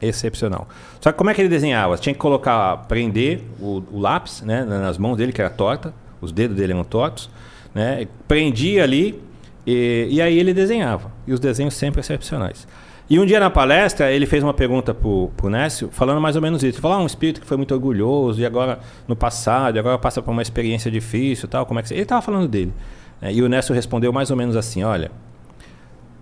Excepcional. 0.01 0.69
Só 1.01 1.11
que 1.11 1.17
como 1.17 1.31
é 1.31 1.35
que 1.35 1.41
ele 1.41 1.49
desenhava? 1.49 1.97
Tinha 1.97 2.13
que 2.13 2.21
colocar, 2.21 2.77
prender 2.87 3.43
o, 3.59 3.83
o 3.91 3.99
lápis 3.99 4.43
né, 4.43 4.63
nas 4.65 4.99
mãos 4.99 5.17
dele, 5.17 5.33
que 5.33 5.41
era 5.41 5.51
torta, 5.51 5.95
os 6.21 6.33
dedos 6.33 6.57
dele 6.57 6.73
eram 6.73 6.85
tortos, 6.85 7.31
né? 7.79 8.09
Prendia 8.27 8.83
ali 8.83 9.23
e, 9.65 10.09
e 10.11 10.21
aí 10.21 10.37
ele 10.37 10.53
desenhava. 10.53 11.13
E 11.29 11.33
os 11.33 11.39
desenhos 11.39 11.75
sempre 11.75 12.01
excepcionais. 12.01 12.67
E 13.09 13.21
um 13.21 13.25
dia 13.25 13.39
na 13.39 13.49
palestra, 13.49 14.11
ele 14.11 14.27
fez 14.27 14.43
uma 14.43 14.53
pergunta 14.53 14.93
pro, 14.93 15.31
pro 15.37 15.49
Nécio, 15.49 15.89
falando 15.93 16.21
mais 16.21 16.35
ou 16.35 16.43
menos 16.43 16.63
isso. 16.63 16.77
Ele 16.77 16.83
falou, 16.83 16.99
ah, 16.99 17.01
um 17.01 17.07
espírito 17.07 17.41
que 17.41 17.47
foi 17.47 17.57
muito 17.57 17.73
orgulhoso, 17.73 18.41
e 18.41 18.45
agora, 18.45 18.81
no 19.07 19.17
passado, 19.17 19.77
e 19.77 19.79
agora 19.79 19.97
passa 19.97 20.21
por 20.21 20.33
uma 20.33 20.43
experiência 20.43 20.91
difícil 20.91 21.49
tal, 21.49 21.65
como 21.65 21.79
é 21.81 21.83
que... 21.83 21.95
Ele 21.95 22.03
estava 22.03 22.21
falando 22.21 22.49
dele. 22.49 22.73
Né? 23.21 23.33
E 23.33 23.41
o 23.41 23.49
Nécio 23.49 23.75
respondeu 23.75 24.13
mais 24.13 24.31
ou 24.31 24.37
menos 24.37 24.57
assim, 24.57 24.83
olha, 24.83 25.11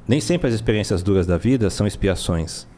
nem 0.07 0.21
sempre 0.21 0.47
as 0.47 0.55
experiências 0.55 1.03
duras 1.03 1.27
da 1.27 1.39
vida 1.39 1.71
são 1.71 1.87
expiações. 1.87 2.69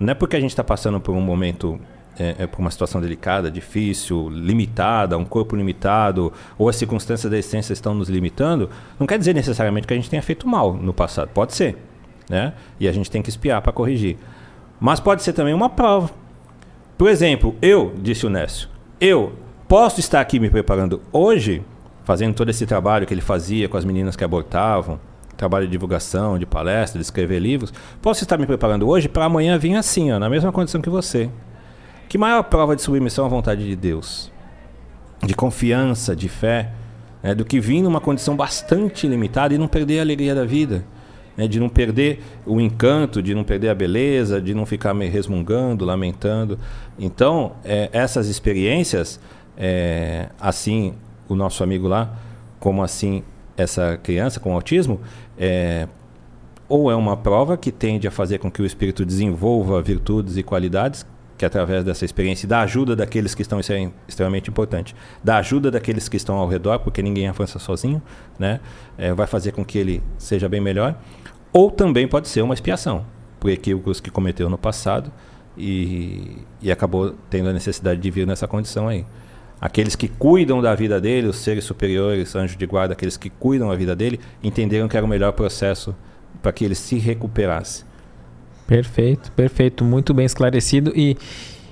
Não 0.00 0.10
é 0.10 0.14
porque 0.14 0.34
a 0.34 0.40
gente 0.40 0.50
está 0.50 0.64
passando 0.64 0.98
por 0.98 1.14
um 1.14 1.20
momento 1.20 1.78
é, 2.18 2.36
é, 2.40 2.46
por 2.46 2.60
uma 2.60 2.70
situação 2.70 3.00
delicada, 3.00 3.50
difícil, 3.50 4.28
limitada, 4.28 5.16
um 5.16 5.24
corpo 5.24 5.56
limitado, 5.56 6.32
ou 6.58 6.68
as 6.68 6.76
circunstâncias 6.76 7.30
da 7.30 7.38
essência 7.38 7.72
estão 7.72 7.94
nos 7.94 8.08
limitando, 8.08 8.68
não 8.98 9.06
quer 9.06 9.18
dizer 9.18 9.34
necessariamente 9.34 9.86
que 9.86 9.94
a 9.94 9.96
gente 9.96 10.10
tenha 10.10 10.22
feito 10.22 10.48
mal 10.48 10.74
no 10.74 10.92
passado. 10.92 11.28
Pode 11.28 11.54
ser 11.54 11.76
né? 12.28 12.54
E 12.78 12.88
a 12.88 12.92
gente 12.92 13.10
tem 13.10 13.22
que 13.22 13.28
espiar 13.28 13.60
para 13.62 13.72
corrigir. 13.72 14.16
Mas 14.80 15.00
pode 15.00 15.22
ser 15.22 15.32
também 15.32 15.54
uma 15.54 15.68
prova. 15.68 16.10
Por 16.96 17.08
exemplo, 17.08 17.54
eu, 17.60 17.94
disse 17.98 18.26
o 18.26 18.30
Nécio, 18.30 18.68
eu 19.00 19.34
posso 19.68 20.00
estar 20.00 20.20
aqui 20.20 20.38
me 20.38 20.50
preparando 20.50 21.02
hoje, 21.12 21.62
fazendo 22.04 22.34
todo 22.34 22.48
esse 22.48 22.66
trabalho 22.66 23.06
que 23.06 23.14
ele 23.14 23.20
fazia 23.20 23.68
com 23.68 23.76
as 23.76 23.84
meninas 23.84 24.16
que 24.16 24.24
abortavam, 24.24 24.98
trabalho 25.36 25.66
de 25.66 25.72
divulgação, 25.72 26.38
de 26.38 26.46
palestra, 26.46 26.98
de 26.98 27.04
escrever 27.04 27.38
livros, 27.38 27.72
posso 28.00 28.22
estar 28.22 28.38
me 28.38 28.46
preparando 28.46 28.88
hoje 28.88 29.08
para 29.08 29.24
amanhã 29.24 29.58
vir 29.58 29.74
assim, 29.74 30.12
ó, 30.12 30.18
na 30.18 30.30
mesma 30.30 30.52
condição 30.52 30.80
que 30.80 30.90
você. 30.90 31.28
Que 32.12 32.18
maior 32.18 32.42
prova 32.42 32.76
de 32.76 32.82
submissão 32.82 33.24
à 33.24 33.28
vontade 33.28 33.66
de 33.66 33.74
Deus? 33.74 34.30
De 35.24 35.32
confiança, 35.32 36.14
de 36.14 36.28
fé, 36.28 36.70
né, 37.22 37.34
do 37.34 37.42
que 37.42 37.58
vir 37.58 37.80
numa 37.80 38.02
condição 38.02 38.36
bastante 38.36 39.08
limitada 39.08 39.54
e 39.54 39.56
não 39.56 39.66
perder 39.66 40.00
a 40.00 40.02
alegria 40.02 40.34
da 40.34 40.44
vida 40.44 40.84
né, 41.34 41.48
de 41.48 41.58
não 41.58 41.70
perder 41.70 42.22
o 42.44 42.60
encanto, 42.60 43.22
de 43.22 43.34
não 43.34 43.42
perder 43.42 43.70
a 43.70 43.74
beleza, 43.74 44.42
de 44.42 44.52
não 44.52 44.66
ficar 44.66 44.92
me 44.92 45.08
resmungando, 45.08 45.86
lamentando. 45.86 46.58
Então, 46.98 47.52
é, 47.64 47.88
essas 47.94 48.28
experiências, 48.28 49.18
é, 49.56 50.28
assim 50.38 50.92
o 51.30 51.34
nosso 51.34 51.64
amigo 51.64 51.88
lá, 51.88 52.14
como 52.60 52.82
assim 52.82 53.22
essa 53.56 53.98
criança 54.02 54.38
com 54.38 54.52
autismo, 54.52 55.00
é, 55.38 55.88
ou 56.68 56.90
é 56.90 56.94
uma 56.94 57.16
prova 57.16 57.56
que 57.56 57.72
tende 57.72 58.06
a 58.06 58.10
fazer 58.10 58.36
com 58.36 58.50
que 58.50 58.60
o 58.60 58.66
espírito 58.66 59.02
desenvolva 59.02 59.80
virtudes 59.80 60.36
e 60.36 60.42
qualidades 60.42 61.06
que 61.42 61.46
através 61.46 61.84
dessa 61.84 62.04
experiência, 62.04 62.46
da 62.46 62.60
ajuda 62.60 62.94
daqueles 62.94 63.34
que 63.34 63.42
estão, 63.42 63.58
isso 63.58 63.72
é 63.72 63.90
extremamente 64.06 64.48
importante, 64.48 64.94
da 65.24 65.38
ajuda 65.38 65.72
daqueles 65.72 66.08
que 66.08 66.16
estão 66.16 66.36
ao 66.36 66.46
redor, 66.46 66.78
porque 66.78 67.02
ninguém 67.02 67.26
avança 67.26 67.58
sozinho, 67.58 68.00
né? 68.38 68.60
É, 68.96 69.12
vai 69.12 69.26
fazer 69.26 69.50
com 69.50 69.64
que 69.64 69.76
ele 69.76 70.00
seja 70.16 70.48
bem 70.48 70.60
melhor. 70.60 70.96
Ou 71.52 71.68
também 71.68 72.06
pode 72.06 72.28
ser 72.28 72.42
uma 72.42 72.54
expiação 72.54 73.04
por 73.40 73.50
equívocos 73.50 73.98
que 73.98 74.08
cometeu 74.08 74.48
no 74.48 74.56
passado 74.56 75.10
e, 75.58 76.36
e 76.60 76.70
acabou 76.70 77.12
tendo 77.28 77.48
a 77.48 77.52
necessidade 77.52 78.00
de 78.00 78.08
vir 78.08 78.24
nessa 78.24 78.46
condição 78.46 78.86
aí. 78.86 79.04
Aqueles 79.60 79.96
que 79.96 80.06
cuidam 80.06 80.62
da 80.62 80.76
vida 80.76 81.00
dele, 81.00 81.26
os 81.26 81.38
seres 81.38 81.64
superiores, 81.64 82.36
anjos 82.36 82.56
de 82.56 82.66
guarda, 82.66 82.92
aqueles 82.92 83.16
que 83.16 83.30
cuidam 83.30 83.68
da 83.68 83.74
vida 83.74 83.96
dele, 83.96 84.20
entenderam 84.44 84.86
que 84.86 84.96
era 84.96 85.04
o 85.04 85.08
melhor 85.08 85.32
processo 85.32 85.92
para 86.40 86.52
que 86.52 86.64
ele 86.64 86.76
se 86.76 86.98
recuperasse. 86.98 87.84
Perfeito, 88.72 89.30
perfeito, 89.32 89.84
muito 89.84 90.14
bem 90.14 90.24
esclarecido 90.24 90.94
e, 90.96 91.14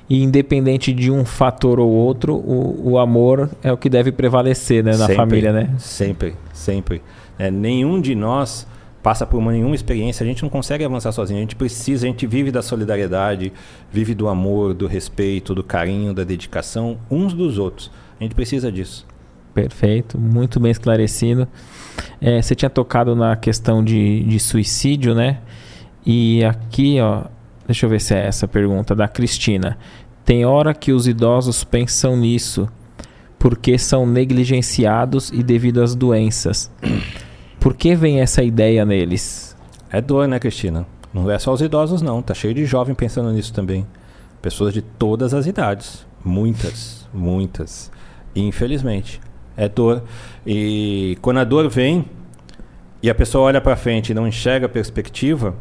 e 0.09 0.23
independente 0.23 0.93
de 0.93 1.11
um 1.11 1.25
fator 1.25 1.81
ou 1.81 1.89
outro, 1.89 2.35
o, 2.35 2.91
o 2.91 2.99
amor 2.99 3.49
é 3.63 3.73
o 3.73 3.77
que 3.79 3.89
deve 3.89 4.13
prevalecer 4.13 4.85
né, 4.85 4.91
na 4.91 4.99
sempre, 5.07 5.17
família, 5.17 5.51
né? 5.51 5.75
Sempre, 5.79 6.35
sempre. 6.53 7.01
É, 7.39 7.51
nenhum 7.51 7.99
de 8.03 8.15
nós 8.15 8.67
passa 9.03 9.27
por 9.27 9.39
uma, 9.39 9.51
nenhuma 9.51 9.75
experiência, 9.75 10.23
a 10.23 10.27
gente 10.27 10.43
não 10.43 10.51
consegue 10.51 10.85
avançar 10.85 11.11
sozinho. 11.11 11.39
A 11.39 11.41
gente 11.41 11.57
precisa, 11.57 12.07
a 12.07 12.11
gente 12.11 12.27
vive 12.27 12.51
da 12.51 12.61
solidariedade, 12.61 13.51
vive 13.91 14.15
do 14.15 14.29
amor, 14.29 14.75
do 14.75 14.87
respeito, 14.87 15.55
do 15.55 15.65
carinho, 15.65 16.13
da 16.13 16.23
dedicação 16.23 16.99
uns 17.11 17.33
dos 17.33 17.57
outros. 17.57 17.91
A 18.21 18.23
gente 18.23 18.35
precisa 18.35 18.71
disso. 18.71 19.07
Perfeito, 19.55 20.19
muito 20.19 20.61
bem 20.61 20.71
esclarecido. 20.71 21.49
É, 22.21 22.43
você 22.43 22.55
tinha 22.55 22.69
tocado 22.69 23.17
na 23.17 23.37
questão 23.37 23.83
de, 23.83 24.23
de 24.25 24.39
suicídio, 24.39 25.15
né? 25.15 25.39
E 26.05 26.45
aqui, 26.45 27.01
ó, 27.01 27.25
deixa 27.67 27.87
eu 27.87 27.91
ver 27.91 28.01
se 28.01 28.15
é 28.15 28.27
essa 28.27 28.49
pergunta 28.49 28.95
da 28.95 29.07
Cristina. 29.09 29.79
Tem 30.25 30.45
hora 30.45 30.75
que 30.75 30.93
os 30.93 31.07
idosos 31.07 31.65
pensam 31.65 32.17
nisso 32.17 32.69
porque 33.39 33.79
são 33.79 34.07
negligenciados 34.07 35.31
e 35.31 35.43
devido 35.43 35.83
às 35.83 35.95
doenças. 35.95 36.71
Por 37.59 37.75
que 37.75 37.95
vem 37.95 38.21
essa 38.21 38.43
ideia 38.43 38.85
neles? 38.85 39.57
É 39.91 40.01
dor, 40.01 40.29
né, 40.29 40.39
Cristina? 40.39 40.87
Não 41.13 41.29
é 41.31 41.39
só 41.39 41.53
os 41.53 41.61
idosos, 41.61 42.03
não. 42.03 42.23
Tá 42.23 42.35
cheio 42.35 42.55
de 42.55 42.65
jovem 42.67 42.95
pensando 42.95 43.33
nisso 43.33 43.53
também. 43.53 43.87
Pessoas 44.43 44.73
de 44.73 44.83
todas 44.83 45.35
as 45.35 45.47
idades. 45.47 46.07
Muitas, 46.25 47.09
muitas. 47.13 47.91
infelizmente, 48.37 49.21
é 49.57 49.69
dor. 49.69 50.05
E 50.47 51.17
quando 51.23 51.39
a 51.41 51.45
dor 51.45 51.69
vem 51.69 52.05
e 53.03 53.09
a 53.09 53.15
pessoa 53.15 53.45
olha 53.45 53.61
para 53.61 53.75
frente 53.75 54.11
e 54.11 54.15
não 54.15 54.29
enxerga 54.29 54.67
a 54.67 54.69
perspectiva, 54.69 55.57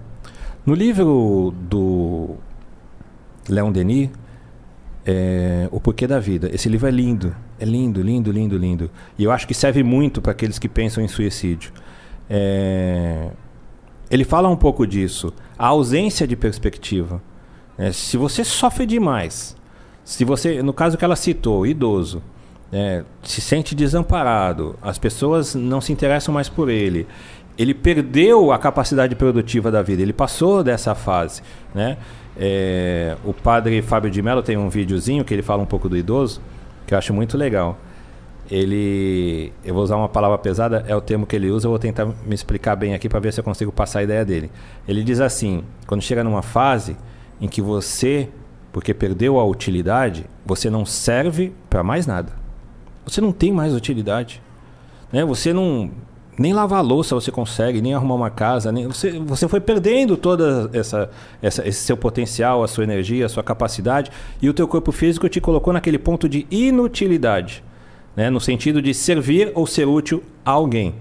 no 0.69 0.75
livro 0.75 1.51
do 1.61 2.35
Leon 3.49 3.71
Denis, 3.71 4.11
é, 5.03 5.67
O 5.71 5.79
Porquê 5.79 6.05
da 6.05 6.19
Vida, 6.19 6.47
esse 6.53 6.69
livro 6.69 6.87
é 6.87 6.91
lindo. 6.91 7.35
É 7.59 7.65
lindo, 7.65 8.03
lindo, 8.03 8.31
lindo, 8.31 8.55
lindo. 8.55 8.91
E 9.17 9.23
eu 9.23 9.31
acho 9.31 9.47
que 9.47 9.55
serve 9.55 9.81
muito 9.81 10.21
para 10.21 10.31
aqueles 10.31 10.59
que 10.59 10.69
pensam 10.69 11.03
em 11.03 11.07
suicídio. 11.07 11.71
É... 12.29 13.31
Ele 14.11 14.23
fala 14.23 14.47
um 14.47 14.55
pouco 14.55 14.85
disso. 14.85 15.33
A 15.57 15.65
ausência 15.65 16.27
de 16.27 16.35
perspectiva. 16.35 17.19
É, 17.75 17.91
se 17.91 18.15
você 18.15 18.43
sofre 18.43 18.85
demais, 18.85 19.57
se 20.03 20.23
você, 20.23 20.61
no 20.61 20.71
caso 20.71 20.99
que 20.99 21.03
ela 21.03 21.15
citou, 21.15 21.65
idoso, 21.65 22.21
é, 22.71 23.03
se 23.23 23.41
sente 23.41 23.73
desamparado, 23.73 24.77
as 24.83 24.99
pessoas 24.99 25.55
não 25.55 25.81
se 25.81 25.91
interessam 25.91 26.31
mais 26.31 26.47
por 26.47 26.69
ele, 26.69 27.07
ele 27.59 27.73
perdeu 27.73 28.51
a 28.51 28.57
capacidade 28.57 29.15
produtiva 29.15 29.69
da 29.69 29.81
vida, 29.81 30.01
ele 30.01 30.13
passou 30.13 30.63
dessa 30.63 30.95
fase. 30.95 31.43
Né? 31.75 31.97
É, 32.35 33.17
o 33.23 33.33
padre 33.33 33.81
Fábio 33.81 34.09
de 34.09 34.21
Mello 34.21 34.41
tem 34.41 34.57
um 34.57 34.69
videozinho 34.69 35.25
que 35.25 35.33
ele 35.33 35.43
fala 35.43 35.61
um 35.61 35.67
pouco 35.67 35.87
do 35.87 35.97
idoso, 35.97 36.41
que 36.87 36.93
eu 36.93 36.97
acho 36.97 37.13
muito 37.13 37.37
legal 37.37 37.77
ele. 38.49 39.53
Eu 39.63 39.73
vou 39.73 39.83
usar 39.83 39.95
uma 39.95 40.09
palavra 40.09 40.37
pesada, 40.37 40.83
é 40.87 40.95
o 40.95 41.01
termo 41.01 41.25
que 41.25 41.35
ele 41.35 41.49
usa, 41.49 41.67
eu 41.67 41.71
vou 41.71 41.79
tentar 41.79 42.05
me 42.05 42.33
explicar 42.33 42.75
bem 42.75 42.93
aqui 42.93 43.07
para 43.07 43.19
ver 43.19 43.31
se 43.31 43.39
eu 43.39 43.43
consigo 43.43 43.71
passar 43.71 43.99
a 43.99 44.03
ideia 44.03 44.25
dele. 44.25 44.51
Ele 44.87 45.03
diz 45.03 45.19
assim: 45.19 45.63
quando 45.85 46.01
chega 46.01 46.23
numa 46.23 46.41
fase 46.41 46.97
em 47.39 47.47
que 47.47 47.61
você, 47.61 48.29
porque 48.71 48.93
perdeu 48.93 49.39
a 49.39 49.45
utilidade, 49.45 50.25
você 50.45 50.69
não 50.69 50.85
serve 50.85 51.53
para 51.69 51.83
mais 51.83 52.07
nada. 52.07 52.33
Você 53.05 53.21
não 53.21 53.31
tem 53.31 53.51
mais 53.51 53.73
utilidade. 53.73 54.41
Né? 55.11 55.23
Você 55.25 55.53
não. 55.53 55.91
Nem 56.39 56.53
lavar 56.53 56.83
louça 56.83 57.13
você 57.13 57.31
consegue, 57.31 57.81
nem 57.81 57.93
arrumar 57.93 58.15
uma 58.15 58.29
casa, 58.29 58.71
nem, 58.71 58.87
você, 58.87 59.11
você 59.19 59.47
foi 59.47 59.59
perdendo 59.59 60.15
toda 60.17 60.69
essa, 60.73 61.09
essa, 61.41 61.67
esse 61.67 61.81
seu 61.81 61.97
potencial, 61.97 62.63
a 62.63 62.67
sua 62.67 62.83
energia, 62.83 63.25
a 63.25 63.29
sua 63.29 63.43
capacidade, 63.43 64.09
e 64.41 64.49
o 64.49 64.53
teu 64.53 64.67
corpo 64.67 64.91
físico 64.91 65.27
te 65.27 65.41
colocou 65.41 65.73
naquele 65.73 65.99
ponto 65.99 66.27
de 66.27 66.47
inutilidade 66.49 67.63
né, 68.19 68.29
no 68.29 68.41
sentido 68.41 68.81
de 68.81 68.93
servir 68.93 69.51
ou 69.55 69.65
ser 69.65 69.87
útil 69.87 70.21
a 70.45 70.51
alguém. 70.51 70.95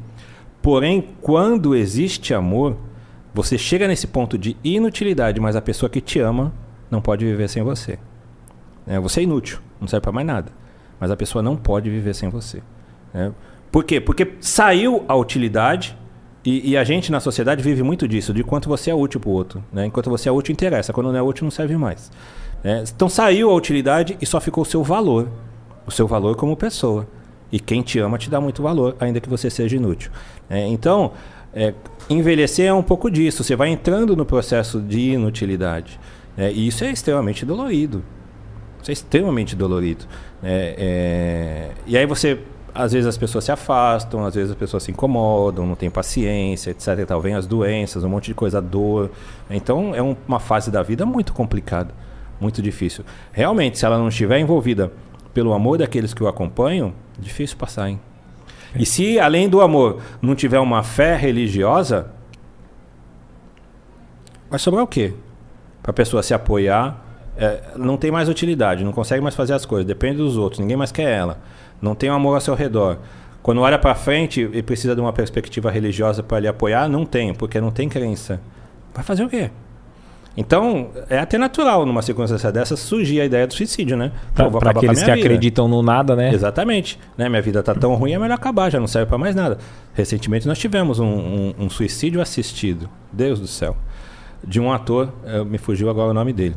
Porém, 0.62 1.08
quando 1.20 1.74
existe 1.74 2.32
amor, 2.32 2.76
você 3.34 3.58
chega 3.58 3.88
nesse 3.88 4.06
ponto 4.06 4.38
de 4.38 4.56
inutilidade, 4.62 5.40
mas 5.40 5.56
a 5.56 5.60
pessoa 5.60 5.90
que 5.90 6.00
te 6.00 6.20
ama 6.20 6.52
não 6.88 7.00
pode 7.00 7.24
viver 7.24 7.48
sem 7.48 7.62
você. 7.62 7.98
É, 8.86 9.00
você 9.00 9.18
é 9.18 9.22
inútil, 9.24 9.58
não 9.80 9.88
serve 9.88 10.02
para 10.02 10.12
mais 10.12 10.26
nada. 10.28 10.52
Mas 11.00 11.10
a 11.10 11.16
pessoa 11.16 11.42
não 11.42 11.56
pode 11.56 11.90
viver 11.90 12.14
sem 12.14 12.28
você. 12.28 12.62
Né? 13.12 13.32
Por 13.78 13.84
quê? 13.84 14.00
Porque 14.00 14.32
saiu 14.40 15.04
a 15.06 15.14
utilidade 15.14 15.96
e, 16.44 16.72
e, 16.72 16.76
a 16.76 16.82
gente 16.82 17.12
na 17.12 17.20
sociedade 17.20 17.62
vive 17.62 17.80
muito 17.80 18.08
disso, 18.08 18.34
de 18.34 18.42
quanto 18.42 18.68
você 18.68 18.90
é 18.90 18.94
útil 18.94 19.20
para 19.20 19.30
o 19.30 19.32
outro. 19.32 19.64
Né? 19.72 19.86
Enquanto 19.86 20.10
você 20.10 20.28
é 20.28 20.32
útil, 20.32 20.52
interessa. 20.52 20.92
Quando 20.92 21.12
não 21.12 21.16
é 21.16 21.22
útil, 21.22 21.44
não 21.44 21.50
serve 21.52 21.76
mais. 21.76 22.10
É, 22.64 22.82
então 22.92 23.08
saiu 23.08 23.48
a 23.48 23.54
utilidade 23.54 24.18
e 24.20 24.26
só 24.26 24.40
ficou 24.40 24.62
o 24.62 24.66
seu 24.66 24.82
valor 24.82 25.28
o 25.86 25.92
seu 25.92 26.08
valor 26.08 26.34
como 26.34 26.56
pessoa. 26.56 27.06
E 27.52 27.60
quem 27.60 27.80
te 27.80 28.00
ama 28.00 28.18
te 28.18 28.28
dá 28.28 28.40
muito 28.40 28.64
valor, 28.64 28.96
ainda 28.98 29.20
que 29.20 29.28
você 29.28 29.48
seja 29.48 29.76
inútil. 29.76 30.10
É, 30.50 30.66
então, 30.66 31.12
é, 31.54 31.72
envelhecer 32.10 32.66
é 32.66 32.74
um 32.74 32.82
pouco 32.82 33.08
disso. 33.08 33.44
Você 33.44 33.54
vai 33.54 33.68
entrando 33.68 34.16
no 34.16 34.26
processo 34.26 34.80
de 34.80 35.12
inutilidade. 35.12 36.00
É, 36.36 36.50
e 36.50 36.66
isso 36.66 36.82
é 36.82 36.90
extremamente 36.90 37.46
dolorido. 37.46 38.02
Isso 38.82 38.90
é 38.90 38.92
extremamente 38.92 39.54
dolorido. 39.54 40.04
É, 40.42 41.70
e 41.86 41.96
aí 41.96 42.06
você 42.06 42.40
às 42.74 42.92
vezes 42.92 43.06
as 43.06 43.16
pessoas 43.16 43.44
se 43.44 43.52
afastam, 43.52 44.24
às 44.24 44.34
vezes 44.34 44.50
as 44.50 44.56
pessoas 44.56 44.82
se 44.82 44.90
incomodam, 44.90 45.66
não 45.66 45.74
tem 45.74 45.90
paciência, 45.90 46.70
etc. 46.70 46.98
E 47.00 47.06
tal. 47.06 47.20
Vem 47.20 47.34
as 47.34 47.46
doenças, 47.46 48.04
um 48.04 48.08
monte 48.08 48.26
de 48.26 48.34
coisa, 48.34 48.60
dor. 48.60 49.10
Então 49.50 49.94
é 49.94 50.02
um, 50.02 50.16
uma 50.26 50.40
fase 50.40 50.70
da 50.70 50.82
vida 50.82 51.04
muito 51.04 51.32
complicada, 51.32 51.94
muito 52.40 52.62
difícil. 52.62 53.04
Realmente, 53.32 53.78
se 53.78 53.84
ela 53.84 53.98
não 53.98 54.08
estiver 54.08 54.38
envolvida 54.38 54.92
pelo 55.32 55.52
amor 55.52 55.78
daqueles 55.78 56.12
que 56.14 56.22
o 56.22 56.28
acompanham, 56.28 56.92
difícil 57.18 57.56
passar, 57.56 57.88
hein? 57.88 58.00
E 58.74 58.84
se, 58.84 59.18
além 59.18 59.48
do 59.48 59.60
amor, 59.60 60.00
não 60.20 60.34
tiver 60.34 60.58
uma 60.58 60.82
fé 60.82 61.16
religiosa, 61.16 62.10
vai 64.50 64.58
sobrar 64.58 64.84
o 64.84 64.86
quê? 64.86 65.14
Para 65.82 65.90
a 65.90 65.94
pessoa 65.94 66.22
se 66.22 66.34
apoiar, 66.34 67.02
é, 67.36 67.62
não 67.76 67.96
tem 67.96 68.10
mais 68.10 68.28
utilidade, 68.28 68.84
não 68.84 68.92
consegue 68.92 69.22
mais 69.22 69.34
fazer 69.34 69.54
as 69.54 69.64
coisas, 69.64 69.86
depende 69.86 70.18
dos 70.18 70.36
outros, 70.36 70.60
ninguém 70.60 70.76
mais 70.76 70.92
quer 70.92 71.10
ela, 71.10 71.38
não 71.80 71.94
tem 71.94 72.10
um 72.10 72.14
amor 72.14 72.34
ao 72.34 72.40
seu 72.40 72.54
redor. 72.54 72.98
Quando 73.42 73.60
olha 73.60 73.78
para 73.78 73.94
frente 73.94 74.48
e 74.52 74.62
precisa 74.62 74.94
de 74.94 75.00
uma 75.00 75.12
perspectiva 75.12 75.70
religiosa 75.70 76.22
para 76.22 76.40
lhe 76.40 76.48
apoiar, 76.48 76.88
não 76.88 77.06
tem, 77.06 77.32
porque 77.32 77.60
não 77.60 77.70
tem 77.70 77.88
crença. 77.88 78.40
Vai 78.94 79.04
fazer 79.04 79.24
o 79.24 79.28
quê? 79.28 79.50
Então, 80.40 80.90
é 81.10 81.18
até 81.18 81.36
natural 81.36 81.84
numa 81.84 82.00
circunstância 82.00 82.52
dessa 82.52 82.76
surgir 82.76 83.20
a 83.20 83.24
ideia 83.24 83.44
do 83.44 83.52
suicídio, 83.52 83.96
né? 83.96 84.12
Para 84.34 84.70
aqueles 84.70 85.00
que 85.00 85.06
vida. 85.06 85.18
acreditam 85.18 85.66
no 85.66 85.82
nada, 85.82 86.14
né? 86.14 86.32
Exatamente. 86.32 86.96
Né? 87.16 87.28
Minha 87.28 87.42
vida 87.42 87.60
tá 87.60 87.74
tão 87.74 87.96
ruim, 87.96 88.12
é 88.12 88.18
melhor 88.20 88.34
acabar, 88.34 88.70
já 88.70 88.78
não 88.78 88.86
serve 88.86 89.08
para 89.08 89.18
mais 89.18 89.34
nada. 89.34 89.58
Recentemente 89.94 90.46
nós 90.46 90.56
tivemos 90.56 91.00
um, 91.00 91.06
um, 91.06 91.54
um, 91.58 91.68
suicídio 91.68 92.20
assistido, 92.20 92.88
Deus 93.12 93.40
do 93.40 93.48
céu, 93.48 93.76
de 94.44 94.60
um 94.60 94.72
ator, 94.72 95.12
me 95.44 95.58
fugiu 95.58 95.90
agora 95.90 96.12
o 96.12 96.14
nome 96.14 96.32
dele. 96.32 96.54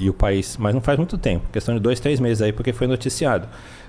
E 0.00 0.08
o 0.08 0.14
país, 0.14 0.56
mas 0.56 0.72
não 0.72 0.80
faz 0.80 0.96
muito 0.96 1.18
tempo, 1.18 1.44
questão 1.52 1.74
de 1.74 1.80
dois, 1.80 2.00
três 2.00 2.18
meses 2.18 2.40
aí, 2.40 2.54
porque 2.54 2.72
foi 2.72 2.86
noticiado, 2.86 3.46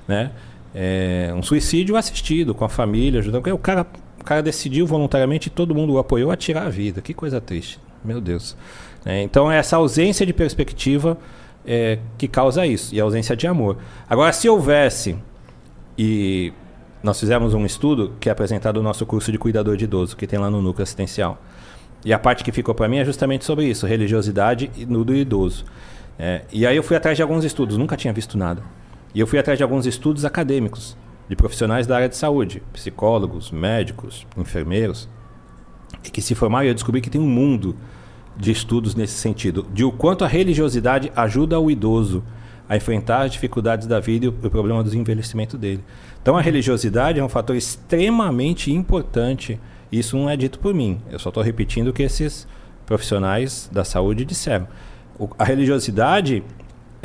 né? 0.07 0.31
É, 0.73 1.31
um 1.35 1.41
suicídio 1.41 1.95
assistido 1.95 2.53
com 2.53 2.65
a 2.65 2.69
família, 2.69 3.19
ajudando. 3.19 3.47
O 3.47 3.57
cara, 3.57 3.87
o 4.19 4.23
cara 4.23 4.43
decidiu 4.43 4.85
voluntariamente 4.85 5.47
e 5.47 5.49
todo 5.49 5.73
mundo 5.73 5.93
o 5.93 5.97
apoiou 5.97 6.31
a 6.31 6.35
tirar 6.35 6.65
a 6.65 6.69
vida. 6.69 7.01
Que 7.01 7.13
coisa 7.13 7.39
triste, 7.39 7.79
meu 8.03 8.19
Deus. 8.19 8.57
É, 9.05 9.21
então, 9.21 9.51
é 9.51 9.57
essa 9.57 9.77
ausência 9.77 10.25
de 10.25 10.33
perspectiva 10.33 11.17
é, 11.65 11.99
que 12.17 12.27
causa 12.27 12.65
isso, 12.65 12.93
e 12.93 12.99
a 12.99 13.03
ausência 13.03 13.35
de 13.35 13.47
amor. 13.47 13.77
Agora, 14.09 14.31
se 14.33 14.47
houvesse, 14.49 15.15
e 15.97 16.53
nós 17.01 17.19
fizemos 17.19 17.53
um 17.53 17.65
estudo 17.65 18.13
que 18.19 18.29
é 18.29 18.31
apresentado 18.31 18.77
no 18.77 18.83
nosso 18.83 19.05
curso 19.05 19.31
de 19.31 19.37
cuidador 19.37 19.77
de 19.77 19.85
idoso, 19.85 20.15
que 20.15 20.27
tem 20.27 20.39
lá 20.39 20.49
no 20.49 20.61
núcleo 20.61 20.83
assistencial. 20.83 21.41
E 22.03 22.13
a 22.13 22.19
parte 22.19 22.43
que 22.43 22.51
ficou 22.51 22.75
para 22.75 22.87
mim 22.87 22.97
é 22.97 23.05
justamente 23.05 23.45
sobre 23.45 23.65
isso, 23.65 23.87
religiosidade 23.87 24.69
no 24.87 25.03
do 25.03 25.15
idoso. 25.15 25.65
É, 26.17 26.41
e 26.51 26.65
aí 26.65 26.75
eu 26.75 26.83
fui 26.83 26.95
atrás 26.95 27.17
de 27.17 27.21
alguns 27.21 27.43
estudos, 27.43 27.77
nunca 27.77 27.97
tinha 27.97 28.13
visto 28.13 28.37
nada. 28.37 28.61
E 29.15 29.19
eu 29.21 29.25
fui 29.25 29.39
atrás 29.39 29.57
de 29.57 29.63
alguns 29.63 29.85
estudos 29.85 30.25
acadêmicos, 30.25 30.97
de 31.29 31.37
profissionais 31.37 31.87
da 31.87 31.95
área 31.95 32.09
de 32.09 32.17
saúde, 32.17 32.61
psicólogos, 32.73 33.49
médicos, 33.49 34.27
enfermeiros, 34.37 35.07
e 36.03 36.09
que 36.09 36.21
se 36.21 36.35
formaram 36.35 36.65
e 36.65 36.67
eu 36.67 36.73
descobri 36.73 36.99
que 36.99 37.09
tem 37.09 37.21
um 37.21 37.27
mundo 37.27 37.77
de 38.35 38.51
estudos 38.51 38.93
nesse 38.93 39.13
sentido, 39.13 39.65
de 39.73 39.85
o 39.85 39.91
quanto 39.91 40.25
a 40.25 40.27
religiosidade 40.27 41.13
ajuda 41.15 41.57
o 41.57 41.71
idoso 41.71 42.21
a 42.67 42.75
enfrentar 42.75 43.21
as 43.21 43.31
dificuldades 43.31 43.87
da 43.87 44.01
vida 44.01 44.25
e 44.25 44.27
o 44.27 44.33
problema 44.33 44.83
do 44.83 44.93
envelhecimento 44.93 45.57
dele. 45.57 45.81
Então 46.21 46.35
a 46.35 46.41
religiosidade 46.41 47.17
é 47.17 47.23
um 47.23 47.29
fator 47.29 47.55
extremamente 47.55 48.69
importante. 48.69 49.57
Isso 49.89 50.17
não 50.17 50.29
é 50.29 50.35
dito 50.35 50.59
por 50.59 50.73
mim. 50.73 50.99
Eu 51.09 51.19
só 51.19 51.29
estou 51.29 51.41
repetindo 51.41 51.87
o 51.87 51.93
que 51.93 52.03
esses 52.03 52.45
profissionais 52.85 53.69
da 53.71 53.85
saúde 53.85 54.25
disseram. 54.25 54.67
O, 55.17 55.29
a 55.39 55.45
religiosidade 55.45 56.43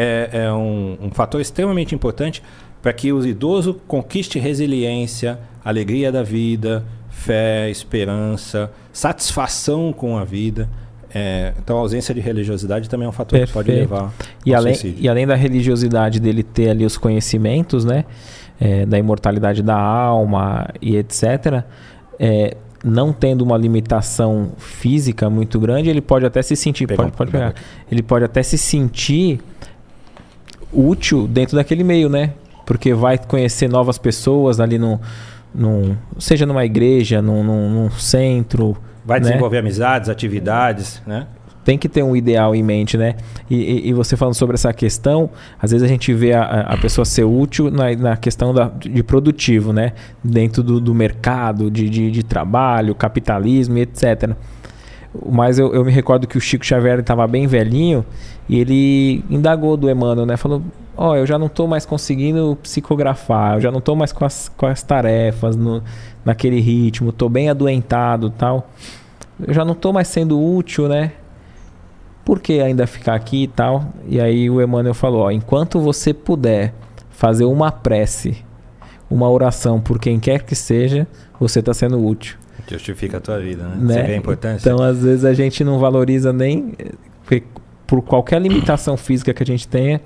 é, 0.01 0.31
é 0.45 0.53
um, 0.53 0.97
um 1.03 1.11
fator 1.11 1.43
extremamente 1.43 1.95
importante 1.95 2.43
para 2.81 2.91
que 2.91 3.13
o 3.13 3.27
idoso 3.27 3.75
conquiste 3.87 4.39
resiliência, 4.39 5.39
alegria 5.63 6.11
da 6.11 6.23
vida, 6.23 6.83
fé, 7.11 7.69
esperança, 7.69 8.73
satisfação 8.91 9.93
com 9.93 10.17
a 10.17 10.25
vida. 10.25 10.71
É, 11.13 11.53
então 11.63 11.77
a 11.77 11.81
ausência 11.81 12.15
de 12.15 12.21
religiosidade 12.21 12.89
também 12.89 13.05
é 13.05 13.09
um 13.11 13.13
fator 13.13 13.39
Perfeito. 13.39 13.49
que 13.49 13.53
pode 13.53 13.71
levar 13.73 14.15
e 14.47 14.55
além, 14.55 14.73
suicídio. 14.73 15.05
E 15.05 15.09
além 15.09 15.27
da 15.27 15.35
religiosidade 15.35 16.19
dele 16.19 16.43
ter 16.43 16.71
ali 16.71 16.87
os 16.87 16.97
conhecimentos, 16.97 17.85
né? 17.85 18.07
É, 18.59 18.87
da 18.87 18.99
imortalidade 18.99 19.63
da 19.63 19.79
alma 19.79 20.69
e 20.81 20.97
etc. 20.97 21.65
É, 22.19 22.57
não 22.85 23.13
tendo 23.13 23.43
uma 23.43 23.57
limitação 23.57 24.53
física 24.57 25.29
muito 25.29 25.59
grande, 25.59 25.91
ele 25.91 26.01
pode 26.01 26.25
até 26.25 26.41
se 26.43 26.57
sentir. 26.57 26.87
pode, 26.87 27.13
pode 27.13 27.31
pegar. 27.31 27.55
Ele 27.91 28.03
pode 28.03 28.25
até 28.25 28.43
se 28.43 28.57
sentir 28.57 29.41
útil 30.73 31.27
dentro 31.27 31.57
daquele 31.57 31.85
meio, 31.85 32.09
né? 32.09 32.33
Porque 32.67 32.95
vai 32.95 33.19
conhecer 33.19 33.69
novas 33.69 33.99
pessoas 33.99 34.61
ali 34.61 34.79
no. 34.79 35.01
seja 36.19 36.47
numa 36.47 36.65
igreja, 36.65 37.21
num, 37.21 37.43
num, 37.43 37.71
num 37.71 37.91
centro, 37.91 38.77
Vai 39.05 39.19
né? 39.19 39.29
desenvolver 39.29 39.57
né? 39.57 39.61
amizades, 39.61 40.09
atividades, 40.09 41.03
né? 41.07 41.27
Tem 41.65 41.77
que 41.77 41.89
ter 41.89 42.03
um 42.03 42.17
ideal 42.17 42.55
em 42.55 42.63
mente, 42.63 42.97
né? 42.97 43.17
E, 43.49 43.57
e, 43.57 43.89
e, 43.89 43.93
você 43.93 44.17
falando 44.17 44.35
sobre 44.35 44.55
essa 44.55 44.73
questão, 44.73 45.29
às 45.61 45.71
vezes 45.71 45.85
a 45.85 45.89
gente 45.89 46.13
vê 46.15 46.33
a, 46.33 46.43
a 46.43 46.77
pessoa 46.79 47.05
ser 47.05 47.25
útil 47.25 47.71
na, 47.71 47.95
na 47.95 48.17
questão 48.17 48.55
da, 48.55 48.69
de 48.69 49.03
produtivo, 49.03 49.73
né? 49.73 49.93
Dentro 50.25 50.63
do, 50.63 50.81
do 50.81 50.95
mercado, 50.95 51.71
de, 51.71 51.91
de, 51.91 52.11
de 52.11 52.23
trabalho, 52.23 52.95
capitalismo 52.95 53.77
e 53.77 53.83
etc. 53.83 54.31
Mas 55.31 55.59
eu, 55.59 55.75
eu 55.75 55.85
me 55.85 55.91
recordo 55.91 56.27
que 56.27 56.39
o 56.39 56.41
Chico 56.41 56.65
Xavier 56.65 57.01
estava 57.01 57.27
bem 57.27 57.47
velhinho 57.47 58.05
e 58.49 58.61
ele 58.61 59.25
indagou 59.29 59.77
do 59.77 59.91
Emmanuel, 59.91 60.25
né? 60.25 60.37
Falou: 60.37 60.63
Ó, 60.97 61.11
oh, 61.11 61.17
eu 61.17 61.27
já 61.27 61.39
não 61.39 61.47
estou 61.47 61.67
mais 61.67 61.85
conseguindo 61.85 62.57
psicografar, 62.63 63.55
eu 63.55 63.61
já 63.61 63.71
não 63.71 63.79
estou 63.79 63.97
mais 63.97 64.13
com 64.13 64.25
as, 64.25 64.49
com 64.49 64.67
as 64.67 64.83
tarefas 64.83 65.57
no, 65.57 65.83
naquele 66.25 66.61
ritmo, 66.61 67.11
estou 67.11 67.29
bem 67.29 67.51
adoentado 67.51 68.31
tal. 68.31 68.69
Eu 69.45 69.53
já 69.53 69.65
não 69.65 69.73
estou 69.73 69.93
mais 69.93 70.07
sendo 70.09 70.41
útil, 70.41 70.89
né? 70.89 71.13
Por 72.25 72.39
que 72.39 72.61
ainda 72.61 72.87
ficar 72.87 73.15
aqui 73.15 73.45
e 73.45 73.49
tal? 73.49 73.87
E 74.07 74.21
aí 74.21 74.49
o 74.49 74.63
Emmanuel 74.63 74.95
falou: 74.95 75.23
ó, 75.23 75.31
enquanto 75.31 75.81
você 75.81 76.15
puder 76.15 76.73
fazer 77.11 77.45
uma 77.45 77.73
prece, 77.73 78.45
uma 79.11 79.29
oração 79.29 79.81
por 79.81 79.99
quem 79.99 80.21
quer 80.21 80.45
que 80.45 80.55
seja, 80.55 81.09
você 81.41 81.59
está 81.59 81.75
sendo 81.75 82.05
útil. 82.05 82.39
Justifica 82.71 83.17
a 83.17 83.21
tua 83.21 83.39
vida, 83.39 83.65
né? 83.65 83.77
né? 83.77 83.95
Você 83.95 84.03
vê 84.03 84.13
a 84.13 84.17
importância. 84.17 84.71
Então, 84.71 84.83
às 84.85 85.03
vezes, 85.03 85.25
a 85.25 85.35
gente 85.35 85.65
não 85.65 85.79
valoriza 85.79 86.33
nem 86.33 86.75
por 87.87 88.03
qualquer 88.03 88.41
limitação 88.41 88.97
física 88.97 89.35
que 89.35 89.43
a 89.43 89.47
gente 89.47 89.67
tenha, 89.67 90.01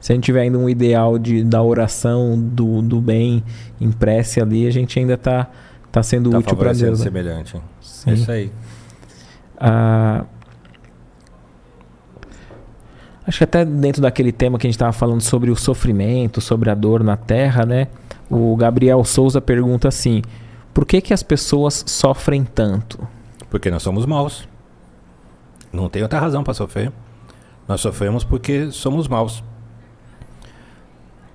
se 0.00 0.12
a 0.12 0.14
gente 0.14 0.24
tiver 0.24 0.40
ainda 0.40 0.58
um 0.58 0.68
ideal 0.68 1.18
de, 1.18 1.44
da 1.44 1.62
oração, 1.62 2.38
do, 2.38 2.80
do 2.80 3.00
bem 3.00 3.44
em 3.80 3.92
prece 3.92 4.40
ali, 4.40 4.66
a 4.66 4.70
gente 4.70 4.98
ainda 4.98 5.14
está 5.14 5.50
tá 5.92 6.02
sendo 6.02 6.30
tá 6.30 6.38
útil 6.38 6.56
para 6.56 6.72
Deus. 6.72 6.98
Né? 6.98 7.04
semelhante. 7.04 7.56
Sim. 7.80 8.10
É 8.10 8.14
isso 8.14 8.30
aí. 8.30 8.50
Ah, 9.58 10.24
acho 13.26 13.38
que 13.38 13.44
até 13.44 13.64
dentro 13.64 14.02
daquele 14.02 14.32
tema 14.32 14.58
que 14.58 14.66
a 14.66 14.68
gente 14.68 14.76
estava 14.76 14.92
falando 14.92 15.20
sobre 15.20 15.50
o 15.50 15.56
sofrimento, 15.56 16.40
sobre 16.40 16.70
a 16.70 16.74
dor 16.74 17.02
na 17.02 17.16
terra, 17.16 17.64
né? 17.64 17.88
O 18.30 18.56
Gabriel 18.56 19.04
Souza 19.04 19.40
pergunta 19.40 19.88
assim: 19.88 20.22
por 20.76 20.84
que, 20.84 21.00
que 21.00 21.14
as 21.14 21.22
pessoas 21.22 21.84
sofrem 21.86 22.44
tanto? 22.44 22.98
Porque 23.48 23.70
nós 23.70 23.82
somos 23.82 24.04
maus. 24.04 24.46
Não 25.72 25.88
tem 25.88 26.02
outra 26.02 26.20
razão 26.20 26.44
para 26.44 26.52
sofrer. 26.52 26.92
Nós 27.66 27.80
sofremos 27.80 28.24
porque 28.24 28.70
somos 28.70 29.08
maus. 29.08 29.42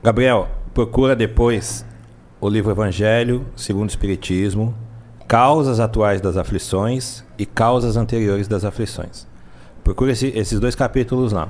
Gabriel, 0.04 0.48
procura 0.76 1.16
depois 1.16 1.84
o 2.40 2.48
livro 2.48 2.70
Evangelho 2.70 3.44
segundo 3.56 3.86
o 3.86 3.90
Espiritismo, 3.90 4.76
Causas 5.28 5.80
Atuais 5.80 6.22
das 6.22 6.38
Aflições 6.38 7.24
e 7.36 7.44
Causas 7.44 7.98
Anteriores 7.98 8.48
das 8.48 8.64
Aflições. 8.64 9.26
Procura 9.84 10.12
esse, 10.12 10.28
esses 10.38 10.60
dois 10.60 10.76
capítulos 10.76 11.32
lá. 11.32 11.50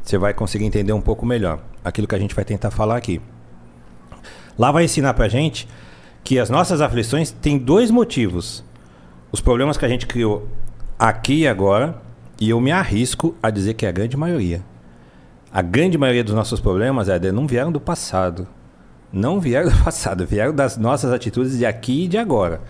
Você 0.00 0.16
vai 0.16 0.32
conseguir 0.32 0.64
entender 0.64 0.92
um 0.92 1.00
pouco 1.00 1.26
melhor 1.26 1.58
aquilo 1.84 2.06
que 2.06 2.14
a 2.14 2.20
gente 2.20 2.36
vai 2.36 2.44
tentar 2.44 2.70
falar 2.70 2.96
aqui. 2.96 3.20
Lá 4.56 4.70
vai 4.70 4.84
ensinar 4.84 5.12
pra 5.14 5.26
gente 5.28 5.66
que 6.26 6.40
as 6.40 6.50
nossas 6.50 6.80
aflições 6.80 7.30
têm 7.30 7.56
dois 7.56 7.88
motivos. 7.88 8.64
Os 9.30 9.40
problemas 9.40 9.76
que 9.76 9.84
a 9.84 9.88
gente 9.88 10.08
criou 10.08 10.48
aqui 10.98 11.42
e 11.42 11.48
agora, 11.48 12.02
e 12.40 12.50
eu 12.50 12.60
me 12.60 12.72
arrisco 12.72 13.36
a 13.40 13.48
dizer 13.48 13.74
que 13.74 13.86
é 13.86 13.88
a 13.88 13.92
grande 13.92 14.16
maioria. 14.16 14.60
A 15.52 15.62
grande 15.62 15.96
maioria 15.96 16.24
dos 16.24 16.34
nossos 16.34 16.58
problemas, 16.58 17.08
Éder, 17.08 17.32
não 17.32 17.46
vieram 17.46 17.70
do 17.70 17.80
passado. 17.80 18.48
Não 19.12 19.38
vieram 19.38 19.70
do 19.70 19.84
passado, 19.84 20.26
vieram 20.26 20.52
das 20.52 20.76
nossas 20.76 21.12
atitudes 21.12 21.56
de 21.56 21.64
aqui 21.64 22.06
e 22.06 22.08
de 22.08 22.18
agora. 22.18 22.60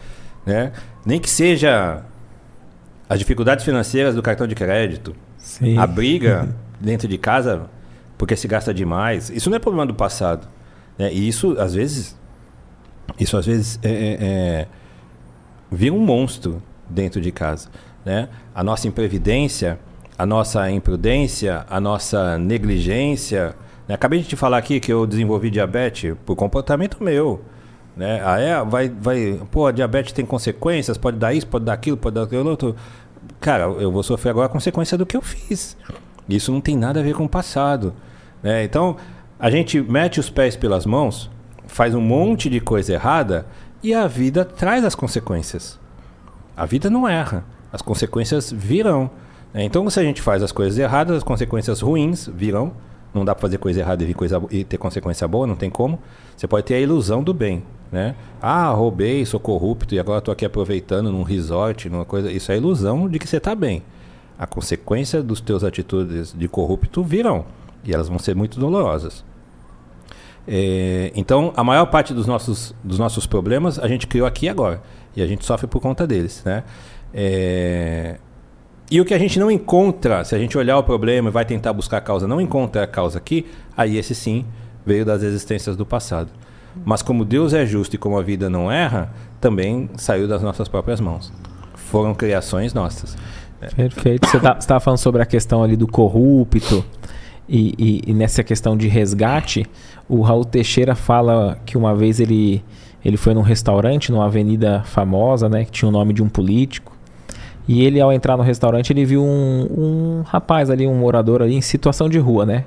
Né? 0.45 0.71
Nem 1.07 1.19
que 1.19 1.31
seja 1.31 2.03
as 3.09 3.19
dificuldades 3.19 3.65
financeiras 3.65 4.15
do 4.15 4.21
cartão 4.23 4.47
de 4.47 4.55
crédito, 4.55 5.17
Sim. 5.39 5.79
a 5.79 5.87
briga 5.87 6.55
dentro 6.79 7.09
de 7.09 7.17
casa 7.17 7.71
porque 8.19 8.37
se 8.37 8.47
gasta 8.47 8.75
demais. 8.75 9.31
Isso 9.31 9.49
não 9.49 9.57
é 9.57 9.59
problema 9.59 9.87
do 9.87 9.95
passado. 9.95 10.47
Né? 10.99 11.11
E 11.11 11.27
isso, 11.27 11.59
às 11.59 11.73
vezes, 11.73 12.15
isso 13.19 13.37
às 13.37 13.47
vezes 13.47 13.79
é, 13.83 13.91
é, 13.91 14.17
é, 14.21 14.67
vira 15.71 15.95
um 15.95 16.01
monstro 16.01 16.63
dentro 16.89 17.21
de 17.21 17.31
casa. 17.33 17.69
Né? 18.05 18.29
A 18.55 18.63
nossa 18.63 18.87
imprevidência, 18.87 19.79
a 20.19 20.25
nossa 20.25 20.71
imprudência, 20.71 21.67
a 21.69 21.81
nossa 21.81 22.39
negligência. 22.39 23.55
Né? 23.89 23.95
Acabei 23.95 24.21
de 24.21 24.29
te 24.29 24.37
falar 24.37 24.59
aqui 24.59 24.81
que 24.81 24.93
eu 24.93 25.07
desenvolvi 25.07 25.51
diabetes 25.51 26.15
por 26.25 26.37
comportamento 26.37 27.03
meu. 27.03 27.43
Né? 27.97 28.21
Ah, 28.25 28.39
é, 28.39 28.65
vai, 28.65 28.89
vai, 28.89 29.41
pô, 29.51 29.67
a 29.67 29.73
diabetes 29.73 30.13
tem 30.13 30.25
consequências, 30.25 30.99
pode 30.99 31.17
dar 31.17 31.33
isso, 31.33 31.47
pode 31.47 31.65
dar 31.65 31.73
aquilo, 31.73 31.97
pode 31.97 32.15
dar 32.15 32.25
aquilo 32.25 32.49
outro. 32.49 32.77
Cara, 33.41 33.65
eu 33.65 33.91
vou 33.91 34.03
sofrer 34.03 34.31
agora 34.31 34.47
a 34.47 34.51
consequência 34.51 34.99
do 34.99 35.07
que 35.07 35.17
eu 35.17 35.23
fiz. 35.23 35.77
Isso 36.29 36.53
não 36.53 36.61
tem 36.61 36.77
nada 36.77 37.01
a 37.01 37.03
ver 37.03 37.15
com 37.15 37.25
o 37.25 37.29
passado. 37.29 37.95
Né? 38.43 38.65
Então, 38.65 38.97
a 39.39 39.51
gente 39.51 39.81
mete 39.81 40.21
os 40.21 40.29
pés 40.29 40.57
pelas 40.57 40.85
mãos 40.85 41.31
faz 41.77 41.95
um 41.95 42.01
monte 42.01 42.49
de 42.49 42.59
coisa 42.59 42.95
errada 42.95 43.45
e 43.83 43.93
a 43.93 44.07
vida 44.07 44.47
traz 44.47 44.83
as 44.83 44.95
consequências. 44.95 45.79
A 46.57 46.65
vida 46.65 46.89
não 46.89 47.07
erra, 47.07 47.45
as 47.71 47.83
consequências 47.83 48.51
virão. 48.51 49.11
É, 49.53 49.63
então, 49.63 49.89
se 49.91 50.01
a 50.01 50.03
gente 50.03 50.23
faz 50.23 50.43
as 50.43 50.51
coisas 50.51 50.79
erradas, 50.79 51.19
as 51.19 51.23
consequências 51.23 51.83
ruins 51.83 52.31
virão. 52.35 52.73
Não 53.13 53.27
dá 53.27 53.35
para 53.35 53.43
fazer 53.43 53.59
coisa 53.59 53.81
errada 53.81 54.03
e, 54.03 54.15
coisa, 54.15 54.43
e 54.51 54.65
ter 54.65 54.79
consequência 54.79 55.29
boa, 55.29 55.47
não 55.47 55.55
tem 55.55 55.69
como. 55.69 55.99
Você 56.35 56.47
pode 56.47 56.65
ter 56.65 56.77
a 56.77 56.81
ilusão 56.81 57.23
do 57.23 57.35
bem, 57.35 57.63
né? 57.93 58.15
Ah, 58.41 58.69
roubei, 58.71 59.27
sou 59.27 59.39
corrupto 59.39 59.95
e 59.95 60.01
agora 60.01 60.21
estou 60.21 60.33
aqui 60.33 60.47
aproveitando 60.47 61.13
num 61.13 61.23
resort, 61.23 61.91
numa 61.91 62.07
coisa. 62.07 62.33
Isso 62.33 62.51
é 62.53 62.57
ilusão 62.57 63.07
de 63.07 63.19
que 63.19 63.29
você 63.29 63.37
está 63.37 63.55
bem. 63.55 63.83
A 64.39 64.47
consequência 64.47 65.23
dos 65.23 65.43
teus 65.43 65.63
atitudes 65.63 66.35
de 66.35 66.49
corrupto 66.49 67.03
virão 67.03 67.45
e 67.85 67.93
elas 67.93 68.09
vão 68.09 68.19
ser 68.19 68.35
muito 68.35 68.59
dolorosas. 68.59 69.23
É, 70.49 71.11
então, 71.15 71.53
a 71.57 71.65
maior 71.65 71.87
parte 71.87 72.15
dos 72.15 72.27
nossos, 72.27 72.75
dos 72.83 72.99
nossos 72.99 73.27
problemas 73.27 73.79
a 73.79 73.89
gente 73.89 74.07
criou 74.07 74.27
aqui 74.27 74.49
agora 74.49 74.81
e 75.15 75.23
a 75.23 75.27
gente 75.27 75.45
sofre 75.45 75.67
por 75.67 75.81
conta 75.81 76.07
deles, 76.07 76.43
né? 76.45 76.63
É, 77.13 78.19
e 78.91 79.01
o 79.01 79.05
que 79.05 79.15
a 79.15 79.19
gente 79.19 79.39
não 79.39 79.51
encontra, 79.51 80.23
se 80.25 80.35
a 80.35 80.39
gente 80.39 80.57
olhar 80.57 80.79
o 80.79 80.83
problema 80.85 81.29
e 81.29 81.33
vai 81.33 81.45
tentar 81.45 81.73
buscar 81.73 81.99
a 81.99 82.01
causa, 82.01 82.29
não 82.29 82.41
encontra 82.41 82.85
a 82.85 82.87
causa 82.87 83.19
aqui, 83.19 83.47
aí 83.77 83.97
esse 83.97 84.15
sim 84.15 84.45
veio 84.85 85.05
das 85.05 85.23
existências 85.23 85.77
do 85.77 85.85
passado. 85.85 86.31
Mas 86.85 87.03
como 87.03 87.25
Deus 87.25 87.53
é 87.53 87.67
justo 87.67 87.97
e 87.97 87.99
como 87.99 88.17
a 88.19 88.23
vida 88.23 88.49
não 88.49 88.71
erra, 88.71 89.13
também 89.41 89.91
saiu 89.97 90.29
das 90.29 90.43
nossas 90.43 90.69
próprias 90.69 91.01
mãos. 91.01 91.33
Foram 91.75 92.15
criações 92.15 92.73
nossas. 92.73 93.17
Perfeito. 93.75 94.29
Você 94.29 94.39
tá, 94.39 94.57
estava 94.59 94.79
falando 94.79 94.99
sobre 94.99 95.23
a 95.23 95.27
questão 95.27 95.63
ali 95.63 95.77
do 95.77 95.89
corrupto 95.89 96.85
e, 97.49 97.75
e, 97.79 98.11
e, 98.11 98.15
nessa 98.15 98.43
questão 98.43 98.77
de 98.77 98.89
resgate, 98.89 99.67
o 100.09 100.21
Raul 100.23 100.45
Teixeira 100.45 100.95
fala 100.95 101.59
que 101.65 101.79
uma 101.79 101.95
vez 101.95 102.21
ele, 102.21 102.63
ele 103.05 103.17
foi 103.17 103.35
num 103.35 103.43
restaurante, 103.43 104.11
numa 104.11 104.27
avenida 104.27 104.83
famosa, 104.85 105.49
né, 105.49 105.65
que 105.65 105.71
tinha 105.71 105.89
o 105.89 105.93
nome 105.93 106.13
de 106.13 106.23
um 106.23 106.29
político, 106.29 106.97
e 107.69 107.85
ele, 107.85 108.01
ao 108.01 108.13
entrar 108.13 108.37
no 108.37 108.43
restaurante, 108.43 108.93
ele 108.93 109.05
viu 109.05 109.23
um, 109.23 109.67
um 109.71 110.23
rapaz 110.23 110.71
ali, 110.71 110.87
um 110.87 110.95
morador 110.95 111.43
ali 111.43 111.55
em 111.55 111.61
situação 111.61 112.09
de 112.09 112.19
rua, 112.19 112.47
né? 112.47 112.65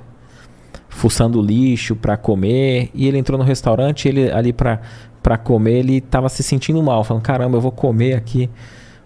Fuçando 0.88 1.40
lixo 1.40 1.96
para 1.96 2.16
comer. 2.16 2.90
E 2.94 3.08
ele 3.08 3.16
entrou 3.16 3.38
no 3.38 3.44
restaurante, 3.44 4.08
ele 4.08 4.30
ali 4.30 4.52
para 4.52 5.38
comer, 5.42 5.78
ele 5.78 5.96
estava 5.98 6.28
se 6.28 6.42
sentindo 6.42 6.82
mal, 6.82 7.02
falando: 7.02 7.22
"Caramba, 7.22 7.56
eu 7.56 7.60
vou 7.62 7.72
comer 7.72 8.14
aqui 8.14 8.50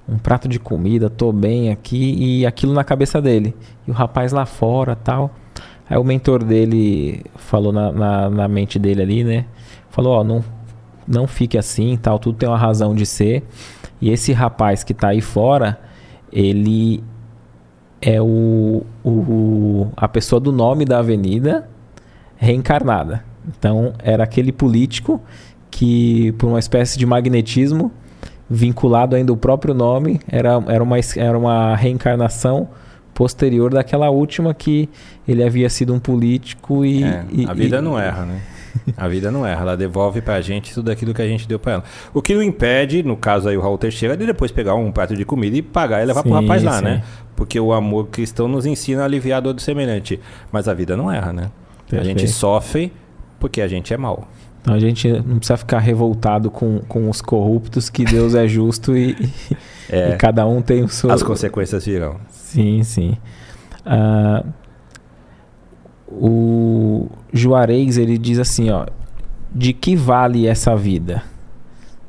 um 0.09 0.19
prato 0.19 0.49
de 0.49 0.59
comida, 0.59 1.09
tô 1.09 1.33
bem 1.33 1.71
aqui" 1.71 2.17
e 2.19 2.45
aquilo 2.45 2.73
na 2.73 2.83
cabeça 2.83 3.23
dele. 3.23 3.55
E 3.87 3.91
o 3.93 3.95
rapaz 3.95 4.33
lá 4.33 4.45
fora, 4.45 4.97
tal. 4.97 5.31
Aí 5.89 5.99
o 5.99 6.05
mentor 6.05 6.43
dele 6.43 7.25
falou 7.37 7.73
na, 7.73 7.93
na, 7.93 8.31
na 8.31 8.49
mente 8.49 8.79
dele 8.79 9.03
ali, 9.03 9.25
né? 9.25 9.45
Falou: 9.91 10.19
"Ó, 10.19 10.25
não 10.25 10.45
não 11.07 11.27
fique 11.27 11.59
assim, 11.59 11.99
tal, 12.01 12.19
tudo 12.19 12.39
tem 12.39 12.49
uma 12.49 12.59
razão 12.59 12.95
de 12.95 13.05
ser". 13.05 13.45
E 14.01 14.11
esse 14.11 14.33
rapaz 14.33 14.83
que 14.83 14.93
está 14.93 15.09
aí 15.09 15.21
fora, 15.21 15.79
ele 16.33 17.03
é 18.01 18.21
o, 18.21 18.83
o, 19.03 19.89
a 19.97 20.07
pessoa 20.07 20.39
do 20.39 20.53
nome 20.53 20.85
da 20.85 20.99
avenida 20.99 21.69
reencarnada. 22.37 23.25
Então, 23.49 23.95
era 23.99 24.25
aquele 24.25 24.53
político 24.53 25.21
que, 25.71 26.33
por 26.33 26.49
uma 26.49 26.59
espécie 26.59 26.99
de 26.99 27.07
magnetismo, 27.07 27.91
vinculado 28.49 29.17
ainda 29.17 29.33
ao 29.33 29.37
próprio 29.37 29.73
nome, 29.73 30.21
era, 30.29 30.63
era, 30.69 30.83
uma, 30.83 30.97
era 31.17 31.39
uma 31.39 31.75
reencarnação 31.75 32.69
posterior 33.15 33.73
daquela 33.73 34.11
última 34.11 34.53
que 34.53 34.89
ele 35.27 35.43
havia 35.43 35.71
sido 35.71 35.95
um 35.95 35.99
político 35.99 36.85
e. 36.85 37.05
É, 37.05 37.25
e 37.31 37.47
a 37.47 37.55
vida 37.55 37.79
e, 37.79 37.81
não 37.81 37.99
erra, 37.99 38.27
né? 38.27 38.43
A 38.97 39.07
vida 39.07 39.31
não 39.31 39.47
erra, 39.47 39.63
ela 39.63 39.77
devolve 39.77 40.21
pra 40.21 40.41
gente 40.41 40.75
tudo 40.75 40.91
aquilo 40.91 41.15
que 41.15 41.23
a 41.23 41.27
gente 41.27 41.47
deu 41.47 41.59
pra 41.59 41.75
ela. 41.75 41.85
O 42.13 42.21
que 42.21 42.35
o 42.35 42.43
impede, 42.43 43.03
no 43.03 43.17
caso 43.17 43.49
aí 43.49 43.57
o 43.57 43.61
Raul 43.61 43.79
Teixeira, 43.79 44.17
de 44.17 44.27
depois 44.27 44.51
pegar 44.51 44.75
um 44.75 44.91
prato 44.91 45.17
de 45.17 45.25
comida 45.25 45.57
e 45.57 45.63
pagar 45.63 46.03
e 46.03 46.07
levar 46.07 46.23
sim, 46.23 46.29
pro 46.29 46.41
rapaz 46.41 46.63
lá, 46.63 46.79
sim. 46.79 46.85
né? 46.85 47.03
Porque 47.37 47.59
o 47.59 47.73
amor 47.73 48.09
cristão 48.09 48.49
nos 48.49 48.67
ensina 48.67 49.03
a 49.03 49.05
aliviar 49.05 49.39
a 49.39 49.41
dor 49.41 49.55
do 49.55 49.63
semelhante. 49.63 50.21
Mas 50.51 50.67
a 50.67 50.75
vida 50.75 50.97
não 50.97 51.11
erra, 51.11 51.33
né? 51.33 51.51
Perfeito. 51.89 52.17
A 52.17 52.19
gente 52.19 52.29
sofre 52.29 52.93
porque 53.39 53.61
a 53.61 53.69
gente 53.69 53.95
é 53.95 53.97
mal. 53.97 54.29
Então 54.65 54.73
a 54.73 54.79
gente 54.79 55.07
não 55.13 55.37
precisa 55.37 55.59
ficar 55.59 55.79
revoltado 55.79 56.51
com, 56.51 56.79
com 56.89 57.11
os 57.11 57.21
corruptos, 57.21 57.91
que 57.91 58.03
Deus 58.03 58.35
é 58.35 58.49
justo 58.49 58.97
e, 58.97 59.15
é, 59.91 60.13
e 60.13 60.17
cada 60.17 60.47
um 60.47 60.63
tem 60.63 60.83
o 60.83 60.89
seu. 60.89 61.11
As 61.11 61.23
consequências 61.23 61.85
virão. 61.85 62.17
Sim, 62.31 62.83
sim. 62.83 63.19
Uh, 63.85 64.49
o 66.11 67.11
Juarez 67.31 67.99
ele 67.99 68.17
diz 68.17 68.39
assim, 68.39 68.71
ó, 68.71 68.87
de 69.55 69.75
que 69.75 69.95
vale 69.95 70.47
essa 70.47 70.75
vida? 70.75 71.23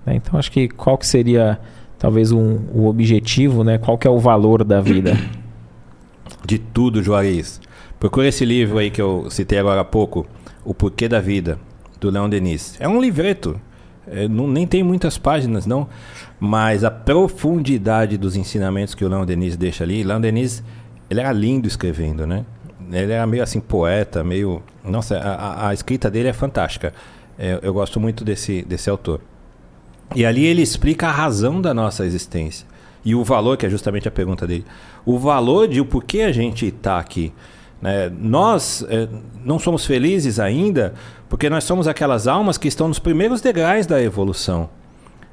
Né? 0.06 0.16
Então 0.16 0.40
acho 0.40 0.50
que 0.50 0.70
qual 0.70 0.98
que 0.98 1.06
seria 1.06 1.60
talvez 2.00 2.32
um, 2.32 2.60
o 2.74 2.88
objetivo, 2.88 3.66
né? 3.66 3.78
Qual 3.78 3.98
que 3.98 4.08
é 4.08 4.10
o 4.10 4.18
valor 4.18 4.64
da 4.64 4.80
vida? 4.80 5.20
De 6.46 6.58
tudo, 6.58 7.04
Juarez. 7.04 7.60
Procura 8.00 8.30
esse 8.30 8.46
livro 8.46 8.78
aí 8.78 8.90
que 8.90 9.02
eu 9.02 9.28
citei 9.30 9.60
agora 9.60 9.82
há 9.82 9.86
pouco, 9.86 10.26
O 10.64 10.74
Porquê 10.74 11.10
da 11.10 11.20
Vida, 11.20 11.60
do 12.06 12.12
Leon 12.12 12.30
Denis. 12.30 12.76
É 12.80 12.88
um 12.88 13.02
livreto. 13.02 13.60
É, 14.08 14.28
não, 14.28 14.48
nem 14.48 14.68
tem 14.68 14.84
muitas 14.84 15.18
páginas, 15.18 15.66
não. 15.66 15.88
Mas 16.40 16.84
a 16.84 16.92
profundidade 16.92 18.18
dos 18.18 18.36
ensinamentos 18.36 18.94
que 18.94 19.04
o 19.04 19.10
Leon 19.10 19.26
Denis 19.26 19.58
deixa 19.58 19.84
ali. 19.84 20.04
Leon 20.04 20.22
Denis, 20.22 20.64
ele 21.10 21.20
era 21.20 21.32
lindo 21.32 21.68
escrevendo, 21.68 22.28
né? 22.28 22.46
ele 22.92 23.14
era 23.14 23.26
meio 23.26 23.42
assim 23.42 23.60
poeta, 23.60 24.24
meio. 24.24 24.62
Nossa, 24.84 25.18
a, 25.18 25.70
a 25.70 25.74
escrita 25.74 26.10
dele 26.10 26.28
é 26.28 26.34
fantástica. 26.34 26.94
É, 27.38 27.60
eu 27.62 27.74
gosto 27.74 28.00
muito 28.00 28.24
desse, 28.24 28.62
desse 28.62 28.90
autor. 28.90 29.20
E 30.16 30.24
ali 30.24 30.46
ele 30.46 30.62
explica 30.62 31.08
a 31.08 31.12
razão 31.12 31.60
da 31.60 31.74
nossa 31.74 32.06
existência. 32.06 32.68
E 33.04 33.16
o 33.16 33.24
valor, 33.24 33.58
que 33.58 33.66
é 33.66 33.70
justamente 33.70 34.08
a 34.08 34.12
pergunta 34.12 34.46
dele. 34.46 34.66
O 35.06 35.18
valor 35.18 35.68
de 35.68 35.82
o 35.82 35.86
porquê 35.86 36.22
a 36.22 36.32
gente 36.32 36.68
está 36.68 37.00
aqui. 37.00 37.34
Né? 37.82 38.12
Nós 38.18 38.86
é, 38.90 39.08
não 39.44 39.60
somos 39.60 39.86
felizes 39.86 40.40
ainda 40.40 40.94
porque 41.30 41.50
nós 41.50 41.64
somos 41.64 41.88
aquelas 41.88 42.28
almas 42.28 42.58
que 42.58 42.68
estão 42.68 42.88
nos 42.88 43.00
primeiros 43.00 43.42
degraus 43.42 43.86
da 43.86 44.02
evolução. 44.02 44.70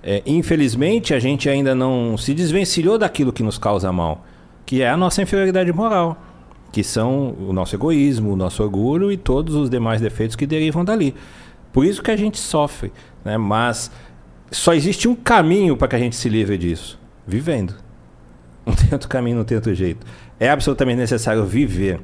É, 0.02 0.22
infelizmente, 0.26 1.14
a 1.14 1.18
gente 1.18 1.48
ainda 1.48 1.74
não 1.74 2.16
se 2.16 2.34
desvencilhou 2.34 2.98
daquilo 2.98 3.32
que 3.32 3.42
nos 3.42 3.56
causa 3.56 3.92
mal, 3.92 4.24
que 4.66 4.82
é 4.82 4.88
a 4.88 4.96
nossa 4.96 5.22
inferioridade 5.22 5.72
moral 5.72 6.18
que 6.72 6.82
são 6.82 7.36
o 7.38 7.52
nosso 7.52 7.76
egoísmo, 7.76 8.32
o 8.32 8.36
nosso 8.36 8.62
orgulho 8.62 9.12
e 9.12 9.16
todos 9.18 9.54
os 9.54 9.68
demais 9.68 10.00
defeitos 10.00 10.34
que 10.34 10.46
derivam 10.46 10.82
dali. 10.82 11.14
Por 11.70 11.84
isso 11.84 12.02
que 12.02 12.10
a 12.10 12.16
gente 12.16 12.38
sofre, 12.38 12.90
né? 13.22 13.36
Mas 13.36 13.90
só 14.50 14.72
existe 14.72 15.06
um 15.06 15.14
caminho 15.14 15.76
para 15.76 15.88
que 15.88 15.96
a 15.96 15.98
gente 15.98 16.16
se 16.16 16.28
livre 16.30 16.56
disso: 16.56 16.98
vivendo. 17.26 17.74
Não 18.64 18.74
tem 18.74 18.88
outro 18.92 19.08
caminho, 19.08 19.38
não 19.38 19.44
tem 19.44 19.56
outro 19.56 19.74
jeito. 19.74 20.06
É 20.38 20.48
absolutamente 20.48 20.98
necessário 21.00 21.44
viver 21.44 22.00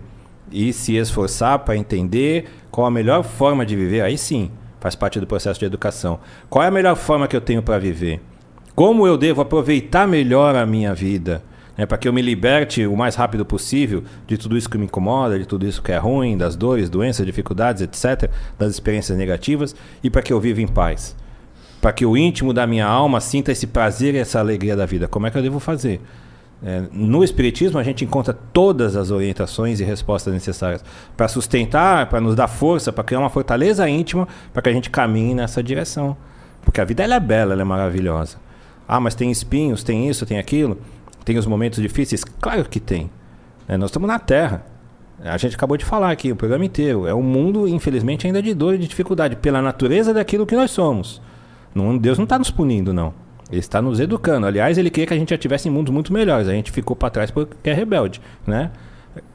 e 0.50 0.72
se 0.72 0.96
esforçar 0.96 1.60
para 1.60 1.76
entender 1.76 2.46
qual 2.70 2.86
a 2.86 2.90
melhor 2.90 3.22
forma 3.22 3.64
de 3.64 3.76
viver. 3.76 4.02
Aí 4.02 4.16
sim, 4.16 4.50
faz 4.80 4.94
parte 4.94 5.20
do 5.20 5.26
processo 5.26 5.60
de 5.60 5.66
educação. 5.66 6.20
Qual 6.48 6.64
é 6.64 6.68
a 6.68 6.70
melhor 6.70 6.96
forma 6.96 7.28
que 7.28 7.36
eu 7.36 7.40
tenho 7.40 7.62
para 7.62 7.78
viver? 7.78 8.20
Como 8.74 9.06
eu 9.06 9.16
devo 9.16 9.40
aproveitar 9.40 10.06
melhor 10.06 10.54
a 10.54 10.64
minha 10.64 10.94
vida? 10.94 11.42
né, 11.78 11.86
para 11.86 11.96
que 11.96 12.08
eu 12.08 12.12
me 12.12 12.20
liberte 12.20 12.84
o 12.84 12.96
mais 12.96 13.14
rápido 13.14 13.46
possível 13.46 14.02
de 14.26 14.36
tudo 14.36 14.58
isso 14.58 14.68
que 14.68 14.76
me 14.76 14.86
incomoda, 14.86 15.38
de 15.38 15.46
tudo 15.46 15.64
isso 15.64 15.80
que 15.80 15.92
é 15.92 15.96
ruim, 15.96 16.36
das 16.36 16.56
dores, 16.56 16.90
doenças, 16.90 17.24
dificuldades, 17.24 17.82
etc., 17.82 18.28
das 18.58 18.72
experiências 18.72 19.16
negativas, 19.16 19.76
e 20.02 20.10
para 20.10 20.20
que 20.20 20.32
eu 20.32 20.40
viva 20.40 20.60
em 20.60 20.66
paz. 20.66 21.14
Para 21.80 21.92
que 21.92 22.04
o 22.04 22.16
íntimo 22.16 22.52
da 22.52 22.66
minha 22.66 22.84
alma 22.84 23.20
sinta 23.20 23.52
esse 23.52 23.68
prazer 23.68 24.16
e 24.16 24.18
essa 24.18 24.40
alegria 24.40 24.74
da 24.74 24.84
vida. 24.84 25.06
Como 25.06 25.28
é 25.28 25.30
que 25.30 25.38
eu 25.38 25.42
devo 25.42 25.60
fazer? 25.60 26.00
É, 26.62 26.82
no 26.92 27.22
Espiritismo, 27.22 27.78
a 27.78 27.82
gente 27.84 28.04
encontra 28.04 28.34
todas 28.52 28.96
as 28.96 29.10
orientações 29.10 29.78
e 29.78 29.84
respostas 29.84 30.34
necessárias 30.34 30.84
para 31.16 31.28
sustentar, 31.28 32.08
para 32.08 32.20
nos 32.20 32.34
dar 32.34 32.48
força, 32.48 32.92
para 32.92 33.04
criar 33.04 33.20
uma 33.20 33.30
fortaleza 33.30 33.88
íntima, 33.88 34.26
para 34.52 34.62
que 34.62 34.68
a 34.68 34.72
gente 34.72 34.90
caminhe 34.90 35.34
nessa 35.34 35.62
direção. 35.62 36.16
Porque 36.62 36.80
a 36.80 36.84
vida 36.84 37.04
ela 37.04 37.14
é 37.14 37.20
bela, 37.20 37.52
ela 37.52 37.62
é 37.62 37.64
maravilhosa. 37.64 38.38
Ah, 38.86 38.98
mas 38.98 39.14
tem 39.14 39.30
espinhos, 39.30 39.84
tem 39.84 40.08
isso, 40.08 40.26
tem 40.26 40.38
aquilo. 40.38 40.78
Tem 41.24 41.38
os 41.38 41.46
momentos 41.46 41.80
difíceis? 41.80 42.24
Claro 42.24 42.64
que 42.68 42.80
tem. 42.80 43.10
É, 43.68 43.76
nós 43.76 43.90
estamos 43.90 44.08
na 44.08 44.18
Terra. 44.18 44.64
A 45.22 45.36
gente 45.36 45.56
acabou 45.56 45.76
de 45.76 45.84
falar 45.84 46.10
aqui, 46.10 46.32
o 46.32 46.36
programa 46.36 46.64
inteiro. 46.64 47.06
É 47.06 47.14
um 47.14 47.22
mundo, 47.22 47.68
infelizmente, 47.68 48.26
ainda 48.26 48.42
de 48.42 48.54
dor 48.54 48.74
e 48.74 48.78
de 48.78 48.88
dificuldade, 48.88 49.36
pela 49.36 49.60
natureza 49.60 50.14
daquilo 50.14 50.46
que 50.46 50.56
nós 50.56 50.70
somos. 50.70 51.20
Não, 51.74 51.96
Deus 51.98 52.18
não 52.18 52.24
está 52.24 52.38
nos 52.38 52.50
punindo, 52.50 52.92
não. 52.92 53.12
Ele 53.50 53.60
está 53.60 53.80
nos 53.80 53.98
educando. 53.98 54.46
Aliás, 54.46 54.76
ele 54.76 54.90
queria 54.90 55.06
que 55.06 55.14
a 55.14 55.16
gente 55.16 55.30
já 55.30 55.38
tivesse 55.38 55.68
em 55.68 55.70
mundos 55.70 55.92
muito 55.92 56.12
melhores. 56.12 56.48
A 56.48 56.52
gente 56.52 56.70
ficou 56.70 56.94
para 56.94 57.10
trás 57.10 57.30
porque 57.30 57.70
é 57.70 57.72
rebelde, 57.72 58.20
né? 58.46 58.70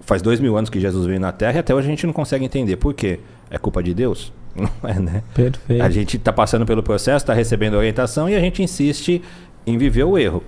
Faz 0.01 0.21
dois 0.21 0.39
mil 0.39 0.55
anos 0.55 0.69
que 0.69 0.79
Jesus 0.79 1.05
veio 1.05 1.19
na 1.19 1.31
Terra 1.31 1.57
e 1.57 1.59
até 1.59 1.73
hoje 1.73 1.87
a 1.87 1.89
gente 1.89 2.05
não 2.05 2.13
consegue 2.13 2.45
entender. 2.45 2.77
Por 2.77 2.93
quê? 2.93 3.19
É 3.49 3.57
culpa 3.57 3.81
de 3.81 3.93
Deus? 3.93 4.31
Não 4.55 4.69
é, 4.83 4.99
né? 4.99 5.23
Perfeito. 5.33 5.81
A 5.81 5.89
gente 5.89 6.17
está 6.17 6.31
passando 6.31 6.63
pelo 6.63 6.83
processo, 6.83 7.23
está 7.23 7.33
recebendo 7.33 7.73
orientação 7.73 8.29
e 8.29 8.35
a 8.35 8.39
gente 8.39 8.61
insiste 8.61 9.21
em 9.65 9.77
viver 9.77 10.03
o 10.03 10.15
erro. 10.15 10.43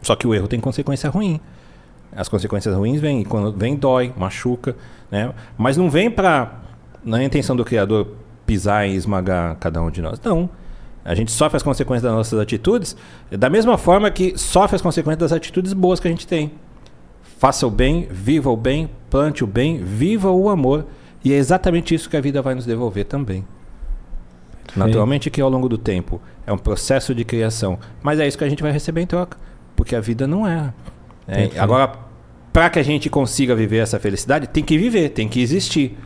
Só 0.00 0.16
que 0.16 0.26
o 0.26 0.34
erro 0.34 0.48
tem 0.48 0.58
consequência 0.58 1.10
ruim. 1.10 1.38
As 2.14 2.28
consequências 2.28 2.74
ruins 2.74 3.00
vêm, 3.00 3.20
e 3.20 3.24
quando 3.24 3.52
vem 3.52 3.76
dói, 3.76 4.14
machuca, 4.16 4.74
né? 5.10 5.32
Mas 5.58 5.76
não 5.76 5.90
vem 5.90 6.10
para 6.10 6.62
na 7.04 7.22
intenção 7.22 7.54
do 7.54 7.64
criador 7.64 8.08
pisar 8.46 8.88
e 8.88 8.94
esmagar 8.94 9.56
cada 9.56 9.82
um 9.82 9.90
de 9.90 10.00
nós. 10.00 10.18
Não. 10.22 10.48
A 11.04 11.14
gente 11.14 11.30
sofre 11.30 11.56
as 11.56 11.62
consequências 11.62 12.02
das 12.02 12.12
nossas 12.12 12.38
atitudes 12.38 12.96
da 13.30 13.48
mesma 13.48 13.78
forma 13.78 14.10
que 14.10 14.36
sofre 14.36 14.76
as 14.76 14.82
consequências 14.82 15.18
das 15.18 15.32
atitudes 15.32 15.72
boas 15.72 16.00
que 16.00 16.08
a 16.08 16.10
gente 16.10 16.26
tem. 16.26 16.52
Faça 17.38 17.66
o 17.66 17.70
bem, 17.70 18.08
viva 18.10 18.50
o 18.50 18.56
bem, 18.56 18.90
plante 19.08 19.44
o 19.44 19.46
bem, 19.46 19.78
viva 19.78 20.30
o 20.30 20.48
amor. 20.48 20.86
E 21.24 21.32
é 21.32 21.36
exatamente 21.36 21.94
isso 21.94 22.08
que 22.10 22.16
a 22.16 22.20
vida 22.20 22.42
vai 22.42 22.54
nos 22.54 22.66
devolver 22.66 23.04
também. 23.04 23.44
Naturalmente 24.76 25.30
que 25.30 25.40
ao 25.40 25.48
longo 25.48 25.68
do 25.68 25.78
tempo 25.78 26.20
é 26.46 26.52
um 26.52 26.58
processo 26.58 27.14
de 27.14 27.24
criação, 27.24 27.78
mas 28.02 28.20
é 28.20 28.26
isso 28.26 28.36
que 28.36 28.44
a 28.44 28.48
gente 28.48 28.62
vai 28.62 28.72
receber 28.72 29.00
em 29.00 29.06
troca, 29.06 29.38
porque 29.74 29.96
a 29.96 30.00
vida 30.00 30.26
não 30.26 30.46
é. 30.46 30.72
é 31.26 31.50
agora, 31.58 31.92
para 32.52 32.70
que 32.70 32.78
a 32.78 32.82
gente 32.82 33.08
consiga 33.08 33.54
viver 33.54 33.78
essa 33.78 33.98
felicidade, 33.98 34.46
tem 34.46 34.62
que 34.62 34.76
viver, 34.76 35.10
tem 35.10 35.28
que 35.28 35.40
existir. 35.40 35.96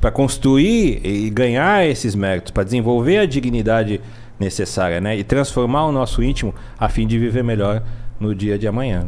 Para 0.00 0.10
construir 0.10 1.04
e 1.04 1.28
ganhar 1.28 1.86
esses 1.86 2.14
méritos, 2.14 2.50
para 2.50 2.64
desenvolver 2.64 3.18
a 3.18 3.26
dignidade 3.26 4.00
necessária, 4.40 5.00
né? 5.00 5.16
E 5.16 5.22
transformar 5.22 5.86
o 5.86 5.92
nosso 5.92 6.22
íntimo 6.22 6.54
a 6.78 6.88
fim 6.88 7.06
de 7.06 7.18
viver 7.18 7.44
melhor 7.44 7.82
no 8.18 8.34
dia 8.34 8.58
de 8.58 8.66
amanhã. 8.66 9.06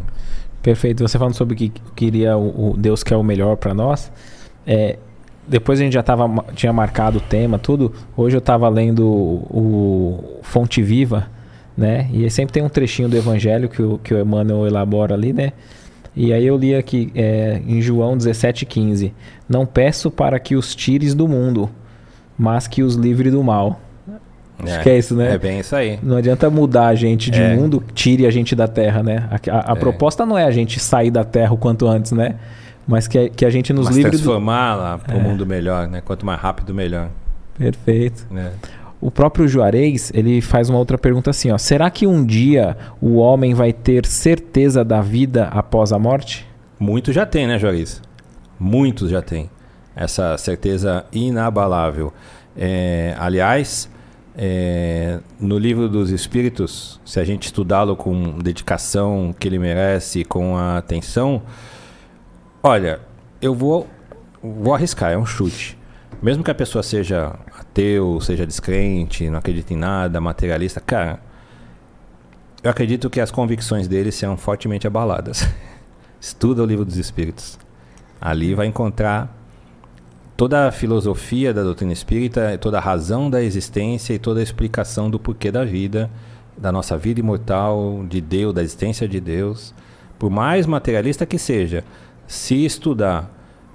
Perfeito. 0.63 1.07
Você 1.07 1.19
falando 1.19 1.35
sobre 1.35 1.57
que 1.57 1.73
queria 1.97 2.37
o, 2.37 2.73
o 2.73 2.77
Deus 2.77 3.03
quer 3.03 3.17
o 3.17 3.23
melhor 3.23 3.57
para 3.57 3.75
nós, 3.75 4.13
é, 4.67 4.99
depois 5.47 5.81
a 5.81 5.83
gente 5.83 5.95
já 5.95 6.03
tava, 6.03 6.29
tinha 6.55 6.73
marcado 6.73 7.19
o 7.19 7.21
tema, 7.21 7.59
tudo. 7.59 7.93
Hoje 8.17 8.37
eu 8.37 8.39
estava 8.41 8.69
lendo 8.69 9.07
o, 9.07 9.47
o, 9.51 10.39
Fonte 10.43 10.83
Viva, 10.83 11.29
né? 11.77 12.09
E 12.13 12.29
sempre 12.31 12.53
tem 12.53 12.63
um 12.63 12.69
trechinho 12.69 13.09
do 13.09 13.17
Evangelho 13.17 13.69
que 13.69 13.83
o, 13.83 13.99
que 13.99 14.15
o 14.15 14.21
Emmanuel 14.21 14.67
elabora 14.67 15.15
ali, 15.15 15.33
né? 15.33 15.53
E 16.15 16.33
aí 16.33 16.47
eu 16.47 16.57
li 16.59 16.75
aqui 16.75 17.11
é, 17.15 17.61
em 17.67 17.81
João 17.81 18.17
17,15: 18.17 19.13
Não 19.49 19.67
peço 19.67 20.11
para 20.11 20.39
que 20.39 20.55
os 20.55 20.75
tires 20.75 21.15
do 21.15 21.27
mundo, 21.27 21.69
mas 22.39 22.69
que 22.69 22.83
os 22.83 22.95
livre 22.95 23.31
do 23.31 23.43
mal. 23.43 23.81
Acho 24.63 24.75
é, 24.75 24.83
que 24.83 24.91
é 24.91 24.99
isso, 24.99 25.17
né? 25.17 25.35
É 25.35 25.39
bem 25.39 25.61
isso 25.61 25.75
aí. 25.75 25.99
Não 26.03 26.17
adianta 26.17 26.49
mudar 26.49 26.87
a 26.87 26.95
gente 26.95 27.31
de 27.31 27.41
é. 27.41 27.55
mundo, 27.55 27.83
tire 27.95 28.27
a 28.27 28.31
gente 28.31 28.55
da 28.55 28.69
terra, 28.69 29.03
né? 29.03 29.29
A, 29.31 29.57
a, 29.57 29.73
a 29.73 29.77
é. 29.77 29.79
proposta 29.79 30.25
não 30.25 30.39
é 30.39 30.45
a 30.45 30.51
gente 30.51 30.79
sair 30.79 31.11
da 31.11 31.25
terra 31.25 31.53
o 31.53 31.57
quanto 31.57 31.87
antes, 31.87 32.13
né? 32.13 32.37
Mas 32.87 33.07
que, 33.07 33.31
que 33.31 33.45
a 33.45 33.51
gente 33.51 33.73
nos 33.73 33.87
Mas 33.87 33.97
livre. 33.97 34.13
transformar 34.13 34.75
do... 34.75 34.83
lá 34.83 34.99
para 34.99 35.17
o 35.17 35.19
é. 35.19 35.23
mundo 35.23 35.47
melhor, 35.47 35.89
né? 35.89 36.01
Quanto 36.01 36.27
mais 36.27 36.41
rápido, 36.41 36.75
melhor. 36.75 37.11
Perfeito. 37.59 38.27
É. 38.35 38.51
O 39.01 39.11
próprio 39.11 39.49
Juarez, 39.49 40.13
ele 40.15 40.41
faz 40.41 40.69
uma 40.71 40.79
outra 40.79 40.97
pergunta 40.97 41.31
assim, 41.31 41.51
ó. 41.51 41.59
Será 41.59 41.91
que 41.91 42.07
um 42.07 42.25
dia 42.25 42.77
o 43.01 43.17
homem 43.17 43.53
vai 43.53 43.73
ter 43.73 44.07
certeza 44.07 44.85
da 44.85 45.01
vida 45.01 45.49
após 45.49 45.93
a 45.93 45.99
morte? 45.99 46.47
Muitos 46.79 47.15
já 47.15 47.27
tem, 47.27 47.47
né, 47.47 47.59
Juarez? 47.59 48.01
Muitos 48.59 49.11
já 49.11 49.21
têm. 49.21 49.51
Essa 49.95 50.39
certeza 50.39 51.05
inabalável. 51.13 52.13
É, 52.57 53.15
aliás, 53.19 53.91
é, 54.37 55.21
no 55.39 55.59
livro 55.59 55.89
dos 55.89 56.11
Espíritos, 56.11 57.01
se 57.05 57.21
a 57.21 57.25
gente 57.25 57.45
estudá-lo 57.45 57.97
com 57.97 58.39
dedicação 58.39 59.35
que 59.39 59.47
ele 59.47 59.59
merece, 59.59 60.25
com 60.25 60.57
a 60.57 60.79
atenção, 60.79 61.43
olha, 62.63 63.01
eu 63.41 63.55
vou, 63.55 63.87
vou 64.43 64.75
arriscar, 64.75 65.13
é 65.13 65.19
um 65.19 65.27
chute. 65.27 65.79
Mesmo 66.23 66.43
que 66.43 66.51
a 66.51 66.55
pessoa 66.55 66.83
seja 66.83 67.35
ateu, 67.59 68.21
seja 68.21 68.47
descrente, 68.47 69.29
não 69.29 69.39
acredita 69.39 69.75
em 69.75 69.77
nada, 69.77 70.21
materialista, 70.21 70.81
cara, 70.81 71.21
eu 72.63 72.71
acredito 72.71 73.11
que 73.11 73.21
as 73.21 73.31
convicções 73.31 73.89
dele 73.89 74.13
serão 74.13 74.37
fortemente 74.37 74.87
abaladas. 74.87 75.49
Estuda 76.21 76.63
o 76.63 76.67
livro 76.67 76.85
dos 76.85 76.97
Espíritos. 76.97 77.59
Ali 78.21 78.55
vai 78.55 78.69
encontrar 78.69 79.42
toda 80.43 80.67
a 80.67 80.73
filosofia 80.73 81.55
da 81.55 81.63
doutrina 81.63 81.93
espírita, 81.93 82.59
toda 82.61 82.77
a 82.77 82.81
razão 82.81 83.31
da 83.31 83.41
existência 83.41 84.13
e 84.13 84.19
toda 84.19 84.41
a 84.41 84.43
explicação 84.43 85.09
do 85.09 85.17
porquê 85.17 85.53
da 85.53 85.65
vida, 85.65 86.11
da 86.59 86.73
nossa 86.73 86.99
vida 86.99 87.21
imortal, 87.21 88.05
de 88.09 88.21
Deus, 88.21 88.53
da 88.53 88.61
existência 88.61 89.07
de 89.07 89.21
Deus. 89.21 89.73
Por 90.19 90.31
mais 90.31 90.67
materialista 90.67 91.25
que 91.25 91.39
seja, 91.39 91.85
se 92.27 92.65
estudar 92.65 93.31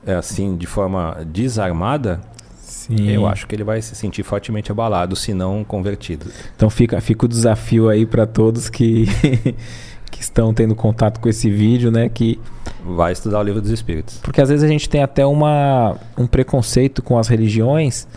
é, 0.05 0.15
assim 0.15 0.57
de 0.57 0.67
forma 0.67 1.25
desarmada, 1.31 2.19
Sim. 2.57 3.11
eu 3.11 3.25
acho 3.25 3.47
que 3.47 3.55
ele 3.55 3.63
vai 3.63 3.81
se 3.81 3.95
sentir 3.95 4.23
fortemente 4.23 4.69
abalado, 4.69 5.15
se 5.15 5.33
não 5.33 5.63
convertido. 5.63 6.25
Então 6.53 6.69
fica, 6.69 6.99
fica 6.99 7.27
o 7.27 7.29
desafio 7.29 7.87
aí 7.87 8.05
para 8.05 8.27
todos 8.27 8.69
que 8.69 9.05
que 10.11 10.21
estão 10.21 10.53
tendo 10.53 10.75
contato 10.75 11.19
com 11.19 11.29
esse 11.29 11.49
vídeo, 11.49 11.91
né? 11.91 12.09
Que 12.09 12.39
vai 12.85 13.11
estudar 13.11 13.39
o 13.39 13.43
livro 13.43 13.61
dos 13.61 13.71
Espíritos. 13.71 14.19
Porque 14.21 14.41
às 14.41 14.49
vezes 14.49 14.63
a 14.63 14.67
gente 14.67 14.89
tem 14.89 15.03
até 15.03 15.25
uma, 15.25 15.95
um 16.17 16.25
preconceito 16.25 17.01
com 17.01 17.17
as 17.17 17.27
religiões 17.27 18.07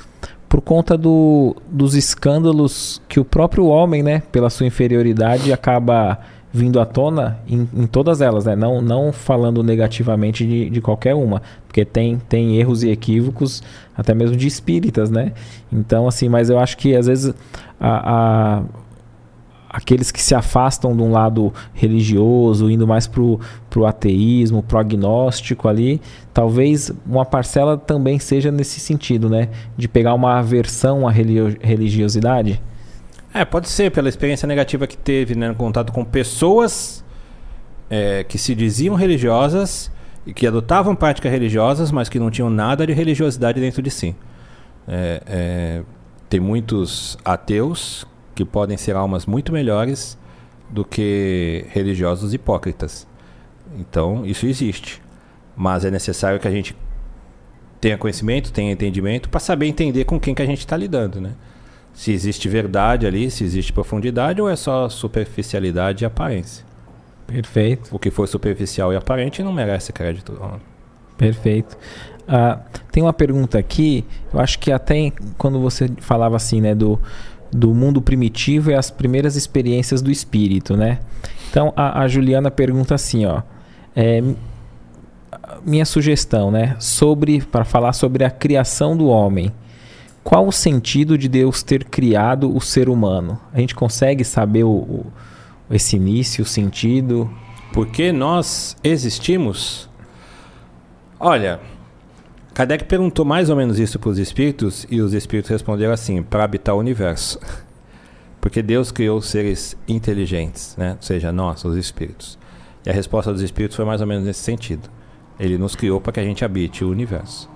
por 0.48 0.60
conta 0.60 0.98
do, 0.98 1.54
dos 1.70 1.94
escândalos 1.94 3.00
que 3.08 3.20
o 3.20 3.24
próprio 3.24 3.66
homem, 3.66 4.02
né, 4.02 4.20
pela 4.32 4.50
sua 4.50 4.66
inferioridade, 4.66 5.52
acaba 5.52 6.18
vindo 6.52 6.80
à 6.80 6.84
tona 6.84 7.38
em, 7.48 7.68
em 7.72 7.86
todas 7.86 8.20
elas, 8.20 8.44
né? 8.44 8.56
Não, 8.56 8.82
não 8.82 9.12
falando 9.12 9.62
negativamente 9.62 10.44
de, 10.44 10.68
de 10.68 10.80
qualquer 10.80 11.14
uma, 11.14 11.40
porque 11.66 11.84
tem, 11.84 12.18
tem 12.28 12.56
erros 12.56 12.82
e 12.82 12.90
equívocos 12.90 13.62
até 13.96 14.12
mesmo 14.14 14.36
de 14.36 14.48
espíritas, 14.48 15.10
né? 15.10 15.32
Então, 15.72 16.08
assim, 16.08 16.28
mas 16.28 16.50
eu 16.50 16.58
acho 16.58 16.76
que 16.76 16.96
às 16.96 17.06
vezes 17.06 17.32
a, 17.78 18.58
a 18.58 18.62
aqueles 19.72 20.10
que 20.10 20.20
se 20.20 20.34
afastam 20.34 20.96
de 20.96 21.00
um 21.00 21.12
lado 21.12 21.54
religioso, 21.72 22.68
indo 22.68 22.88
mais 22.88 23.06
para 23.06 23.22
o 23.22 23.86
ateísmo, 23.86 24.64
pro 24.64 24.78
agnóstico 24.78 25.68
ali, 25.68 26.00
talvez 26.34 26.90
uma 27.06 27.24
parcela 27.24 27.78
também 27.78 28.18
seja 28.18 28.50
nesse 28.50 28.80
sentido, 28.80 29.30
né? 29.30 29.48
De 29.76 29.86
pegar 29.86 30.12
uma 30.14 30.40
aversão 30.40 31.06
à 31.06 31.12
religiosidade. 31.12 32.60
É, 33.32 33.44
pode 33.44 33.68
ser, 33.68 33.92
pela 33.92 34.08
experiência 34.08 34.46
negativa 34.46 34.88
que 34.88 34.96
teve, 34.96 35.36
né? 35.36 35.48
No 35.48 35.54
contato 35.54 35.92
com 35.92 36.04
pessoas 36.04 37.04
é, 37.88 38.24
que 38.24 38.36
se 38.36 38.56
diziam 38.56 38.96
religiosas 38.96 39.88
e 40.26 40.34
que 40.34 40.48
adotavam 40.48 40.96
práticas 40.96 41.30
religiosas, 41.30 41.92
mas 41.92 42.08
que 42.08 42.18
não 42.18 42.28
tinham 42.28 42.50
nada 42.50 42.84
de 42.84 42.92
religiosidade 42.92 43.60
dentro 43.60 43.80
de 43.80 43.90
si. 43.90 44.16
É, 44.88 45.22
é, 45.26 45.82
tem 46.28 46.40
muitos 46.40 47.16
ateus 47.24 48.04
que 48.40 48.44
podem 48.50 48.76
ser 48.76 48.96
almas 48.96 49.26
muito 49.26 49.52
melhores 49.52 50.18
do 50.70 50.84
que 50.84 51.66
religiosos 51.68 52.32
hipócritas. 52.32 53.06
Então, 53.78 54.24
isso 54.24 54.46
existe. 54.46 55.02
Mas 55.54 55.84
é 55.84 55.90
necessário 55.90 56.40
que 56.40 56.48
a 56.48 56.50
gente 56.50 56.74
tenha 57.80 57.98
conhecimento, 57.98 58.52
tenha 58.52 58.72
entendimento, 58.72 59.28
para 59.28 59.40
saber 59.40 59.66
entender 59.66 60.04
com 60.04 60.18
quem 60.18 60.34
que 60.34 60.42
a 60.42 60.46
gente 60.46 60.60
está 60.60 60.76
lidando, 60.76 61.20
né? 61.20 61.32
Se 61.92 62.12
existe 62.12 62.48
verdade 62.48 63.06
ali, 63.06 63.30
se 63.30 63.44
existe 63.44 63.72
profundidade 63.72 64.40
ou 64.40 64.48
é 64.48 64.56
só 64.56 64.88
superficialidade 64.88 66.04
e 66.04 66.06
aparência. 66.06 66.64
Perfeito. 67.26 67.94
O 67.94 67.98
que 67.98 68.10
for 68.10 68.26
superficial 68.26 68.92
e 68.92 68.96
aparente 68.96 69.42
não 69.42 69.52
merece 69.52 69.92
crédito. 69.92 70.40
Perfeito. 71.18 71.76
Uh, 72.22 72.60
tem 72.92 73.02
uma 73.02 73.12
pergunta 73.12 73.58
aqui, 73.58 74.04
eu 74.32 74.40
acho 74.40 74.58
que 74.58 74.70
até 74.70 75.12
quando 75.36 75.60
você 75.60 75.90
falava 75.98 76.36
assim, 76.36 76.60
né, 76.60 76.74
do 76.74 76.98
do 77.52 77.74
mundo 77.74 78.00
primitivo 78.00 78.70
e 78.70 78.74
as 78.74 78.90
primeiras 78.90 79.36
experiências 79.36 80.00
do 80.00 80.10
espírito, 80.10 80.76
né? 80.76 81.00
Então 81.50 81.72
a, 81.76 82.02
a 82.02 82.08
Juliana 82.08 82.50
pergunta 82.50 82.94
assim, 82.94 83.26
ó, 83.26 83.42
é, 83.94 84.22
minha 85.64 85.84
sugestão, 85.84 86.50
né, 86.50 86.76
sobre 86.78 87.40
para 87.40 87.64
falar 87.64 87.92
sobre 87.92 88.24
a 88.24 88.30
criação 88.30 88.96
do 88.96 89.08
homem. 89.08 89.52
Qual 90.22 90.46
o 90.46 90.52
sentido 90.52 91.16
de 91.16 91.28
Deus 91.28 91.62
ter 91.62 91.84
criado 91.84 92.54
o 92.54 92.60
ser 92.60 92.88
humano? 92.88 93.38
A 93.52 93.58
gente 93.58 93.74
consegue 93.74 94.22
saber 94.22 94.64
o, 94.64 94.70
o 94.70 95.06
esse 95.70 95.96
início, 95.96 96.42
o 96.42 96.46
sentido? 96.46 97.30
Porque 97.72 98.12
nós 98.12 98.76
existimos. 98.82 99.88
Olha, 101.18 101.60
Kardec 102.54 102.84
perguntou 102.84 103.24
mais 103.24 103.48
ou 103.48 103.56
menos 103.56 103.78
isso 103.78 103.98
para 103.98 104.10
os 104.10 104.18
espíritos 104.18 104.86
e 104.90 105.00
os 105.00 105.12
espíritos 105.12 105.50
responderam 105.50 105.92
assim: 105.92 106.22
para 106.22 106.44
habitar 106.44 106.74
o 106.74 106.78
universo. 106.78 107.38
Porque 108.40 108.62
Deus 108.62 108.90
criou 108.90 109.20
seres 109.20 109.76
inteligentes, 109.86 110.74
né? 110.76 110.92
ou 110.96 111.02
seja, 111.02 111.30
nós, 111.30 111.64
os 111.64 111.76
espíritos. 111.76 112.38
E 112.84 112.90
a 112.90 112.92
resposta 112.92 113.30
dos 113.32 113.42
espíritos 113.42 113.76
foi 113.76 113.84
mais 113.84 114.00
ou 114.00 114.06
menos 114.06 114.24
nesse 114.24 114.40
sentido. 114.40 114.88
Ele 115.38 115.58
nos 115.58 115.76
criou 115.76 116.00
para 116.00 116.12
que 116.12 116.20
a 116.20 116.24
gente 116.24 116.44
habite 116.44 116.82
o 116.82 116.90
universo. 116.90 117.50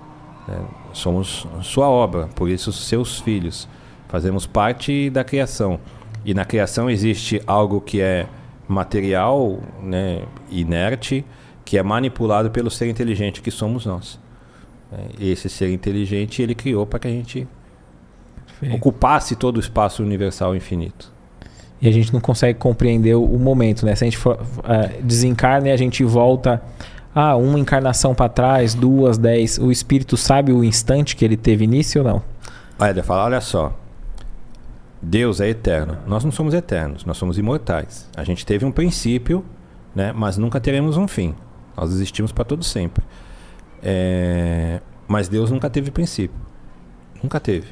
Né? 0.47 0.59
Somos 0.93 1.47
sua 1.63 1.89
obra, 1.89 2.29
por 2.35 2.51
isso 2.51 2.71
seus 2.71 3.19
filhos. 3.19 3.67
Fazemos 4.09 4.47
parte 4.47 5.09
da 5.09 5.25
criação. 5.25 5.81
E 6.25 6.35
na 6.35 6.45
criação 6.45 6.91
existe 6.91 7.43
algo 7.47 7.81
que 7.81 8.01
é 8.01 8.27
material, 8.69 9.61
né, 9.83 10.23
inerte, 10.51 11.25
que 11.65 11.79
é 11.79 11.83
manipulado 11.83 12.51
pelo 12.51 12.71
ser 12.71 12.89
inteligente 12.89 13.43
que 13.43 13.51
somos 13.51 13.87
nós. 13.87 14.19
Né? 14.97 15.09
Esse 15.21 15.49
ser 15.49 15.71
inteligente 15.73 16.41
ele 16.43 16.55
criou 16.55 16.87
para 16.87 16.99
que 16.99 17.09
a 17.09 17.11
gente 17.11 17.47
Perfeito. 18.47 18.77
ocupasse 18.77 19.37
todo 19.37 19.57
o 19.57 19.61
espaço 19.61 20.03
universal 20.03 20.55
infinito. 20.55 21.13
E 21.83 21.89
a 21.89 21.93
gente 21.93 22.13
não 22.13 22.21
consegue 22.21 22.59
compreender 22.59 23.15
o, 23.15 23.39
momento, 23.39 23.85
né? 23.85 23.95
Se 23.95 24.05
a 24.05 24.07
gente 24.07 24.17
for, 24.17 24.37
uh, 24.41 25.03
desencarna 25.03 25.69
e 25.69 25.73
a 25.73 25.77
gente 25.77 26.03
volta 26.03 26.63
ah, 27.15 27.37
uma 27.37 27.59
encarnação 27.59 28.15
para 28.15 28.29
trás, 28.29 28.75
duas, 28.75 29.19
dez, 29.19 29.59
o 29.59 29.71
espírito 29.71 30.17
sabe 30.17 30.53
o 30.53 30.65
instante 30.65 31.15
que 31.15 31.25
ele 31.25 31.37
teve 31.37 31.65
início 31.65 32.03
ou 32.03 32.09
não? 32.09 32.23
Olha, 32.79 33.03
fala, 33.03 33.25
olha 33.25 33.41
só. 33.41 33.77
Deus 35.01 35.41
é 35.41 35.49
eterno. 35.49 35.99
Nós 36.07 36.25
não 36.25 36.33
somos 36.33 36.55
eternos, 36.55 37.05
nós 37.05 37.17
somos 37.17 37.37
imortais. 37.37 38.09
A 38.17 38.25
gente 38.25 38.47
teve 38.47 38.65
um 38.65 38.73
princípio, 38.73 39.45
né, 39.95 40.13
mas 40.13 40.39
nunca 40.39 40.59
teremos 40.59 40.97
um 40.97 41.07
fim. 41.07 41.35
Nós 41.77 41.93
existimos 41.93 42.33
para 42.33 42.45
todo 42.45 42.65
sempre. 42.65 43.05
É, 43.85 44.81
mas 45.07 45.29
Deus 45.29 45.51
nunca 45.51 45.69
teve 45.69 45.91
princípio. 45.91 46.37
Nunca 47.23 47.39
teve. 47.39 47.67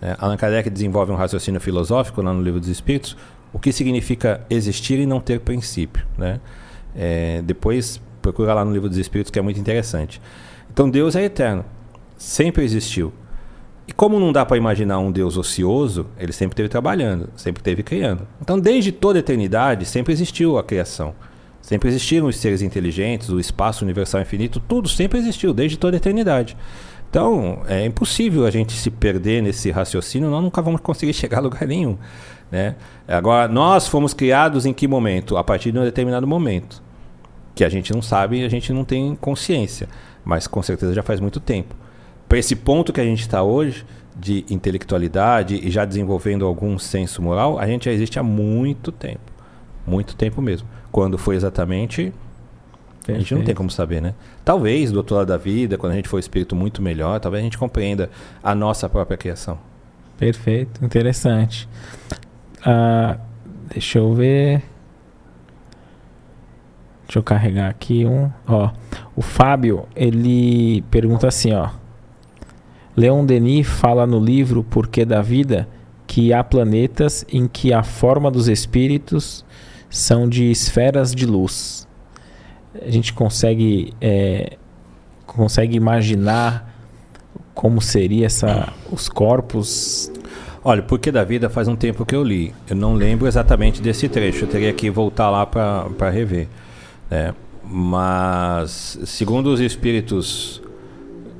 É, 0.00 0.16
Allan 0.18 0.36
Kardec 0.36 0.70
desenvolve 0.70 1.12
um 1.12 1.16
raciocínio 1.16 1.60
filosófico 1.60 2.22
lá 2.22 2.32
no 2.32 2.42
Livro 2.42 2.58
dos 2.58 2.68
Espíritos, 2.68 3.16
o 3.52 3.58
que 3.58 3.70
significa 3.72 4.40
existir 4.48 4.98
e 4.98 5.04
não 5.04 5.20
ter 5.20 5.40
princípio. 5.40 6.06
Né? 6.16 6.40
É, 6.96 7.42
depois 7.42 8.00
procura 8.22 8.54
lá 8.54 8.64
no 8.64 8.72
Livro 8.72 8.88
dos 8.88 8.98
Espíritos, 8.98 9.30
que 9.30 9.38
é 9.38 9.42
muito 9.42 9.60
interessante. 9.60 10.20
Então 10.72 10.88
Deus 10.88 11.14
é 11.14 11.24
eterno, 11.24 11.64
sempre 12.16 12.64
existiu. 12.64 13.12
E 13.86 13.92
como 13.92 14.20
não 14.20 14.32
dá 14.32 14.44
para 14.44 14.58
imaginar 14.58 14.98
um 14.98 15.10
Deus 15.10 15.38
ocioso, 15.38 16.06
ele 16.18 16.32
sempre 16.32 16.52
esteve 16.52 16.68
trabalhando, 16.68 17.30
sempre 17.34 17.60
esteve 17.60 17.82
criando. 17.82 18.28
Então, 18.38 18.60
desde 18.60 18.92
toda 18.92 19.18
a 19.18 19.20
eternidade, 19.20 19.86
sempre 19.86 20.12
existiu 20.12 20.58
a 20.58 20.62
criação. 20.62 21.14
Sempre 21.68 21.90
existiram 21.90 22.26
os 22.26 22.36
seres 22.36 22.62
inteligentes, 22.62 23.28
o 23.28 23.38
espaço 23.38 23.84
universal 23.84 24.22
infinito, 24.22 24.58
tudo 24.58 24.88
sempre 24.88 25.18
existiu, 25.18 25.52
desde 25.52 25.76
toda 25.76 25.96
a 25.96 25.98
eternidade. 25.98 26.56
Então, 27.10 27.62
é 27.68 27.84
impossível 27.84 28.46
a 28.46 28.50
gente 28.50 28.72
se 28.72 28.90
perder 28.90 29.42
nesse 29.42 29.70
raciocínio, 29.70 30.30
nós 30.30 30.42
nunca 30.42 30.62
vamos 30.62 30.80
conseguir 30.80 31.12
chegar 31.14 31.38
a 31.38 31.42
lugar 31.42 31.66
nenhum. 31.66 31.98
Né? 32.50 32.74
Agora, 33.06 33.46
nós 33.46 33.86
fomos 33.86 34.14
criados 34.14 34.64
em 34.64 34.72
que 34.72 34.88
momento? 34.88 35.36
A 35.36 35.44
partir 35.44 35.70
de 35.70 35.78
um 35.78 35.84
determinado 35.84 36.26
momento. 36.26 36.82
Que 37.54 37.62
a 37.62 37.68
gente 37.68 37.92
não 37.92 38.00
sabe 38.00 38.40
e 38.40 38.44
a 38.46 38.48
gente 38.48 38.72
não 38.72 38.82
tem 38.82 39.14
consciência. 39.16 39.90
Mas 40.24 40.46
com 40.46 40.62
certeza 40.62 40.94
já 40.94 41.02
faz 41.02 41.20
muito 41.20 41.38
tempo 41.38 41.74
para 42.28 42.38
esse 42.38 42.54
ponto 42.54 42.92
que 42.92 43.00
a 43.00 43.04
gente 43.04 43.20
está 43.20 43.42
hoje, 43.42 43.84
de 44.14 44.44
intelectualidade 44.50 45.54
e 45.54 45.70
já 45.70 45.84
desenvolvendo 45.84 46.44
algum 46.44 46.78
senso 46.78 47.22
moral, 47.22 47.58
a 47.58 47.66
gente 47.66 47.86
já 47.86 47.92
existe 47.92 48.18
há 48.18 48.22
muito 48.22 48.92
tempo. 48.92 49.32
Muito 49.86 50.14
tempo 50.14 50.42
mesmo. 50.42 50.68
Quando 50.98 51.16
foi 51.16 51.36
exatamente. 51.36 52.12
A 53.06 53.12
gente 53.12 53.32
não 53.32 53.44
tem 53.44 53.54
como 53.54 53.70
saber, 53.70 54.02
né? 54.02 54.14
Talvez 54.44 54.90
do 54.90 54.96
outro 54.96 55.14
lado 55.14 55.28
da 55.28 55.36
vida, 55.36 55.78
quando 55.78 55.92
a 55.92 55.94
gente 55.94 56.08
for 56.08 56.18
espírito 56.18 56.56
muito 56.56 56.82
melhor, 56.82 57.20
talvez 57.20 57.40
a 57.40 57.44
gente 57.44 57.56
compreenda 57.56 58.10
a 58.42 58.52
nossa 58.52 58.88
própria 58.88 59.16
criação. 59.16 59.60
Perfeito, 60.18 60.84
interessante. 60.84 61.68
Uh, 62.66 63.16
deixa 63.70 64.00
eu 64.00 64.12
ver. 64.12 64.64
Deixa 67.06 67.20
eu 67.20 67.22
carregar 67.22 67.70
aqui 67.70 68.04
um. 68.04 68.28
Ó, 68.48 68.68
o 69.14 69.22
Fábio, 69.22 69.86
ele 69.94 70.82
pergunta 70.90 71.28
assim, 71.28 71.52
ó. 71.52 71.70
Leon 72.96 73.24
Denis 73.24 73.68
fala 73.68 74.04
no 74.04 74.18
livro 74.18 74.64
Porquê 74.64 75.04
da 75.04 75.22
Vida 75.22 75.68
que 76.08 76.32
há 76.32 76.42
planetas 76.42 77.24
em 77.30 77.46
que 77.46 77.72
a 77.72 77.84
forma 77.84 78.32
dos 78.32 78.48
espíritos 78.48 79.44
são 79.90 80.28
de 80.28 80.50
esferas 80.50 81.14
de 81.14 81.26
luz. 81.26 81.86
A 82.80 82.90
gente 82.90 83.12
consegue 83.12 83.92
é, 84.00 84.56
consegue 85.26 85.76
imaginar 85.76 86.74
como 87.54 87.80
seria 87.80 88.26
essa 88.26 88.72
os 88.90 89.08
corpos. 89.08 90.12
Olha, 90.64 90.82
Porquê 90.82 91.10
da 91.10 91.24
Vida 91.24 91.48
faz 91.48 91.68
um 91.68 91.76
tempo 91.76 92.04
que 92.04 92.14
eu 92.14 92.22
li. 92.22 92.54
Eu 92.68 92.76
não 92.76 92.94
lembro 92.94 93.26
exatamente 93.26 93.80
desse 93.80 94.08
trecho. 94.08 94.44
Eu 94.44 94.48
teria 94.48 94.72
que 94.72 94.90
voltar 94.90 95.30
lá 95.30 95.46
para 95.46 96.10
rever. 96.10 96.48
Né? 97.10 97.34
Mas 97.64 98.98
segundo 99.04 99.48
os 99.52 99.60
espíritos 99.60 100.62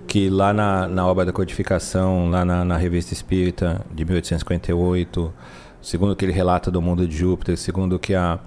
que 0.06 0.30
lá 0.30 0.54
na, 0.54 0.88
na 0.88 1.06
obra 1.06 1.26
da 1.26 1.32
codificação, 1.32 2.30
lá 2.30 2.44
na, 2.44 2.64
na 2.64 2.76
revista 2.76 3.12
Espírita 3.12 3.84
de 3.94 4.04
1858, 4.04 5.32
segundo 5.80 6.12
o 6.12 6.16
que 6.16 6.24
ele 6.24 6.32
relata 6.32 6.70
do 6.70 6.80
mundo 6.82 7.06
de 7.06 7.16
Júpiter, 7.16 7.56
segundo 7.56 7.96
o 7.96 7.98
que 7.98 8.14
a, 8.14 8.38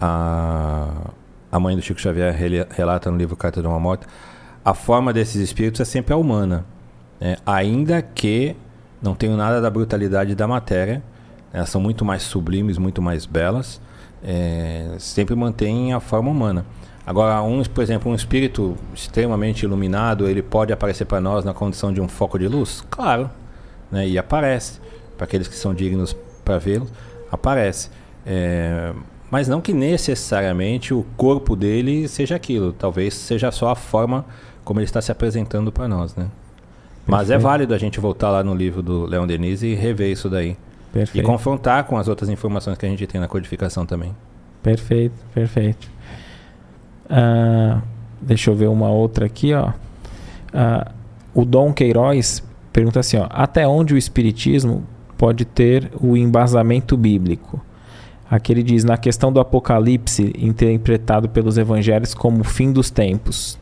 a, 0.00 1.10
a 1.50 1.60
mãe 1.60 1.76
do 1.76 1.82
Chico 1.82 2.00
Xavier 2.00 2.34
relata 2.70 3.10
no 3.10 3.16
livro 3.16 3.36
Carta 3.36 3.60
de 3.60 3.66
uma 3.66 3.78
Morte, 3.78 4.06
a 4.64 4.74
forma 4.74 5.12
desses 5.12 5.36
espíritos 5.36 5.80
é 5.80 5.84
sempre 5.84 6.12
a 6.12 6.16
humana, 6.16 6.64
né? 7.20 7.36
ainda 7.46 8.02
que 8.02 8.54
não 9.00 9.14
tenham 9.14 9.36
nada 9.36 9.60
da 9.60 9.70
brutalidade 9.70 10.34
da 10.34 10.46
matéria, 10.46 11.02
elas 11.52 11.70
são 11.70 11.80
muito 11.80 12.04
mais 12.04 12.22
sublimes, 12.22 12.76
muito 12.78 13.00
mais 13.00 13.24
belas, 13.24 13.80
é, 14.22 14.94
sempre 14.98 15.34
mantêm 15.34 15.92
a 15.92 16.00
forma 16.00 16.30
humana. 16.30 16.66
Agora, 17.06 17.40
um, 17.42 17.62
por 17.62 17.82
exemplo, 17.82 18.12
um 18.12 18.14
espírito 18.14 18.76
extremamente 18.94 19.62
iluminado, 19.62 20.28
ele 20.28 20.42
pode 20.42 20.74
aparecer 20.74 21.06
para 21.06 21.20
nós 21.20 21.42
na 21.42 21.54
condição 21.54 21.90
de 21.90 22.02
um 22.02 22.08
foco 22.08 22.38
de 22.38 22.46
luz? 22.46 22.84
Claro, 22.90 23.30
né? 23.90 24.06
e 24.06 24.18
aparece. 24.18 24.78
Para 25.16 25.24
aqueles 25.24 25.48
que 25.48 25.54
são 25.54 25.72
dignos 25.74 26.14
para 26.48 26.56
vê-lo, 26.58 26.86
aparece. 27.30 27.90
É, 28.24 28.92
mas 29.30 29.46
não 29.46 29.60
que 29.60 29.74
necessariamente 29.74 30.94
o 30.94 31.04
corpo 31.16 31.54
dele 31.54 32.08
seja 32.08 32.34
aquilo. 32.34 32.72
Talvez 32.72 33.12
seja 33.12 33.50
só 33.50 33.68
a 33.68 33.74
forma 33.74 34.24
como 34.64 34.80
ele 34.80 34.86
está 34.86 35.02
se 35.02 35.12
apresentando 35.12 35.70
para 35.70 35.86
nós, 35.86 36.16
né? 36.16 36.28
Mas 37.06 37.30
é 37.30 37.38
válido 37.38 37.74
a 37.74 37.78
gente 37.78 38.00
voltar 38.00 38.30
lá 38.30 38.42
no 38.42 38.54
livro 38.54 38.82
do 38.82 39.04
Leon 39.06 39.26
Denis 39.26 39.62
e 39.62 39.74
rever 39.74 40.10
isso 40.10 40.28
daí. 40.28 40.56
Perfeito. 40.92 41.22
E 41.22 41.26
confrontar 41.26 41.84
com 41.84 41.96
as 41.98 42.08
outras 42.08 42.30
informações 42.30 42.76
que 42.76 42.84
a 42.84 42.88
gente 42.88 43.06
tem 43.06 43.20
na 43.20 43.28
codificação 43.28 43.84
também. 43.84 44.14
Perfeito, 44.62 45.14
perfeito. 45.34 45.90
Uh, 47.06 47.80
deixa 48.20 48.50
eu 48.50 48.54
ver 48.54 48.68
uma 48.68 48.90
outra 48.90 49.26
aqui, 49.26 49.54
ó. 49.54 49.68
Uh, 49.68 50.92
o 51.34 51.44
Dom 51.44 51.72
Queiroz 51.72 52.42
pergunta 52.72 53.00
assim, 53.00 53.18
ó, 53.18 53.26
até 53.30 53.66
onde 53.66 53.94
o 53.94 53.98
espiritismo 53.98 54.84
pode 55.18 55.44
ter 55.44 55.90
o 56.00 56.16
embasamento 56.16 56.96
bíblico? 56.96 57.60
Aqui 58.30 58.52
ele 58.52 58.62
diz, 58.62 58.84
na 58.84 58.96
questão 58.96 59.32
do 59.32 59.40
Apocalipse, 59.40 60.32
interpretado 60.38 61.28
pelos 61.28 61.58
evangelhos 61.58 62.14
como 62.14 62.40
o 62.40 62.44
fim 62.44 62.72
dos 62.72 62.90
tempos. 62.90 63.58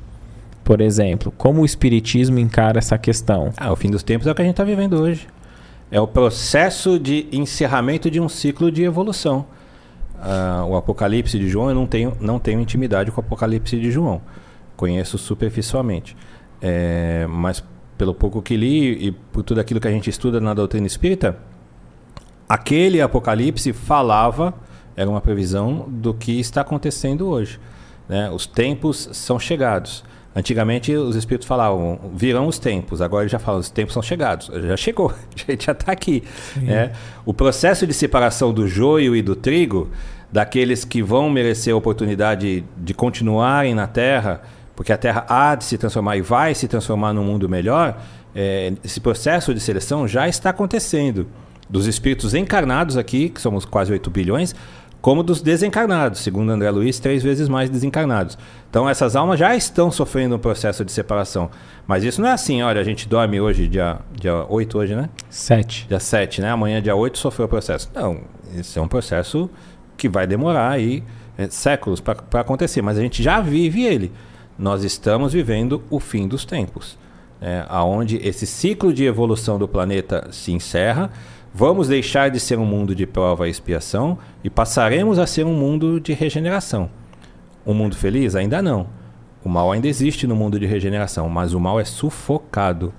Por 0.63 0.81
exemplo, 0.81 1.33
como 1.37 1.63
o 1.63 1.65
Espiritismo 1.65 2.39
encara 2.39 2.79
essa 2.79 2.99
questão? 2.99 3.53
Ah, 3.57 3.73
o 3.73 3.77
fim 3.77 3.91
dos 3.91 4.03
tempos 4.03 4.27
é 4.27 4.33
o 4.33 4.35
que 4.35 4.43
a 4.43 4.45
gente 4.45 4.55
está 4.55 4.65
vivendo 4.65 5.01
hoje. 5.01 5.27
É 5.91 6.01
o 6.01 6.07
processo 6.07 6.99
de 6.99 7.27
encerramento 7.33 8.11
de 8.11 8.21
um 8.21 8.29
ciclo 8.29 8.71
de 8.71 8.83
evolução 8.83 9.47
uh, 10.17 10.65
o 10.67 10.77
Apocalipse 10.77 11.39
de 11.39 11.49
João, 11.49 11.69
eu 11.69 11.75
não 11.75 11.87
tenho, 11.87 12.17
não 12.21 12.39
tenho 12.39 12.61
intimidade 12.61 13.11
com 13.11 13.21
o 13.21 13.25
Apocalipse 13.25 13.79
de 13.79 13.91
João. 13.91 14.21
Conheço 14.77 15.19
superficialmente. 15.19 16.17
É, 16.61 17.27
mas 17.29 17.63
pelo 17.97 18.15
pouco 18.15 18.43
que 18.43 18.57
li 18.57 19.07
e 19.09 19.13
por 19.13 19.43
tudo 19.43 19.61
aquilo 19.61 19.81
que 19.81 19.89
a 19.89 19.91
gente 19.91 20.11
estuda 20.11 20.41
na 20.41 20.55
doutrina 20.55 20.87
espírita, 20.87 21.39
aquele 22.49 23.01
Apocalipse 23.01 23.73
falava, 23.73 24.55
era 24.97 25.09
uma 25.09 25.21
previsão 25.21 25.87
do 25.89 26.15
que 26.15 26.39
está 26.39 26.61
acontecendo 26.61 27.29
hoje. 27.29 27.59
Né? 28.09 28.31
Os 28.31 28.47
tempos 28.47 29.09
são 29.13 29.39
chegados. 29.39 30.05
Antigamente 30.35 30.95
os 30.95 31.17
espíritos 31.17 31.49
falavam, 31.49 31.99
virão 32.15 32.47
os 32.47 32.59
tempos. 32.59 33.01
Agora 33.01 33.25
ele 33.25 33.31
já 33.31 33.39
fala, 33.39 33.59
os 33.59 33.71
tempos 33.71 33.95
são 33.95 34.03
chegados. 34.03 34.51
Já 34.53 34.77
chegou, 34.77 35.11
a 35.35 35.51
gente 35.51 35.65
já 35.65 35.73
está 35.73 35.93
aqui. 35.93 36.23
Né? 36.57 36.93
O 37.25 37.33
processo 37.33 37.87
de 37.87 37.95
separação 37.95 38.53
do 38.53 38.69
joio 38.69 39.17
e 39.17 39.23
do 39.23 39.35
trigo, 39.35 39.89
daqueles 40.31 40.85
que 40.85 41.03
vão 41.03 41.31
merecer 41.31 41.73
a 41.73 41.77
oportunidade 41.77 42.65
de 42.77 42.95
continuarem 42.95 43.75
na 43.75 43.87
Terra, 43.87 44.43
porque 44.77 44.93
a 44.93 44.99
Terra 44.99 45.25
há 45.29 45.55
de 45.55 45.65
se 45.65 45.79
transformar 45.79 46.17
e 46.19 46.21
vai 46.21 46.55
se 46.55 46.69
transformar 46.69 47.15
num 47.15 47.25
mundo 47.25 47.49
melhor, 47.49 47.99
é, 48.35 48.75
esse 48.85 49.01
processo 49.01 49.55
de 49.55 49.59
seleção 49.59 50.07
já 50.07 50.29
está 50.29 50.51
acontecendo. 50.51 51.27
Dos 51.69 51.87
espíritos 51.87 52.35
encarnados 52.35 52.97
aqui, 52.97 53.31
que 53.31 53.41
somos 53.41 53.65
quase 53.65 53.91
8 53.91 54.09
bilhões, 54.11 54.55
como 55.01 55.23
dos 55.23 55.41
desencarnados, 55.41 56.21
segundo 56.21 56.51
André 56.51 56.71
Luiz, 56.71 56.99
três 56.99 57.23
vezes 57.23 57.49
mais 57.49 57.71
desencarnados. 57.71 58.37
Então 58.69 58.89
essas 58.89 59.17
almas 59.17 59.39
já 59.39 59.57
estão 59.57 59.91
sofrendo 59.91 60.37
um 60.37 60.39
processo 60.39 60.85
de 60.85 60.93
separação. 60.93 61.51
Mas 61.87 62.05
isso 62.05 62.21
não 62.21 62.29
é 62.29 62.33
assim, 62.33 62.63
olha, 62.63 62.81
a 62.81 62.85
gente 62.85 63.09
dorme 63.09 63.41
hoje, 63.41 63.69
dia, 63.69 63.99
dia 64.13 64.45
8 64.49 64.79
hoje, 64.79 64.95
né? 64.95 65.09
7. 65.31 65.87
Dia 65.89 66.01
7, 66.01 66.41
né? 66.41 66.51
Amanhã, 66.51 66.83
dia 66.83 66.95
8, 66.95 67.19
sofreu 67.19 67.47
o 67.47 67.49
processo. 67.49 67.91
Não, 67.95 68.21
isso 68.55 68.79
é 68.79 68.83
um 68.83 68.89
processo 68.89 69.49
que 69.97 70.09
vai 70.09 70.27
demorar 70.27 70.71
aí 70.71 71.03
é, 71.39 71.49
séculos 71.49 72.01
para 72.01 72.41
acontecer, 72.41 72.83
mas 72.83 72.99
a 72.99 73.01
gente 73.01 73.23
já 73.23 73.41
vive 73.41 73.85
ele. 73.85 74.13
Nós 74.59 74.85
estamos 74.85 75.33
vivendo 75.33 75.83
o 75.91 76.01
fim 76.01 76.27
dos 76.27 76.45
tempos, 76.45 76.99
é, 77.41 77.65
aonde 77.69 78.17
esse 78.17 78.47
ciclo 78.47 78.93
de 78.93 79.05
evolução 79.05 79.59
do 79.59 79.69
planeta 79.69 80.29
se 80.31 80.53
encerra 80.53 81.11
Vamos 81.59 81.89
deixar 81.89 82.29
de 82.29 82.39
ser 82.39 82.59
um 82.59 82.67
mundo 82.67 82.95
de 82.95 83.07
prova 83.07 83.49
e 83.49 83.51
expiação 83.51 84.19
e 84.45 84.51
passaremos 84.51 85.19
a 85.19 85.27
ser 85.27 85.47
um 85.47 85.55
mundo 85.55 85.99
de 85.99 86.13
regeneração. 86.13 86.91
Um 87.67 87.73
mundo 87.73 87.97
feliz? 87.97 88.37
Ainda 88.37 88.61
não. 88.61 88.89
O 89.43 89.49
mal 89.49 89.73
ainda 89.73 89.89
existe 89.89 90.27
no 90.27 90.37
mundo 90.37 90.61
de 90.61 90.67
regeneração, 90.67 91.31
mas 91.31 91.55
o 91.55 91.59
mal 91.59 91.81
é 91.81 91.85
sufocado 91.87 92.93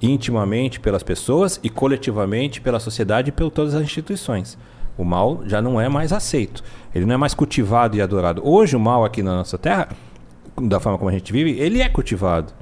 intimamente 0.00 0.78
pelas 0.78 1.02
pessoas 1.02 1.58
e 1.60 1.68
coletivamente 1.68 2.60
pela 2.60 2.78
sociedade 2.78 3.30
e 3.30 3.32
por 3.32 3.50
todas 3.50 3.74
as 3.74 3.82
instituições. 3.82 4.56
O 4.96 5.02
mal 5.02 5.40
já 5.44 5.60
não 5.60 5.80
é 5.80 5.88
mais 5.88 6.12
aceito. 6.12 6.62
Ele 6.94 7.04
não 7.04 7.14
é 7.14 7.18
mais 7.18 7.34
cultivado 7.34 7.96
e 7.96 8.00
adorado. 8.00 8.42
Hoje 8.48 8.76
o 8.76 8.80
mal 8.80 9.04
aqui 9.04 9.24
na 9.24 9.34
nossa 9.34 9.58
terra, 9.58 9.88
da 10.60 10.80
forma 10.80 10.98
como 10.98 11.10
a 11.10 11.12
gente 11.12 11.32
vive, 11.32 11.52
ele 11.58 11.80
é 11.80 11.88
cultivado. 11.88 12.52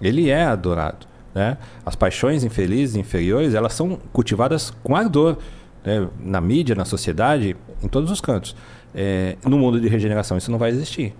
Ele 0.00 0.30
é 0.30 0.44
adorado. 0.44 1.06
Né? 1.34 1.56
As 1.84 1.96
paixões 1.96 2.44
infelizes, 2.44 2.96
inferiores, 2.96 3.54
elas 3.54 3.72
são 3.74 3.98
cultivadas 4.12 4.70
com 4.82 4.94
ardor 4.94 5.36
né? 5.84 6.08
na 6.20 6.40
mídia, 6.40 6.74
na 6.74 6.84
sociedade, 6.84 7.56
em 7.82 7.88
todos 7.88 8.10
os 8.10 8.20
cantos. 8.20 8.54
É, 8.94 9.36
no 9.44 9.58
mundo 9.58 9.80
de 9.80 9.88
regeneração 9.88 10.36
isso 10.38 10.50
não 10.50 10.58
vai 10.58 10.70
existir. 10.70 11.14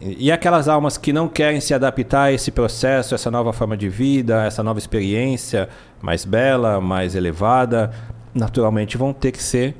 E 0.00 0.30
aquelas 0.30 0.68
almas 0.68 0.98
que 0.98 1.12
não 1.12 1.28
querem 1.28 1.60
se 1.60 1.72
adaptar 1.72 2.24
a 2.24 2.32
esse 2.32 2.50
processo, 2.50 3.14
essa 3.14 3.30
nova 3.30 3.52
forma 3.52 3.76
de 3.76 3.88
vida, 3.88 4.44
essa 4.44 4.62
nova 4.62 4.78
experiência 4.78 5.68
mais 6.02 6.24
bela, 6.24 6.80
mais 6.80 7.14
elevada, 7.14 7.90
naturalmente 8.34 8.98
vão 8.98 9.12
ter 9.12 9.32
que 9.32 9.42
ser, 9.42 9.74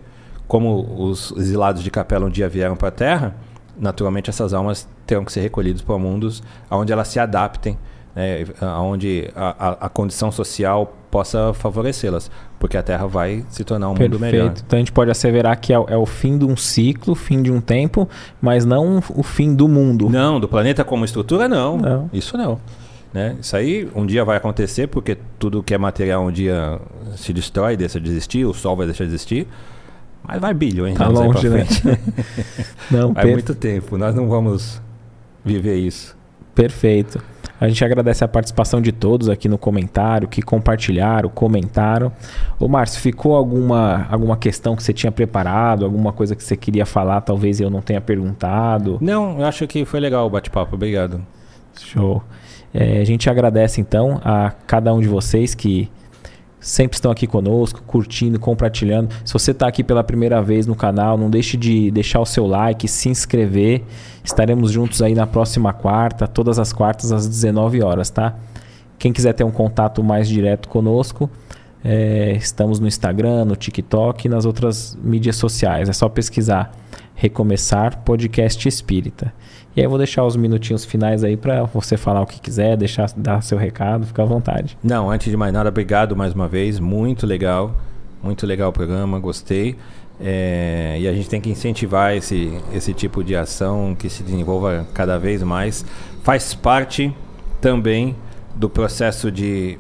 como 0.46 1.02
os 1.02 1.32
exilados 1.36 1.82
de 1.82 1.90
capela 1.90 2.26
um 2.26 2.30
dia 2.30 2.48
vieram 2.48 2.76
para 2.76 2.88
a 2.88 2.92
Terra, 2.92 3.36
naturalmente 3.78 4.30
essas 4.30 4.52
almas 4.52 4.88
terão 5.06 5.24
que 5.24 5.32
ser 5.32 5.40
recolhidas 5.40 5.82
para 5.82 5.98
mundos 5.98 6.42
onde 6.70 6.92
elas 6.92 7.08
se 7.08 7.18
adaptem, 7.18 7.78
né, 8.14 8.44
onde 8.80 9.30
a, 9.34 9.68
a, 9.68 9.86
a 9.86 9.88
condição 9.88 10.30
social 10.30 10.94
possa 11.10 11.52
favorecê-las, 11.52 12.30
porque 12.58 12.76
a 12.76 12.82
Terra 12.82 13.06
vai 13.06 13.44
se 13.48 13.62
tornar 13.62 13.88
um 13.88 13.94
Perfeito. 13.94 14.12
mundo 14.12 14.20
melhor. 14.20 14.52
Então 14.66 14.76
a 14.76 14.80
gente 14.80 14.92
pode 14.92 15.10
asseverar 15.10 15.58
que 15.60 15.72
é, 15.72 15.76
é, 15.76 15.96
o 15.96 16.06
fim 16.06 16.36
de 16.36 16.44
um 16.44 16.56
ciclo, 16.56 17.14
fim 17.14 17.42
de 17.42 17.52
um 17.52 17.60
tempo, 17.60 18.08
mas 18.40 18.64
não 18.64 19.00
o 19.14 19.22
fim 19.22 19.54
do 19.54 19.68
mundo. 19.68 20.10
Não, 20.10 20.40
do 20.40 20.48
planeta 20.48 20.84
como 20.84 21.04
estrutura, 21.04 21.48
não. 21.48 21.76
não. 21.76 22.10
Isso 22.12 22.36
não. 22.36 22.58
Né? 23.12 23.36
Isso 23.40 23.56
aí 23.56 23.88
um 23.94 24.04
dia 24.04 24.24
vai 24.24 24.36
acontecer, 24.36 24.88
porque 24.88 25.16
tudo 25.38 25.62
que 25.62 25.72
é 25.72 25.78
material 25.78 26.24
um 26.24 26.32
dia 26.32 26.80
se 27.16 27.32
destrói, 27.32 27.76
deixa 27.76 28.00
de 28.00 28.10
existir, 28.10 28.44
o 28.44 28.52
Sol 28.52 28.74
vai 28.74 28.86
deixar 28.86 29.04
de 29.04 29.10
existir. 29.10 29.46
Mas 30.26 30.40
vai 30.40 30.54
bilhões 30.54 30.96
tá 30.96 31.06
longe, 31.06 31.48
né? 31.48 31.66
não, 32.90 33.12
vai 33.12 33.24
per... 33.24 33.32
muito 33.32 33.54
tempo. 33.54 33.98
Nós 33.98 34.14
não 34.14 34.28
vamos 34.28 34.80
viver 35.44 35.76
isso. 35.76 36.16
Perfeito. 36.54 37.22
A 37.60 37.68
gente 37.68 37.84
agradece 37.84 38.24
a 38.24 38.28
participação 38.28 38.80
de 38.80 38.90
todos 38.90 39.28
aqui 39.28 39.48
no 39.48 39.56
comentário, 39.56 40.26
que 40.26 40.42
compartilharam, 40.42 41.28
comentaram. 41.28 42.12
Ô 42.58 42.68
Márcio, 42.68 43.00
ficou 43.00 43.36
alguma, 43.36 44.06
alguma 44.10 44.36
questão 44.36 44.74
que 44.74 44.82
você 44.82 44.92
tinha 44.92 45.12
preparado, 45.12 45.84
alguma 45.84 46.12
coisa 46.12 46.34
que 46.34 46.42
você 46.42 46.56
queria 46.56 46.84
falar, 46.84 47.20
talvez 47.20 47.60
eu 47.60 47.70
não 47.70 47.80
tenha 47.80 48.00
perguntado? 48.00 48.98
Não, 49.00 49.38
eu 49.38 49.46
acho 49.46 49.66
que 49.66 49.84
foi 49.84 50.00
legal 50.00 50.26
o 50.26 50.30
bate-papo, 50.30 50.74
obrigado. 50.74 51.24
Show. 51.78 52.22
É, 52.72 53.00
a 53.00 53.04
gente 53.04 53.30
agradece 53.30 53.80
então 53.80 54.20
a 54.24 54.52
cada 54.66 54.92
um 54.92 55.00
de 55.00 55.08
vocês 55.08 55.54
que 55.54 55.88
sempre 56.64 56.96
estão 56.96 57.12
aqui 57.12 57.26
conosco, 57.26 57.82
curtindo, 57.86 58.40
compartilhando. 58.40 59.14
Se 59.22 59.32
você 59.32 59.50
está 59.50 59.68
aqui 59.68 59.84
pela 59.84 60.02
primeira 60.02 60.40
vez 60.40 60.66
no 60.66 60.74
canal, 60.74 61.18
não 61.18 61.28
deixe 61.28 61.58
de 61.58 61.90
deixar 61.90 62.20
o 62.20 62.26
seu 62.26 62.46
like, 62.46 62.88
se 62.88 63.10
inscrever. 63.10 63.82
Estaremos 64.24 64.72
juntos 64.72 65.02
aí 65.02 65.14
na 65.14 65.26
próxima 65.26 65.74
quarta, 65.74 66.26
todas 66.26 66.58
as 66.58 66.72
quartas 66.72 67.12
às 67.12 67.28
19 67.28 67.82
horas, 67.82 68.08
tá? 68.08 68.34
Quem 68.98 69.12
quiser 69.12 69.34
ter 69.34 69.44
um 69.44 69.50
contato 69.50 70.02
mais 70.02 70.26
direto 70.26 70.68
conosco, 70.70 71.28
é, 71.84 72.32
estamos 72.32 72.80
no 72.80 72.86
Instagram, 72.86 73.44
no 73.44 73.56
TikTok 73.56 74.26
e 74.26 74.30
nas 74.30 74.46
outras 74.46 74.96
mídias 75.02 75.36
sociais. 75.36 75.90
É 75.90 75.92
só 75.92 76.08
pesquisar 76.08 76.72
Recomeçar 77.14 77.98
Podcast 78.04 78.66
Espírita. 78.66 79.34
E 79.76 79.80
aí 79.80 79.86
eu 79.86 79.90
vou 79.90 79.98
deixar 79.98 80.24
os 80.24 80.36
minutinhos 80.36 80.84
finais 80.84 81.24
aí 81.24 81.36
para 81.36 81.64
você 81.64 81.96
falar 81.96 82.22
o 82.22 82.26
que 82.26 82.40
quiser, 82.40 82.76
deixar 82.76 83.10
dar 83.16 83.42
seu 83.42 83.58
recado, 83.58 84.06
fica 84.06 84.22
à 84.22 84.24
vontade. 84.26 84.78
Não, 84.82 85.10
antes 85.10 85.28
de 85.28 85.36
mais 85.36 85.52
nada, 85.52 85.68
obrigado 85.68 86.14
mais 86.14 86.32
uma 86.32 86.46
vez, 86.46 86.78
muito 86.78 87.26
legal, 87.26 87.74
muito 88.22 88.46
legal 88.46 88.70
o 88.70 88.72
programa, 88.72 89.18
gostei. 89.18 89.76
É, 90.20 90.96
e 91.00 91.08
a 91.08 91.12
gente 91.12 91.28
tem 91.28 91.40
que 91.40 91.50
incentivar 91.50 92.14
esse, 92.14 92.56
esse 92.72 92.94
tipo 92.94 93.24
de 93.24 93.34
ação 93.34 93.96
que 93.98 94.08
se 94.08 94.22
desenvolva 94.22 94.86
cada 94.94 95.18
vez 95.18 95.42
mais. 95.42 95.84
Faz 96.22 96.54
parte 96.54 97.12
também 97.60 98.14
do 98.54 98.70
processo 98.70 99.30
de 99.32 99.76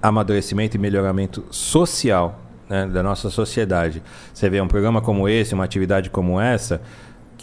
amadurecimento 0.00 0.76
e 0.76 0.78
melhoramento 0.78 1.44
social 1.50 2.40
né, 2.68 2.86
da 2.86 3.02
nossa 3.02 3.30
sociedade. 3.30 4.02
Você 4.32 4.48
vê 4.48 4.60
um 4.60 4.68
programa 4.68 5.00
como 5.00 5.28
esse, 5.28 5.54
uma 5.54 5.64
atividade 5.64 6.10
como 6.10 6.40
essa, 6.40 6.80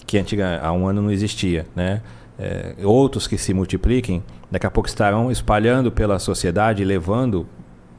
que 0.06 0.18
antiga, 0.18 0.60
há 0.62 0.72
um 0.72 0.88
ano 0.88 1.02
não 1.02 1.12
existia, 1.12 1.66
né? 1.76 2.02
É, 2.38 2.76
outros 2.84 3.28
que 3.28 3.38
se 3.38 3.54
multipliquem, 3.54 4.24
daqui 4.50 4.66
a 4.66 4.72
pouco 4.72 4.90
estarão 4.90 5.32
espalhando 5.32 5.92
pela 5.92 6.18
sociedade, 6.18 6.84
levando 6.84 7.48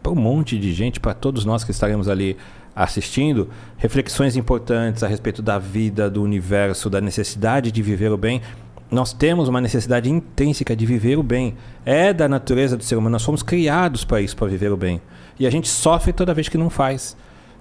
para 0.03 0.13
um 0.13 0.17
monte 0.17 0.59
de 0.59 0.73
gente, 0.73 1.01
para 1.01 1.15
todos 1.15 1.45
nós 1.45 1.65
que 1.65 1.71
estaremos 1.71 2.09
ali 2.09 2.37
assistindo, 2.75 3.49
reflexões 3.79 4.37
importantes 4.37 5.03
a 5.03 5.09
respeito 5.09 5.41
da 5.41 5.59
vida, 5.59 6.11
do 6.11 6.23
universo, 6.23 6.91
da 6.91 7.01
necessidade 7.01 7.71
de 7.71 7.83
viver 7.83 8.11
o 8.11 8.17
bem. 8.17 8.43
Nós 8.91 9.13
temos 9.13 9.49
uma 9.49 9.61
necessidade 9.61 10.11
intrínseca 10.11 10.75
de 10.75 10.85
viver 10.85 11.17
o 11.17 11.23
bem. 11.23 11.55
É 11.85 12.13
da 12.13 12.29
natureza 12.29 12.77
do 12.77 12.85
ser 12.85 12.97
humano. 12.97 13.13
Nós 13.13 13.25
fomos 13.25 13.43
criados 13.43 14.05
para 14.05 14.21
isso, 14.21 14.37
para 14.37 14.49
viver 14.49 14.73
o 14.73 14.77
bem. 14.77 15.01
E 15.39 15.47
a 15.47 15.51
gente 15.51 15.69
sofre 15.69 16.13
toda 16.13 16.35
vez 16.35 16.49
que 16.49 16.59
não 16.59 16.69
faz. 16.69 17.17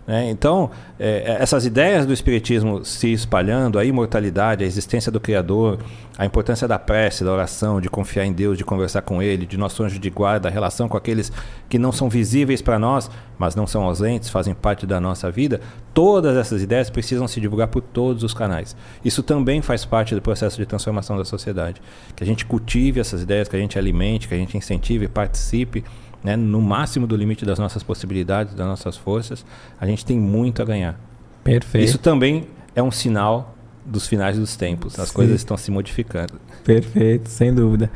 Né? 0.06 0.30
Então, 0.30 0.70
é, 1.00 1.24
é, 1.26 1.38
essas 1.42 1.66
ideias 1.66 2.06
do 2.06 2.14
Espiritismo 2.14 2.84
se 2.84 3.12
espalhando, 3.12 3.80
a 3.80 3.86
imortalidade, 3.86 4.64
a 4.64 4.68
existência 4.68 5.12
do 5.12 5.20
Criador, 5.20 5.80
a 6.18 6.26
importância 6.26 6.68
da 6.68 6.78
prece, 6.78 7.24
da 7.24 7.32
oração, 7.32 7.80
de 7.80 7.90
confiar 7.90 8.26
em 8.26 8.34
Deus, 8.34 8.58
de 8.58 8.66
conversar 8.66 9.02
com 9.02 9.22
Ele, 9.22 9.46
de 9.46 9.58
nosso 9.58 9.82
anjo 9.84 9.98
de 9.98 10.10
guarda, 10.10 10.50
a 10.50 10.52
relação 10.52 10.90
com 10.90 10.98
aqueles 10.98 11.32
que 11.70 11.80
não 11.80 11.92
são 11.92 12.10
visíveis 12.10 12.62
para 12.62 12.78
nós, 12.78 13.10
mas 13.38 13.56
não 13.56 13.66
são 13.66 13.84
ausentes, 13.84 14.30
fazem 14.30 14.54
parte 14.54 14.86
da 14.86 15.00
nossa 15.00 15.32
vida, 15.32 15.60
todas 15.94 16.38
essas 16.38 16.62
ideias 16.62 16.90
precisam 16.90 17.28
se 17.28 17.42
divulgar 17.42 17.68
por 17.70 17.82
todos 17.82 18.24
os 18.24 18.34
canais. 18.34 18.76
Isso 19.04 19.24
também 19.24 19.62
faz 19.62 19.86
parte 19.86 20.14
do 20.14 20.22
processo 20.22 20.58
de 20.58 20.66
transformação 20.66 21.18
da 21.18 21.26
sociedade. 21.26 21.82
Que 22.16 22.24
a 22.24 22.28
gente 22.28 22.46
cultive 22.46 23.00
essas 23.00 23.24
ideias, 23.24 23.48
que 23.48 23.56
a 23.56 23.60
gente 23.60 23.80
alimente, 23.80 24.28
que 24.28 24.34
a 24.34 24.38
gente 24.38 24.58
incentive, 24.58 25.08
participe 25.08 25.84
né, 26.24 26.36
no 26.36 26.62
máximo 26.62 27.06
do 27.06 27.16
limite 27.16 27.46
das 27.46 27.60
nossas 27.60 27.84
possibilidades, 27.84 28.54
das 28.54 28.66
nossas 28.66 28.96
forças, 28.96 29.46
a 29.80 29.86
gente 29.86 30.06
tem 30.06 30.20
muito 30.20 30.62
a 30.62 30.66
ganhar. 30.66 31.00
Perfeito. 31.44 31.86
Isso 31.86 31.98
também 31.98 32.48
é 32.76 32.82
um 32.82 32.92
sinal 32.92 33.56
dos 33.86 34.08
finais 34.08 34.38
dos 34.38 34.56
tempos. 34.56 34.98
As 34.98 35.10
Sim. 35.10 35.16
coisas 35.16 35.36
estão 35.36 35.58
se 35.58 35.70
modificando. 35.70 36.34
Perfeito, 36.64 37.28
sem 37.30 37.54
dúvida. 37.54 37.92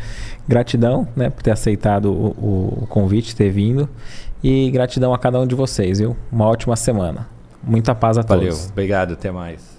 Gratidão 0.48 1.08
né, 1.16 1.30
por 1.30 1.42
ter 1.42 1.52
aceitado 1.52 2.12
o, 2.12 2.84
o 2.84 2.88
convite, 2.88 3.36
ter 3.36 3.50
vindo. 3.50 3.88
E 4.44 4.70
gratidão 4.70 5.14
a 5.14 5.18
cada 5.18 5.40
um 5.40 5.48
de 5.48 5.56
vocês, 5.56 6.00
viu? 6.00 6.16
Uma 6.32 6.46
ótima 6.46 6.76
semana. 6.76 7.28
Muita 7.64 7.96
paz 7.96 8.18
a 8.18 8.22
Valeu. 8.22 8.50
todos. 8.50 8.58
Valeu, 8.60 8.72
obrigado, 8.72 9.14
até 9.14 9.32
mais. 9.32 9.77